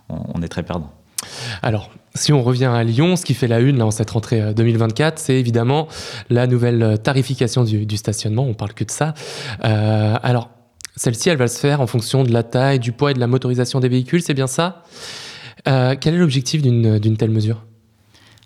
on, 0.09 0.43
est 0.43 0.49
très 0.49 0.63
perdant. 0.63 0.91
Alors, 1.63 1.91
si 2.15 2.33
on 2.33 2.43
revient 2.43 2.67
à 2.67 2.83
Lyon, 2.85 3.17
ce 3.17 3.25
qui 3.25 3.35
fait 3.35 3.47
la 3.49 3.61
une 3.61 3.79
là, 3.79 3.87
en 3.87 3.91
cette 3.91 4.11
rentrée 4.11 4.43
euh, 4.43 4.53
2024, 4.53 5.19
c'est 5.19 5.37
évidemment 5.37 5.89
la 6.29 6.47
nouvelle 6.47 6.83
euh, 6.83 6.97
tarification 6.97 7.65
du, 7.65 7.97
stationnement. 7.97 8.45
On 8.45 8.55
parle 8.55 8.75
que 8.75 8.85
de 8.85 8.91
ça. 8.91 9.15
Euh, 9.65 10.17
alors, 10.23 10.51
celle-ci, 10.97 11.31
elle 11.31 11.39
va 11.39 11.49
se 11.49 11.59
faire 11.59 11.81
en 11.81 11.87
fonction 11.87 12.25
de 12.25 12.33
la 12.33 12.43
taille, 12.43 12.79
du 12.79 12.93
poids 12.93 13.13
et 13.13 13.15
de 13.15 13.21
la 13.21 13.27
motorisation 13.27 13.81
des 13.81 13.89
véhicules, 13.89 14.23
c'est 14.23 14.35
bien 14.35 14.47
ça? 14.47 14.83
Euh, 15.69 15.95
Quel 15.99 16.15
est 16.15 16.19
l'objectif 16.19 16.63
d'une 16.63 17.17
telle 17.17 17.31
mesure? 17.31 17.65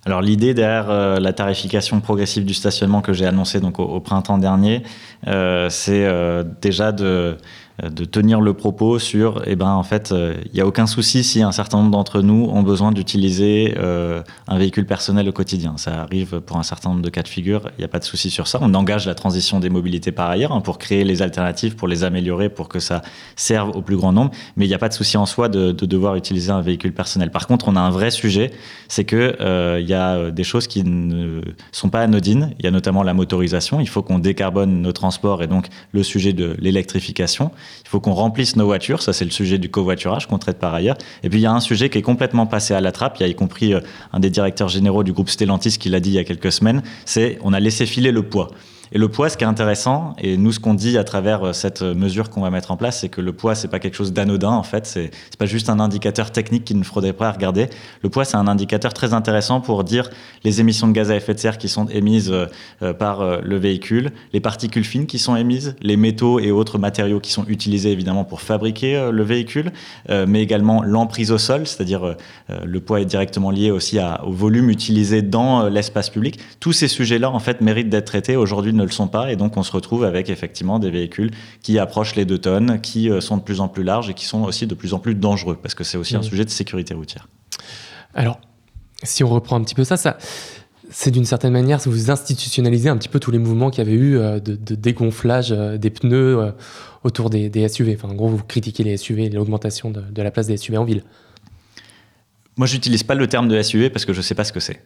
Alors 0.07 0.21
l'idée 0.21 0.53
derrière 0.53 0.91
euh, 0.91 1.19
la 1.19 1.33
tarification 1.33 2.01
progressive 2.01 2.45
du 2.45 2.53
stationnement 2.53 3.01
que 3.01 3.13
j'ai 3.13 3.25
annoncé 3.27 3.61
donc 3.61 3.79
au, 3.79 3.85
au 3.85 4.01
printemps 4.01 4.37
dernier, 4.37 4.83
euh, 5.27 5.71
c'est 5.71 6.05
euh, 6.05 6.45
déjà 6.61 6.93
de 6.93 7.39
de 7.83 8.05
tenir 8.05 8.41
le 8.41 8.55
propos 8.55 9.01
sur, 9.01 9.43
eh 9.47 9.57
ben 9.57 9.71
en 9.71 9.83
fait, 9.83 10.13
euh, 10.13 10.37
il 10.47 10.53
n'y 10.55 10.61
a 10.61 10.67
aucun 10.67 10.87
souci 10.87 11.25
si 11.25 11.43
un 11.43 11.51
certain 11.51 11.79
nombre 11.79 11.91
d'entre 11.91 12.23
nous 12.23 12.49
ont 12.53 12.63
besoin 12.63 12.93
d'utiliser 12.93 13.75
euh, 13.79 14.23
un 14.47 14.59
véhicule 14.59 14.87
personnel 14.87 15.29
au 15.29 15.33
quotidien. 15.33 15.75
Ça 15.77 16.03
arrive 16.03 16.41
pour 16.41 16.57
un 16.57 16.63
certain 16.63 16.91
nombre 16.91 17.03
de 17.03 17.11
cas 17.11 17.23
de 17.23 17.29
figure, 17.29 17.71
il 17.77 17.81
n'y 17.81 17.85
a 17.85 17.89
pas 17.89 17.99
de 17.99 18.05
souci 18.05 18.31
sur 18.31 18.47
ça. 18.47 18.61
On 18.63 18.73
engage 18.75 19.07
la 19.07 19.17
transition 19.17 19.59
des 19.59 19.71
mobilités 19.71 20.13
par 20.13 20.31
ailleurs 20.31 20.53
hein, 20.53 20.61
pour 20.61 20.79
créer 20.79 21.03
les 21.03 21.21
alternatives, 21.21 21.75
pour 21.75 21.89
les 21.89 22.05
améliorer, 22.05 22.49
pour 22.49 22.69
que 22.69 22.79
ça 22.79 23.03
serve 23.35 23.71
au 23.71 23.83
plus 23.83 23.97
grand 23.97 24.13
nombre. 24.13 24.31
Mais 24.57 24.67
il 24.67 24.69
n'y 24.69 24.75
a 24.75 24.79
pas 24.79 24.89
de 24.89 24.95
souci 24.95 25.17
en 25.17 25.27
soi 25.27 25.49
de, 25.49 25.73
de 25.73 25.87
devoir 25.87 26.15
utiliser 26.15 26.53
un 26.53 26.61
véhicule 26.61 26.93
personnel. 26.93 27.33
Par 27.33 27.49
contre, 27.49 27.67
on 27.67 27.75
a 27.75 27.81
un 27.81 27.91
vrai 27.91 28.13
sujet, 28.13 28.53
c'est 28.87 29.05
que 29.05 29.37
euh, 29.41 29.81
il 29.81 29.89
y 29.89 29.95
a 29.95 30.31
des 30.31 30.45
choses 30.45 30.69
qui 30.69 30.85
ne 30.85 31.41
sont 31.73 31.89
pas 31.89 32.03
anodines. 32.03 32.55
Il 32.61 32.65
y 32.65 32.69
a 32.69 32.71
notamment 32.71 33.03
la 33.03 33.15
motorisation. 33.15 33.81
Il 33.81 33.89
faut 33.89 34.03
qu'on 34.03 34.21
décarbone 34.21 34.81
nos 34.81 34.93
transports 34.93 35.43
et 35.43 35.49
donc 35.49 35.67
le 35.91 36.05
sujet 36.05 36.33
de 36.33 36.55
l'électrification. 36.61 37.51
Il 37.85 37.89
faut 37.89 38.01
qu'on 38.01 38.13
remplisse 38.13 38.57
nos 38.57 38.67
voitures. 38.67 39.03
Ça, 39.03 39.13
c'est 39.13 39.25
le 39.25 39.31
sujet 39.31 39.59
du 39.59 39.71
covoiturage 39.71 40.27
qu'on 40.27 40.39
traite 40.39 40.59
par 40.59 40.75
ailleurs. 40.75 40.97
Et 41.23 41.29
puis, 41.29 41.39
il 41.39 41.43
y 41.43 41.47
a 41.47 41.53
un 41.53 41.61
sujet 41.61 41.91
qui 41.91 41.99
est 41.99 42.03
complètement 42.03 42.47
passé 42.47 42.75
à 42.75 42.81
la 42.81 42.93
trappe. 42.93 43.17
Il 43.19 43.23
y 43.23 43.27
a 43.27 43.29
y 43.29 43.35
compris 43.35 43.75
euh, 43.75 43.81
un 44.13 44.21
des 44.21 44.31
directeurs 44.31 44.69
généraux 44.69 45.05
du 45.05 45.13
groupe 45.13 45.29
Stellantis 45.29 45.79
qui 45.79 45.89
l'a 45.89 46.01
dit 46.01 46.11
il 46.11 46.15
y 46.15 46.19
a 46.19 46.25
quelques 46.25 46.53
semaines. 46.53 46.83
C'est 47.05 47.39
on 47.43 47.53
a 47.53 47.61
laissé 47.61 47.87
filer 47.87 48.13
le 48.13 48.23
poids. 48.23 48.51
Et 48.93 48.99
le 48.99 49.09
poids, 49.09 49.29
ce 49.29 49.37
qui 49.37 49.45
est 49.45 49.47
intéressant, 49.47 50.15
et 50.19 50.37
nous, 50.37 50.53
ce 50.53 50.61
qu'on 50.61 50.75
dit 50.75 50.99
à 50.99 51.05
travers 51.05 51.45
euh, 51.45 51.53
cette 51.53 51.83
mesure 51.83 52.31
qu'on 52.31 52.43
va 52.43 52.51
mettre 52.51 52.71
en 52.71 52.77
place, 52.77 53.01
c'est 53.01 53.09
que 53.09 53.21
le 53.21 53.33
poids, 53.33 53.55
c'est 53.55 53.69
pas 53.69 53.79
quelque 53.79 53.97
chose 53.97 54.13
d'anodin, 54.13 54.51
en 54.51 54.63
fait. 54.63 54.87
C'est 54.87 55.11
pas 55.39 55.47
juste 55.47 55.69
un 55.69 55.81
indicateur 55.81 56.31
technique 56.31 56.65
qu'il 56.65 56.79
ne 56.79 56.85
faudrait 56.85 57.13
pas 57.13 57.31
regarder. 57.31 57.69
Le 58.03 58.09
poids, 58.09 58.25
c'est 58.25 58.37
un 58.37 58.47
indicateur 58.47 58.93
très 58.93 59.15
intéressant 59.15 59.61
pour 59.61 59.85
dire 59.85 60.11
les 60.45 60.61
émissions 60.61 60.87
de 60.87 60.93
gaz 60.93 61.11
à 61.11 61.17
effet 61.17 61.35
de 61.35 61.39
serre 61.39 61.59
qui 61.59 61.69
sont 61.69 61.87
émises 61.87 62.31
euh, 62.31 62.47
euh, 62.83 62.93
par 62.93 63.21
euh, 63.21 63.39
le 63.43 63.57
véhicule, 63.57 64.13
les 64.33 64.41
particules 64.41 64.85
fines 64.85 65.07
qui 65.07 65.19
sont 65.19 65.37
émises, 65.37 65.75
les 65.81 65.97
métaux 65.97 66.39
et 66.39 66.51
autres 66.51 66.79
matériaux 66.79 67.21
qui 67.21 67.33
sont 67.33 67.45
utilisés 67.49 67.93
évidemment 67.93 68.25
pour 68.25 68.41
fabriquer 68.41 68.97
euh, 68.97 69.11
le 69.11 69.23
véhicule, 69.23 69.73
euh, 70.11 70.27
mais 70.29 70.43
également 70.43 70.83
l'emprise 70.83 71.33
au 71.33 71.39
sol, 71.39 71.67
c'est-à-dire 71.67 72.05
euh, 72.05 72.15
euh, 72.51 72.61
le 72.65 72.81
poids 72.81 73.01
est 73.01 73.07
directement 73.07 73.51
lié 73.51 73.71
aussi 73.71 73.99
au 74.25 74.33
volume 74.33 74.69
utilisé 74.71 75.23
dans 75.23 75.63
euh, 75.63 75.71
l'espace 75.71 76.11
public. 76.11 76.39
Tous 76.61 76.73
ces 76.73 76.89
sujets-là, 76.89 77.31
en 77.31 77.39
fait, 77.39 77.61
méritent 77.61 77.89
d'être 77.89 78.07
traités. 78.07 78.37
Aujourd'hui, 78.37 78.73
ne 78.75 78.83
le 78.85 78.91
sont 78.91 79.09
pas, 79.09 79.33
et 79.33 79.37
donc 79.37 79.57
on 79.57 79.63
se 79.63 79.73
retrouve 79.73 80.05
avec 80.05 80.29
effectivement 80.31 80.79
des 80.79 80.91
véhicules 80.91 81.31
qui 81.63 81.79
approchent 81.79 82.15
les 82.17 82.25
deux 82.25 82.39
tonnes, 82.39 82.81
qui 82.81 83.11
euh, 83.11 83.21
sont 83.21 83.37
de 83.39 83.43
plus 83.43 83.61
en 83.61 83.69
plus 83.69 83.83
larges 83.83 84.11
et 84.11 84.15
qui 84.15 84.25
sont 84.27 84.43
aussi 84.45 84.67
de 84.67 84.75
plus 84.75 84.93
en 84.95 84.99
plus 84.99 85.15
dangereux, 85.15 85.59
parce 85.61 85.75
que 85.75 85.85
c'est 85.85 85.97
aussi 85.99 86.15
un 86.17 86.21
Mhm. 86.21 86.25
sujet 86.25 86.45
de 86.45 86.51
sécurité 86.51 86.95
routière. 86.95 87.29
Alors, 88.15 88.39
si 89.03 89.25
on 89.25 89.29
reprend 89.29 89.57
un 89.57 89.63
petit 89.65 89.75
peu 89.75 89.85
ça, 89.85 89.97
ça 89.97 90.17
c'est 90.91 91.11
d'une 91.11 91.25
certaine 91.25 91.53
manière, 91.53 91.79
vous 91.87 92.11
institutionnalisez 92.11 92.89
un 92.91 92.97
petit 92.99 93.09
peu 93.09 93.19
tous 93.19 93.31
les 93.31 93.39
mouvements 93.39 93.71
qu'il 93.71 93.83
y 93.83 93.87
avait 93.87 93.97
eu 93.97 94.19
euh, 94.19 94.39
de, 94.39 94.55
de 94.55 94.75
dégonflage 94.75 95.51
euh, 95.51 95.79
des 95.79 95.91
pneus 95.91 96.53
autour 97.05 97.31
des, 97.31 97.49
des 97.49 97.67
SUV. 97.69 97.97
Enfin, 97.99 98.13
en 98.13 98.15
gros, 98.15 98.29
vous 98.29 98.43
critiquez 98.45 98.85
les 98.85 98.97
SUV 98.97 99.25
et 99.25 99.31
l'augmentation 99.31 99.91
de, 99.91 100.01
de 100.03 100.23
la 100.23 100.31
place 100.31 100.47
des 100.47 100.57
SUV 100.57 100.77
en 100.77 100.85
ville. 100.85 101.03
Moi, 102.57 102.69
j'utilise 102.69 103.03
pas 103.03 103.17
le 103.17 103.27
terme 103.27 103.49
de 103.49 103.61
SUV 103.61 103.91
parce 103.91 104.05
que 104.05 104.13
je 104.13 104.21
sais 104.21 104.37
pas 104.37 104.45
ce 104.45 104.53
que 104.53 104.61
c'est. 104.61 104.81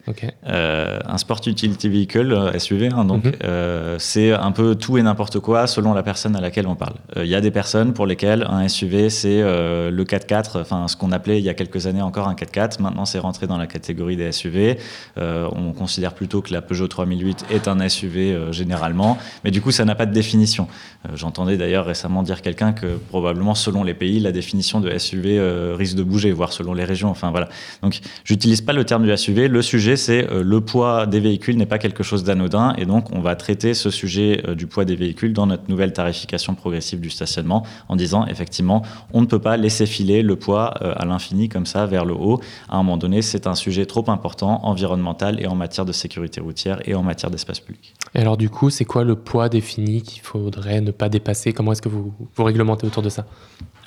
Euh, 0.47 0.97
un 1.05 1.19
Sport 1.19 1.41
Utility 1.45 1.87
Vehicle, 1.87 2.31
euh, 2.33 2.57
SUV, 2.57 2.89
hein, 2.91 3.05
donc 3.05 3.25
Mhm. 3.25 3.31
euh, 3.43 3.95
c'est 3.99 4.31
un 4.31 4.51
peu 4.51 4.73
tout 4.73 4.97
et 4.97 5.03
n'importe 5.03 5.39
quoi 5.39 5.67
selon 5.67 5.93
la 5.93 6.01
personne 6.01 6.35
à 6.35 6.41
laquelle 6.41 6.65
on 6.65 6.73
parle. 6.75 6.95
Euh, 7.15 7.25
Il 7.25 7.29
y 7.29 7.35
a 7.35 7.41
des 7.41 7.51
personnes 7.51 7.93
pour 7.93 8.07
lesquelles 8.07 8.43
un 8.49 8.67
SUV 8.67 9.11
c'est 9.11 9.39
le 9.41 10.03
4x4, 10.03 10.59
enfin 10.59 10.87
ce 10.87 10.95
qu'on 10.97 11.11
appelait 11.11 11.37
il 11.37 11.43
y 11.45 11.49
a 11.49 11.53
quelques 11.53 11.85
années 11.85 12.01
encore 12.01 12.27
un 12.27 12.33
4x4. 12.33 12.81
Maintenant, 12.81 13.05
c'est 13.05 13.19
rentré 13.19 13.45
dans 13.45 13.57
la 13.57 13.67
catégorie 13.67 14.15
des 14.17 14.31
SUV. 14.31 14.79
On 15.17 15.71
considère 15.73 16.13
plutôt 16.13 16.41
que 16.41 16.51
la 16.51 16.63
Peugeot 16.63 16.87
3008 16.87 17.45
est 17.51 17.67
un 17.67 17.87
SUV 17.87 18.51
généralement, 18.51 19.17
mais 19.43 19.51
du 19.51 19.61
coup, 19.61 19.69
ça 19.71 19.85
n'a 19.85 19.93
pas 19.93 20.07
de 20.07 20.13
définition. 20.13 20.67
J'entendais 21.13 21.55
d'ailleurs 21.57 21.85
récemment 21.85 22.23
dire 22.23 22.41
quelqu'un 22.41 22.73
que 22.73 22.97
probablement 23.09 23.53
selon 23.53 23.83
les 23.83 23.93
pays, 23.93 24.19
la 24.19 24.31
définition 24.31 24.79
de 24.81 24.97
SUV 24.97 25.39
risque 25.77 25.95
de 25.95 26.03
bouger, 26.03 26.31
voire 26.31 26.51
selon 26.51 26.73
les 26.73 26.83
régions. 26.85 27.09
Enfin 27.09 27.29
voilà. 27.29 27.47
Donc, 27.81 27.99
j'utilise 28.23 28.61
pas 28.61 28.73
le 28.73 28.83
terme 28.83 29.05
du 29.05 29.15
SUV. 29.15 29.47
Le 29.47 29.61
sujet, 29.61 29.95
c'est 29.95 30.29
euh, 30.29 30.43
le 30.43 30.61
poids 30.61 31.05
des 31.05 31.19
véhicules 31.19 31.57
n'est 31.57 31.65
pas 31.65 31.79
quelque 31.79 32.03
chose 32.03 32.23
d'anodin, 32.23 32.73
et 32.77 32.85
donc 32.85 33.11
on 33.11 33.21
va 33.21 33.35
traiter 33.35 33.73
ce 33.73 33.89
sujet 33.89 34.43
euh, 34.47 34.55
du 34.55 34.67
poids 34.67 34.85
des 34.85 34.95
véhicules 34.95 35.33
dans 35.33 35.47
notre 35.47 35.69
nouvelle 35.69 35.93
tarification 35.93 36.55
progressive 36.55 36.99
du 36.99 37.09
stationnement, 37.09 37.65
en 37.87 37.95
disant 37.95 38.25
effectivement, 38.27 38.83
on 39.13 39.21
ne 39.21 39.25
peut 39.25 39.39
pas 39.39 39.57
laisser 39.57 39.85
filer 39.85 40.21
le 40.21 40.35
poids 40.35 40.73
euh, 40.81 40.93
à 40.95 41.05
l'infini 41.05 41.49
comme 41.49 41.65
ça 41.65 41.85
vers 41.85 42.05
le 42.05 42.13
haut. 42.13 42.39
À 42.69 42.75
un 42.75 42.77
moment 42.77 42.97
donné, 42.97 43.21
c'est 43.21 43.47
un 43.47 43.55
sujet 43.55 43.85
trop 43.85 44.09
important, 44.09 44.65
environnemental 44.65 45.41
et 45.41 45.47
en 45.47 45.55
matière 45.55 45.85
de 45.85 45.91
sécurité 45.91 46.41
routière 46.41 46.79
et 46.85 46.95
en 46.95 47.03
matière 47.03 47.31
d'espace 47.31 47.59
public. 47.59 47.93
Et 48.15 48.19
alors, 48.19 48.37
du 48.37 48.49
coup, 48.49 48.69
c'est 48.69 48.85
quoi 48.85 49.03
le 49.03 49.15
poids 49.15 49.49
défini 49.49 50.01
qu'il 50.01 50.21
faudrait 50.21 50.81
ne 50.81 50.91
pas 50.91 51.09
dépasser? 51.09 51.53
Comment 51.53 51.71
est-ce 51.71 51.81
que 51.81 51.89
vous, 51.89 52.13
vous 52.35 52.43
réglementez 52.43 52.87
autour 52.87 53.03
de 53.03 53.09
ça? 53.09 53.25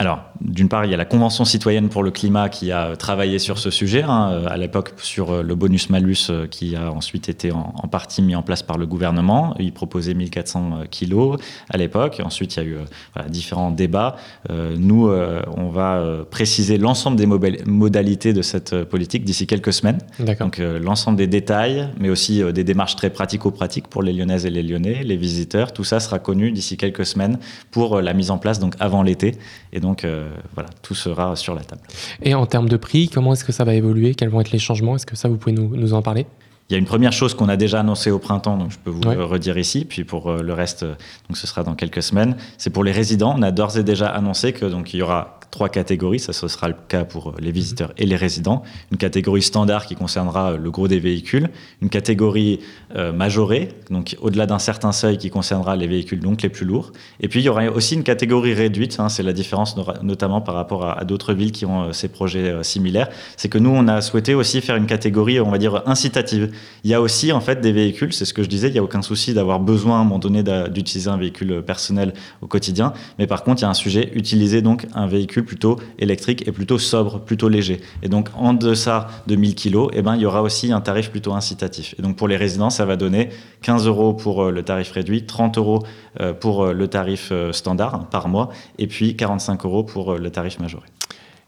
Alors, 0.03 0.25
d'une 0.41 0.69
part, 0.69 0.85
il 0.85 0.91
y 0.91 0.95
a 0.95 0.97
la 0.97 1.05
Convention 1.05 1.45
citoyenne 1.45 1.89
pour 1.89 2.03
le 2.03 2.11
climat 2.11 2.49
qui 2.49 2.73
a 2.73 2.87
euh, 2.87 2.97
travaillé 2.97 3.39
sur 3.39 3.61
ce 3.61 3.71
sujet, 3.71 4.03
hein, 4.03 4.33
euh, 4.33 4.47
à 4.49 4.57
l'époque 4.57 4.95
sur 4.97 5.31
euh, 5.31 5.43
le 5.45 5.55
bonus-malus 5.55 6.33
qui 6.51 6.75
a 6.75 6.91
ensuite 6.91 7.29
été 7.29 7.53
en, 7.53 7.73
en 7.81 7.87
partie 7.87 8.21
mis 8.21 8.35
en 8.35 8.43
place 8.43 8.65
par 8.65 8.79
le 8.79 8.87
gouvernement. 8.87 9.55
Il 9.61 9.73
proposait 9.73 10.15
1400 10.15 10.71
euh, 10.73 10.85
kilos 10.91 11.39
à 11.71 11.77
l'époque. 11.77 12.21
Ensuite, 12.25 12.57
il 12.57 12.59
y 12.59 12.67
a 12.67 12.69
eu 12.69 12.77
voilà, 13.15 13.29
différents 13.29 13.71
débats. 13.71 14.17
Euh, 14.51 14.75
nous, 14.77 15.09
euh, 15.09 15.43
on 15.57 15.69
va 15.69 16.03
préciser 16.31 16.79
l'ensemble 16.79 17.17
des 17.17 17.27
modalités 17.27 18.33
de 18.33 18.43
cette 18.43 18.85
politique 18.85 19.25
d'ici 19.25 19.47
quelques 19.47 19.73
semaines. 19.73 19.99
Donc 20.41 20.59
euh, 20.59 20.79
l'ensemble 20.79 21.17
des 21.17 21.27
détails, 21.27 21.89
mais 21.99 22.11
aussi 22.11 22.43
des 22.53 22.65
démarches 22.65 22.97
très 22.97 23.11
pratico-pratiques 23.11 23.89
pour 23.89 24.03
les 24.03 24.13
Lyonnaises 24.13 24.47
et 24.47 24.51
les 24.51 24.63
Lyonnais, 24.63 25.03
les 25.05 25.17
visiteurs, 25.17 25.73
tout 25.73 25.85
ça 25.85 26.01
sera 26.01 26.19
connu 26.19 26.51
d'ici 26.53 26.77
quelques 26.77 27.07
semaines 27.07 27.39
pour 27.71 28.01
la 28.01 28.13
mise 28.15 28.31
en 28.31 28.39
place 28.39 28.59
donc 28.59 28.75
avant 28.81 29.03
l'été. 29.03 29.37
Et 29.73 29.81
donc 29.81 29.92
euh, 30.05 30.31
voilà, 30.55 30.69
tout 30.83 30.95
sera 30.95 31.37
sur 31.37 31.55
la 31.55 31.63
table. 31.63 31.83
Et 32.23 32.35
en 32.35 32.47
termes 32.47 32.69
de 32.69 32.77
prix, 32.77 33.09
comment 33.09 33.33
est-ce 33.33 33.45
que 33.45 33.53
ça 33.53 33.65
va 33.65 33.75
évoluer? 33.75 34.15
Quels 34.15 34.29
vont 34.31 34.41
être 34.41 34.51
les 34.53 34.59
changements? 34.59 34.97
Est-ce 34.97 35.07
que 35.07 35.17
ça, 35.17 35.29
vous 35.29 35.37
pouvez 35.37 35.53
nous, 35.55 35.77
nous 35.77 35.95
en 35.95 36.03
parler? 36.03 36.27
Il 36.71 36.73
y 36.73 36.77
a 36.77 36.79
une 36.79 36.87
première 36.87 37.13
chose 37.13 37.35
qu'on 37.35 37.49
a 37.49 37.57
déjà 37.57 37.81
annoncée 37.81 38.11
au 38.11 38.19
printemps, 38.19 38.57
donc 38.57 38.71
je 38.71 38.79
peux 38.79 38.91
vous 38.91 39.03
Ouais. 39.03 39.15
le 39.15 39.25
redire 39.25 39.59
ici, 39.59 39.85
puis 39.85 40.05
pour 40.05 40.31
euh, 40.31 40.43
le 40.43 40.53
reste, 40.55 40.85
euh, 40.85 40.95
donc 41.29 41.37
ce 41.37 41.47
sera 41.47 41.65
dans 41.65 41.75
quelques 41.75 42.03
semaines. 42.03 42.37
C'est 42.57 42.71
pour 42.71 42.83
les 42.85 42.93
résidents. 42.93 43.35
On 43.37 43.43
a 43.43 43.51
d'ores 43.51 43.77
et 43.77 43.83
déjà 43.83 44.07
annoncé 44.09 44.53
que 44.53 44.65
donc 44.65 44.95
il 44.95 44.99
y 44.99 45.03
aura 45.03 45.39
trois 45.53 45.69
catégories. 45.69 46.19
Ça, 46.19 46.33
ce 46.33 46.49
sera 46.49 46.67
le 46.67 46.75
cas 46.89 47.05
pour 47.05 47.29
euh, 47.29 47.35
les 47.39 47.53
visiteurs 47.53 47.93
et 47.99 48.07
les 48.07 48.17
résidents. 48.17 48.63
Une 48.91 48.97
catégorie 48.97 49.43
standard 49.43 49.87
qui 49.87 49.95
concernera 49.95 50.53
euh, 50.53 50.57
le 50.57 50.71
gros 50.71 50.89
des 50.89 50.99
véhicules. 50.99 51.51
Une 51.83 51.91
catégorie 51.91 52.59
euh, 52.97 53.13
majorée, 53.13 53.69
donc 53.91 54.17
au-delà 54.21 54.47
d'un 54.47 54.59
certain 54.59 54.93
seuil 54.93 55.19
qui 55.19 55.29
concernera 55.31 55.77
les 55.77 55.87
véhicules 55.87 56.21
donc 56.21 56.41
les 56.43 56.49
plus 56.49 56.65
lourds. 56.65 56.91
Et 57.21 57.29
puis 57.29 57.41
il 57.41 57.45
y 57.45 57.49
aura 57.51 57.67
aussi 57.67 57.95
une 57.95 58.03
catégorie 58.03 58.55
réduite. 58.55 58.99
hein, 58.99 59.11
c'est 59.11 59.23
la 59.23 59.35
différence 59.35 59.77
no- 59.77 59.85
notamment 60.03 60.41
par 60.41 60.55
rapport 60.55 60.87
à, 60.87 61.05
d'autres 61.05 61.35
villes 61.35 61.53
qui 61.53 61.67
ont 61.67 61.93
ces 61.93 62.09
projets 62.09 62.65
similaires. 62.65 63.11
C'est 63.37 63.51
que 63.51 63.59
nous, 63.59 63.71
on 63.71 63.87
a 63.89 64.01
souhaité 64.01 64.35
aussi 64.35 64.63
faire 64.63 64.77
une 64.77 64.87
catégorie, 64.87 65.39
on 65.39 65.51
va 65.51 65.59
dire, 65.59 65.83
incitative. 65.85 66.51
Il 66.83 66.91
y 66.91 66.95
a 66.95 67.01
aussi 67.03 67.31
en 67.31 67.41
fait 67.41 67.61
des 67.61 67.73
véhicules, 67.73 68.15
c'est 68.15 68.25
ce 68.25 68.33
que 68.33 68.43
je 68.43 68.49
disais, 68.49 68.69
il 68.69 68.73
n'y 68.73 68.79
a 68.79 68.83
aucun 68.83 69.03
souci 69.03 69.35
d'avoir 69.35 69.61
besoin 69.61 69.99
à 69.99 70.01
un 70.01 70.05
moment 70.05 70.19
donné 70.19 70.43
d'utiliser 70.71 71.11
un 71.11 71.19
véhicule 71.19 71.63
personnel 71.63 72.15
au 72.41 72.47
quotidien. 72.47 72.95
Mais 73.19 73.27
par 73.27 73.45
contre, 73.45 73.61
il 73.61 73.65
y 73.65 73.67
a 73.67 73.71
un 73.71 73.75
sujet, 73.75 74.11
utiliser 74.15 74.63
donc 74.63 74.87
un 74.95 75.07
véhicule 75.07 75.42
plutôt 75.43 75.79
électrique 75.99 76.47
et 76.47 76.53
plutôt 76.53 76.79
sobre, 76.79 77.21
plutôt 77.21 77.49
léger. 77.49 77.81
Et 78.03 78.09
donc 78.09 78.29
en 78.35 78.55
deçà 78.55 79.09
de 79.27 79.37
1000 79.37 79.55
kg, 79.55 79.89
eh 79.93 80.03
ben, 80.03 80.17
il 80.17 80.23
y 80.23 80.27
aura 80.27 80.43
aussi 80.43 80.73
un 80.73 80.81
tarif 80.81 81.11
plutôt 81.11 81.33
incitatif. 81.33 81.95
Et 81.99 82.03
donc 82.03 82.17
pour 82.17 82.29
les 82.29 82.37
résidents, 82.37 82.71
ça 82.71 82.85
va 82.85 82.97
donner 82.97 83.31
15 83.63 83.87
euros 83.87 84.15
pour 84.15 84.43
euh, 84.43 84.51
le 84.51 84.63
tarif 84.63 84.91
réduit, 84.93 85.25
30 85.25 85.59
euros 85.59 85.83
euh, 86.21 86.33
pour 86.33 86.65
euh, 86.65 86.73
le 86.73 86.89
tarif 86.89 87.33
standard 87.53 88.09
par 88.11 88.29
mois, 88.29 88.51
et 88.79 88.87
puis 88.87 89.17
45 89.17 89.65
euros 89.65 89.85
pour 89.85 90.19
le 90.19 90.31
tarif 90.31 90.59
majoré. 90.59 90.87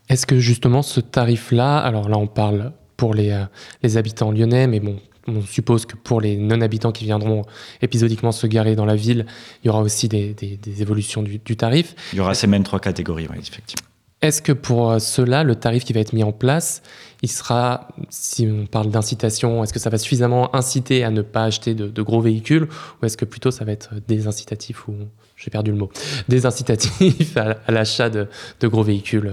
Est-ce 0.09 0.27
que 0.27 0.39
justement 0.39 0.83
ce 0.83 1.01
tarif-là, 1.01 1.79
alors 1.79 2.09
là 2.09 2.19
on 2.19 2.27
parle 2.27 2.73
pour 2.97 3.15
les, 3.15 3.43
les 3.83 3.97
habitants 3.97 4.31
lyonnais, 4.31 4.67
mais 4.67 4.81
bon, 4.81 4.99
on 5.27 5.41
suppose 5.43 5.87
que 5.87 5.97
pour 5.97 6.21
les 6.21 6.37
non-habitants 6.37 6.93
qui 6.93 7.05
viendront 7.05 7.43
épisodiquement 7.83 8.33
se 8.33 8.47
garer 8.47 8.77
dans 8.77 8.85
la 8.85 8.97
ville, 8.97 9.27
il 9.63 9.67
y 9.67 9.71
aura 9.71 9.81
aussi 9.81 10.09
des, 10.09 10.35
des- 10.35 10.57
des 10.57 10.83
évolutions 10.83 11.23
du, 11.23 11.39
du 11.39 11.57
tarif. 11.57 11.95
Il 12.13 12.19
y 12.19 12.21
aura 12.21 12.35
ces 12.35 12.47
mêmes 12.47 12.63
trois 12.65 12.81
catégories, 12.81 13.27
oui, 13.31 13.39
effectivement. 13.41 13.87
Est-ce 14.23 14.41
que 14.41 14.53
pour 14.53 14.91
euh, 14.91 14.99
cela, 15.01 15.43
le 15.45 15.55
tarif 15.55 15.85
qui 15.85 15.93
va 15.93 16.01
être 16.01 16.13
mis 16.15 16.23
en 16.25 16.33
place, 16.33 16.83
il 17.23 17.31
sera, 17.31 17.89
si 18.09 18.47
on 18.51 18.65
parle 18.67 18.91
d'incitation, 18.91 19.63
est-ce 19.63 19.73
que 19.73 19.79
ça 19.79 19.91
va 19.91 19.99
suffisamment 19.99 20.55
inciter 20.57 21.05
à 21.05 21.11
ne 21.11 21.21
pas 21.21 21.45
acheter 21.45 21.75
de, 21.75 21.89
de 21.89 22.03
gros 22.03 22.21
véhicules 22.23 22.69
ou 23.03 23.07
est-ce 23.07 23.17
que 23.19 23.25
plutôt 23.27 23.51
ça 23.51 23.65
va 23.67 23.73
être 23.73 23.91
désincitatif 24.09 24.89
ou 24.89 24.95
j'ai 25.37 25.51
perdu 25.51 25.73
le 25.73 25.77
mot, 25.77 25.91
désincitatif 26.29 27.37
à, 27.37 27.57
à 27.67 27.73
l'achat 27.73 28.09
de, 28.09 28.29
de 28.61 28.69
gros 28.69 28.83
véhicules? 28.83 29.33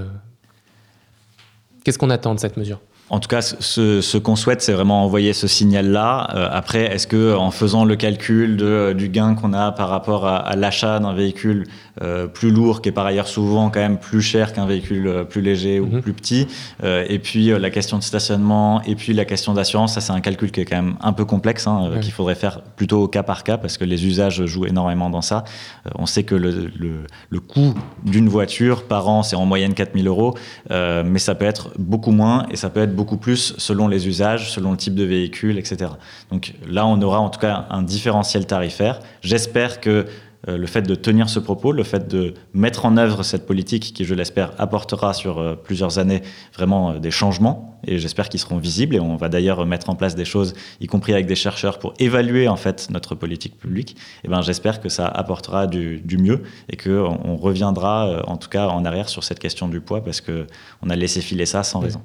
Qu'est-ce 1.83 1.97
qu'on 1.97 2.09
attend 2.09 2.35
de 2.35 2.39
cette 2.39 2.57
mesure? 2.57 2.79
En 3.13 3.19
tout 3.19 3.27
cas, 3.27 3.41
ce, 3.41 3.99
ce 3.99 4.17
qu'on 4.17 4.37
souhaite, 4.37 4.61
c'est 4.61 4.71
vraiment 4.71 5.03
envoyer 5.03 5.33
ce 5.33 5.45
signal-là. 5.45 6.29
Euh, 6.33 6.47
après, 6.49 6.83
est-ce 6.95 7.07
que 7.07 7.35
en 7.35 7.51
faisant 7.51 7.83
le 7.83 7.97
calcul 7.97 8.55
de, 8.55 8.93
du 8.97 9.09
gain 9.09 9.35
qu'on 9.35 9.51
a 9.51 9.73
par 9.73 9.89
rapport 9.89 10.25
à, 10.25 10.37
à 10.37 10.55
l'achat 10.55 10.97
d'un 10.99 11.13
véhicule 11.13 11.65
euh, 12.01 12.27
plus 12.27 12.51
lourd, 12.51 12.81
qui 12.81 12.87
est 12.87 12.93
par 12.93 13.05
ailleurs 13.05 13.27
souvent 13.27 13.69
quand 13.69 13.81
même 13.81 13.97
plus 13.97 14.21
cher 14.21 14.53
qu'un 14.53 14.65
véhicule 14.65 15.07
euh, 15.07 15.23
plus 15.25 15.41
léger 15.41 15.81
ou 15.81 15.87
Mhm. 15.87 16.01
plus 16.01 16.13
petit, 16.13 16.47
euh, 16.85 17.03
et 17.09 17.19
puis 17.19 17.51
euh, 17.51 17.59
la 17.59 17.69
question 17.69 17.97
de 17.97 18.03
stationnement, 18.03 18.81
et 18.83 18.95
puis 18.95 19.11
la 19.11 19.25
question 19.25 19.53
d'assurance, 19.53 19.95
ça 19.95 19.99
c'est 19.99 20.13
un 20.13 20.21
calcul 20.21 20.49
qui 20.51 20.61
est 20.61 20.65
quand 20.65 20.77
même 20.81 20.95
un 21.01 21.11
peu 21.11 21.25
complexe, 21.25 21.67
hein, 21.67 21.81
euh, 21.83 21.95
Ouais. 21.95 21.99
qu'il 21.99 22.13
faudrait 22.13 22.35
faire 22.35 22.61
plutôt 22.77 23.01
au 23.03 23.07
cas 23.09 23.23
par 23.23 23.43
cas, 23.43 23.57
parce 23.57 23.77
que 23.77 23.83
les 23.83 24.05
usages 24.07 24.45
jouent 24.45 24.67
énormément 24.67 25.09
dans 25.09 25.21
ça. 25.21 25.43
Euh, 25.85 25.89
on 25.99 26.05
sait 26.05 26.23
que 26.23 26.33
le, 26.35 26.71
le, 26.79 26.91
le 27.29 27.39
coût 27.41 27.73
d'une 28.05 28.29
voiture 28.29 28.83
par 28.83 29.09
an, 29.09 29.21
c'est 29.21 29.35
en 29.35 29.45
moyenne 29.45 29.73
4000 29.73 30.07
euros, 30.07 30.33
euh, 30.71 31.03
mais 31.05 31.19
ça 31.19 31.35
peut 31.35 31.43
être 31.43 31.71
beaucoup 31.77 32.11
moins 32.11 32.45
et 32.51 32.55
ça 32.55 32.69
peut 32.69 32.79
être 32.79 32.95
beaucoup 32.95 33.00
plus 33.17 33.53
selon 33.57 33.87
les 33.87 34.07
usages, 34.07 34.51
selon 34.51 34.71
le 34.71 34.77
type 34.77 34.95
de 34.95 35.03
véhicule, 35.03 35.57
etc. 35.57 35.91
Donc 36.31 36.53
là, 36.67 36.85
on 36.85 37.01
aura 37.01 37.19
en 37.19 37.29
tout 37.29 37.39
cas 37.39 37.65
un 37.69 37.83
différentiel 37.83 38.45
tarifaire. 38.45 38.99
J'espère 39.21 39.81
que 39.81 40.05
euh, 40.47 40.57
le 40.57 40.65
fait 40.65 40.81
de 40.81 40.95
tenir 40.95 41.29
ce 41.29 41.39
propos, 41.39 41.71
le 41.71 41.83
fait 41.83 42.07
de 42.07 42.33
mettre 42.53 42.85
en 42.85 42.97
œuvre 42.97 43.21
cette 43.21 43.45
politique 43.45 43.93
qui, 43.93 44.05
je 44.05 44.15
l'espère, 44.15 44.53
apportera 44.57 45.13
sur 45.13 45.37
euh, 45.37 45.55
plusieurs 45.55 45.99
années 45.99 46.23
vraiment 46.55 46.91
euh, 46.91 46.99
des 46.99 47.11
changements 47.11 47.79
et 47.85 47.99
j'espère 47.99 48.27
qu'ils 48.27 48.39
seront 48.39 48.57
visibles 48.57 48.95
et 48.95 48.99
on 48.99 49.17
va 49.17 49.29
d'ailleurs 49.29 49.63
mettre 49.67 49.89
en 49.91 49.95
place 49.95 50.15
des 50.15 50.25
choses, 50.25 50.53
y 50.79 50.87
compris 50.87 51.13
avec 51.13 51.27
des 51.27 51.35
chercheurs, 51.35 51.77
pour 51.77 51.93
évaluer 51.99 52.47
en 52.47 52.55
fait 52.55 52.89
notre 52.89 53.13
politique 53.13 53.57
publique. 53.57 53.95
Et 54.23 54.27
ben 54.27 54.41
j'espère 54.41 54.81
que 54.81 54.89
ça 54.89 55.07
apportera 55.07 55.67
du, 55.67 55.99
du 55.99 56.17
mieux 56.17 56.41
et 56.69 56.77
qu'on 56.77 57.19
on 57.23 57.37
reviendra 57.37 58.23
en 58.27 58.37
tout 58.37 58.49
cas 58.49 58.67
en 58.67 58.85
arrière 58.85 59.09
sur 59.09 59.23
cette 59.23 59.39
question 59.39 59.67
du 59.67 59.81
poids 59.81 60.03
parce 60.03 60.21
que 60.21 60.47
on 60.81 60.89
a 60.89 60.95
laissé 60.95 61.21
filer 61.21 61.45
ça 61.45 61.63
sans 61.63 61.79
raison. 61.79 62.01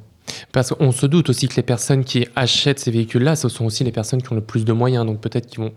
Parce 0.52 0.70
qu'on 0.70 0.92
se 0.92 1.06
doute 1.06 1.30
aussi 1.30 1.48
que 1.48 1.56
les 1.56 1.62
personnes 1.62 2.04
qui 2.04 2.26
achètent 2.34 2.78
ces 2.80 2.90
véhicules-là, 2.90 3.36
ce 3.36 3.48
sont 3.48 3.64
aussi 3.64 3.84
les 3.84 3.92
personnes 3.92 4.22
qui 4.22 4.32
ont 4.32 4.36
le 4.36 4.40
plus 4.40 4.64
de 4.64 4.72
moyens, 4.72 5.06
donc 5.06 5.20
peut-être 5.20 5.46
qu'ils 5.46 5.60
vont 5.60 5.72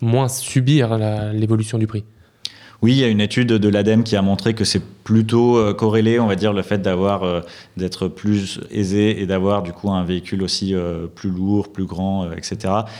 moins 0.00 0.28
subir 0.28 0.98
l'évolution 1.32 1.78
du 1.78 1.86
prix. 1.86 2.04
Oui, 2.84 2.92
il 2.92 2.98
y 2.98 3.04
a 3.04 3.08
une 3.08 3.22
étude 3.22 3.48
de 3.48 3.68
l'ADEME 3.70 4.04
qui 4.04 4.14
a 4.14 4.20
montré 4.20 4.52
que 4.52 4.66
c'est 4.66 4.82
plutôt 5.04 5.56
euh, 5.56 5.72
corrélé, 5.72 6.20
on 6.20 6.26
va 6.26 6.36
dire, 6.36 6.52
le 6.52 6.60
fait 6.60 6.86
euh, 6.86 7.40
d'être 7.78 8.08
plus 8.08 8.60
aisé 8.70 9.22
et 9.22 9.24
d'avoir 9.24 9.62
du 9.62 9.72
coup 9.72 9.90
un 9.90 10.04
véhicule 10.04 10.42
aussi 10.42 10.74
euh, 10.74 11.06
plus 11.06 11.30
lourd, 11.30 11.72
plus 11.72 11.86
grand, 11.86 12.30
etc. 12.32 12.56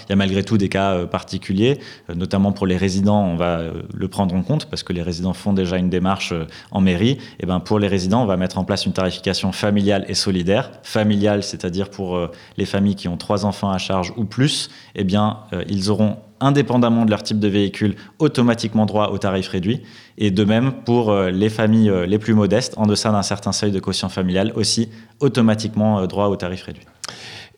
Il 0.06 0.08
y 0.08 0.12
a 0.14 0.16
malgré 0.16 0.42
tout 0.42 0.56
des 0.56 0.70
cas 0.70 1.04
particuliers, 1.04 1.80
notamment 2.14 2.52
pour 2.52 2.66
les 2.66 2.78
résidents, 2.78 3.26
on 3.26 3.36
va 3.36 3.60
le 3.92 4.08
prendre 4.08 4.34
en 4.34 4.42
compte 4.42 4.70
parce 4.70 4.82
que 4.82 4.94
les 4.94 5.02
résidents 5.02 5.34
font 5.34 5.52
déjà 5.52 5.76
une 5.76 5.90
démarche 5.90 6.32
en 6.70 6.80
mairie. 6.80 7.18
Et 7.40 7.44
ben 7.44 7.60
pour 7.60 7.78
les 7.78 7.88
résidents, 7.88 8.22
on 8.22 8.26
va 8.26 8.38
mettre 8.38 8.56
en 8.56 8.64
place 8.64 8.86
une 8.86 8.94
tarification 8.94 9.52
familiale 9.52 10.06
et 10.08 10.14
solidaire. 10.14 10.70
Familiale, 10.82 11.42
c'est-à-dire 11.42 11.90
pour 11.90 12.18
les 12.56 12.64
familles 12.64 12.96
qui 12.96 13.08
ont 13.08 13.18
trois 13.18 13.44
enfants 13.44 13.70
à 13.70 13.76
charge 13.76 14.14
ou 14.16 14.24
plus, 14.24 14.70
eh 14.94 15.04
bien 15.04 15.40
ils 15.68 15.90
auront 15.90 16.16
indépendamment 16.44 17.04
de 17.04 17.10
leur 17.10 17.22
type 17.22 17.40
de 17.40 17.48
véhicule, 17.48 17.96
automatiquement 18.18 18.86
droit 18.86 19.08
au 19.08 19.18
tarif 19.18 19.48
réduit. 19.48 19.82
Et 20.18 20.30
de 20.30 20.44
même 20.44 20.72
pour 20.84 21.10
euh, 21.10 21.30
les 21.30 21.48
familles 21.48 21.90
euh, 21.90 22.06
les 22.06 22.18
plus 22.18 22.34
modestes, 22.34 22.74
en 22.76 22.86
deçà 22.86 23.10
d'un 23.10 23.22
certain 23.22 23.52
seuil 23.52 23.72
de 23.72 23.80
quotient 23.80 24.08
familial, 24.08 24.52
aussi 24.54 24.90
automatiquement 25.20 25.98
euh, 26.00 26.06
droit 26.06 26.26
au 26.26 26.36
tarif 26.36 26.62
réduit. 26.62 26.84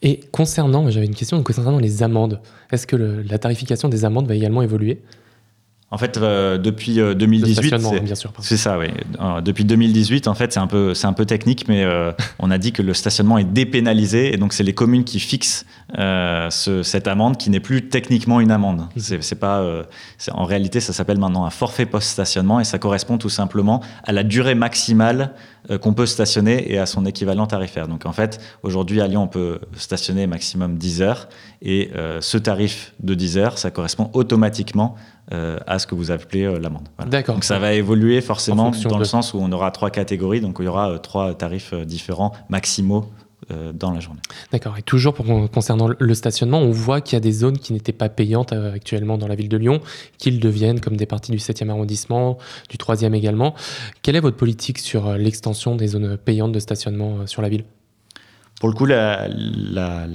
Et 0.03 0.21
concernant, 0.31 0.89
j'avais 0.91 1.07
une 1.07 1.15
question 1.15 1.43
concernant 1.43 1.79
les 1.79 2.03
amendes. 2.03 2.41
Est-ce 2.71 2.87
que 2.87 2.97
la 2.97 3.39
tarification 3.39 3.89
des 3.89 4.05
amendes 4.05 4.29
va 4.29 4.35
également 4.35 4.63
évoluer? 4.63 5.03
En 5.93 5.99
fait, 5.99 6.17
euh, 6.17 6.59
depuis 6.59 6.99
euh, 6.99 7.11
Le 7.11 7.15
2018, 7.15 7.67
stationnement, 7.69 7.91
c'est- 8.43 8.57
ça, 8.57 8.77
oui. 8.77 8.87
Euh, 9.21 9.41
depuis 9.41 9.65
2018, 9.65 10.27
en 10.27 10.35
fait, 10.35 10.53
c'est 10.53 10.59
un 10.59 10.67
peu, 10.67 10.95
c'est 10.95 11.07
un 11.07 11.13
peu 11.13 11.25
technique, 11.27 11.69
mais 11.69 11.85
euh, 11.85 12.11
on 12.41 12.51
a 12.51 12.59
dit 12.59 12.73
que 12.73 12.83
le 12.83 12.93
stationnement 12.93 13.39
est 13.39 13.45
dépénalisé, 13.45 14.35
et 14.35 14.37
donc 14.37 14.53
c'est 14.53 14.65
les 14.65 14.75
communes 14.75 15.05
qui 15.05 15.21
fixent 15.21 15.65
euh, 15.97 16.51
ce- 16.51 16.83
cette 16.83 17.07
amende, 17.07 17.37
qui 17.37 17.51
n'est 17.51 17.61
plus 17.61 17.89
techniquement 17.89 18.41
une 18.41 18.51
amende. 18.51 18.87
C'est, 18.97 19.23
c'est 19.23 19.37
pas, 19.39 19.61
euh, 19.61 19.85
en 20.33 20.45
réalité, 20.45 20.81
ça 20.81 20.93
s'appelle 20.93 21.19
maintenant 21.19 21.45
un 21.45 21.51
forfait 21.51 21.87
post-stationnement, 21.87 22.59
et 22.59 22.65
ça 22.65 22.79
correspond 22.81 23.17
tout 23.17 23.29
simplement 23.31 23.81
à 24.03 24.11
la 24.13 24.25
durée 24.25 24.57
maximale 24.57 25.21
euh, 25.21 25.29
qu'on 25.81 25.93
peut 25.95 26.07
stationner 26.07 26.73
et 26.73 26.79
à 26.79 26.87
son 26.87 27.05
équivalent 27.07 27.47
tarifaire. 27.47 27.89
Donc 27.89 28.07
en 28.07 28.13
fait, 28.13 28.41
aujourd'hui 28.63 29.01
à 29.01 29.07
Lyon, 29.09 29.23
on 29.25 29.29
peut 29.29 29.59
stationner 29.77 30.27
maximum 30.27 30.77
10 30.79 31.03
heures, 31.03 31.29
et 31.63 31.91
euh, 31.95 32.21
ce 32.21 32.39
tarif 32.39 32.93
de 33.01 33.15
10 33.15 33.39
heures, 33.39 33.59
ça 33.59 33.71
correspond 33.71 34.11
automatiquement 34.13 34.95
euh, 35.33 35.59
à 35.67 35.79
ce 35.81 35.87
que 35.89 35.95
vous 35.97 36.11
appelez 36.13 36.45
euh, 36.45 36.59
l'amende. 36.61 36.89
Voilà. 36.97 37.11
D'accord. 37.11 37.35
Donc 37.35 37.45
ça 37.45 37.59
va 37.59 37.73
évoluer 37.73 38.21
forcément 38.21 38.71
dans 38.71 38.95
de- 38.95 38.99
le 39.01 39.05
sens 39.05 39.35
où 39.35 39.39
on 39.41 39.51
aura 39.51 39.71
trois 39.73 39.91
catégories, 39.91 40.41
donc 40.41 40.57
il 40.61 40.67
y 40.67 40.69
aura 40.69 40.91
euh, 40.93 40.99
trois 40.99 41.35
tarifs 41.35 41.73
euh, 41.73 41.85
différents 41.85 42.33
maximaux 42.49 43.07
euh, 43.07 43.26
dans 43.75 43.91
la 43.91 44.01
journée. 44.01 44.21
D'accord. 44.53 44.77
Et 44.79 44.83
toujours 44.83 45.15
concernant 45.53 45.89
le 45.99 46.15
stationnement, 46.15 46.61
on 46.61 46.71
voit 46.71 47.01
qu'il 47.01 47.17
y 47.17 47.19
a 47.19 47.21
des 47.21 47.33
zones 47.33 47.59
qui 47.59 47.73
n'étaient 47.73 47.93
pas 47.93 48.09
payantes 48.09 48.53
euh, 48.53 48.75
actuellement 48.75 49.19
dans 49.19 49.29
la 49.29 49.35
ville 49.35 49.49
de 49.49 49.57
Lyon, 49.57 49.81
qu'ils 50.19 50.41
deviennent 50.41 50.81
comme 50.81 50.97
des 50.97 51.07
parties 51.07 51.33
du 51.33 51.39
7e 51.39 51.71
arrondissement, 51.71 52.39
du 52.69 52.77
3e 52.77 53.15
également. 53.15 53.55
Quelle 54.03 54.17
est 54.17 54.21
votre 54.21 54.37
politique 54.37 54.79
sur 54.79 55.07
euh, 55.07 55.17
l'extension 55.17 55.77
des 55.77 55.89
zones 55.89 56.17
payantes 56.17 56.53
de 56.53 56.61
stationnement 56.61 57.19
euh, 57.21 57.27
sur 57.27 57.43
la 57.43 57.49
ville? 57.49 57.65
Pour 58.59 58.71
le 58.71 58.75
coup, 58.75 58.87
la, 58.87 59.29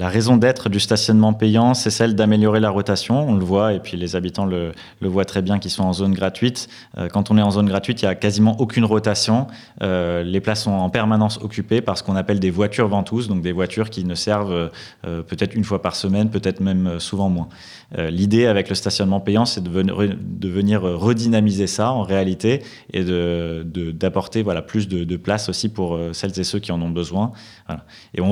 raison 0.09 0.35
d'être 0.35 0.67
du 0.67 0.79
stationnement 0.79 1.31
payant, 1.31 1.75
c'est 1.75 1.91
celle 1.91 2.15
d'améliorer 2.15 2.59
la 2.59 2.71
rotation. 2.71 3.29
On 3.29 3.35
le 3.35 3.45
voit, 3.45 3.73
et 3.73 3.79
puis 3.79 3.97
les 3.97 4.15
habitants 4.15 4.47
le, 4.47 4.71
voient 4.99 5.25
très 5.25 5.43
bien 5.43 5.59
qui 5.59 5.69
sont 5.69 5.83
en 5.83 5.93
zone 5.93 6.15
gratuite. 6.15 6.67
Euh, 6.97 7.07
quand 7.07 7.29
on 7.29 7.37
est 7.37 7.41
en 7.43 7.51
zone 7.51 7.67
gratuite, 7.67 8.01
il 8.01 8.05
n'y 8.05 8.11
a 8.11 8.15
quasiment 8.15 8.59
aucune 8.59 8.83
rotation. 8.83 9.45
Euh, 9.83 10.23
les 10.23 10.41
places 10.41 10.63
sont 10.63 10.71
en 10.71 10.89
permanence 10.89 11.37
occupées 11.43 11.81
par 11.81 11.99
ce 11.99 12.03
qu'on 12.03 12.15
appelle 12.15 12.39
des 12.39 12.49
voitures 12.49 12.87
ventouses, 12.87 13.27
donc 13.27 13.43
des 13.43 13.51
voitures 13.51 13.91
qui 13.91 14.05
ne 14.05 14.15
servent 14.15 14.71
euh, 15.05 15.21
peut-être 15.21 15.53
une 15.53 15.63
fois 15.63 15.83
par 15.83 15.95
semaine, 15.95 16.31
peut-être 16.31 16.61
même 16.61 16.99
souvent 16.99 17.29
moins. 17.29 17.47
L'idée 17.97 18.45
avec 18.45 18.69
le 18.69 18.75
stationnement 18.75 19.19
payant, 19.19 19.45
c'est 19.45 19.61
de, 19.61 19.69
ven- 19.69 20.17
de 20.17 20.47
venir 20.47 20.81
redynamiser 20.81 21.67
ça 21.67 21.91
en 21.91 22.03
réalité 22.03 22.63
et 22.93 23.03
d'apporter 23.03 24.43
voilà, 24.43 24.61
plus 24.61 24.87
de, 24.87 25.03
de 25.03 25.17
place 25.17 25.49
aussi 25.49 25.67
pour 25.67 25.99
celles 26.13 26.39
et 26.39 26.45
ceux 26.45 26.59
qui 26.59 26.71
en 26.71 26.81
ont 26.81 26.89
besoin. 26.89 27.33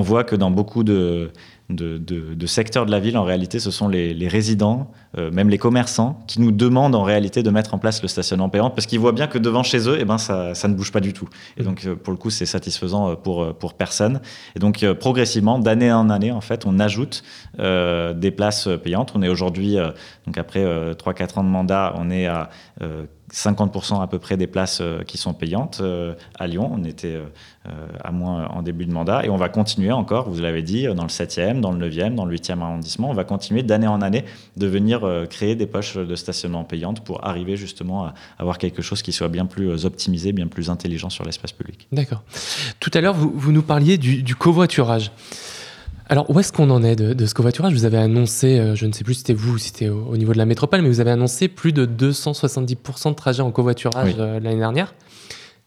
Voit 0.01 0.23
que 0.23 0.35
dans 0.35 0.51
beaucoup 0.51 0.83
de, 0.83 1.31
secteurs 2.45 2.85
de 2.85 2.91
la 2.91 2.99
ville, 2.99 3.17
en 3.17 3.23
réalité, 3.23 3.59
ce 3.59 3.71
sont 3.71 3.87
les, 3.87 4.27
résidents, 4.27 4.91
euh, 5.17 5.31
même 5.31 5.49
les 5.49 5.57
commerçants, 5.57 6.23
qui 6.27 6.41
nous 6.41 6.51
demandent 6.51 6.95
en 6.95 7.03
réalité 7.03 7.43
de 7.43 7.49
mettre 7.49 7.73
en 7.73 7.77
place 7.77 8.01
le 8.01 8.07
stationnement 8.07 8.49
payant 8.49 8.69
parce 8.69 8.85
qu'ils 8.85 8.99
voient 8.99 9.11
bien 9.11 9.27
que 9.27 9.37
devant 9.37 9.63
chez 9.63 9.87
eux, 9.89 9.97
eh 9.99 10.05
ben, 10.05 10.17
ça, 10.17 10.53
ne 10.67 10.73
bouge 10.73 10.91
pas 10.91 10.99
du 10.99 11.13
tout. 11.13 11.27
Et 11.57 11.63
donc, 11.63 11.85
euh, 11.85 11.95
pour 11.95 12.11
le 12.11 12.17
coup, 12.17 12.29
c'est 12.29 12.45
satisfaisant 12.45 13.11
euh, 13.11 13.15
pour, 13.15 13.73
personne. 13.73 14.19
Et 14.55 14.59
donc, 14.59 14.85
progressivement, 14.99 15.59
d'année 15.59 15.91
en 15.91 16.09
année, 16.09 16.31
en 16.31 16.41
fait, 16.41 16.65
on 16.65 16.79
ajoute 16.79 17.23
des 17.57 18.31
places 18.31 18.67
payantes. 18.83 19.13
On 19.15 19.21
est 19.21 19.29
aujourd'hui, 19.29 19.77
donc 20.29 20.37
après 20.37 20.63
euh, 20.63 20.93
3-4 20.93 21.39
ans 21.39 21.43
de 21.43 21.49
mandat, 21.49 21.95
on 21.97 22.11
est 22.11 22.27
à 22.27 22.51
euh, 22.83 23.05
50% 23.33 23.99
à 23.99 24.05
peu 24.05 24.19
près 24.19 24.37
des 24.37 24.45
places 24.45 24.79
qui 25.07 25.17
sont 25.17 25.33
payantes 25.33 25.81
à 26.37 26.47
Lyon. 26.47 26.69
On 26.71 26.83
était 26.83 27.19
à 28.03 28.11
moins 28.11 28.47
en 28.47 28.61
début 28.61 28.85
de 28.85 28.91
mandat 28.91 29.25
et 29.25 29.29
on 29.29 29.35
va 29.37 29.49
continuer 29.49 29.91
encore, 29.91 30.29
vous 30.29 30.41
l'avez 30.41 30.61
dit, 30.61 30.85
dans 30.87 31.03
le 31.03 31.09
7e, 31.09 31.59
dans 31.61 31.71
le 31.71 31.89
9e, 31.89 32.15
dans 32.15 32.25
le 32.25 32.35
8e 32.35 32.61
arrondissement. 32.61 33.09
On 33.09 33.13
va 33.13 33.23
continuer 33.23 33.63
d'année 33.63 33.87
en 33.87 34.01
année 34.01 34.25
de 34.57 34.67
venir 34.67 35.03
euh, 35.03 35.25
créer 35.25 35.55
des 35.55 35.67
poches 35.67 35.95
de 35.97 36.15
stationnement 36.15 36.63
payantes 36.63 37.01
pour 37.03 37.25
arriver 37.25 37.57
justement 37.57 38.05
à 38.05 38.13
avoir 38.37 38.57
quelque 38.57 38.81
chose 38.81 39.01
qui 39.01 39.11
soit 39.11 39.27
bien 39.29 39.45
plus 39.45 39.69
euh, 39.69 39.85
optimisé, 39.85 40.31
bien 40.31 40.47
plus 40.47 40.69
intelligent 40.69 41.09
sur 41.09 41.23
l'espace 41.25 41.51
public. 41.51 41.87
D'accord. 41.91 42.23
Tout 42.79 42.91
à 42.93 43.01
l'heure, 43.01 43.13
vous, 43.13 43.31
vous 43.35 43.51
nous 43.51 43.61
parliez 43.63 43.97
du, 43.97 44.23
du 44.23 44.35
covoiturage. 44.35 45.11
Alors, 46.11 46.27
où 46.31 46.39
est-ce 46.39 46.51
qu'on 46.51 46.71
en 46.71 46.81
est 46.81 46.95
de, 46.95 47.13
de 47.13 47.25
ce 47.27 47.35
covoiturage? 47.35 47.71
Vous 47.73 47.85
avez 47.85 47.99
annoncé, 47.99 48.57
euh, 48.57 48.73
je 48.75 48.87
ne 48.87 48.91
sais 48.91 49.03
plus 49.03 49.13
si 49.13 49.19
c'était 49.19 49.33
vous 49.33 49.53
ou 49.53 49.57
si 49.59 49.67
c'était 49.67 49.89
au, 49.89 50.05
au 50.07 50.17
niveau 50.17 50.33
de 50.33 50.39
la 50.39 50.45
métropole, 50.45 50.81
mais 50.81 50.89
vous 50.89 51.01
avez 51.01 51.11
annoncé 51.11 51.47
plus 51.47 51.71
de 51.71 51.85
270% 51.85 53.09
de 53.09 53.13
trajets 53.13 53.43
en 53.43 53.51
covoiturage 53.51 54.13
Oui. 54.13 54.15
euh, 54.17 54.39
l'année 54.39 54.57
dernière. 54.57 54.95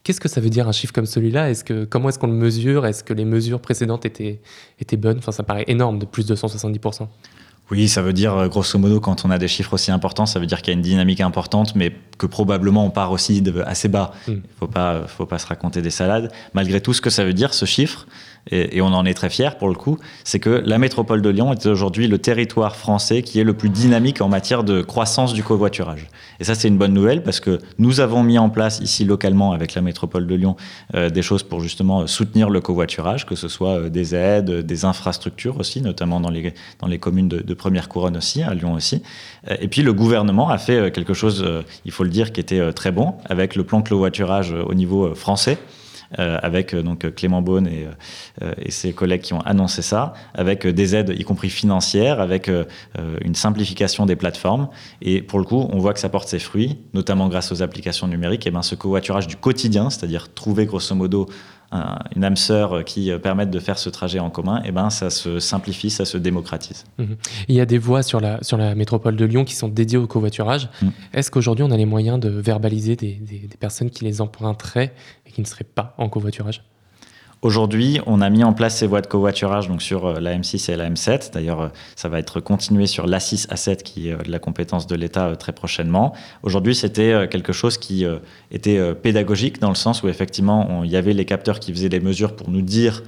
Qu'est-ce 0.03 0.19
que 0.19 0.27
ça 0.27 0.41
veut 0.41 0.49
dire 0.49 0.67
un 0.67 0.71
chiffre 0.73 0.91
comme 0.93 1.05
celui-là? 1.05 1.49
Est-ce 1.49 1.63
que 1.63 1.85
comment 1.85 2.09
est-ce 2.09 2.19
qu'on 2.19 2.27
le 2.27 2.33
mesure? 2.33 2.85
Est-ce 2.85 3.03
que 3.03 3.13
les 3.13 3.25
mesures 3.25 3.61
précédentes 3.61 4.05
étaient 4.05 4.41
étaient 4.79 4.97
bonnes? 4.97 5.17
Enfin, 5.19 5.31
ça 5.31 5.43
paraît 5.43 5.63
énorme 5.67 5.97
de 5.99 6.05
plus 6.05 6.25
de 6.25 6.35
270%. 6.35 7.07
Oui, 7.71 7.87
ça 7.87 8.01
veut 8.01 8.11
dire, 8.11 8.35
euh, 8.35 8.47
grosso 8.49 8.77
modo, 8.77 8.99
quand 8.99 9.23
on 9.23 9.31
a 9.31 9.37
des 9.37 9.47
chiffres 9.47 9.73
aussi 9.73 9.89
importants, 9.89 10.25
ça 10.25 10.37
veut 10.37 10.45
dire 10.45 10.61
qu'il 10.61 10.73
y 10.73 10.75
a 10.75 10.77
une 10.77 10.81
dynamique 10.83 11.21
importante, 11.21 11.73
mais 11.75 11.93
que 12.17 12.25
probablement 12.25 12.85
on 12.85 12.89
part 12.89 13.11
aussi 13.13 13.41
de 13.41 13.61
assez 13.61 13.87
bas. 13.87 14.11
Il 14.27 14.33
Mm. 14.33 14.37
ne 14.37 14.41
faut 14.59 14.67
pas, 14.67 15.07
faut 15.07 15.25
pas 15.25 15.39
se 15.39 15.47
raconter 15.47 15.81
des 15.81 15.89
salades. 15.89 16.29
Malgré 16.53 16.81
tout, 16.81 16.93
ce 16.93 16.99
que 16.99 17.09
ça 17.09 17.23
veut 17.23 17.33
dire, 17.33 17.53
ce 17.53 17.63
chiffre, 17.65 18.05
et, 18.51 18.81
on 18.81 18.87
en 18.87 19.05
est 19.05 19.13
très 19.13 19.29
fiers 19.29 19.51
pour 19.57 19.69
le 19.69 19.75
coup, 19.75 19.97
c'est 20.23 20.39
que 20.39 20.49
la 20.49 20.77
métropole 20.77 21.21
de 21.21 21.29
Lyon 21.29 21.53
est 21.53 21.65
aujourd'hui 21.65 22.07
le 22.07 22.17
territoire 22.17 22.75
français 22.75 23.21
qui 23.21 23.39
est 23.39 23.43
le 23.43 23.53
plus 23.53 23.69
dynamique 23.69 24.21
en 24.21 24.27
matière 24.27 24.63
de 24.63 24.81
croissance 24.81 25.33
du 25.33 25.43
covoiturage. 25.43 26.07
Et 26.39 26.43
ça, 26.43 26.55
c'est 26.55 26.67
une 26.67 26.77
bonne 26.77 26.93
nouvelle 26.93 27.23
parce 27.23 27.39
que 27.39 27.59
nous 27.77 28.01
avons 28.01 28.23
mis 28.23 28.37
en 28.37 28.49
place 28.49 28.79
ici 28.79 29.05
localement 29.05 29.53
avec 29.53 29.75
la 29.75 29.81
métropole 29.81 30.27
de 30.27 30.35
Lyon 30.35 30.55
euh, 30.93 31.09
des 31.09 31.21
choses 31.21 31.43
pour 31.43 31.61
justement 31.61 32.01
euh, 32.01 32.07
soutenir 32.07 32.49
le 32.49 32.59
covoiturage, 32.59 33.25
que 33.25 33.35
ce 33.35 33.47
soit 33.47 33.79
euh, 33.79 33.89
des 33.89 34.13
aides, 34.13 34.51
des 34.51 34.85
infrastructures 34.85 35.59
aussi, 35.59 35.81
notamment 35.81 36.19
dans 36.19 36.29
les, 36.29 36.53
dans 36.79 36.87
les 36.87 36.99
communes 36.99 37.29
de, 37.29 37.39
de 37.39 37.53
première 37.53 37.87
couronne 37.87 38.17
aussi, 38.17 38.43
à 38.43 38.53
Lyon 38.53 38.73
aussi. 38.73 39.01
Et 39.59 39.67
puis 39.67 39.81
le 39.81 39.93
gouvernement 39.93 40.49
a 40.49 40.57
fait 40.57 40.91
quelque 40.93 41.13
chose, 41.13 41.45
il 41.85 41.91
faut 41.91 42.03
le 42.03 42.09
dire, 42.09 42.31
qui 42.31 42.39
était 42.39 42.71
très 42.73 42.91
bon 42.91 43.15
avec 43.25 43.55
le 43.55 43.63
plan 43.63 43.81
covoiturage 43.81 44.53
au 44.53 44.73
niveau 44.73 45.13
français. 45.15 45.57
Euh, 46.19 46.37
avec 46.41 46.73
euh, 46.73 46.83
donc 46.83 47.13
Clément 47.15 47.41
Beaune 47.41 47.67
et, 47.67 47.87
euh, 48.41 48.53
et 48.57 48.71
ses 48.71 48.93
collègues 48.93 49.21
qui 49.21 49.33
ont 49.33 49.41
annoncé 49.41 49.81
ça, 49.81 50.13
avec 50.33 50.67
des 50.67 50.95
aides, 50.95 51.13
y 51.17 51.23
compris 51.23 51.49
financières, 51.49 52.19
avec 52.19 52.49
une 53.21 53.35
simplification 53.35 54.05
des 54.05 54.15
plateformes. 54.15 54.69
Et 55.01 55.21
pour 55.21 55.39
le 55.39 55.45
coup, 55.45 55.67
on 55.71 55.79
voit 55.79 55.93
que 55.93 55.99
ça 55.99 56.09
porte 56.09 56.27
ses 56.27 56.39
fruits, 56.39 56.77
notamment 56.93 57.27
grâce 57.27 57.51
aux 57.51 57.61
applications 57.61 58.07
numériques. 58.07 58.47
Et 58.47 58.51
ben, 58.51 58.61
ce 58.61 58.75
covoiturage 58.75 59.27
du 59.27 59.35
quotidien, 59.35 59.89
c'est-à-dire 59.89 60.33
trouver 60.33 60.65
grosso 60.65 60.95
modo 60.95 61.27
un- 61.73 61.99
une 62.15 62.23
âme 62.23 62.35
sœur 62.37 62.85
qui 62.85 63.11
euh, 63.11 63.17
permette 63.19 63.49
de 63.49 63.59
faire 63.59 63.77
ce 63.77 63.89
trajet 63.89 64.19
en 64.19 64.29
commun, 64.29 64.61
et 64.63 64.71
ben, 64.71 64.89
ça 64.89 65.09
se 65.09 65.39
simplifie, 65.39 65.89
ça 65.89 66.05
se 66.05 66.17
démocratise. 66.17 66.85
Il 67.47 67.55
y 67.55 67.59
a 67.61 67.65
des 67.65 67.77
voies 67.77 68.03
sur 68.03 68.19
la, 68.21 68.41
sur 68.43 68.57
la 68.57 68.75
métropole 68.75 69.15
de 69.15 69.25
Lyon 69.25 69.43
qui 69.45 69.55
sont 69.55 69.67
dédiées 69.67 69.97
au 69.97 70.07
covoiturage. 70.07 70.69
Mm. 70.81 70.87
Est-ce 71.13 71.31
qu'aujourd'hui, 71.31 71.63
on 71.67 71.71
a 71.71 71.77
les 71.77 71.85
moyens 71.85 72.19
de 72.19 72.29
verbaliser 72.29 72.95
des, 72.95 73.13
des- 73.13 73.47
des 73.47 73.57
personnes 73.57 73.89
qui 73.89 74.03
les 74.05 74.21
emprunteraient 74.21 74.93
et 75.25 75.31
qui 75.31 75.41
ne 75.41 75.45
seraient 75.47 75.63
pas 75.65 75.95
en 75.97 76.09
covoiturage? 76.09 76.63
Aujourd'hui, 77.43 77.99
on 78.05 78.21
a 78.21 78.29
mis 78.29 78.45
en 78.45 78.53
place 78.53 78.77
ces 78.77 78.87
voies 78.87 79.01
de 79.01 79.07
covoiturage 79.07 79.67
donc 79.67 79.81
sur 79.81 80.05
euh, 80.05 80.19
la 80.21 80.33
M6 80.33 80.71
et 80.71 80.77
la 80.77 80.89
M7. 80.89 81.33
D'ailleurs, 81.33 81.59
euh, 81.59 81.67
ça 81.97 82.07
va 82.07 82.17
être 82.19 82.39
continué 82.39 82.87
sur 82.87 83.05
l'A6, 83.05 83.49
A7 83.49 83.83
qui 83.83 84.07
est 84.07 84.13
euh, 84.13 84.17
de 84.19 84.31
la 84.31 84.39
compétence 84.39 84.87
de 84.87 84.95
l'État 84.95 85.35
très 85.35 85.51
prochainement. 85.51 86.13
Aujourd'hui, 86.43 86.73
c'était 86.73 87.27
quelque 87.29 87.51
chose 87.51 87.77
qui 87.77 88.05
était 88.51 88.93
pédagogique 88.95 89.59
dans 89.59 89.67
le 89.69 89.75
sens 89.75 90.03
où 90.03 90.07
effectivement, 90.07 90.83
il 90.85 90.91
y 90.91 90.95
avait 90.95 91.13
les 91.13 91.25
capteurs 91.25 91.59
qui 91.59 91.73
faisaient 91.73 91.89
les 91.89 91.99
mesures 91.99 92.35
pour 92.35 92.49
nous 92.49 92.61
dire 92.61 93.03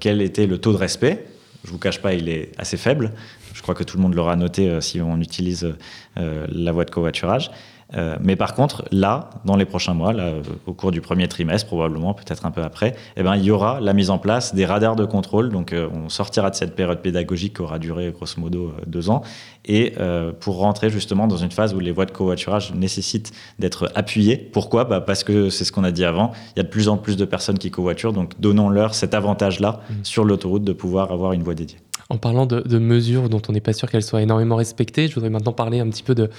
quel 0.00 0.22
était 0.22 0.46
le 0.46 0.58
taux 0.58 0.72
de 0.72 0.78
respect. 0.78 1.26
Je 1.64 1.70
vous 1.70 1.78
cache 1.78 2.00
pas, 2.00 2.14
il 2.14 2.28
est 2.28 2.52
assez 2.58 2.76
faible. 2.76 3.12
Je 3.52 3.62
crois 3.62 3.74
que 3.74 3.84
tout 3.84 3.96
le 3.96 4.02
monde 4.02 4.14
l'aura 4.14 4.36
noté 4.36 4.80
si 4.80 5.00
on 5.00 5.20
utilise 5.20 5.74
la 6.16 6.72
voie 6.72 6.84
de 6.84 6.90
covoiturage. 6.90 7.50
Euh, 7.94 8.16
mais 8.20 8.36
par 8.36 8.54
contre, 8.54 8.84
là, 8.90 9.30
dans 9.44 9.56
les 9.56 9.64
prochains 9.64 9.94
mois, 9.94 10.12
là, 10.12 10.32
au 10.66 10.72
cours 10.72 10.90
du 10.90 11.00
premier 11.00 11.28
trimestre, 11.28 11.66
probablement, 11.66 12.14
peut-être 12.14 12.46
un 12.46 12.50
peu 12.50 12.62
après, 12.62 12.96
eh 13.16 13.22
ben, 13.22 13.36
il 13.36 13.44
y 13.44 13.50
aura 13.50 13.80
la 13.80 13.92
mise 13.92 14.10
en 14.10 14.18
place 14.18 14.54
des 14.54 14.66
radars 14.66 14.96
de 14.96 15.04
contrôle. 15.04 15.50
Donc, 15.50 15.72
euh, 15.72 15.88
on 15.92 16.08
sortira 16.08 16.50
de 16.50 16.56
cette 16.56 16.74
période 16.74 17.00
pédagogique 17.00 17.56
qui 17.56 17.62
aura 17.62 17.78
duré 17.78 18.10
grosso 18.10 18.40
modo 18.40 18.68
euh, 18.68 18.82
deux 18.86 19.10
ans, 19.10 19.22
et 19.64 19.94
pour 20.40 20.58
rentrer 20.58 20.90
justement 20.90 21.26
dans 21.26 21.38
une 21.38 21.50
phase 21.50 21.74
où 21.74 21.80
les 21.80 21.90
voies 21.90 22.06
de 22.06 22.12
covoiturage 22.12 22.72
nécessitent 22.74 23.32
d'être 23.58 23.90
appuyées. 23.96 24.36
Pourquoi? 24.36 24.84
Bah, 24.84 25.00
Parce 25.00 25.24
que 25.24 25.50
c'est 25.50 25.64
ce 25.64 25.72
qu'on 25.72 25.82
a 25.82 25.90
dit 25.90 26.04
avant, 26.04 26.30
il 26.54 26.58
y 26.58 26.60
a 26.60 26.62
de 26.62 26.68
plus 26.68 26.88
en 26.88 26.96
plus 26.96 27.16
de 27.16 27.24
personnes 27.24 27.58
qui 27.58 27.72
covoiturent, 27.72 28.12
donc 28.12 28.40
donnons-leur 28.40 28.94
cet 28.94 29.12
avantage-là 29.12 29.80
mmh. 29.88 29.94
sur 30.04 30.24
l'autoroute 30.24 30.62
de 30.62 30.72
pouvoir 30.72 31.10
avoir 31.10 31.32
une 31.32 31.42
voie 31.42 31.54
dédiée. 31.54 31.78
En 32.08 32.18
parlant 32.18 32.46
de, 32.46 32.78
mesures 32.78 33.28
dont 33.28 33.42
on 33.48 33.52
n'est 33.52 33.60
pas 33.60 33.72
sûr 33.72 33.90
qu'elles 33.90 34.04
soient 34.04 34.22
énormément 34.22 34.54
respectées, 34.54 35.08
je 35.08 35.14
voudrais 35.14 35.30
maintenant 35.30 35.52
parler 35.52 35.80
un 35.80 35.88
petit 35.88 36.04
peu 36.04 36.14
de, 36.14 36.30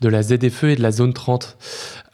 de 0.00 0.08
la 0.08 0.22
ZFE 0.22 0.64
et 0.64 0.76
de 0.76 0.82
la 0.82 0.92
zone 0.92 1.12
30. 1.12 1.56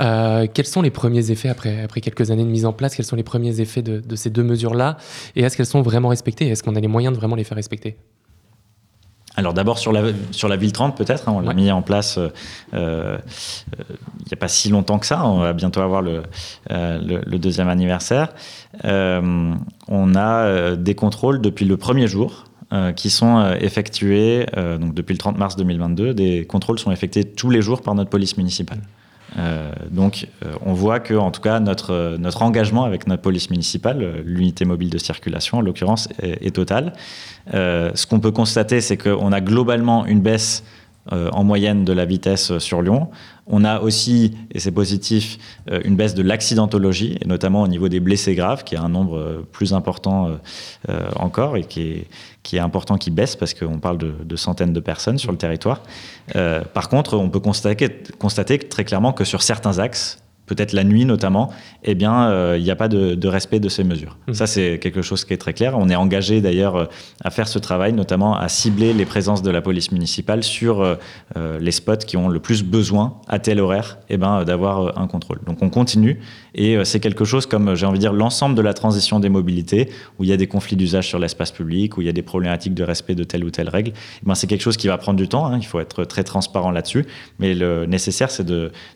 Euh, 0.01 0.47
quels 0.53 0.67
sont 0.67 0.81
les 0.81 0.91
premiers 0.91 1.31
effets 1.31 1.51
après, 1.51 1.83
après 1.83 2.01
quelques 2.01 2.31
années 2.31 2.45
de 2.45 2.49
mise 2.49 2.65
en 2.65 2.73
place 2.73 2.97
Quels 2.97 3.05
sont 3.05 3.17
les 3.17 3.23
premiers 3.23 3.61
effets 3.61 3.83
de, 3.83 4.17
ces 4.17 4.31
deux 4.31 4.43
mesures-là? 4.43 4.97
Et 5.37 5.43
est-ce 5.43 5.57
qu'elles 5.57 5.67
sont 5.67 5.83
vraiment 5.83 6.09
respectées? 6.09 6.49
Est-ce 6.49 6.63
qu'on 6.63 6.77
a 6.77 6.81
les 6.81 6.89
moyens 6.89 7.15
de 7.15 7.21
vraiment 7.21 7.37
les 7.37 7.45
faire 7.45 7.57
respecter? 7.57 7.99
Alors 9.37 9.53
d'abord 9.53 9.79
sur 9.79 9.93
la, 9.93 10.13
sur 10.31 10.49
la 10.49 10.57
ville 10.57 10.73
30 10.73 10.97
peut-être, 10.97 11.29
hein, 11.29 11.33
on 11.37 11.41
l'a 11.41 11.55
mis 11.55 11.69
en 11.73 11.83
place 11.83 12.19
euh, 12.19 12.29
euh, 12.73 13.19
il 14.21 14.27
n'y 14.29 14.33
a 14.33 14.37
pas 14.37 14.47
si 14.47 14.69
longtemps 14.69 15.01
que 15.01 15.07
ça, 15.07 15.27
on 15.27 15.41
va 15.41 15.53
bientôt 15.53 15.81
avoir 15.81 16.03
le, 16.03 16.23
le 16.71 17.37
deuxième 17.39 17.69
anniversaire. 17.69 18.29
on 18.85 20.15
a 20.15 20.77
des 20.77 20.95
contrôles 20.95 21.41
depuis 21.41 21.65
le 21.65 21.77
premier 21.77 22.07
jour, 22.07 22.45
euh, 22.73 22.93
qui 22.93 23.11
sont 23.11 23.39
euh, 23.39 23.57
effectués, 23.61 24.47
euh, 24.57 24.78
donc 24.78 24.95
depuis 24.95 25.12
le 25.12 25.19
30 25.19 25.36
mars 25.36 25.55
2022, 25.57 26.15
des 26.15 26.47
contrôles 26.47 26.78
sont 26.78 26.91
effectués 26.91 27.24
tous 27.24 27.51
les 27.51 27.61
jours 27.61 27.82
par 27.82 27.95
notre 27.95 28.11
police 28.11 28.36
municipale. 28.36 28.81
donc, 29.91 30.28
on 30.65 30.74
voit 30.74 31.01
que, 31.01 31.15
en 31.15 31.32
tout 31.32 31.41
cas, 31.41 31.59
notre, 31.59 32.16
notre 32.19 32.43
engagement 32.43 32.85
avec 32.85 33.09
notre 33.09 33.23
police 33.23 33.51
municipale, 33.51 34.23
l'unité 34.24 34.65
mobile 34.65 34.91
de 34.91 34.99
circulation 34.99 35.59
en 35.59 35.61
l'occurrence, 35.61 36.09
est, 36.23 36.55
total. 36.55 36.93
ce 37.53 38.07
qu'on 38.07 38.20
peut 38.20 38.31
constater, 38.31 38.81
c'est 38.81 38.97
qu'on 38.97 39.32
a 39.32 39.41
globalement 39.41 40.07
une 40.07 40.20
baisse 40.20 40.62
en 41.11 41.43
moyenne 41.43 41.85
de 41.85 41.93
la 41.93 42.05
vitesse 42.05 42.59
sur 42.59 42.81
Lyon. 42.81 43.11
On 43.47 43.65
a 43.65 43.81
aussi, 43.81 44.36
et 44.53 44.59
c'est 44.59 44.73
positif, 44.73 45.39
euh, 45.70 45.81
une 45.85 45.97
baisse 45.97 46.15
de 46.15 46.23
l'accidentologie, 46.23 47.19
et 47.20 47.27
notamment 47.27 47.62
au 47.62 47.69
niveau 47.69 47.89
des 47.89 48.01
blessés 48.01 48.35
graves, 48.35 48.65
qui 48.65 48.74
est 48.74 48.78
un 48.78 48.89
nombre 48.89 49.19
euh, 49.19 49.49
plus 49.53 49.74
important 49.74 50.39
euh, 50.89 51.09
encore 51.16 51.57
et 51.57 51.65
qui 51.65 51.82
est, 51.82 52.07
qui 52.45 52.57
est 52.57 52.61
important 52.61 52.97
qui 52.97 53.11
baisse 53.11 53.35
parce 53.35 53.55
qu'on 53.55 53.81
parle 53.81 53.99
de, 53.99 54.37
centaines 54.37 54.73
de 54.73 54.81
personnes 54.81 55.19
sur 55.19 55.33
le 55.33 55.39
territoire. 55.39 55.83
par 56.33 56.89
contre, 56.89 57.16
on 57.16 57.29
peut 57.31 57.41
constater, 57.41 57.89
constater 58.21 58.61
très 58.61 58.85
clairement 58.85 59.12
que 59.12 59.25
sur 59.25 59.43
certains 59.43 59.81
axes, 59.81 60.24
peut-être 60.47 60.73
la 60.73 60.85
nuit 60.85 61.05
notamment, 61.05 61.51
eh 61.83 61.95
bien, 61.95 62.29
euh, 62.29 62.57
il 62.59 62.65
n'y 62.65 62.71
a 62.71 62.77
pas 62.77 62.89
de, 62.89 63.29
respect 63.29 63.61
de 63.61 63.69
ces 63.69 63.85
mesures. 63.85 64.19
Mmh. 64.29 64.35
Ça, 64.35 64.47
c'est 64.47 64.79
quelque 64.79 65.03
chose 65.03 65.25
qui 65.25 65.33
est 65.33 65.39
très 65.39 65.55
clair. 65.55 65.77
On 65.79 65.89
est 65.89 65.97
engagé 65.97 66.41
d'ailleurs 66.41 66.77
euh, 66.77 66.85
à 67.23 67.31
faire 67.31 67.49
ce 67.49 67.59
travail, 67.59 67.93
notamment 67.93 68.37
à 68.37 68.49
cibler 68.49 68.93
les 68.93 69.07
présences 69.07 69.43
de 69.43 69.51
la 69.51 69.62
police 69.62 69.93
municipale 69.93 70.43
sur 70.43 70.83
euh, 70.83 70.97
les 71.59 71.73
spots 71.73 71.97
qui 71.97 72.16
ont 72.16 72.29
le 72.29 72.41
plus 72.41 72.62
besoin, 72.62 73.21
à 73.29 73.39
tel 73.39 73.61
horaire, 73.61 73.99
eh 74.09 74.16
ben, 74.16 74.45
d'avoir 74.45 74.99
un 74.99 75.07
contrôle. 75.07 75.41
Donc 75.47 75.62
on 75.62 75.71
continue, 75.71 76.21
et 76.55 76.77
c'est 76.85 77.01
quelque 77.01 77.25
chose 77.25 77.47
comme, 77.47 77.75
j'ai 77.75 77.87
envie 77.87 77.99
de 77.99 78.03
dire, 78.03 78.12
l'ensemble 78.12 78.55
de 78.55 78.62
la 78.62 78.75
transition 78.75 79.21
des 79.21 79.29
mobilités, 79.29 79.89
où 80.19 80.25
il 80.25 80.31
y 80.31 80.33
a 80.33 80.37
des 80.37 80.47
conflits 80.47 80.77
d'usage 80.77 81.09
sur 81.09 81.19
l'espace 81.19 81.51
public, 81.51 81.97
où 81.97 82.03
il 82.03 82.07
y 82.07 82.11
a 82.11 82.12
des 82.12 82.23
problématiques 82.23 82.75
de 82.75 82.85
respect 82.85 83.15
de 83.15 83.25
telle 83.25 83.45
ou 83.45 83.51
telle 83.51 83.69
règle. 83.69 83.93
Eh 84.23 84.27
ben, 84.27 84.35
c'est 84.35 84.47
quelque 84.47 84.62
chose 84.62 84.77
qui 84.77 84.89
va 84.89 84.99
prendre 84.99 85.19
du 85.19 85.29
temps, 85.29 85.47
hein. 85.47 85.59
il 85.59 85.66
faut 85.66 85.81
être 85.81 86.05
très 86.05 86.25
transparent 86.25 86.71
là-dessus, 86.71 87.07
mais 87.39 87.55
le 87.55 87.87
nécessaire, 87.87 88.31
c'est 88.31 88.47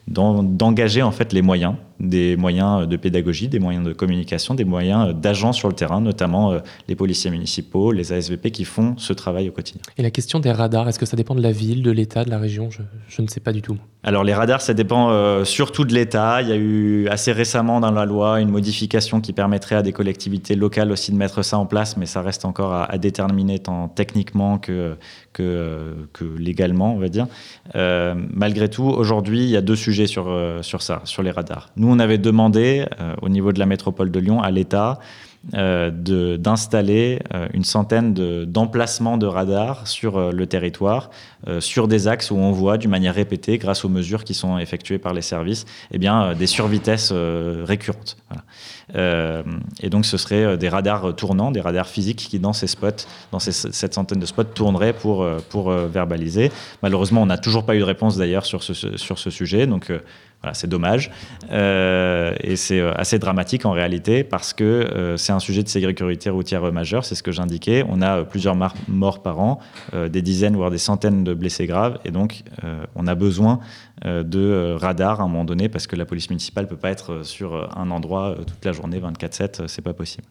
d'engager 0.07 1.03
en 1.03 1.13
fait 1.13 1.33
les 1.33 1.38
moyens 1.43 1.77
des 2.01 2.37
moyens 2.37 2.87
de 2.87 2.97
pédagogie, 2.97 3.49
des 3.49 3.59
moyens 3.59 3.85
de 3.85 3.93
communication, 3.93 4.55
des 4.55 4.65
moyens 4.65 5.15
d'agents 5.15 5.53
sur 5.53 5.69
le 5.69 5.75
terrain, 5.75 6.01
notamment 6.01 6.53
euh, 6.53 6.59
les 6.87 6.95
policiers 6.95 7.31
municipaux, 7.31 7.93
les 7.93 8.13
ASVP 8.13 8.51
qui 8.51 8.65
font 8.65 8.97
ce 8.99 9.13
travail 9.13 9.49
au 9.49 9.53
quotidien. 9.53 9.81
Et 9.97 10.03
la 10.03 10.11
question 10.11 10.39
des 10.39 10.53
radars, 10.53 10.89
est-ce 10.89 10.99
que 10.99 11.07
ça 11.07 11.17
dépend 11.17 11.35
de 11.35 11.43
la 11.43 11.53
ville, 11.53 11.83
de 11.83 11.91
l'État, 11.91 12.25
de 12.25 12.31
la 12.31 12.39
région? 12.39 12.69
Je, 12.71 13.23
ne 13.23 13.27
sais 13.27 13.41
pas 13.41 13.53
du 13.53 13.63
tout. 13.63 13.77
Alors 14.05 14.23
les 14.23 14.35
radars, 14.35 14.61
ça 14.61 14.75
dépend 14.75 15.11
euh, 15.11 15.45
surtout 15.45 15.85
de 15.85 15.93
l'État. 15.93 16.41
Il 16.43 16.49
y 16.49 16.53
a 16.53 16.57
eu 16.57 17.09
assez 17.09 17.33
récemment 17.33 17.81
dans 17.81 17.91
la 17.91 18.05
loi 18.05 18.41
une 18.41 18.51
modification 18.51 19.21
qui 19.21 19.33
permettrait 19.33 19.75
à 19.75 19.83
des 19.83 19.93
collectivités 19.93 20.55
locales 20.55 20.93
aussi 20.93 21.11
de 21.11 21.17
mettre 21.17 21.43
ça 21.43 21.59
en 21.59 21.67
place, 21.67 21.97
mais 21.97 22.07
ça 22.07 22.23
reste 22.23 22.45
encore 22.45 22.73
à, 22.75 22.99
déterminer 22.99 23.59
tant 23.59 23.89
techniquement 23.89 24.59
que, 24.59 24.97
que, 25.33 25.95
que, 26.13 26.25
légalement, 26.25 26.95
on 26.95 26.99
va 26.99 27.09
dire. 27.09 27.27
Euh, 27.75 28.15
malgré 28.33 28.69
tout, 28.69 28.85
aujourd'hui, 28.85 29.43
il 29.45 29.51
y 29.51 29.57
a 29.57 29.61
deux 29.61 29.77
sujets 29.77 30.07
sur, 30.07 30.35
sur 30.63 30.83
ça, 30.83 31.01
sur 31.05 31.23
les 31.23 31.31
radars. 31.31 31.71
Nous, 31.77 31.88
on 31.89 31.99
avait 31.99 32.19
demandé 32.19 32.85
euh, 33.01 33.15
au 33.23 33.29
niveau 33.29 33.53
de 33.53 33.59
la 33.59 33.67
métropole 33.67 34.11
de 34.11 34.21
Lyon 34.21 34.43
à 34.43 34.51
l'État 34.51 34.99
euh, 35.55 35.91
d'installer 36.37 37.21
euh, 37.33 37.47
une 37.55 37.65
centaine 37.65 38.13
d'emplacements 38.45 39.17
de, 39.17 39.27
radars 39.27 39.87
sur 39.87 40.33
le 40.33 40.47
territoire, 40.47 41.11
sur 41.61 41.87
des 41.87 42.09
axes 42.09 42.33
où 42.33 42.37
on 42.37 42.51
voit 42.51 42.79
d'une 42.79 42.91
manière 42.91 43.15
répétée, 43.15 43.59
grâce 43.59 43.85
aux 43.85 43.89
mesures 43.89 44.25
qui 44.25 44.35
sont 44.35 44.59
effectuées 44.59 44.99
par 44.99 45.15
les 45.15 45.23
services, 45.23 45.65
eh 45.93 45.99
bien, 45.99 46.35
des 46.35 46.49
survitesses 46.49 47.13
récurrentes. 47.13 48.17
et 48.95 49.89
donc, 49.89 50.05
ce 50.05 50.17
serait 50.17 50.57
des 50.57 50.69
radars 50.69 51.15
tournants, 51.15 51.53
des 51.53 51.61
radars 51.61 51.87
physiques 51.87 52.27
qui, 52.29 52.41
dans 52.41 52.53
ces 52.53 52.67
spots, 52.67 53.07
dans 53.31 53.39
cette 53.39 53.95
centaine 53.95 54.19
de 54.19 54.27
spots, 54.27 54.45
tourneraient 54.45 54.93
pour, 54.93 55.25
pour 55.49 55.71
verbaliser. 55.71 56.51
Malheureusement, 56.83 57.23
on 57.23 57.27
n'a 57.27 57.39
toujours 57.39 57.65
pas 57.65 57.77
eu 57.77 57.81
de 57.81 57.85
réponse 57.85 58.17
d'ailleurs 58.17 58.45
sur 58.45 58.65
ce, 58.65 58.97
sur 58.97 59.19
ce 59.19 59.31
sujet. 59.31 59.69
Donc, 59.69 59.93
voilà, 60.43 60.55
c'est 60.55 60.69
dommage. 60.69 61.11
Euh, 61.51 62.33
et 62.41 62.55
c'est 62.55 62.79
euh, 62.79 62.93
assez 62.95 63.19
dramatique 63.19 63.67
en 63.67 63.73
réalité 63.73 64.23
parce 64.23 64.53
que 64.53 64.65
euh, 64.65 65.17
c'est 65.17 65.33
un 65.33 65.41
sujet 65.41 65.65
de 65.65 65.69
sécurité 65.69 66.31
routière 66.31 66.73
majeur, 66.73 67.05
c'est 67.05 67.17
ce 67.17 67.25
que 67.25 67.33
j'indiquais. 67.33 67.85
On 67.89 68.03
a 68.03 68.23
plusieurs 68.25 68.57
morts 68.89 69.23
par 69.23 69.41
an, 69.41 69.59
des 69.93 70.23
dizaines 70.23 70.55
voire 70.55 70.71
des 70.71 70.79
centaines 70.79 71.25
de 71.25 71.35
blessés 71.35 71.67
graves. 71.67 71.99
Et 72.05 72.11
donc, 72.11 72.43
on 72.95 73.07
a 73.07 73.15
besoin 73.15 73.61
de 74.05 74.77
radars 74.79 75.21
à 75.21 75.25
un 75.25 75.29
moment 75.29 75.45
donné 75.45 75.69
parce 75.69 75.87
que 75.87 75.97
la 75.97 76.05
police 76.05 76.31
municipale 76.31 76.65
ne 76.65 76.69
peut 76.69 76.77
pas 76.77 76.91
être 76.91 77.25
sur 77.25 77.77
un 77.77 77.91
endroit 77.91 78.37
toute 78.47 78.65
la 78.65 78.73
journée, 78.73 79.01
24-7, 79.01 79.67
c'est 79.67 79.83
pas 79.83 79.95
possible. 79.95 80.25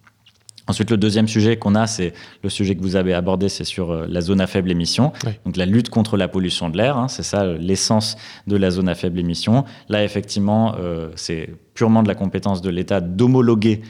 Ensuite, 0.68 0.92
le 0.92 0.98
deuxième 0.98 1.28
sujet 1.28 1.58
qu'on 1.58 1.76
a, 1.76 1.88
c'est 1.88 2.14
le 2.44 2.50
sujet 2.50 2.76
que 2.76 2.82
vous 2.82 2.98
avez 2.98 3.14
abordé, 3.14 3.48
c'est 3.48 3.64
sur 3.64 3.92
euh, 3.92 4.06
la 4.08 4.22
zone 4.22 4.42
à 4.42 4.48
faible 4.48 4.70
émission. 4.70 5.14
Donc 5.46 5.56
la 5.56 5.66
lutte 5.66 5.90
contre 5.90 6.18
la 6.18 6.28
pollution 6.28 6.70
de 6.70 6.78
l'air, 6.78 6.98
hein, 6.98 7.08
c'est 7.08 7.24
ça 7.24 7.44
euh, 7.44 7.58
l'essence 7.58 8.18
de 8.48 8.58
la 8.58 8.70
zone 8.70 8.90
à 8.90 8.96
faible 8.96 9.20
émission. 9.20 9.64
Là, 9.88 10.04
effectivement, 10.04 10.76
euh, 10.78 11.10
c'est 11.16 11.50
purement 11.74 12.04
de 12.04 12.10
la 12.10 12.16
compétence 12.16 12.62
de 12.62 12.70
l'État 12.70 13.02
d'homologuer 13.02 13.82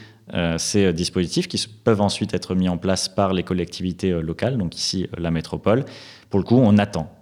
ces 0.57 0.91
dispositifs 0.91 1.47
qui 1.47 1.65
peuvent 1.85 2.01
ensuite 2.01 2.33
être 2.33 2.53
mis 2.53 2.67
en 2.67 2.77
place 2.77 3.07
par 3.07 3.31
les 3.31 3.43
collectivités 3.43 4.11
locales, 4.11 4.57
donc 4.57 4.75
ici 4.75 5.07
la 5.17 5.31
métropole. 5.31 5.85
Pour 6.29 6.41
le 6.41 6.43
coup, 6.43 6.57
on 6.57 6.77
attend 6.77 7.16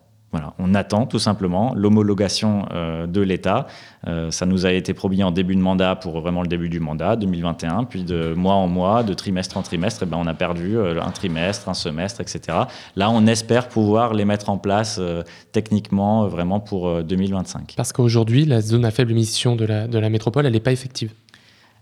on 0.60 0.74
attend 0.74 1.06
tout 1.06 1.20
simplement 1.20 1.74
l'homologation 1.76 2.66
euh, 2.72 3.08
de 3.08 3.22
l'État. 3.22 3.68
Euh, 4.08 4.32
ça 4.32 4.46
nous 4.46 4.66
a 4.66 4.72
été 4.72 4.94
promis 4.94 5.24
en 5.24 5.32
début 5.32 5.56
de 5.56 5.62
mandat 5.62 5.96
pour 5.96 6.20
vraiment 6.20 6.42
le 6.42 6.48
début 6.48 6.70
du 6.70 6.80
mandat, 6.80 7.16
2021, 7.16 7.86
puis 7.86 8.04
de 8.04 8.34
mois 8.34 8.56
en 8.56 8.68
mois, 8.68 9.04
de 9.04 9.14
trimestre 9.14 9.58
en 9.58 9.62
trimestre, 9.62 10.04
eh 10.04 10.06
ben 10.06 10.18
on 10.18 10.28
a 10.28 10.34
perdu 10.34 10.78
euh, 10.78 11.02
un 11.02 11.12
trimestre, 11.12 11.70
un 11.70 11.74
semestre, 11.74 12.22
etc. 12.22 12.58
Là, 12.96 13.10
on 13.10 13.26
espère 13.28 13.70
pouvoir 13.70 14.14
les 14.14 14.26
mettre 14.26 14.50
en 14.50 14.58
place 14.58 15.00
techniquement 15.52 16.28
vraiment 16.28 16.60
pour 16.60 17.04
2025. 17.04 17.74
Parce 17.76 17.94
qu'aujourd'hui, 17.94 18.46
la 18.46 18.62
zone 18.62 18.86
à 18.86 18.92
faible 18.92 19.12
émission 19.12 19.56
de 19.56 19.66
la, 19.66 19.88
de 19.88 19.98
la 19.98 20.10
métropole, 20.10 20.46
elle 20.46 20.54
n'est 20.54 20.60
pas 20.60 20.72
effective. 20.72 21.12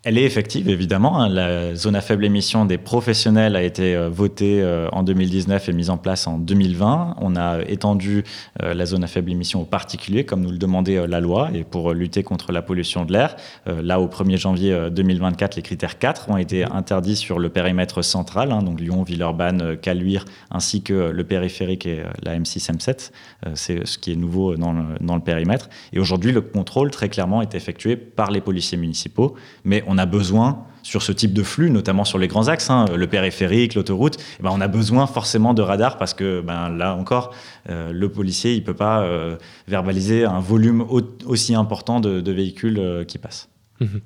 Elle 0.06 0.18
est 0.18 0.26
effective, 0.26 0.68
évidemment. 0.68 1.22
Hein. 1.22 1.30
La 1.30 1.76
zone 1.76 1.96
à 1.96 2.02
faible 2.02 2.26
émission 2.26 2.66
des 2.66 2.78
professionnels 2.78 3.56
a 3.56 3.64
été 3.64 3.96
euh, 3.96 4.10
votée 4.10 4.62
euh, 4.62 4.90
en 4.92 5.02
2019 5.02 5.70
et 5.70 5.72
mise 5.72 5.90
en 5.90 5.98
place 5.98 6.28
en 6.28 6.38
2020. 6.40 7.16
On 7.22 7.38
a 7.38 7.62
étendu 7.62 8.26
euh, 8.62 8.74
la 8.74 8.86
zone 8.86 9.06
à 9.06 9.08
faible 9.08 9.32
émission 9.32 9.62
aux 9.62 9.66
particuliers, 9.66 10.26
comme 10.26 10.42
nous 10.42 10.52
le 10.52 10.58
demandait 10.58 11.08
la 11.08 11.22
loi, 11.22 11.52
et 11.54 11.64
pour 11.64 11.94
lutter 11.94 12.22
contre 12.22 12.52
la 12.52 12.62
pollution 12.62 13.06
de 13.06 13.14
l'air. 13.14 13.38
Là, 13.66 14.02
au 14.02 14.08
1er 14.08 14.38
janvier 14.38 14.90
2024, 14.92 15.56
les 15.56 15.62
critères 15.62 15.98
4 15.98 16.30
ont 16.30 16.38
été 16.38 16.66
interdits 16.66 17.16
sur 17.16 17.40
le 17.40 17.48
périmètre 17.48 18.02
central, 18.02 18.52
hein, 18.52 18.62
donc 18.62 18.82
Lyon, 18.82 19.04
Villeurbanne, 19.04 19.78
Caluire, 19.78 20.26
ainsi 20.52 20.82
que 20.82 21.12
le 21.12 21.24
périphérique 21.24 21.86
et 21.86 22.04
la 22.24 22.38
M6, 22.38 22.72
M7. 22.72 23.12
C'est 23.56 23.86
ce 23.86 23.98
qui 23.98 24.12
est 24.12 24.16
nouveau 24.16 24.56
dans 24.56 24.74
le, 24.74 25.20
périmètre. 25.22 25.70
Et 25.94 26.00
aujourd'hui, 26.00 26.32
le 26.32 26.42
contrôle, 26.42 26.92
très 26.92 27.10
clairement, 27.10 27.42
est 27.42 27.56
effectué 27.56 27.96
par 27.96 28.32
les 28.32 28.42
policiers 28.42 28.78
municipaux, 28.78 29.36
mais 29.64 29.84
on 29.94 29.98
a 29.98 30.06
besoin 30.06 30.66
sur 30.82 31.02
ce 31.02 31.12
type 31.12 31.34
de 31.34 31.44
flux, 31.44 31.70
notamment 31.70 32.04
sur 32.04 32.18
les 32.18 32.28
grands 32.28 32.50
axes, 32.50 32.70
hein, 32.70 32.86
le 32.94 33.08
périphérique, 33.08 33.76
l'autoroute, 33.76 34.18
eh 34.40 34.44
ben, 34.44 34.50
on 34.52 34.60
a 34.60 34.68
besoin 34.68 35.08
forcément 35.08 35.54
de 35.54 35.62
radars 35.62 35.98
parce 35.98 36.14
que 36.14 36.42
ben, 36.42 36.70
là 36.70 36.96
encore, 36.96 37.34
euh, 37.70 37.94
le 37.94 38.10
policier 38.10 38.54
il 38.54 38.64
peut 38.64 38.74
pas 38.74 39.02
euh, 39.02 39.38
verbaliser 39.68 40.26
un 40.26 40.40
volume 40.40 40.86
aussi 41.26 41.56
important 41.56 42.00
de, 42.02 42.32
véhicules 42.32 42.80
euh, 42.80 43.06
qui 43.06 43.18
passent. 43.18 43.50
Mhm. 43.80 44.02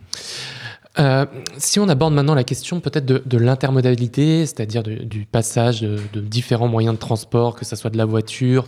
si 1.57 1.79
on 1.79 1.87
aborde 1.89 2.13
maintenant 2.13 2.33
la 2.33 2.43
question 2.43 2.79
peut-être 2.79 3.05
de, 3.05 3.37
l'intermodalité, 3.37 4.45
c'est-à-dire 4.45 4.83
du 4.83 5.25
passage 5.25 5.81
de, 5.81 6.19
différents 6.19 6.67
moyens 6.67 6.95
de 6.95 6.99
transport, 6.99 7.55
que 7.55 7.65
ce 7.65 7.75
soit 7.75 7.89
de 7.89 7.97
la 7.97 8.05
voiture 8.05 8.65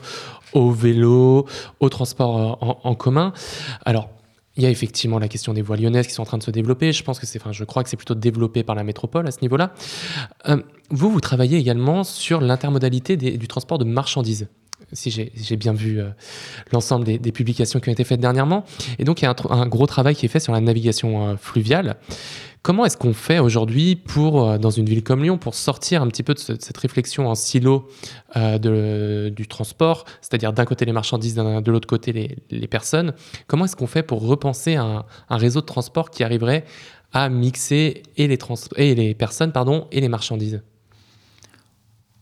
au 0.54 0.72
vélo, 0.72 1.48
au 1.80 1.90
transport 1.90 2.58
en, 2.62 2.80
en 2.84 2.96
commun. 2.96 3.34
Alors, 3.86 4.10
il 4.60 4.64
y 4.64 4.66
a 4.66 4.70
effectivement 4.70 5.20
la 5.20 5.30
question 5.30 5.54
des 5.54 5.62
voies 5.62 5.78
lyonnaises 5.78 6.06
qui 6.06 6.14
sont 6.14 6.22
en 6.22 6.26
train 6.26 6.38
de 6.38 6.44
se 6.44 6.52
développer. 6.52 6.92
Je 6.92 7.02
pense 7.02 7.18
que 7.18 7.26
c'est, 7.26 7.40
enfin, 7.42 7.54
je 7.54 7.64
crois 7.64 7.82
que 7.82 7.90
c'est 7.90 7.98
plutôt 7.98 8.14
développé 8.14 8.64
par 8.64 8.76
la 8.76 8.84
métropole 8.84 9.26
à 9.26 9.32
ce 9.32 9.40
niveau-là. 9.42 9.74
Euh, 10.50 10.62
vous, 10.90 11.10
vous 11.10 11.22
travaillez 11.22 11.58
également 11.58 12.04
sur 12.04 12.42
l'intermodalité 12.42 13.16
du 13.16 13.48
transport 13.48 13.78
de 13.78 13.86
marchandises 13.86 14.50
si 14.94 15.12
j'ai 15.12 15.56
bien 15.56 15.74
vu 15.74 16.00
euh, 16.00 16.10
l'ensemble 16.72 17.06
des, 17.06 17.32
publications 17.32 17.80
qui 17.80 17.90
ont 17.90 17.92
été 17.92 18.04
faites 18.04 18.20
dernièrement. 18.20 18.64
Et 18.98 19.04
donc, 19.04 19.22
il 19.22 19.26
y 19.26 19.28
a 19.28 19.36
un, 19.50 19.68
gros 19.68 19.86
travail 19.86 20.16
qui 20.16 20.26
est 20.26 20.30
fait 20.30 20.40
sur 20.40 20.54
la 20.54 20.62
navigation 20.62 21.30
euh, 21.30 21.36
fluviale. 21.38 21.98
Comment 22.62 22.86
est-ce 22.86 22.98
qu'on 22.98 23.14
fait 23.14 23.40
aujourd'hui 23.40 23.96
pour, 23.96 24.50
euh, 24.50 24.58
dans 24.58 24.70
une 24.70 24.86
ville 24.86 25.04
comme 25.04 25.24
Lyon, 25.24 25.38
pour 25.38 25.56
sortir 25.56 26.02
un 26.02 26.08
petit 26.08 26.24
peu 26.24 26.34
de 26.34 26.40
cette 26.40 26.78
réflexion 26.78 27.28
en 27.30 27.36
silo 27.36 27.88
de, 28.36 29.30
du 29.30 29.48
transport, 29.48 30.06
c'est-à-dire 30.22 30.54
d'un 30.54 30.66
côté 30.66 30.86
les 30.86 30.92
marchandises, 30.92 31.36
de 31.36 31.72
l'autre 31.72 31.88
côté 31.88 32.38
les, 32.50 32.68
personnes? 32.68 33.14
Comment 33.48 33.66
est-ce 33.66 33.76
qu'on 33.76 33.88
fait 33.88 34.04
pour 34.04 34.22
repenser 34.22 34.76
un, 34.76 35.06
réseau 35.30 35.62
de 35.62 35.66
transport 35.66 36.12
qui 36.12 36.24
arriverait 36.24 36.66
à 37.14 37.30
mixer 37.30 38.04
les, 38.18 38.38
personnes 39.16 39.54
et 39.92 40.02
les 40.02 40.10
marchandises? 40.10 40.62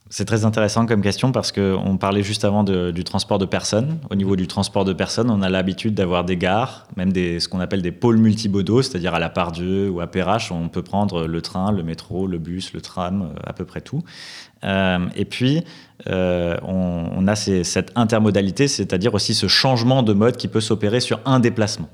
C'est 0.09 0.25
très 0.25 0.45
intéressant 0.45 0.85
comme 0.85 1.01
question 1.01 1.31
parce 1.31 1.51
qu'on 1.51 1.97
parlait 1.97 2.23
juste 2.23 2.45
avant 2.45 2.63
du 2.63 3.03
transport 3.03 3.39
de 3.39 3.45
personnes. 3.45 3.99
Au 4.09 4.15
niveau 4.15 4.35
du 4.35 4.47
transport 4.47 4.85
de 4.85 4.93
personnes, 4.93 5.29
on 5.29 5.41
a 5.41 5.49
l'habitude 5.49 5.95
d'avoir 5.95 6.23
des 6.23 6.37
gares, 6.37 6.87
même 6.95 7.11
des, 7.11 7.39
ce 7.39 7.49
qu'on 7.49 7.59
appelle 7.59 7.81
des 7.81 7.91
pôles 7.91 8.17
multimodaux, 8.17 8.81
c'est-à-dire 8.81 9.13
à 9.13 9.19
la 9.19 9.29
Pardieu 9.29 9.89
ou 9.89 9.99
à 9.99 10.07
Perrache, 10.07 10.51
on 10.51 10.69
peut 10.69 10.81
prendre 10.81 11.27
le 11.27 11.41
train, 11.41 11.71
le 11.71 11.83
métro, 11.83 12.25
le 12.25 12.37
bus, 12.37 12.73
le 12.73 12.79
tram, 12.79 13.21
euh, 13.21 13.39
à 13.45 13.53
peu 13.53 13.65
près 13.65 13.81
tout. 13.81 14.03
Euh, 14.63 14.99
et 15.15 15.25
puis, 15.25 15.63
euh, 16.07 16.57
on, 16.63 17.09
on, 17.15 17.27
a 17.27 17.35
cette 17.35 17.91
intermodalité, 17.95 18.67
c'est-à-dire 18.67 19.13
aussi 19.13 19.33
ce 19.33 19.47
changement 19.47 20.03
de 20.03 20.13
mode 20.13 20.37
qui 20.37 20.47
peut 20.47 20.61
s'opérer 20.61 20.99
sur 20.99 21.19
un 21.25 21.39
déplacement. 21.39 21.89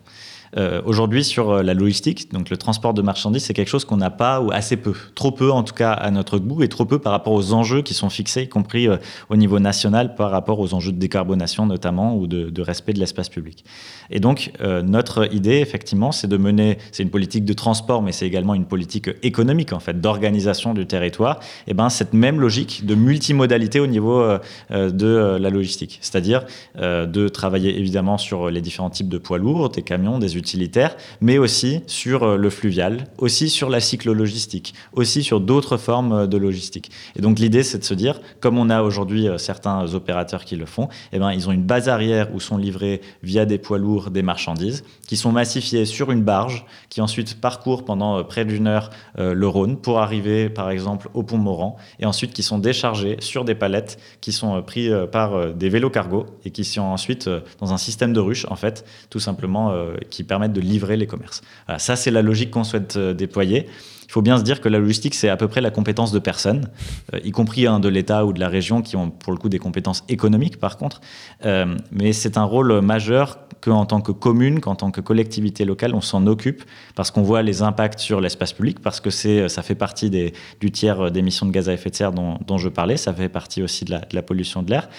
Euh, 0.56 0.82
aujourd'hui, 0.86 1.24
sur 1.24 1.50
euh, 1.50 1.64
la 1.64 1.74
logistique, 1.74 2.32
donc 2.32 2.50
le 2.50 2.58
transport 2.58 2.94
de 2.94 3.02
marchandises, 3.02 3.44
c'est 3.44 3.54
quelque 3.54 3.70
chose 3.70 3.86
qu'on 3.86 3.98
n'a 3.98 4.12
pas 4.12 4.42
ou 4.42 4.52
assez 4.52 4.78
peu, 4.78 4.94
trop 5.16 5.32
peu 5.32 5.52
en 5.52 5.64
tout 5.64 5.74
cas 5.74 5.92
à 5.92 6.12
notre 6.12 6.38
goût 6.38 6.62
et 6.62 6.68
trop 6.68 6.86
peu 6.86 7.00
par 7.00 7.12
rapport 7.12 7.34
aux 7.34 7.54
enjeux 7.54 7.82
qui 7.82 7.94
sont 7.94 8.10
fixés, 8.10 8.44
y 8.44 8.50
compris 8.50 8.88
euh, 8.88 8.98
au 9.30 9.36
niveau 9.36 9.60
national 9.60 10.16
par 10.16 10.30
rapport 10.30 10.60
aux 10.60 10.74
enjeux 10.74 10.92
de 10.92 11.00
décarbonation 11.00 11.66
notamment 11.66 12.16
ou 12.16 12.28
de, 12.28 12.62
respect 12.62 12.94
de 12.94 13.00
l'espace 13.00 13.30
public. 13.30 13.66
Et 14.10 14.20
donc 14.20 14.52
notre 14.62 15.34
idée, 15.34 15.58
effectivement, 15.58 16.12
c'est 16.12 16.28
de 16.28 16.38
mener, 16.38 16.78
c'est 16.92 17.04
une 17.04 17.10
politique 17.10 17.46
de 17.46 17.54
transport, 17.54 18.02
mais 18.02 18.12
c'est 18.12 18.26
également 18.26 18.54
une 18.54 18.66
politique 18.66 19.10
économique 19.22 19.74
en 19.74 19.80
fait, 19.80 20.00
d'organisation 20.00 20.74
du 20.74 20.86
territoire. 20.86 21.40
Et 21.68 21.74
ben 21.74 21.90
cette 21.90 22.14
même 22.14 22.40
logique 22.40 22.86
de 22.86 22.96
multimodalité 22.96 23.80
au 23.80 23.88
niveau 23.88 24.26
de 24.70 25.38
la 25.40 25.50
logistique, 25.50 26.00
c'est-à-dire 26.02 26.46
de 26.80 27.28
travailler 27.28 27.78
évidemment 27.78 28.18
sur 28.18 28.50
les 28.50 28.62
différents 28.62 28.90
types 28.90 29.10
de 29.10 29.18
poids 29.18 29.38
lourds, 29.38 29.70
des 29.70 29.82
camions, 29.82 30.20
des 30.20 30.38
utilitaire, 30.44 30.98
mais 31.22 31.38
aussi 31.38 31.84
sur 31.88 32.24
euh, 32.24 32.38
le 32.38 32.50
fluvial, 32.50 33.06
aussi 33.18 33.50
sur 33.50 33.70
la 33.70 33.80
cyclo-logistique, 33.80 34.74
aussi 34.92 35.24
sur 35.24 35.40
d'autres 35.40 35.78
formes 35.78 36.12
euh, 36.12 36.28
de 36.28 36.38
logistique. 36.38 36.92
Et 37.16 37.22
donc 37.22 37.40
l'idée, 37.40 37.64
c'est 37.64 37.78
de 37.78 37.86
se 37.86 37.94
dire, 37.94 38.20
comme 38.42 38.58
on 38.58 38.70
a 38.70 38.82
aujourd'hui 38.82 39.30
euh, 39.30 39.38
certains 39.38 39.94
opérateurs 39.94 40.44
qui 40.44 40.58
le 40.58 40.66
font, 40.66 40.90
eh 41.14 41.20
ben, 41.20 41.32
ils 41.32 41.48
ont 41.48 41.54
une 41.54 41.64
base 41.64 41.88
arrière 41.88 42.28
où 42.36 42.42
sont 42.42 42.58
livrés 42.58 43.00
via 43.24 43.46
des 43.46 43.58
poids 43.58 43.78
lourds 43.78 44.12
des 44.12 44.22
marchandises, 44.22 44.84
qui 45.08 45.16
sont 45.16 45.32
massifiées 45.32 45.86
sur 45.86 46.12
une 46.12 46.24
barge, 46.24 46.66
qui 46.90 47.00
ensuite 47.00 47.40
parcourent 47.40 47.86
pendant 47.86 48.22
près 48.26 48.44
d'une 48.44 48.68
heure 48.68 48.90
le 49.18 49.48
Rhône 49.48 49.78
pour 49.78 50.00
arriver, 50.00 50.50
par 50.50 50.70
exemple, 50.70 51.10
au 51.14 51.24
pont 51.24 51.38
Moran, 51.38 51.78
et 52.00 52.06
ensuite 52.06 52.34
qui 52.34 52.44
sont 52.44 52.60
déchargés 52.60 53.18
sur 53.20 53.46
des 53.46 53.56
palettes 53.56 53.98
qui 54.22 54.32
sont 54.32 54.62
pris 54.62 54.90
par 55.12 55.54
des 55.54 55.70
vélos 55.70 55.90
cargo 55.90 56.26
et 56.46 56.52
qui 56.52 56.64
sont 56.64 56.82
ensuite 56.82 57.30
dans 57.60 57.74
un 57.74 57.78
système 57.78 58.14
de 58.14 58.20
ruches, 58.20 58.46
en 58.50 58.56
fait, 58.56 58.86
tout 59.10 59.20
simplement, 59.20 59.74
qui 60.10 60.23
permettre 60.24 60.54
de 60.54 60.62
livrer 60.62 60.98
les 60.98 61.08
commerces. 61.08 61.42
ça, 61.78 61.96
c'est 61.96 62.12
la 62.12 62.22
logique 62.22 62.52
qu'on 62.52 62.64
souhaite 62.64 62.98
euh, 62.98 63.14
déployer. 63.14 63.68
Il 64.06 64.12
faut 64.12 64.22
bien 64.22 64.38
se 64.38 64.44
dire 64.44 64.62
que 64.62 64.70
la 64.70 64.80
logistique, 64.80 65.16
c'est 65.16 65.30
à 65.30 65.38
peu 65.38 65.48
près 65.48 65.62
la 65.62 65.72
compétence 65.72 66.12
de 66.12 66.20
personnes, 66.20 66.70
euh, 67.14 67.20
y 67.24 67.32
compris 67.32 67.66
hein, 67.66 67.80
de 67.80 67.90
l'État 67.90 68.26
ou 68.26 68.34
de 68.34 68.40
la 68.40 68.48
région, 68.48 68.82
qui 68.82 68.96
ont 68.96 69.10
pour 69.10 69.32
le 69.34 69.40
coup 69.40 69.50
des 69.50 69.60
compétences 69.60 70.04
économiques, 70.10 70.60
par 70.60 70.78
contre. 70.78 71.02
Euh, 71.46 71.78
mais 71.92 72.14
c'est 72.14 72.38
un 72.38 72.44
rôle 72.44 72.82
majeur 72.82 73.40
qu'en 73.62 73.86
tant 73.86 74.02
que 74.02 74.12
commune, 74.12 74.60
qu'en 74.60 74.76
tant 74.76 74.92
que 74.92 75.02
collectivité 75.02 75.66
locale, 75.66 75.96
on 75.96 76.02
s'en 76.02 76.28
occupe 76.28 76.64
parce 76.96 77.12
qu'on 77.12 77.24
voit 77.24 77.42
les 77.42 77.62
impacts 77.62 78.00
sur 78.00 78.20
l'espace 78.20 78.54
public, 78.54 78.80
parce 78.82 79.00
que 79.00 79.10
ça 79.10 79.62
fait 79.64 79.76
partie 79.76 80.10
du 80.10 80.72
tiers 80.72 81.12
d'émissions 81.12 81.46
de 81.46 81.52
gaz 81.52 81.70
à 81.70 81.74
effet 81.74 81.90
de 81.90 81.96
serre 81.96 82.12
dont, 82.12 82.58
je 82.58 82.68
parlais, 82.68 82.98
ça 82.98 83.14
fait 83.14 83.30
partie 83.30 83.64
aussi 83.64 83.86
de 83.86 83.98
la 84.12 84.22
pollution 84.22 84.64
de 84.64 84.72
l'air. 84.72 84.90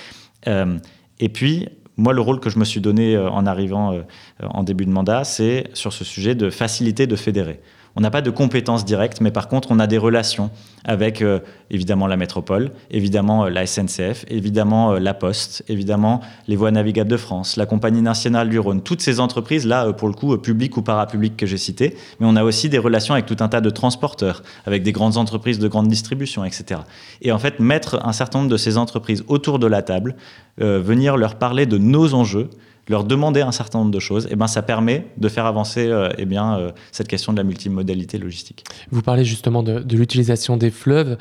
et 1.21 1.29
puis, 1.29 1.69
moi, 1.97 2.13
le 2.13 2.21
rôle 2.21 2.41
que 2.41 2.51
je 2.51 2.59
me 2.59 2.65
suis 2.65 2.81
donné 2.81 3.15
euh, 3.15 3.31
en 3.31 3.47
arrivant 3.47 3.93
euh, 3.93 4.03
en 4.43 4.65
début 4.65 4.85
de 4.85 4.91
mandat, 4.91 5.25
c'est 5.25 5.71
sur 5.75 5.93
ce 5.93 6.05
sujet 6.05 6.35
de 6.35 6.51
faciliter, 6.51 7.07
de 7.07 7.17
fédérer. 7.17 7.61
On 7.97 8.01
n'a 8.01 8.11
pas 8.11 8.23
de 8.23 8.31
compétences 8.31 8.85
directes, 8.85 9.21
mais 9.21 9.31
par 9.31 9.49
contre, 9.49 9.71
on 9.71 9.79
a 9.79 9.87
des 9.87 9.99
relations 9.99 10.51
avec 10.85 11.23
euh, 11.23 11.39
évidemment 11.71 12.07
la 12.07 12.17
métropole, 12.17 12.73
évidemment 12.91 13.47
la 13.47 13.67
SNCF, 13.67 14.25
évidemment 14.29 14.95
la 14.95 15.15
Poste, 15.15 15.65
évidemment 15.69 16.21
les 16.49 16.57
voies 16.57 16.73
navigables 16.73 17.11
de 17.11 17.17
France, 17.17 17.57
la 17.57 17.67
Compagnie 17.67 18.03
nationale 18.03 18.49
du 18.49 18.59
Rhône, 18.59 18.83
toutes 18.83 19.01
ces 19.01 19.21
entreprises-là, 19.21 19.93
pour 19.93 20.09
le 20.09 20.15
coup, 20.15 20.37
publiques 20.39 20.77
ou 20.77 20.83
parapubliques 20.83 21.37
que 21.37 21.47
j'ai 21.47 21.57
citées, 21.57 21.97
mais 22.21 22.27
on 22.29 22.37
a 22.37 22.43
aussi 22.43 22.69
des 22.69 22.79
relations 22.79 23.15
avec 23.15 23.27
tout 23.27 23.37
un 23.41 23.49
tas 23.49 23.61
de 23.61 23.71
transporteurs, 23.71 24.43
avec 24.67 24.83
des 24.83 24.93
grandes 24.93 25.17
entreprises 25.17 25.59
de 25.59 25.69
grande 25.69 25.89
distribution, 25.89 26.45
etc. 26.45 26.81
Et 27.23 27.33
en 27.33 27.39
fait, 27.39 27.61
mettre 27.61 28.05
un 28.05 28.13
certain 28.13 28.41
nombre 28.41 28.51
de 28.51 28.57
ces 28.57 28.77
entreprises 28.77 29.25
autour 29.29 29.59
de 29.59 29.67
la 29.67 29.83
table, 29.83 30.17
euh, 30.61 30.81
venir 30.81 31.17
leur 31.17 31.37
parler 31.37 31.67
de 31.67 31.79
nos 31.79 32.15
enjeux, 32.15 32.51
leur 32.89 33.05
demander 33.05 33.41
un 33.41 33.53
certain 33.53 33.79
nombre 33.79 33.91
de 33.91 34.01
choses, 34.01 34.27
et 34.27 34.31
eh 34.33 34.37
ben 34.37 34.47
ça 34.47 34.63
permet 34.63 35.07
de 35.17 35.29
faire 35.29 35.47
avancer 35.47 35.87
euh, 35.87 36.11
eh 36.19 36.27
bien, 36.27 36.59
euh, 36.59 36.73
cette 36.93 37.09
question 37.09 37.33
de 37.33 37.39
la 37.39 37.45
multimodalité 37.45 38.19
logistique. 38.19 38.65
Vous 38.91 39.03
parlez 39.03 39.25
justement 39.25 39.63
de, 39.63 39.83
l'utilisation 39.97 40.57
des 40.57 40.71
fleuves. 40.71 41.17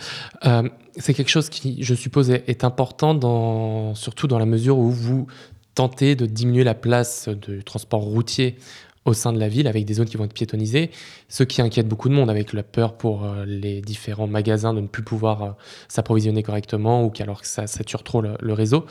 c'est 0.97 1.13
quelque 1.13 1.29
chose 1.29 1.49
qui, 1.49 1.83
je 1.83 1.93
suppose, 1.93 2.29
est, 2.29 2.63
important, 2.63 3.13
dans, 3.13 3.95
surtout 3.95 4.27
dans 4.27 4.39
la 4.39 4.45
mesure 4.45 4.77
où 4.77 4.89
vous 4.89 5.27
tentez 5.75 6.15
de 6.15 6.25
diminuer 6.25 6.63
la 6.63 6.75
place 6.75 7.29
du 7.29 7.63
transport 7.63 8.01
routier 8.01 8.57
au 9.05 9.13
sein 9.13 9.33
de 9.33 9.39
la 9.39 9.49
ville 9.49 9.67
avec 9.67 9.85
des 9.85 9.95
zones 9.95 10.05
qui 10.05 10.17
vont 10.17 10.25
être 10.25 10.33
piétonnisées, 10.33 10.91
ce 11.27 11.43
qui 11.43 11.61
inquiète 11.61 11.87
beaucoup 11.87 12.09
de 12.09 12.13
monde 12.13 12.29
avec 12.29 12.53
la 12.53 12.63
peur 12.63 12.95
pour 12.95 13.25
euh, 13.25 13.45
les 13.45 13.81
différents 13.81 14.27
magasins 14.27 14.73
de 14.73 14.79
ne 14.79 14.87
plus 14.87 15.03
pouvoir 15.03 15.43
euh, 15.43 15.49
s'approvisionner 15.87 16.43
correctement 16.43 17.03
ou 17.03 17.09
qu'alors 17.09 17.41
que 17.41 17.47
ça 17.47 17.67
sature 17.67 18.03
trop 18.03 18.21
le, 18.21 18.53
réseau. 18.53 18.85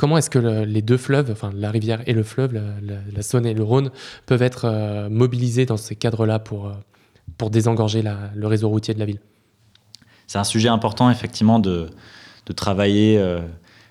Comment 0.00 0.16
est-ce 0.16 0.30
que 0.30 0.38
les 0.38 0.80
deux 0.80 0.96
fleuves, 0.96 1.28
enfin 1.30 1.50
la 1.54 1.70
rivière 1.70 2.00
et 2.06 2.14
le 2.14 2.22
fleuve, 2.22 2.54
la, 2.54 3.22
Saône 3.22 3.44
et 3.44 3.52
le 3.52 3.62
Rhône, 3.62 3.90
peuvent 4.24 4.40
être 4.40 4.64
euh, 4.64 5.10
mobilisés 5.10 5.66
dans 5.66 5.76
ces 5.76 5.94
cadres-là 5.94 6.38
pour, 6.38 6.72
pour 7.36 7.50
désengorger 7.50 8.02
le 8.02 8.46
réseau 8.46 8.70
routier 8.70 8.94
de 8.94 8.98
la 8.98 9.04
ville? 9.04 9.20
C'est 10.26 10.38
un 10.38 10.44
sujet 10.44 10.68
important 10.68 11.10
effectivement 11.10 11.58
de, 11.58 11.90
de 12.46 12.52
travailler 12.54 13.18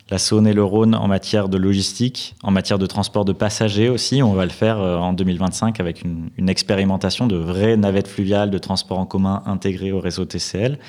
la 0.10 0.18
Saône 0.18 0.48
et 0.48 0.54
le 0.54 0.64
Rhône 0.64 0.96
en 0.96 1.08
matière 1.08 1.50
de 1.50 1.58
logistique, 1.58 2.36
en 2.42 2.52
matière 2.52 2.80
de 2.80 2.86
transport 2.86 3.26
de 3.26 3.34
passagers 3.34 3.90
aussi. 3.90 4.24
On 4.24 4.34
va 4.34 4.46
le 4.46 4.52
faire 4.52 4.80
euh, 4.80 4.98
en 4.98 5.14
2025 5.14 5.80
avec 5.80 6.04
une, 6.04 6.30
expérimentation 6.50 7.28
de 7.28 7.36
vraies 7.36 7.78
navettes 7.78 8.08
fluviales 8.08 8.50
de 8.50 8.58
transport 8.58 8.98
en 8.98 9.06
commun 9.06 9.44
intégrées 9.46 9.92
au 9.92 10.00
réseau 10.00 10.26
TCL. 10.26 10.80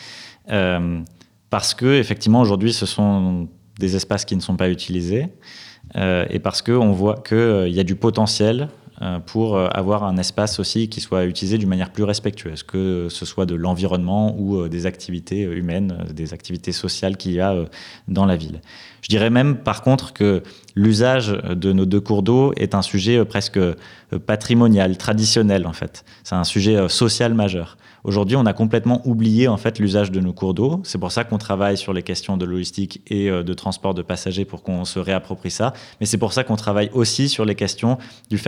Euh, 0.51 1.01
parce 1.51 1.75
que, 1.75 1.99
effectivement, 1.99 2.41
aujourd'hui, 2.41 2.73
ce 2.73 2.87
sont 2.87 3.49
des 3.79 3.97
espaces 3.97 4.25
qui 4.25 4.37
ne 4.37 4.41
sont 4.41 4.57
pas 4.57 4.69
utilisés. 4.69 5.29
Euh, 5.97 6.27
et 6.31 6.39
parce 6.39 6.63
qu'on 6.63 6.93
voit 6.93 7.23
qu'il 7.27 7.73
y 7.73 7.81
a 7.81 7.85
du 7.85 7.97
potentiel 7.97 8.69
euh, 9.03 9.19
pour 9.19 9.57
euh, 9.57 9.67
avoir 9.69 10.05
un 10.05 10.19
espace 10.19 10.61
aussi 10.61 10.91
qui 10.91 11.01
soit 11.01 11.25
utilisé 11.25 11.57
d'une 11.57 11.71
manière 11.71 11.91
plus 11.91 12.05
respectueuse, 12.05 12.63
que 12.63 13.07
ce 13.09 13.25
soit 13.25 13.47
de 13.47 13.55
l'environnement 13.55 14.37
ou 14.39 14.59
euh, 14.59 14.69
des 14.69 14.85
activités 14.85 15.41
humaines, 15.41 16.05
des 16.13 16.35
activités 16.35 16.73
sociales 16.73 17.17
qu'il 17.17 17.33
y 17.33 17.41
a 17.41 17.65
dans 18.09 18.27
la 18.27 18.37
ville. 18.37 18.61
Je 19.01 19.09
dirais 19.09 19.31
même 19.31 19.57
par 19.57 19.81
contre 19.81 20.13
que 20.13 20.43
l'usage 20.75 21.29
de 21.29 21.73
nos 21.73 21.87
deux 21.87 22.01
cours 22.03 22.23
d'eau 22.23 22.53
est 22.59 22.75
un 22.75 22.83
sujet 22.83 23.25
presque 23.25 23.59
patrimonial, 24.27 24.99
traditionnel 24.99 25.67
en 25.67 25.73
fait. 25.73 26.05
C'est 26.23 26.35
un 26.35 26.45
sujet 26.45 26.87
social 26.91 27.33
majeur. 27.33 27.79
Aujourd'hui, 28.03 28.37
on 28.37 28.47
a 28.47 28.53
complètement 28.55 29.03
oublié 29.05 29.47
en 29.47 29.59
fait 29.59 29.79
l'usage 29.79 30.11
de 30.11 30.21
nos 30.21 30.33
cours 30.33 30.55
d'eau. 30.55 30.81
C'est 30.85 30.99
pour 30.99 31.13
ça 31.13 31.25
qu'on 31.25 31.37
travaille 31.37 31.77
sur 31.77 31.93
les 31.93 32.03
questions 32.03 32.39
de 32.39 32.47
logistique 32.47 33.03
et 33.09 33.29
euh, 33.29 33.43
de 33.43 33.53
transport 33.53 33.93
de 33.93 34.01
passagers 34.01 34.47
pour 34.47 34.63
qu'on 34.63 34.87
se 34.87 34.99
réapproprie 34.99 35.51
ça. 35.51 35.75
Mais 36.01 36.07
c'est 36.07 36.17
pour 36.17 36.33
ça 36.33 36.43
qu'on 36.43 36.57
travaille 36.57 36.91
aussi 36.95 37.29
sur 37.29 37.45
les 37.45 37.55
questions 37.55 37.99
du, 38.31 38.39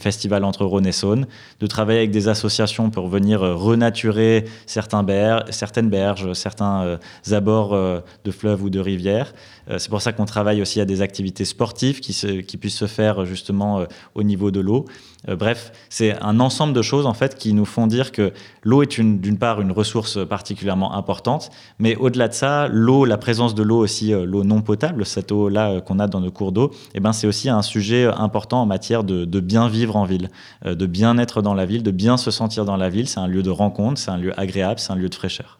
festival 0.00 0.44
entre 0.44 0.64
Rhône 0.64 0.86
et 0.86 0.92
Saône, 0.92 1.26
de 1.60 1.66
travailler 1.66 2.00
avec 2.00 2.10
des 2.10 2.26
associations 2.28 2.90
pour 2.90 3.06
venir 3.06 3.42
euh, 3.42 3.54
renaturer 3.54 4.44
certains 4.66 5.04
certaines 5.50 5.88
berges, 5.88 6.32
certains 6.32 6.82
euh, 6.82 6.96
abords 7.30 7.76
de 8.24 8.30
fleuves 8.30 8.62
ou 8.62 8.70
de 8.70 8.80
rivières. 8.80 9.32
C'est 9.78 9.88
pour 9.88 10.00
ça 10.02 10.12
qu'on 10.12 10.24
travaille 10.24 10.62
aussi 10.62 10.80
à 10.80 10.84
des 10.84 11.02
activités 11.02 11.44
sportives 11.44 12.00
qui, 12.00 12.56
puissent 12.56 12.76
se 12.76 12.86
faire 12.86 13.24
justement 13.24 13.84
au 14.14 14.22
niveau 14.22 14.50
de 14.50 14.60
l'eau. 14.60 14.86
Euh, 15.28 15.36
bref, 15.36 15.72
c'est 15.88 16.20
un 16.22 16.40
ensemble 16.40 16.72
de 16.72 16.82
choses 16.82 17.06
en 17.06 17.14
fait 17.14 17.36
qui 17.36 17.52
nous 17.52 17.64
font 17.64 17.86
dire 17.86 18.12
que 18.12 18.32
l'eau 18.62 18.82
est 18.82 19.00
d'une 19.00 19.38
part 19.38 19.60
une 19.60 19.72
ressource 19.72 20.18
particulièrement 20.26 20.94
importante, 20.94 21.50
mais 21.78 21.96
au-delà 21.96 22.28
de 22.28 22.34
ça, 22.34 22.68
l'eau, 22.68 23.04
la 23.04 23.18
présence 23.18 23.54
de 23.54 23.62
l'eau 23.62 23.78
aussi, 23.78 24.12
euh, 24.12 24.24
l'eau 24.24 24.44
non 24.44 24.62
potable, 24.62 25.04
cette 25.04 25.32
eau-là 25.32 25.70
euh, 25.70 25.80
qu'on 25.80 25.98
a 25.98 26.06
dans 26.06 26.20
nos 26.20 26.30
cours 26.30 26.52
d'eau, 26.52 26.70
eh 26.94 27.00
ben, 27.00 27.12
c'est 27.12 27.26
aussi 27.26 27.48
un 27.48 27.62
sujet 27.62 28.06
important 28.06 28.62
en 28.62 28.66
matière 28.66 29.04
de 29.04 29.40
bien 29.40 29.68
vivre 29.68 29.96
en 29.96 30.04
ville, 30.04 30.30
de 30.64 30.86
bien 30.86 31.18
être 31.18 31.42
dans 31.42 31.54
la 31.54 31.66
ville, 31.66 31.82
de 31.82 31.90
bien 31.90 32.16
se 32.16 32.30
sentir 32.30 32.64
dans 32.64 32.76
la 32.76 32.88
ville. 32.88 33.08
C'est 33.08 33.20
un 33.20 33.26
lieu 33.26 33.42
de 33.42 33.50
rencontre, 33.50 34.00
c'est 34.00 34.10
un 34.10 34.16
lieu 34.16 34.38
agréable, 34.38 34.80
c'est 34.80 34.92
un 34.92 34.96
lieu 34.96 35.08
de 35.08 35.14
fraîcheur. 35.14 35.58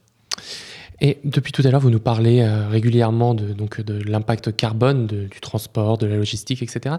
Et 1.01 1.19
depuis 1.25 1.53
tout 1.53 1.63
à 1.67 1.71
l'heure, 1.71 1.81
vous 1.81 1.91
nous 1.91 2.01
parlez 2.01 2.41
euh, 2.41 2.69
régulièrement 2.69 3.35
de, 3.35 3.53
de 3.53 4.09
l'impact 4.09 4.57
carbone 4.57 5.07
du 5.07 5.41
transport, 5.41 5.99
de 5.99 6.07
la 6.07 6.17
logistique, 6.17 6.63
etc. 6.63 6.97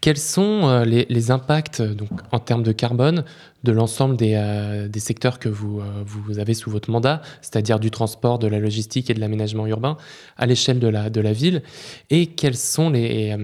Quels 0.00 0.18
sont 0.18 0.68
euh, 0.68 0.84
les, 0.84 1.30
impacts 1.30 1.82
donc, 1.82 2.10
en 2.30 2.38
termes 2.38 2.62
de 2.62 2.72
carbone 2.72 3.24
de 3.64 3.72
l'ensemble 3.72 4.16
des, 4.16 4.34
euh, 4.36 4.88
des, 4.88 5.00
secteurs 5.00 5.38
que 5.38 5.48
vous, 5.48 5.82
vous 6.04 6.38
avez 6.38 6.54
sous 6.54 6.70
votre 6.70 6.90
mandat, 6.90 7.20
c'est-à-dire 7.40 7.80
du 7.80 7.90
transport, 7.90 8.38
de 8.38 8.46
la 8.46 8.58
logistique 8.58 9.10
et 9.10 9.14
de 9.14 9.20
l'aménagement 9.20 9.66
urbain 9.66 9.96
à 10.36 10.46
l'échelle 10.46 10.78
de 10.78 10.88
la, 10.88 11.10
de 11.10 11.20
la 11.20 11.32
ville? 11.32 11.62
Et 12.10 12.26
quels 12.26 12.56
sont 12.56 12.90
les, 12.90 13.36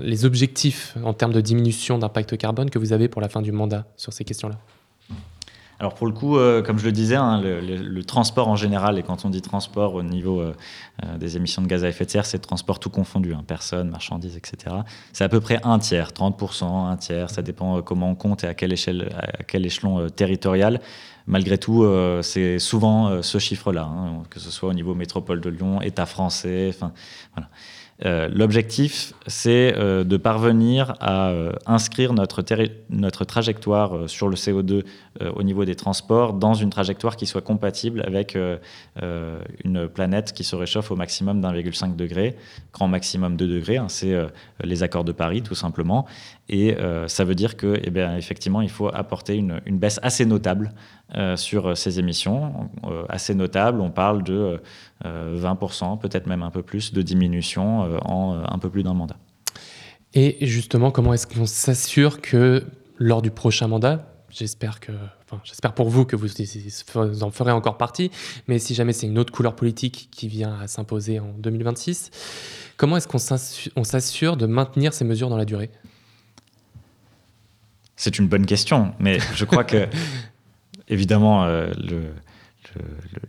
les 0.00 0.24
objectifs 0.24 0.96
en 1.04 1.12
termes 1.12 1.32
de 1.32 1.40
diminution 1.40 1.98
d'impact 1.98 2.36
carbone 2.36 2.70
que 2.70 2.78
vous 2.78 2.92
avez 2.92 3.08
pour 3.08 3.20
la 3.20 3.28
fin 3.28 3.42
du 3.42 3.52
mandat 3.52 3.86
sur 3.96 4.12
ces 4.12 4.24
questions-là? 4.24 4.58
Alors 5.80 5.94
pour 5.94 6.06
le 6.06 6.12
coup, 6.12 6.36
euh, 6.36 6.62
comme 6.62 6.78
je 6.78 6.84
le 6.84 6.92
disais, 6.92 7.16
hein, 7.16 7.40
le, 7.40 8.04
transport 8.04 8.48
en 8.48 8.56
général, 8.56 8.98
et 8.98 9.02
quand 9.02 9.24
on 9.24 9.30
dit 9.30 9.42
transport 9.42 9.94
au 9.94 10.02
niveau 10.02 10.40
euh, 10.40 10.54
euh, 11.04 11.16
des 11.18 11.36
émissions 11.36 11.62
de 11.62 11.66
gaz 11.66 11.84
à 11.84 11.88
effet 11.88 12.04
de 12.04 12.10
serre, 12.10 12.26
c'est 12.26 12.38
transport 12.38 12.78
tout 12.78 12.90
confondu, 12.90 13.34
hein, 13.34 13.42
personnes, 13.46 13.90
marchandises, 13.90 14.36
etc. 14.36 14.76
C'est 15.12 15.24
à 15.24 15.28
peu 15.28 15.40
près 15.40 15.60
un 15.64 15.78
tiers, 15.78 16.10
30%, 16.10 16.64
un 16.64 16.96
tiers, 16.96 17.30
ça 17.30 17.42
dépend 17.42 17.82
comment 17.82 18.10
on 18.10 18.14
compte 18.14 18.44
et 18.44 18.46
à 18.46 18.54
échelle, 18.60 19.14
à 19.16 19.42
quel 19.42 19.66
échelon 19.66 20.08
territorial. 20.10 20.80
Malgré 21.26 21.56
tout, 21.56 21.86
c'est 22.20 22.58
souvent 22.58 23.22
ce 23.22 23.38
chiffre-là, 23.38 23.84
hein, 23.84 24.22
que 24.28 24.38
ce 24.38 24.50
soit 24.50 24.68
au 24.68 24.74
niveau 24.74 24.94
métropole 24.94 25.40
de 25.40 25.48
Lyon, 25.48 25.80
État 25.80 26.04
français, 26.04 26.70
enfin 26.74 26.92
voilà. 27.34 27.48
Euh, 28.04 28.28
l'objectif, 28.32 29.12
c'est 29.26 29.72
euh, 29.76 30.02
de 30.02 30.16
parvenir 30.16 30.94
à 31.00 31.28
euh, 31.28 31.52
inscrire 31.64 32.12
notre, 32.12 32.42
trajectoire 33.24 34.08
sur 34.08 34.28
le 34.28 34.34
CO2 34.34 34.84
au 35.36 35.42
niveau 35.44 35.64
des 35.64 35.76
transports 35.76 36.32
dans 36.32 36.54
une 36.54 36.70
trajectoire 36.70 37.16
qui 37.16 37.26
soit 37.26 37.40
compatible 37.40 38.02
avec 38.04 38.36
une 39.64 39.88
planète 39.88 40.32
qui 40.32 40.42
se 40.42 40.56
réchauffe 40.56 40.90
au 40.90 40.96
maximum 40.96 41.40
d'1,5 41.40 41.94
degré, 41.94 42.36
grand 42.72 42.88
maximum 42.88 43.36
2 43.36 43.46
degrés. 43.46 43.76
Hein, 43.76 43.86
c'est 43.88 44.14
les 44.62 44.82
accords 44.82 45.04
de 45.04 45.12
Paris, 45.12 45.42
tout 45.42 45.54
simplement. 45.54 46.06
Et 46.48 46.76
ça 47.06 47.24
veut 47.24 47.36
dire 47.36 47.56
que, 47.56 47.78
eh 47.82 47.90
bien, 47.90 48.16
effectivement, 48.16 48.60
il 48.60 48.70
faut 48.70 48.88
apporter 48.92 49.36
une, 49.36 49.60
une 49.66 49.78
baisse 49.78 50.00
assez 50.02 50.26
notable 50.26 50.72
sur 51.36 51.76
ces 51.76 52.00
émissions, 52.00 52.70
assez 53.08 53.36
notable. 53.36 53.80
On 53.80 53.90
parle 53.90 54.24
de 54.24 54.60
20%, 55.04 55.98
peut-être 55.98 56.26
même 56.26 56.42
un 56.42 56.50
peu 56.50 56.62
plus, 56.62 56.92
de 56.92 57.02
diminution 57.02 57.80
en 58.06 58.42
un 58.44 58.58
peu 58.58 58.70
plus 58.70 58.82
d'un 58.82 58.94
mandat. 58.94 59.16
Et 60.14 60.46
justement, 60.46 60.90
comment 60.90 61.12
est-ce 61.12 61.26
qu'on 61.26 61.46
s'assure 61.46 62.20
que 62.20 62.64
lors 62.98 63.20
du 63.20 63.30
prochain 63.30 63.66
mandat, 63.66 64.14
j'espère 64.30 64.80
que, 64.80 64.92
enfin, 65.24 65.40
j'espère 65.44 65.74
pour 65.74 65.90
vous 65.90 66.04
que 66.04 66.14
vous 66.14 67.22
en 67.22 67.30
ferez 67.30 67.50
encore 67.50 67.76
partie, 67.76 68.10
mais 68.46 68.58
si 68.58 68.74
jamais 68.74 68.92
c'est 68.92 69.06
une 69.06 69.18
autre 69.18 69.32
couleur 69.32 69.56
politique 69.56 70.08
qui 70.12 70.28
vient 70.28 70.58
à 70.60 70.68
s'imposer 70.68 71.18
en 71.18 71.32
2026, 71.38 72.10
comment 72.76 72.96
est-ce 72.96 73.08
qu'on 73.08 73.84
s'assure 73.84 74.36
de 74.36 74.46
maintenir 74.46 74.94
ces 74.94 75.04
mesures 75.04 75.28
dans 75.28 75.36
la 75.36 75.44
durée? 75.44 75.70
C'est 77.96 78.18
une 78.18 78.28
bonne 78.28 78.46
question, 78.46 78.92
mais 78.98 79.18
je 79.34 79.44
crois 79.44 79.64
que, 79.64 79.88
évidemment, 80.88 81.44
euh, 81.44 81.70
le, 81.76 82.12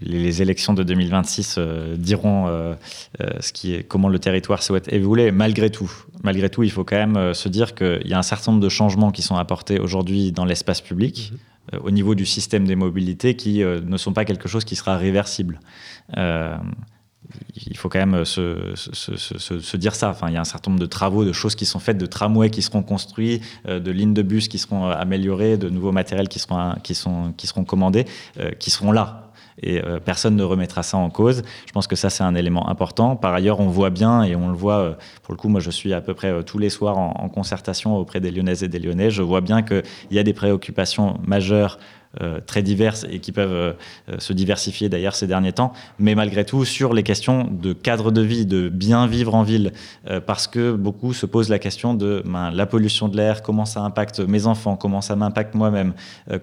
les 0.01 0.41
élections 0.41 0.73
de 0.73 0.84
2026 0.84 1.55
euh, 1.57 1.95
diront 1.97 2.47
euh, 2.47 2.76
euh, 3.22 3.30
ce 3.39 3.51
qui 3.51 3.73
est, 3.73 3.84
comment 3.84 4.09
le 4.09 4.19
territoire 4.19 4.63
souhaite 4.63 4.91
évoluer. 4.91 5.31
Malgré 5.31 5.69
tout, 5.69 5.91
malgré 6.23 6.49
tout, 6.49 6.63
il 6.63 6.72
faut 6.72 6.84
quand 6.84 6.95
même 6.95 7.34
se 7.34 7.49
dire 7.49 7.76
qu'il 7.76 8.07
y 8.07 8.13
a 8.13 8.19
un 8.19 8.23
certain 8.23 8.51
nombre 8.51 8.63
de 8.63 8.69
changements 8.69 9.11
qui 9.11 9.22
sont 9.22 9.35
apportés 9.35 9.80
aujourd'hui 9.80 10.31
dans 10.31 10.45
l'espace 10.45 10.81
public. 10.81 11.31
Mhm. 11.34 11.80
au 11.84 11.89
niveau 11.89 12.13
du 12.13 12.27
système 12.27 12.65
des 12.65 12.76
mobilités 12.76 13.35
qui 13.35 13.63
ne 13.63 13.97
sont 13.97 14.13
pas 14.13 14.23
quelque 14.23 14.47
chose 14.47 14.63
qui 14.65 14.76
sera 14.76 14.97
réversible 14.97 15.59
il 17.55 17.76
faut 17.76 17.89
quand 17.89 18.05
même 18.05 18.23
se, 18.23 18.73
se, 18.76 19.77
dire 19.77 19.95
ça. 19.95 20.09
Enfin, 20.09 20.27
il 20.30 20.35
y 20.35 20.38
a 20.38 20.41
un 20.41 20.45
certain 20.45 20.69
nombre 20.69 20.80
de 20.80 20.85
travaux, 20.85 21.26
de 21.26 21.34
choses 21.34 21.55
qui 21.55 21.65
sont 21.65 21.80
faites, 21.80 21.97
de 21.97 22.05
tramways 22.05 22.51
qui 22.51 22.61
seront 22.61 22.84
construits, 22.84 23.41
de 23.67 23.91
lignes 23.91 24.13
de 24.13 24.22
bus 24.22 24.47
qui 24.47 24.59
seront 24.59 24.85
améliorées, 24.85 25.57
de 25.57 25.69
nouveaux 25.69 25.91
matériels 25.91 26.30
qui 26.30 26.38
seront, 26.38 26.76
qui 26.84 26.93
sont, 26.93 27.34
qui 27.35 27.47
seront 27.47 27.65
commandés, 27.65 28.05
qui 28.59 28.69
seront 28.69 28.91
là 28.91 29.24
et 29.61 29.84
euh, 29.84 29.99
personne 29.99 30.36
ne 30.36 30.44
remettra 30.44 30.84
ça 30.84 30.98
en 30.98 31.10
cause. 31.10 31.44
Je 31.65 31.72
pense 31.72 31.88
que 31.88 31.95
ça, 31.95 32.10
c'est 32.10 32.23
un 32.23 32.36
élément 32.36 32.68
important. 32.69 33.15
Par 33.15 33.34
ailleurs, 33.34 33.60
on 33.60 33.68
voit 33.68 33.90
bien, 33.90 34.23
et 34.23 34.36
on 34.36 34.49
le 34.49 34.56
voit, 34.56 34.80
euh, 34.80 34.94
pour 35.23 35.34
le 35.34 35.38
coup, 35.38 35.48
moi 35.48 35.61
je 35.61 35.72
suis 35.72 35.94
à 35.94 36.02
peu 36.02 36.14
près 36.14 36.32
euh, 36.32 36.41
tous 36.44 36.57
les 36.57 36.69
soirs 36.69 36.98
en, 36.98 37.14
en, 37.18 37.30
concertation 37.30 37.98
auprès 37.98 38.19
des 38.19 38.32
Lyonnaises 38.32 38.64
et 38.64 38.68
des 38.68 38.80
Lyonnais, 38.80 39.10
je 39.10 39.22
vois 39.22 39.41
bien 39.41 39.61
qu'il 39.61 39.84
y 40.11 40.19
a 40.19 40.23
des 40.23 40.34
préoccupations 40.34 41.18
majeures 41.26 41.80
euh, 42.22 42.40
très 42.46 42.62
diverses 42.62 43.06
et 43.10 43.20
qui 43.20 43.34
peuvent 43.34 43.52
euh, 43.52 43.74
euh, 44.10 44.16
se 44.20 44.32
diversifier 44.32 44.88
d'ailleurs 44.88 45.16
ces 45.16 45.28
derniers 45.28 45.52
temps, 45.52 45.74
mais 46.00 46.16
malgré 46.16 46.46
tout 46.46 46.64
sur 46.64 46.94
les 46.94 47.04
questions 47.04 47.50
de 47.52 47.74
cadre 47.74 48.10
de 48.10 48.22
vie, 48.22 48.46
de 48.46 48.70
bien 48.70 49.06
vivre 49.06 49.36
en 49.36 49.44
ville, 49.44 49.74
parce 50.26 50.48
que 50.48 50.72
beaucoup 50.72 51.14
se 51.14 51.26
posent 51.26 51.50
la 51.50 51.60
question 51.60 51.94
de 51.94 52.24
ben, 52.26 52.52
la 52.52 52.66
pollution 52.66 53.10
de 53.10 53.18
l'air, 53.18 53.42
comment 53.42 53.66
ça 53.66 53.82
impacte 53.82 54.20
mes 54.20 54.48
enfants, 54.48 54.78
comment 54.78 55.02
ça 55.02 55.16
m'impacte 55.16 55.56
moi-même, 55.56 55.94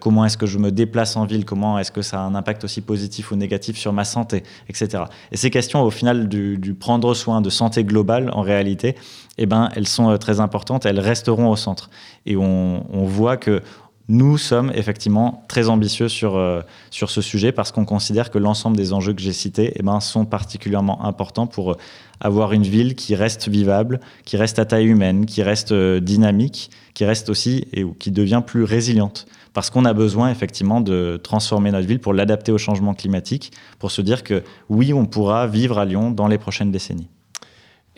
comment 0.01 0.24
est-ce 0.24 0.36
que 0.36 0.47
je 0.47 0.59
me 0.59 0.70
déplace 0.70 1.16
en 1.16 1.24
ville, 1.24 1.44
comment 1.44 1.78
est-ce 1.78 1.93
que 1.93 2.03
ça 2.03 2.20
a 2.20 2.23
un 2.23 2.35
impact 2.35 2.65
aussi 2.65 2.81
positif 2.81 3.31
ou 3.31 3.36
négatif 3.36 3.78
sur 3.78 3.93
ma 3.93 4.05
santé, 4.05 4.43
etc. 4.69 5.05
Et 5.31 5.36
ces 5.36 5.51
questions 5.51 5.82
au 5.82 5.90
final 5.90 6.28
du, 6.28 6.77
prendre 6.78 7.15
soin 7.15 7.40
de 7.40 7.51
santé 7.51 7.85
globale 7.85 8.31
en 8.32 8.43
réalité, 8.43 8.97
eh 9.39 9.47
ben, 9.47 9.70
elles 9.74 9.89
sont 9.89 10.16
très 10.19 10.40
importantes, 10.40 10.85
elles 10.86 11.01
resteront 11.01 11.49
au 11.49 11.57
centre. 11.57 11.89
Et 12.27 12.36
on, 12.36 12.85
on 12.93 13.05
voit 13.05 13.36
que 13.36 13.62
nous 14.08 14.36
sommes 14.36 14.72
effectivement 14.74 15.44
très 15.48 15.68
ambitieux 15.68 16.08
sur, 16.08 16.36
euh, 16.36 16.60
sur 16.90 17.10
ce 17.10 17.20
sujet 17.20 17.52
parce 17.52 17.70
qu'on 17.70 17.84
considère 17.84 18.30
que 18.30 18.38
l'ensemble 18.38 18.76
des 18.76 18.92
enjeux 18.92 19.12
que 19.12 19.22
j'ai 19.22 19.32
cités 19.32 19.72
eh 19.76 19.82
ben, 19.82 20.00
sont 20.00 20.24
particulièrement 20.24 21.04
importants 21.04 21.46
pour 21.46 21.72
euh, 21.72 21.76
avoir 22.20 22.52
une 22.52 22.64
ville 22.64 22.94
qui 22.94 23.14
reste 23.14 23.48
vivable, 23.48 24.00
qui 24.24 24.36
reste 24.36 24.58
à 24.58 24.64
taille 24.64 24.86
humaine, 24.86 25.24
qui 25.24 25.42
reste 25.42 25.72
euh, 25.72 26.00
dynamique, 26.00 26.70
qui 26.94 27.04
reste 27.04 27.28
aussi 27.28 27.68
et 27.72 27.84
qui 27.98 28.10
devient 28.10 28.42
plus 28.44 28.64
résiliente. 28.64 29.26
Parce 29.52 29.70
qu'on 29.70 29.84
a 29.84 29.92
besoin 29.92 30.30
effectivement 30.30 30.80
de 30.80 31.20
transformer 31.22 31.70
notre 31.70 31.86
ville 31.86 32.00
pour 32.00 32.14
l'adapter 32.14 32.52
au 32.52 32.58
changement 32.58 32.94
climatique, 32.94 33.52
pour 33.78 33.90
se 33.90 34.02
dire 34.02 34.24
que 34.24 34.42
oui, 34.68 34.92
on 34.92 35.06
pourra 35.06 35.46
vivre 35.46 35.78
à 35.78 35.84
Lyon 35.84 36.10
dans 36.10 36.26
les 36.26 36.38
prochaines 36.38 36.72
décennies. 36.72 37.08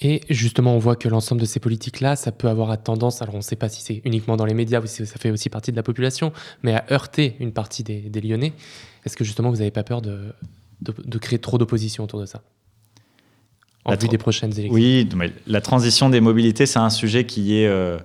Et 0.06 0.20
justement, 0.28 0.74
on 0.74 0.78
voit 0.78 0.96
que 0.96 1.08
l'ensemble 1.08 1.40
de 1.40 1.46
ces 1.46 1.60
politiques-là, 1.60 2.14
ça 2.14 2.30
peut 2.30 2.48
avoir 2.48 2.80
tendance, 2.80 3.22
alors 3.22 3.34
on 3.34 3.38
ne 3.38 3.42
sait 3.42 3.56
pas 3.56 3.70
si 3.70 3.80
c'est 3.80 4.02
uniquement 4.04 4.36
dans 4.36 4.44
les 4.44 4.52
médias 4.52 4.82
ou 4.82 4.86
si 4.86 5.06
ça 5.06 5.16
fait 5.18 5.30
aussi 5.30 5.48
partie 5.48 5.70
de 5.70 5.76
la 5.76 5.82
population, 5.82 6.30
mais 6.62 6.74
à 6.74 6.84
heurter 6.92 7.36
une 7.40 7.52
partie 7.52 7.82
des, 7.82 8.20
Lyonnais. 8.20 8.52
Est-ce 9.06 9.16
que 9.16 9.24
justement, 9.24 9.48
vous 9.48 9.56
n'avez 9.56 9.70
pas 9.70 9.82
peur 9.82 10.02
de, 10.02 10.34
de, 10.82 11.18
créer 11.18 11.38
trop 11.38 11.56
d'opposition 11.56 12.04
autour 12.04 12.20
de 12.20 12.26
ça? 12.26 12.42
En 13.86 13.96
vue 13.96 14.08
des 14.08 14.18
prochaines 14.18 14.52
élections 14.52 14.74
Oui, 14.74 15.08
mais 15.16 15.32
la 15.46 15.62
transition 15.62 16.10
des 16.10 16.20
mobilités, 16.20 16.66
c'est 16.66 16.78
un 16.78 16.90
sujet 16.90 17.24
qui 17.24 17.56
est... 17.58 17.66
Euh, 17.66 17.96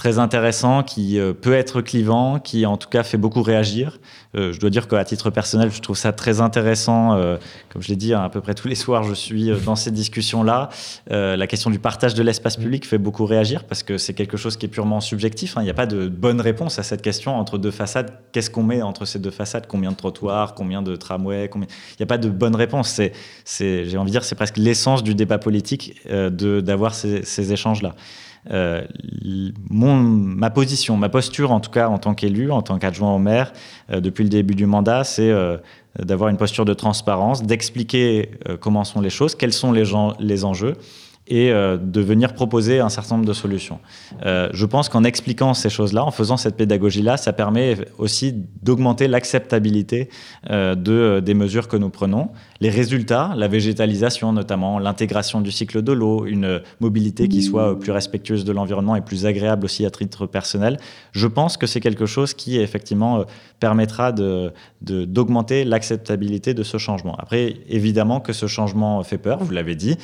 très 0.00 0.18
intéressant, 0.18 0.82
qui 0.82 1.18
euh, 1.18 1.34
peut 1.34 1.52
être 1.52 1.82
clivant, 1.82 2.38
qui 2.38 2.64
en 2.64 2.78
tout 2.78 2.88
cas 2.88 3.02
fait 3.02 3.18
beaucoup 3.18 3.42
réagir. 3.42 4.00
Euh, 4.36 4.52
je 4.52 4.60
dois 4.60 4.70
dire 4.70 4.86
qu'à 4.86 5.04
titre 5.04 5.30
personnel, 5.30 5.70
je 5.72 5.80
trouve 5.80 5.96
ça 5.96 6.12
très 6.12 6.40
intéressant. 6.40 7.14
Euh, 7.14 7.36
comme 7.72 7.82
je 7.82 7.88
l'ai 7.88 7.96
dit, 7.96 8.14
hein, 8.14 8.22
à 8.22 8.28
peu 8.28 8.40
près 8.40 8.54
tous 8.54 8.68
les 8.68 8.74
soirs, 8.74 9.02
je 9.02 9.14
suis 9.14 9.50
dans 9.64 9.76
ces 9.76 9.90
discussions-là. 9.90 10.68
la 11.08 11.46
question 11.46 11.70
du 11.70 11.78
partage 11.78 12.14
de 12.14 12.22
l'espace 12.22 12.56
public 12.56 12.86
fait 12.86 12.98
beaucoup 12.98 13.26
réagir 13.26 13.64
parce 13.64 13.82
que 13.82 13.98
c'est 13.98 14.14
quelque 14.14 14.36
chose 14.36 14.56
qui 14.56 14.66
est 14.66 14.68
purement 14.68 15.00
subjectif. 15.00 15.56
Hein. 15.56 15.62
Il 15.62 15.64
n'y 15.64 15.70
a 15.70 15.74
pas 15.74 15.86
de 15.86 16.08
bonne 16.08 16.40
réponse 16.40 16.78
à 16.78 16.82
cette 16.82 17.02
question 17.02 17.36
entre 17.36 17.58
deux 17.58 17.70
façades. 17.70 18.12
Qu'est-ce 18.32 18.50
qu'on 18.50 18.62
met 18.62 18.82
entre 18.82 19.04
ces 19.04 19.18
deux 19.18 19.30
façades? 19.30 19.66
Combien 19.66 19.90
de 19.90 19.96
trottoirs? 19.96 20.54
Combien 20.54 20.82
de 20.82 20.96
tramways? 20.96 21.50
Il 21.54 21.60
n'y 21.60 22.04
a 22.04 22.06
pas 22.06 22.18
de 22.18 22.28
bonne 22.28 22.56
réponse. 22.56 23.00
C'est, 23.44 23.84
j'ai 23.84 23.98
envie 23.98 24.10
de 24.10 24.12
dire, 24.12 24.24
c'est 24.24 24.34
presque 24.34 24.56
l'essence 24.56 25.02
du 25.02 25.14
débat 25.14 25.38
politique 25.38 26.00
d'avoir 26.08 26.94
ces, 26.94 27.24
ces 27.24 27.52
échanges-là. 27.52 27.94
euh, 28.50 28.86
mon, 29.68 29.96
ma 29.96 30.50
position, 30.50 30.96
ma 30.96 31.08
posture 31.08 31.52
en 31.52 31.60
tout 31.60 31.70
cas 31.70 31.88
en 31.88 31.98
tant 31.98 32.14
qu'élu, 32.14 32.50
en 32.50 32.62
tant 32.62 32.78
qu'adjoint 32.78 33.14
au 33.14 33.18
maire, 33.18 33.52
euh, 33.90 34.00
depuis 34.00 34.19
le 34.22 34.28
début 34.28 34.54
du 34.54 34.66
mandat, 34.66 35.04
c'est 35.04 35.30
euh, 35.30 35.56
d'avoir 35.98 36.30
une 36.30 36.36
posture 36.36 36.64
de 36.64 36.74
transparence, 36.74 37.42
d'expliquer 37.42 38.30
comment 38.60 38.84
sont 38.84 39.00
les 39.00 39.10
choses, 39.10 39.34
quels 39.34 39.52
sont 39.52 39.72
les, 39.72 40.44
enjeux 40.44 40.76
et 41.30 41.52
euh, 41.52 41.78
de 41.78 42.00
venir 42.00 42.34
proposer 42.34 42.80
un 42.80 42.88
certain 42.88 43.14
nombre 43.14 43.26
de 43.26 43.32
solutions. 43.32 43.78
Euh, 44.26 44.48
je 44.52 44.66
pense 44.66 44.88
qu'en 44.88 45.04
expliquant 45.04 45.54
ces 45.54 45.70
choses-là, 45.70 46.04
en 46.04 46.10
faisant 46.10 46.36
cette 46.36 46.56
pédagogie-là, 46.56 47.16
ça 47.16 47.32
permet 47.32 47.76
aussi 47.98 48.34
d'augmenter 48.62 49.06
l'acceptabilité 49.06 50.10
euh, 50.50 50.74
de, 50.74 51.20
des 51.20 51.34
mesures 51.34 51.68
que 51.68 51.76
nous 51.76 51.88
prenons. 51.88 52.30
Les 52.60 52.70
résultats, 52.70 53.32
la 53.36 53.48
végétalisation 53.48 54.32
notamment, 54.32 54.78
l'intégration 54.78 55.40
du 55.40 55.50
cycle 55.50 55.82
de 55.82 55.92
l'eau, 55.92 56.26
une 56.26 56.60
mobilité 56.80 57.28
qui 57.28 57.42
soit 57.42 57.78
plus 57.78 57.92
respectueuse 57.92 58.44
de 58.44 58.52
l'environnement 58.52 58.96
et 58.96 59.00
plus 59.00 59.24
agréable 59.26 59.64
aussi 59.64 59.86
à 59.86 59.90
titre 59.90 60.26
personnel, 60.26 60.78
je 61.12 61.26
pense 61.26 61.56
que 61.56 61.66
c'est 61.66 61.80
quelque 61.80 62.06
chose 62.06 62.34
qui 62.34 62.58
effectivement 62.58 63.24
permettra 63.60 64.12
d'augmenter 64.82 65.64
l'acceptabilité 65.64 66.52
de 66.52 66.62
ce 66.62 66.76
changement. 66.76 67.16
Après, 67.18 67.56
évidemment 67.68 68.20
que 68.20 68.32
ce 68.32 68.46
changement 68.46 69.02
fait 69.02 69.18
peur, 69.18 69.42
vous 69.42 69.52
l'avez 69.52 69.74
dit. 69.74 69.96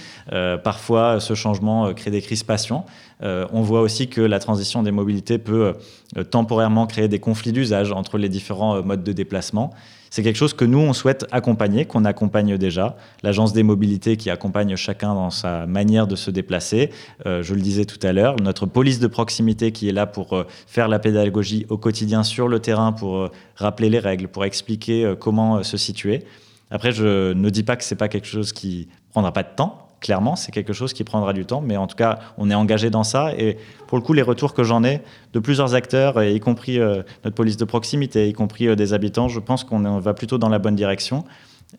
parfois, 0.64 1.20
ce 1.20 1.34
changement 1.34 1.86
euh, 1.86 1.92
crée 1.92 2.10
des 2.10 2.22
crispations. 2.22 2.84
Euh, 3.22 3.46
on 3.52 3.62
voit 3.62 3.80
aussi 3.80 4.08
que 4.08 4.20
la 4.20 4.38
transition 4.38 4.82
des 4.82 4.90
mobilités 4.90 5.38
peut 5.38 5.74
euh, 6.16 6.24
temporairement 6.24 6.86
créer 6.86 7.08
des 7.08 7.18
conflits 7.18 7.52
d'usage 7.52 7.92
entre 7.92 8.18
les 8.18 8.28
différents 8.28 8.82
modes 8.82 9.04
de 9.04 9.12
déplacement. 9.12 9.72
C'est 10.10 10.22
quelque 10.22 10.36
chose 10.36 10.54
que 10.54 10.64
nous, 10.64 10.78
on 10.78 10.92
souhaite 10.92 11.26
accompagner, 11.30 11.84
qu'on 11.84 12.04
accompagne 12.04 12.56
déjà. 12.58 12.96
L'Agence 13.22 13.52
des 13.52 13.62
mobilités 13.62 14.16
qui 14.16 14.30
accompagne 14.30 14.76
chacun 14.76 15.14
dans 15.14 15.30
sa 15.30 15.66
manière 15.66 16.06
de 16.06 16.16
se 16.16 16.30
déplacer. 16.30 16.90
je 17.24 17.54
le 17.54 17.60
disais 17.60 17.84
tout 17.84 18.04
à 18.06 18.12
l'heure, 18.12 18.36
notre 18.40 18.66
police 18.66 18.98
de 19.00 19.06
proximité 19.06 19.72
qui 19.72 19.88
est 19.88 19.92
là 19.92 20.06
pour 20.06 20.44
faire 20.66 20.88
la 20.88 20.98
pédagogie 20.98 21.66
au 21.68 21.78
quotidien 21.78 22.22
sur 22.22 22.48
le 22.48 22.60
terrain, 22.60 22.92
pour 22.92 23.30
rappeler 23.56 23.90
les 23.90 23.98
règles, 23.98 24.28
pour 24.28 24.44
expliquer 24.44 25.14
comment 25.18 25.62
se 25.62 25.76
situer. 25.76 26.24
Après, 26.70 26.92
je 26.92 27.32
ne 27.32 27.50
dis 27.50 27.62
pas 27.62 27.76
que 27.76 27.84
c'est 27.84 27.96
pas 27.96 28.08
quelque 28.08 28.26
chose 28.26 28.52
qui 28.52 28.88
prendra 29.10 29.32
pas 29.32 29.42
de 29.42 29.54
temps 29.54 29.85
clairement, 30.00 30.36
c'est 30.36 30.52
quelque 30.52 30.72
chose 30.72 30.92
qui 30.92 31.04
prendra 31.04 31.32
du 31.32 31.44
temps, 31.44 31.60
mais 31.60 31.76
en 31.76 31.86
tout 31.86 31.96
cas, 31.96 32.18
on 32.38 32.50
est 32.50 32.54
engagé 32.54 32.90
dans 32.90 33.04
ça. 33.04 33.32
Et 33.36 33.56
pour 33.86 33.98
le 33.98 34.02
coup, 34.02 34.12
les 34.12 34.22
retours 34.22 34.54
que 34.54 34.62
j'en 34.62 34.84
ai 34.84 35.02
de 35.32 35.38
plusieurs 35.38 35.74
acteurs, 35.74 36.22
y 36.22 36.40
compris 36.40 36.78
euh, 36.78 37.02
notre 37.24 37.34
police 37.34 37.56
de 37.56 37.64
proximité, 37.64 38.28
y 38.28 38.32
compris 38.32 38.68
euh, 38.68 38.76
des 38.76 38.92
habitants, 38.92 39.28
je 39.28 39.40
pense 39.40 39.64
qu'on 39.64 39.98
va 39.98 40.14
plutôt 40.14 40.38
dans 40.38 40.48
la 40.48 40.58
bonne 40.58 40.76
direction, 40.76 41.24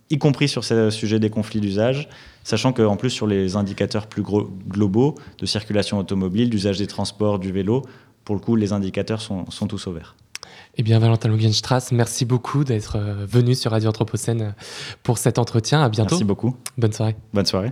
y 0.09 0.17
compris 0.17 0.47
sur 0.47 0.63
ce 0.63 0.89
sujet 0.89 1.19
des 1.19 1.29
conflits 1.29 1.59
d'usage, 1.59 2.09
sachant 2.43 2.73
qu'en 2.73 2.95
plus, 2.95 3.09
sur 3.09 3.27
les 3.27 3.55
indicateurs 3.55 4.07
plus 4.07 4.23
globaux 4.23 5.15
de 5.39 5.45
circulation 5.45 5.97
automobile, 5.97 6.49
d'usage 6.49 6.77
des 6.77 6.87
transports, 6.87 7.39
du 7.39 7.51
vélo, 7.51 7.83
pour 8.25 8.35
le 8.35 8.41
coup, 8.41 8.55
les 8.55 8.73
indicateurs 8.73 9.21
sont, 9.21 9.45
tous 9.69 9.87
au 9.87 9.93
vert. 9.93 10.15
Eh 10.75 10.83
bien, 10.83 10.99
Valentin 10.99 11.29
Lugenstrass, 11.29 11.91
merci 11.91 12.25
beaucoup 12.25 12.63
d'être 12.63 12.97
euh, 12.97 13.25
venu 13.25 13.55
sur 13.55 13.71
Radio 13.71 13.89
Anthropocène 13.89 14.53
pour 15.01 15.17
cet 15.17 15.39
entretien. 15.39 15.81
À 15.81 15.89
bientôt. 15.89 16.15
Merci 16.15 16.25
beaucoup. 16.25 16.55
Bonne 16.77 16.93
soirée. 16.93 17.15
Bonne 17.33 17.45
soirée. 17.45 17.71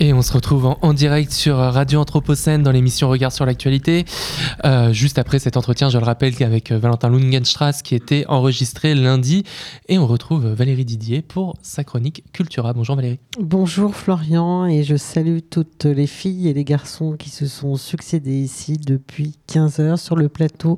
Et 0.00 0.12
on 0.12 0.22
se 0.22 0.32
retrouve 0.32 0.74
en, 0.82 0.92
direct 0.92 1.30
sur 1.30 1.56
Radio 1.56 2.00
Anthropocène 2.00 2.64
dans 2.64 2.72
l'émission 2.72 3.08
Regard 3.08 3.30
sur 3.30 3.46
l'actualité. 3.46 4.04
Euh, 4.64 4.92
juste 4.92 5.18
après 5.18 5.38
cet 5.38 5.56
entretien, 5.56 5.88
je 5.88 5.98
le 5.98 6.04
rappelle, 6.04 6.34
avec 6.42 6.72
euh, 6.72 6.78
Valentin 6.78 7.10
Lungenstrass 7.10 7.80
qui 7.82 7.94
était 7.94 8.24
enregistré 8.26 8.96
lundi. 8.96 9.44
Et 9.88 9.98
on 9.98 10.06
retrouve 10.08 10.46
Valérie 10.46 10.84
Didier 10.84 11.22
pour 11.22 11.56
sa 11.62 11.84
chronique 11.84 12.24
Cultura. 12.32 12.72
Bonjour 12.72 12.96
Valérie. 12.96 13.20
Bonjour 13.38 13.94
Florian 13.94 14.66
et 14.66 14.82
je 14.82 14.96
salue 14.96 15.38
toutes 15.48 15.84
les 15.84 16.08
filles 16.08 16.48
et 16.48 16.54
les 16.54 16.64
garçons 16.64 17.12
qui 17.16 17.30
se 17.30 17.46
sont 17.46 17.76
succédés 17.76 18.40
ici 18.40 18.78
depuis 18.78 19.36
15 19.46 19.78
heures 19.78 19.98
sur 20.00 20.16
le 20.16 20.28
plateau 20.28 20.76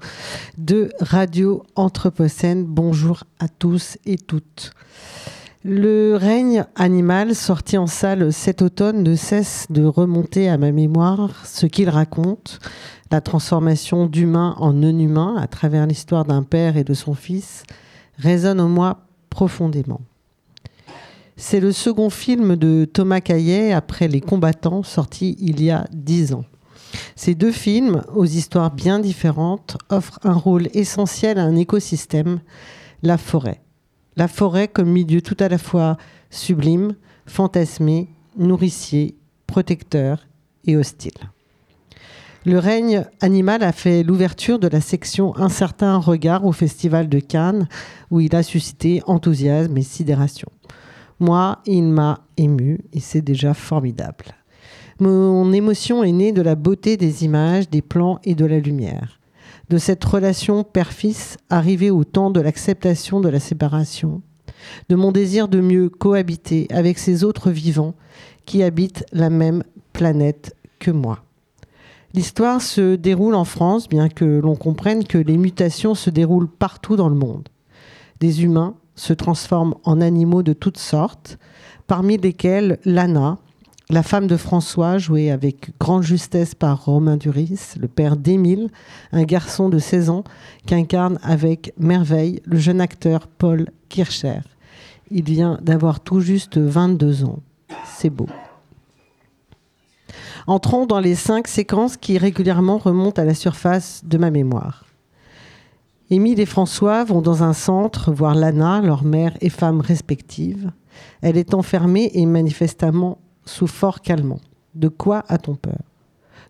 de 0.59 0.91
Radio 1.01 1.65
Anthropocène. 1.75 2.65
Bonjour 2.67 3.25
à 3.39 3.49
tous 3.49 3.97
et 4.05 4.19
toutes. 4.19 4.73
Le 5.69 6.15
règne 6.15 6.65
animal, 6.77 7.35
sorti 7.35 7.77
en 7.77 7.89
salle 7.89 8.33
cet 8.33 8.63
automne, 8.63 9.03
ne 9.03 9.17
cesse 9.17 9.67
de 9.69 9.83
remonter 9.83 10.49
à 10.49 10.59
ma 10.59 10.71
mémoire 10.71 11.45
ce 11.45 11.67
qu'il 11.67 11.89
raconte, 11.89 12.61
la 13.11 13.21
transformation 13.21 14.07
d'humain 14.07 14.55
en 14.59 14.73
non-humain 14.73 15.35
à 15.37 15.49
travers 15.49 15.89
l'histoire 15.89 16.25
d'un 16.25 16.45
père 16.45 16.77
et 16.77 16.85
de 16.85 16.95
son 16.95 17.15
fils, 17.15 17.65
résonne 18.17 18.61
en 18.61 18.69
moi 18.69 19.09
profondément. 19.29 20.03
C'est 21.37 21.59
le 21.59 21.73
second 21.73 22.11
film 22.11 22.55
de 22.55 22.85
Thomas 22.85 23.21
Caillet 23.21 23.73
après 23.73 24.07
Les 24.07 24.21
combattants, 24.21 24.85
sorti 24.85 25.37
il 25.41 25.61
y 25.65 25.73
a 25.73 25.89
dix 25.93 26.33
ans. 26.33 26.45
Ces 27.17 27.35
deux 27.35 27.51
films, 27.51 28.03
aux 28.15 28.25
histoires 28.25 28.71
bien 28.71 29.01
différentes, 29.01 29.79
offrent 29.89 30.21
un 30.23 30.35
rôle 30.35 30.69
essentiel 30.75 31.41
à 31.41 31.43
un 31.43 31.57
écosystème, 31.57 32.39
la 33.03 33.19
forêt 33.19 33.66
la 34.17 34.29
forêt 34.29 34.69
comme 34.69 34.91
milieu 34.91 35.21
tout 35.21 35.37
à 35.41 35.49
la 35.49 35.59
fois 35.59 35.97
sublime, 36.31 36.95
fantasmé, 37.27 38.09
nourricier, 38.37 39.17
protecteur 39.47 40.27
et 40.65 40.77
hostile. 40.77 41.13
Le 42.45 42.59
règne 42.59 43.05
animal 43.21 43.63
a 43.63 43.73
fait 43.73 44.05
l'ouverture 44.05 44.59
de 44.59 44.69
la 44.69 44.81
section 44.81 45.37
Un 45.37 45.49
certain 45.49 45.97
regard 45.99 46.45
au 46.45 46.53
Festival 46.53 47.09
de 47.09 47.19
Cannes, 47.19 47.69
où 48.11 48.21
il 48.21 48.37
a 48.37 48.45
suscité 48.45 49.03
enthousiasme 49.07 49.77
et 49.77 49.83
sidération. 49.83 50.49
Moi, 51.19 51.59
il 51.67 51.85
m'a 51.85 52.21
ému 52.37 52.81
et 52.93 53.01
c'est 53.01 53.23
déjà 53.23 53.53
formidable. 53.53 54.27
Mon 55.01 55.53
émotion 55.53 56.05
est 56.05 56.13
née 56.13 56.33
de 56.33 56.43
la 56.43 56.55
beauté 56.55 56.97
des 56.97 57.25
images, 57.25 57.69
des 57.69 57.83
plans 57.83 58.21
et 58.23 58.35
de 58.35 58.47
la 58.47 58.61
lumière 58.61 59.19
de 59.69 59.79
cette 59.79 60.05
relation 60.05 60.65
père-fils 60.65 61.39
arrivée 61.51 61.91
au 61.91 62.05
temps 62.05 62.31
de 62.31 62.41
l'acceptation 62.41 63.21
de 63.21 63.29
la 63.29 63.41
séparation, 63.41 64.23
de 64.89 64.97
mon 64.97 65.13
désir 65.13 65.49
de 65.49 65.61
mieux 65.61 65.89
cohabiter 65.89 66.67
avec 66.71 66.99
ces 66.99 67.25
autres 67.25 67.51
vivants 67.51 67.95
qui 68.45 68.63
habitent 68.63 69.05
la 69.13 69.31
même 69.31 69.65
planète 69.93 70.55
que 70.79 70.91
moi. 70.91 71.25
L'histoire 72.15 72.63
se 72.63 72.95
déroule 72.95 73.35
en 73.35 73.45
France, 73.45 73.89
bien 73.89 74.09
que 74.09 74.25
l'on 74.25 74.57
comprenne 74.57 75.05
que 75.05 75.19
les 75.19 75.37
mutations 75.37 75.95
se 75.95 76.11
déroulent 76.11 76.49
partout 76.49 76.97
dans 76.97 77.09
le 77.09 77.15
monde. 77.15 77.49
Des 78.21 78.43
humains 78.43 78.75
se 78.95 79.13
transforment 79.13 79.75
en 79.85 80.01
animaux 80.01 80.43
de 80.43 80.55
toutes 80.55 80.79
sortes, 80.79 81.39
parmi 81.87 82.17
lesquels 82.17 82.79
Lana, 82.85 83.39
la 83.89 84.03
femme 84.03 84.27
de 84.27 84.37
François, 84.37 84.99
jouée 84.99 85.31
avec 85.31 85.71
grande 85.79 86.03
justesse 86.03 86.57
par 86.57 86.85
Romain 86.85 87.17
Duris, 87.17 87.75
le 87.79 87.87
père 87.87 88.17
d'Émile, 88.17 88.69
un 89.13 89.23
garçon 89.23 89.69
de 89.69 89.79
16 89.79 90.11
ans 90.11 90.25
qu'incarne 90.67 91.21
avec 91.23 91.73
merveille 91.79 92.41
le 92.45 92.59
jeune 92.59 92.81
acteur 92.81 93.29
Paul 93.29 93.69
Kircher. 93.89 94.41
Il 95.13 95.23
vient 95.23 95.59
d'avoir 95.63 96.01
tout 96.01 96.21
juste 96.21 96.59
22 96.59 97.25
ans. 97.25 97.39
C'est 97.85 98.11
beau. 98.11 98.27
Entrons 100.49 100.87
dans 100.87 101.01
les 101.01 101.15
cinq 101.15 101.47
séquences 101.47 101.97
qui 101.97 102.19
régulièrement 102.19 102.79
remontent 102.79 103.23
à 103.23 103.25
la 103.25 103.35
surface 103.35 104.03
de 104.05 104.19
ma 104.19 104.33
mémoire. 104.33 104.85
Émile 106.11 106.41
et 106.41 106.47
François 106.47 107.05
vont 107.05 107.21
dans 107.21 107.45
un 107.45 107.53
centre 107.53 108.13
voir 108.13 108.35
Lana, 108.35 108.81
leur 108.81 109.05
mère 109.05 109.37
et 109.41 109.49
femme 109.49 109.81
respectives. 109.81 110.73
Elle 111.21 111.37
est 111.37 111.55
enfermée 111.55 112.11
et 112.15 112.27
manifestement 112.27 113.19
sous 113.47 113.67
fort 113.67 114.01
calmant. 114.01 114.41
De 114.75 114.89
quoi 114.89 115.25
a-t-on 115.29 115.55
peur? 115.55 115.81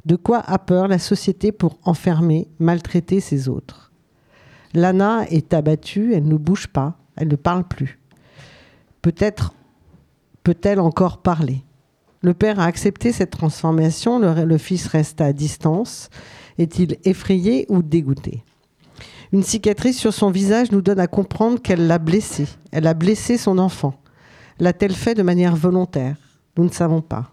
De 0.05 0.17
quoi 0.17 0.39
a 0.39 0.59
peur 0.59 0.89
la 0.89 0.99
société 0.99 1.53
pour 1.53 1.79
enfermer, 1.85 2.49
maltraiter 2.59 3.21
ses 3.21 3.49
autres? 3.49 3.93
Lana 4.75 5.25
est 5.31 5.55
abattue, 5.55 6.15
elle 6.15 6.27
ne 6.27 6.37
bouge 6.37 6.67
pas, 6.67 6.99
elle 7.17 7.29
ne 7.29 7.37
parle 7.37 7.65
plus. 7.65 7.99
Peut-être 9.03 9.55
peut-elle 10.43 10.81
encore 10.81 11.19
parler? 11.19 11.63
Le 12.23 12.35
père 12.35 12.61
a 12.61 12.65
accepté 12.65 13.13
cette 13.13 13.31
transformation, 13.31 14.19
le, 14.19 14.45
le 14.45 14.59
fils 14.59 14.87
reste 14.87 15.21
à 15.21 15.33
distance. 15.33 16.09
Est-il 16.59 16.99
effrayé 17.05 17.67
ou 17.69 17.83
dégoûté? 17.83 18.43
Une 19.33 19.43
cicatrice 19.43 19.99
sur 19.99 20.15
son 20.15 20.31
visage 20.31 20.73
nous 20.73 20.83
donne 20.83 21.01
à 21.01 21.07
comprendre 21.07 21.61
qu'elle 21.61 21.87
l'a 21.87 21.99
blessé. 21.99 22.47
Elle 22.71 22.87
a 22.87 22.95
blessé 22.95 23.39
son 23.39 23.59
enfant. 23.59 23.95
L'a-t-elle 24.59 24.95
fait 24.95 25.15
de 25.15 25.23
manière 25.23 25.57
volontaire? 25.57 26.17
Nous 26.57 26.65
ne 26.65 26.71
savons 26.71 27.03
pas. 27.03 27.33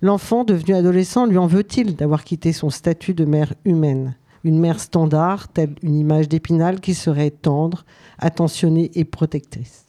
L'enfant 0.00 0.44
devenu 0.44 0.74
adolescent 0.74 1.26
lui 1.26 1.38
en 1.38 1.46
veut-il 1.46 1.94
d'avoir 1.94 2.24
quitté 2.24 2.52
son 2.52 2.70
statut 2.70 3.14
de 3.14 3.24
mère 3.24 3.54
humaine? 3.64 4.16
Une 4.44 4.58
mère 4.58 4.80
standard, 4.80 5.48
telle 5.48 5.76
une 5.82 5.94
image 5.94 6.28
d'épinal 6.28 6.80
qui 6.80 6.94
serait 6.94 7.30
tendre, 7.30 7.84
attentionnée 8.18 8.90
et 8.94 9.04
protectrice. 9.04 9.86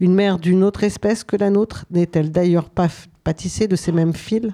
Une 0.00 0.14
mère 0.14 0.40
d'une 0.40 0.64
autre 0.64 0.82
espèce 0.82 1.22
que 1.22 1.36
la 1.36 1.50
nôtre 1.50 1.84
n'est-elle 1.92 2.32
d'ailleurs 2.32 2.70
pas 2.70 2.88
pâtissée 3.22 3.68
de 3.68 3.76
ces 3.76 3.92
mêmes 3.92 4.14
fils? 4.14 4.50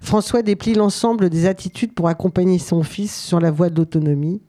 François 0.00 0.42
déplie 0.42 0.74
l'ensemble 0.74 1.28
des 1.28 1.46
attitudes 1.46 1.92
pour 1.92 2.08
accompagner 2.08 2.58
son 2.58 2.82
fils 2.82 3.14
sur 3.14 3.40
la 3.40 3.50
voie 3.50 3.68
de 3.68 3.76
l'autonomie. 3.76 4.40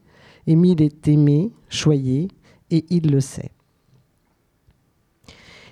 Émile 0.47 0.81
est 0.81 1.07
aimé, 1.07 1.51
choyé, 1.69 2.29
et 2.71 2.85
il 2.89 3.11
le 3.11 3.19
sait. 3.19 3.51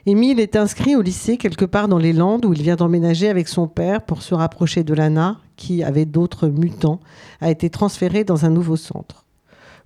Émile 0.07 0.39
est 0.39 0.55
inscrit 0.55 0.95
au 0.95 1.03
lycée 1.03 1.37
quelque 1.37 1.65
part 1.65 1.87
dans 1.87 1.99
les 1.99 2.11
Landes 2.11 2.45
où 2.45 2.53
il 2.53 2.61
vient 2.63 2.75
d'emménager 2.75 3.29
avec 3.29 3.47
son 3.47 3.67
père 3.67 4.01
pour 4.01 4.23
se 4.23 4.33
rapprocher 4.33 4.83
de 4.83 4.95
Lana, 4.95 5.37
qui, 5.57 5.83
avec 5.83 6.09
d'autres 6.09 6.47
mutants, 6.47 6.99
a 7.39 7.51
été 7.51 7.69
transférée 7.69 8.23
dans 8.23 8.43
un 8.43 8.49
nouveau 8.49 8.77
centre. 8.77 9.25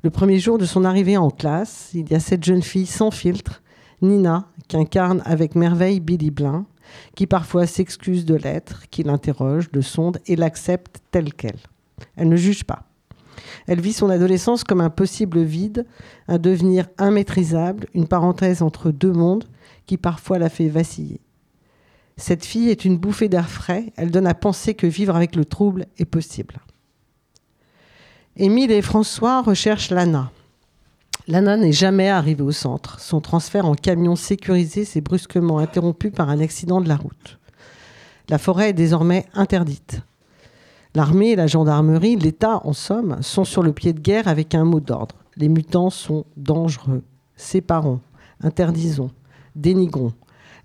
Le 0.04 0.10
premier 0.10 0.40
jour 0.40 0.58
de 0.58 0.66
son 0.66 0.86
arrivée 0.86 1.18
en 1.18 1.30
classe, 1.30 1.90
il 1.94 2.10
y 2.10 2.16
a 2.16 2.22
cette 2.22 2.46
jeune 2.46 2.62
fille 2.62 2.86
sans 2.86 3.12
filtre, 3.12 3.62
Nina, 4.02 4.48
qu'incarne 4.70 5.22
avec 5.26 5.54
merveille 5.54 6.00
Billy 6.00 6.32
Blin, 6.32 6.66
qui 7.16 7.28
parfois 7.28 7.68
s'excuse 7.68 8.24
de 8.24 8.36
l'être, 8.36 8.84
qui 8.92 9.04
l'interroge, 9.04 9.68
le 9.74 9.82
sonde 9.82 10.20
et 10.28 10.38
l'accepte 10.38 11.02
telle 11.12 11.34
qu'elle. 11.34 11.60
Elle 12.16 12.30
ne 12.30 12.38
juge 12.38 12.64
pas. 12.64 12.84
Elle 13.68 13.82
vit 13.82 13.92
son 13.92 14.10
adolescence 14.10 14.64
comme 14.64 14.80
un 14.80 14.90
possible 14.90 15.42
vide, 15.42 15.86
un 16.30 16.38
devenir 16.38 16.88
immaîtrisable, 17.02 17.88
une 17.94 18.08
parenthèse 18.08 18.62
entre 18.62 18.92
deux 18.92 19.12
mondes 19.12 19.46
qui 19.86 19.98
parfois 19.98 20.40
la 20.40 20.50
fait 20.50 20.70
vaciller. 20.70 21.22
Cette 22.18 22.46
fille 22.46 22.70
est 22.70 22.86
une 22.86 22.98
bouffée 22.98 23.30
d'air 23.30 23.50
frais, 23.50 23.92
elle 23.98 24.12
donne 24.12 24.28
à 24.28 24.34
penser 24.34 24.74
que 24.74 24.88
vivre 24.88 25.16
avec 25.16 25.36
le 25.36 25.46
trouble 25.46 25.86
est 25.98 26.06
possible. 26.06 26.60
Émile 28.38 28.72
et 28.72 28.82
François 28.82 29.42
recherchent 29.42 29.92
Lana. 29.92 30.32
Lana 31.28 31.58
n'est 31.58 31.72
jamais 31.72 32.10
arrivée 32.10 32.44
au 32.44 32.52
centre. 32.52 33.00
Son 33.00 33.20
transfert 33.20 33.66
en 33.66 33.74
camion 33.74 34.16
sécurisé 34.16 34.86
s'est 34.86 35.02
brusquement 35.02 35.58
interrompu 35.58 36.12
par 36.12 36.30
un 36.30 36.40
accident 36.40 36.82
de 36.82 36.88
la 36.88 36.98
route. 36.98 37.40
La 38.30 38.38
forêt 38.38 38.70
est 38.70 38.74
désormais 38.74 39.26
interdite. 39.34 40.02
L'armée 40.94 41.36
la 41.36 41.48
gendarmerie, 41.48 42.16
l'État 42.16 42.62
en 42.64 42.74
somme, 42.74 43.18
sont 43.22 43.44
sur 43.44 43.64
le 43.64 43.74
pied 43.74 43.92
de 43.92 44.00
guerre 44.00 44.28
avec 44.28 44.56
un 44.56 44.64
mot 44.64 44.80
d'ordre. 44.80 45.16
Les 45.36 45.50
mutants 45.50 45.90
sont 45.90 46.26
dangereux. 46.38 47.04
Séparons, 47.36 48.00
interdisons, 48.42 49.12
dénigrons. 49.56 50.14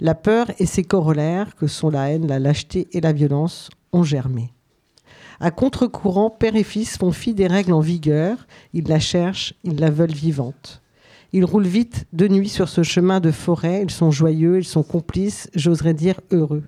La 0.01 0.15
peur 0.15 0.51
et 0.59 0.67
ses 0.67 0.85
corollaires, 0.85 1.55
que 1.57 1.67
sont 1.67 1.91
la 1.91 2.11
haine, 2.11 2.27
la 2.27 2.39
lâcheté 2.39 2.89
et 2.93 3.01
la 3.01 3.13
violence, 3.13 3.69
ont 3.93 4.03
germé. 4.03 4.53
À 5.41 5.51
contre-courant, 5.51 6.31
père 6.31 6.57
et 6.57 6.63
fils 6.63 6.99
font 6.99 7.13
fi 7.13 7.33
des 7.35 7.47
règles 7.47 7.73
en 7.73 7.81
vigueur. 7.81 8.47
Ils 8.75 8.87
la 8.87 9.01
cherchent, 9.01 9.55
ils 9.65 9.81
la 9.81 9.91
veulent 9.91 10.13
vivante. 10.13 10.83
Ils 11.33 11.45
roulent 11.45 11.67
vite 11.67 12.07
de 12.13 12.29
nuit 12.29 12.49
sur 12.49 12.69
ce 12.69 12.83
chemin 12.83 13.21
de 13.21 13.31
forêt. 13.31 13.83
Ils 13.83 13.91
sont 13.91 14.11
joyeux, 14.11 14.59
ils 14.59 14.65
sont 14.65 14.83
complices, 14.83 15.49
j'oserais 15.55 15.95
dire 15.95 16.21
heureux. 16.31 16.65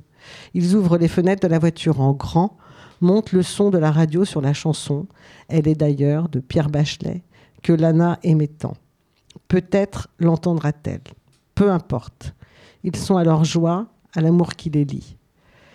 Ils 0.54 0.74
ouvrent 0.74 0.98
les 0.98 1.08
fenêtres 1.08 1.46
de 1.46 1.52
la 1.52 1.58
voiture 1.58 2.00
en 2.00 2.12
grand, 2.12 2.56
montent 3.00 3.32
le 3.32 3.42
son 3.42 3.70
de 3.70 3.78
la 3.78 3.90
radio 3.90 4.24
sur 4.24 4.40
la 4.40 4.54
chanson. 4.54 5.06
Elle 5.48 5.68
est 5.68 5.74
d'ailleurs 5.74 6.28
de 6.28 6.40
Pierre 6.40 6.70
Bachelet, 6.70 7.22
que 7.62 7.72
Lana 7.72 8.18
aimait 8.22 8.46
tant. 8.46 8.76
Peut-être 9.48 10.08
l'entendra-t-elle 10.18 11.02
peu 11.62 11.70
importe. 11.70 12.34
Ils 12.82 12.96
sont 12.96 13.16
à 13.16 13.22
leur 13.22 13.44
joie, 13.44 13.86
à 14.16 14.20
l'amour 14.20 14.54
qui 14.54 14.68
les 14.68 14.84
lie. 14.84 15.16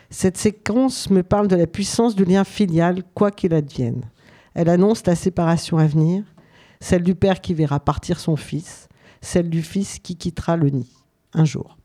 Cette 0.09 0.35
séquence 0.35 1.09
me 1.09 1.23
parle 1.23 1.47
de 1.47 1.55
la 1.55 1.65
puissance 1.65 2.13
du 2.13 2.25
lien 2.25 2.43
filial, 2.43 3.03
quoi 3.13 3.31
qu'il 3.31 3.53
advienne. 3.53 4.03
Elle 4.53 4.67
annonce 4.67 5.05
la 5.05 5.15
séparation 5.15 5.77
à 5.77 5.87
venir, 5.87 6.25
celle 6.81 7.03
du 7.03 7.15
père 7.15 7.39
qui 7.39 7.53
verra 7.53 7.79
partir 7.79 8.19
son 8.19 8.35
fils, 8.35 8.89
celle 9.21 9.49
du 9.49 9.61
fils 9.61 9.99
qui 9.99 10.17
quittera 10.17 10.57
le 10.57 10.71
nid, 10.71 10.91
un 11.33 11.45
jour. 11.45 11.77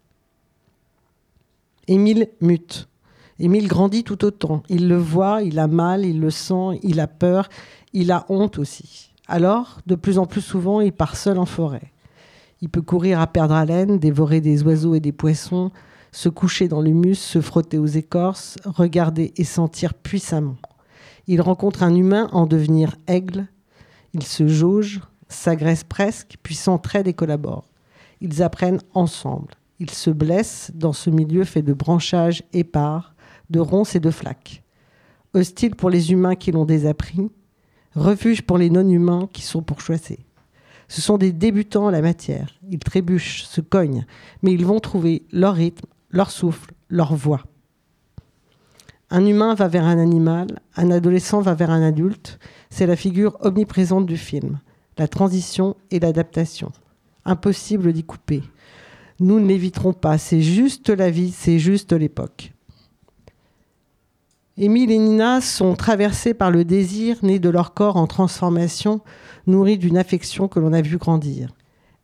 Émile 1.87 2.27
mute. 2.41 2.89
Émile 3.39 3.69
grandit 3.69 4.03
tout 4.03 4.25
autant. 4.25 4.65
Il 4.69 4.89
le 4.89 4.99
voit, 4.99 5.43
il 5.43 5.61
a 5.61 5.69
mal, 5.69 6.05
il 6.05 6.19
le 6.19 6.31
sent, 6.31 6.81
il 6.83 6.99
a 6.99 7.07
peur, 7.07 7.49
il 7.93 8.11
a 8.11 8.27
honte 8.29 8.59
aussi. 8.59 9.13
Alors, 9.29 9.79
de 9.87 9.95
plus 9.95 10.19
en 10.19 10.27
plus 10.27 10.43
souvent, 10.43 10.81
il 10.81 10.93
part 10.93 11.15
seul 11.15 11.39
en 11.39 11.47
forêt. 11.47 11.92
Il 12.63 12.69
peut 12.69 12.81
courir 12.81 13.21
à 13.21 13.27
perdre 13.27 13.55
haleine, 13.55 13.99
dévorer 13.99 14.41
des 14.41 14.63
oiseaux 14.63 14.95
et 14.95 15.01
des 15.01 15.11
poissons, 15.11 15.73
se 16.13 16.29
coucher 16.29 16.69
dans 16.69 16.81
l'humus, 16.81 17.17
se 17.17 17.41
frotter 17.41 17.77
aux 17.77 17.87
écorces, 17.87 18.57
regarder 18.65 19.35
et 19.37 19.45
sentir 19.45 19.95
puissamment. 19.95 20.57
Il 21.27 21.41
rencontre 21.41 21.83
un 21.83 21.95
humain 21.95 22.29
en 22.33 22.47
devenir 22.47 22.97
aigle. 23.09 23.49
Ils 24.15 24.23
se 24.23 24.47
jaugent, 24.47 25.01
s'agressent 25.29 25.85
presque, 25.85 26.37
puis 26.43 26.55
s'entraident 26.55 27.09
et 27.09 27.15
collaborent. 27.15 27.69
Ils 28.21 28.43
apprennent 28.45 28.81
ensemble. 28.95 29.55
Ils 29.81 29.91
se 29.91 30.11
blessent 30.11 30.71
dans 30.73 30.93
ce 30.93 31.11
milieu 31.11 31.43
fait 31.43 31.63
de 31.63 31.73
branchages 31.73 32.45
épars, 32.53 33.17
de 33.51 33.59
ronces 33.59 33.97
et 33.97 34.01
de 34.01 34.11
flaques. 34.13 34.63
Hostile 35.35 35.75
pour 35.75 35.91
les 35.91 36.13
humains 36.13 36.37
qui 36.37 36.53
l'ont 36.53 36.65
désappris, 36.65 37.29
refuge 37.97 38.43
pour 38.43 38.59
les 38.59 38.71
non-humains 38.71 39.29
qui 39.33 39.43
sont 39.43 39.63
pourchassés. 39.63 40.27
Ce 40.89 41.01
sont 41.01 41.19
des 41.19 41.33
débutants 41.33 41.87
en 41.87 41.91
la 41.91 42.03
matière. 42.03 42.59
Ils 42.71 42.79
trébuchent, 42.79 43.45
se 43.45 43.61
cognent, 43.61 44.07
mais 44.43 44.53
ils 44.53 44.67
vont 44.67 44.81
trouver 44.81 45.25
leur 45.33 45.55
rythme, 45.55 45.87
leur 46.11 46.31
souffle, 46.31 46.73
leur 46.89 47.15
voix. 47.15 47.43
Un 49.11 49.27
humain 49.27 49.55
va 49.55 49.69
vers 49.69 49.85
un 49.85 49.99
animal, 49.99 50.47
un 50.75 50.91
adolescent 50.91 51.43
va 51.43 51.55
vers 51.55 51.71
un 51.71 51.83
adulte. 51.83 52.39
C'est 52.71 52.87
la 52.87 52.97
figure 52.97 53.37
omniprésente 53.41 54.07
du 54.07 54.17
film. 54.17 54.61
La 54.97 55.07
transition 55.07 55.77
et 55.91 56.01
l'adaptation. 56.01 56.73
Impossible 57.25 57.93
d'y 57.93 58.05
couper. 58.05 58.43
Nous 59.21 59.39
ne 59.39 59.47
l'éviterons 59.47 59.93
pas. 59.93 60.17
C'est 60.17 60.41
juste 60.41 60.89
la 60.89 61.11
vie, 61.11 61.31
c'est 61.31 61.59
juste 61.59 61.93
l'époque. 61.93 62.52
Émile 64.59 64.91
et 64.91 64.99
Nina 64.99 65.41
sont 65.41 65.75
traversés 65.75 66.35
par 66.35 66.51
le 66.51 66.67
désir 66.67 67.17
né 67.23 67.39
de 67.39 67.49
leur 67.49 67.73
corps 67.73 67.97
en 67.97 68.07
transformation 68.07 69.01
nourri 69.47 69.79
d'une 69.79 69.97
affection 69.97 70.47
que 70.47 70.61
l'on 70.61 70.75
a 70.75 70.83
vu 70.83 70.99
grandir. 70.99 71.55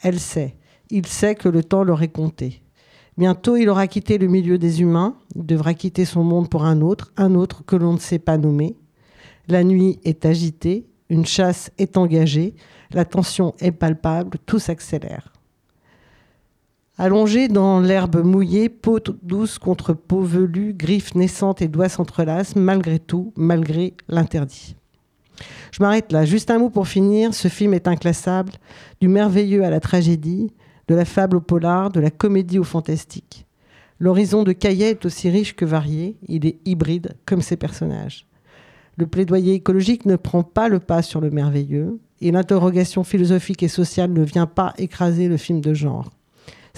Elle 0.00 0.18
sait, 0.18 0.56
il 0.88 1.06
sait 1.06 1.34
que 1.34 1.50
le 1.50 1.62
temps 1.62 1.84
leur 1.84 2.02
est 2.02 2.08
compté. 2.08 2.62
Bientôt, 3.18 3.56
il 3.56 3.68
aura 3.68 3.86
quitté 3.86 4.16
le 4.16 4.28
milieu 4.28 4.56
des 4.56 4.80
humains, 4.80 5.16
il 5.36 5.44
devra 5.44 5.74
quitter 5.74 6.06
son 6.06 6.24
monde 6.24 6.48
pour 6.48 6.64
un 6.64 6.80
autre, 6.80 7.12
un 7.18 7.34
autre 7.34 7.64
que 7.66 7.76
l'on 7.76 7.92
ne 7.92 7.98
sait 7.98 8.18
pas 8.18 8.38
nommer. 8.38 8.76
La 9.46 9.62
nuit 9.62 10.00
est 10.04 10.24
agitée, 10.24 10.86
une 11.10 11.26
chasse 11.26 11.70
est 11.76 11.98
engagée, 11.98 12.54
la 12.92 13.04
tension 13.04 13.54
est 13.60 13.72
palpable, 13.72 14.38
tout 14.46 14.58
s'accélère. 14.58 15.32
Allongé 17.00 17.46
dans 17.46 17.78
l'herbe 17.78 18.24
mouillée, 18.24 18.68
peau 18.68 18.98
douce 19.22 19.60
contre 19.60 19.92
peau 19.92 20.22
velue, 20.22 20.74
griffes 20.74 21.14
naissantes 21.14 21.62
et 21.62 21.68
doigts 21.68 21.88
s'entrelacent, 21.88 22.56
malgré 22.56 22.98
tout, 22.98 23.32
malgré 23.36 23.94
l'interdit. 24.08 24.74
Je 25.70 25.80
m'arrête 25.80 26.10
là. 26.10 26.24
Juste 26.24 26.50
un 26.50 26.58
mot 26.58 26.70
pour 26.70 26.88
finir. 26.88 27.34
Ce 27.34 27.46
film 27.46 27.72
est 27.72 27.86
inclassable, 27.86 28.54
du 29.00 29.06
merveilleux 29.06 29.62
à 29.62 29.70
la 29.70 29.78
tragédie, 29.78 30.52
de 30.88 30.96
la 30.96 31.04
fable 31.04 31.36
au 31.36 31.40
polar, 31.40 31.90
de 31.90 32.00
la 32.00 32.10
comédie 32.10 32.58
au 32.58 32.64
fantastique. 32.64 33.46
L'horizon 34.00 34.42
de 34.42 34.50
Caillet 34.50 34.90
est 34.90 35.06
aussi 35.06 35.30
riche 35.30 35.54
que 35.54 35.64
varié. 35.64 36.16
Il 36.26 36.46
est 36.46 36.58
hybride 36.64 37.14
comme 37.26 37.42
ses 37.42 37.56
personnages. 37.56 38.26
Le 38.96 39.06
plaidoyer 39.06 39.54
écologique 39.54 40.04
ne 40.04 40.16
prend 40.16 40.42
pas 40.42 40.68
le 40.68 40.80
pas 40.80 41.02
sur 41.02 41.20
le 41.20 41.30
merveilleux 41.30 42.00
et 42.20 42.32
l'interrogation 42.32 43.04
philosophique 43.04 43.62
et 43.62 43.68
sociale 43.68 44.12
ne 44.12 44.24
vient 44.24 44.46
pas 44.46 44.74
écraser 44.78 45.28
le 45.28 45.36
film 45.36 45.60
de 45.60 45.74
genre. 45.74 46.10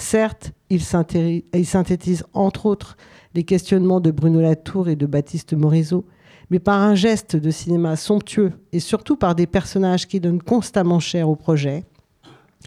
Certes, 0.01 0.52
il 0.70 0.82
synthétise 0.82 2.24
entre 2.32 2.64
autres 2.64 2.97
les 3.35 3.44
questionnements 3.44 4.01
de 4.01 4.10
Bruno 4.10 4.40
Latour 4.40 4.89
et 4.89 4.97
de 4.97 5.05
Baptiste 5.05 5.52
Morisot, 5.52 6.06
mais 6.48 6.59
par 6.59 6.81
un 6.81 6.94
geste 6.94 7.36
de 7.36 7.51
cinéma 7.51 7.97
somptueux 7.97 8.55
et 8.72 8.81
surtout 8.81 9.16
par 9.16 9.35
des 9.35 9.47
personnages 9.47 10.09
qui 10.09 10.18
donnent 10.18 10.43
constamment 10.43 11.01
chair 11.01 11.28
au 11.28 11.36
projet, 11.36 11.85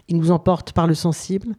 il 0.06 0.16
nous 0.16 0.30
emporte 0.30 0.72
par 0.72 0.86
le 0.86 0.94
sensible 0.94 1.56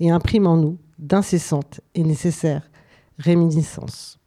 et 0.00 0.10
imprime 0.10 0.46
en 0.46 0.56
nous 0.56 0.78
d'incessantes 0.98 1.82
et 1.94 2.02
nécessaires 2.02 2.70
réminiscences. 3.18 4.18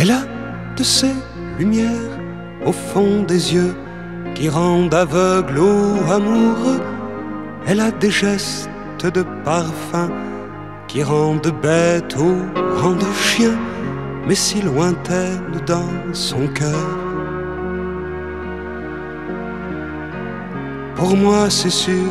Elle 0.00 0.12
a 0.12 0.22
de 0.78 0.82
ces 0.82 1.14
lumières 1.58 2.16
au 2.64 2.72
fond 2.72 3.22
des 3.22 3.52
yeux 3.52 3.74
qui 4.34 4.48
rendent 4.48 4.94
aveugle 4.94 5.58
ou 5.58 6.10
amoureux. 6.10 6.80
Elle 7.66 7.80
a 7.80 7.90
des 7.90 8.10
gestes 8.10 8.70
de 9.04 9.22
parfum 9.44 10.08
qui 10.88 11.02
rendent 11.02 11.52
bête 11.60 12.16
ou 12.16 12.34
rendent 12.82 13.12
chien, 13.14 13.58
mais 14.26 14.34
si 14.34 14.62
lointaine 14.62 15.60
dans 15.66 16.14
son 16.14 16.46
cœur. 16.48 16.88
Pour 20.96 21.14
moi, 21.14 21.50
c'est 21.50 21.76
sûr, 21.84 22.10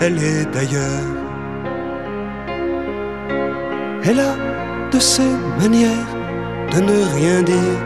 elle 0.00 0.18
est 0.18 0.44
d'ailleurs. 0.52 1.06
Elle 4.02 4.18
a 4.18 4.34
de 4.90 4.98
ces 4.98 5.30
manières 5.60 6.17
de 6.72 6.80
ne 6.80 7.14
rien 7.14 7.42
dire 7.42 7.78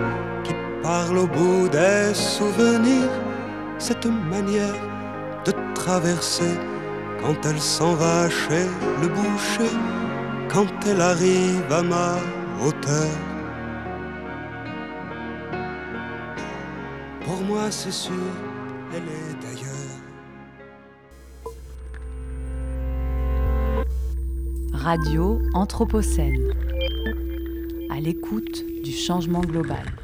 qui 0.45 0.55
parle 0.83 1.19
au 1.19 1.27
bout 1.27 1.69
des 1.69 2.15
souvenirs. 2.15 3.11
Cette 3.79 4.07
manière 4.07 4.75
de 5.45 5.53
traverser 5.75 6.55
quand 7.21 7.37
elle 7.47 7.61
s'en 7.61 7.95
va 7.95 8.29
chez 8.29 8.67
le 9.01 9.09
boucher, 9.09 9.75
quand 10.49 10.67
elle 10.87 11.01
arrive 11.01 11.73
à 11.73 11.83
ma 11.83 12.17
hauteur. 12.65 13.11
Pour 17.25 17.41
moi, 17.43 17.71
c'est 17.71 17.93
sûr, 17.93 18.13
elle 18.93 19.03
est 19.03 19.35
d'ailleurs. 19.43 19.73
Radio 24.73 25.41
Anthropocène. 25.55 26.62
L'écoute 28.03 28.65
du 28.83 28.91
changement 28.91 29.43
global. 29.43 30.02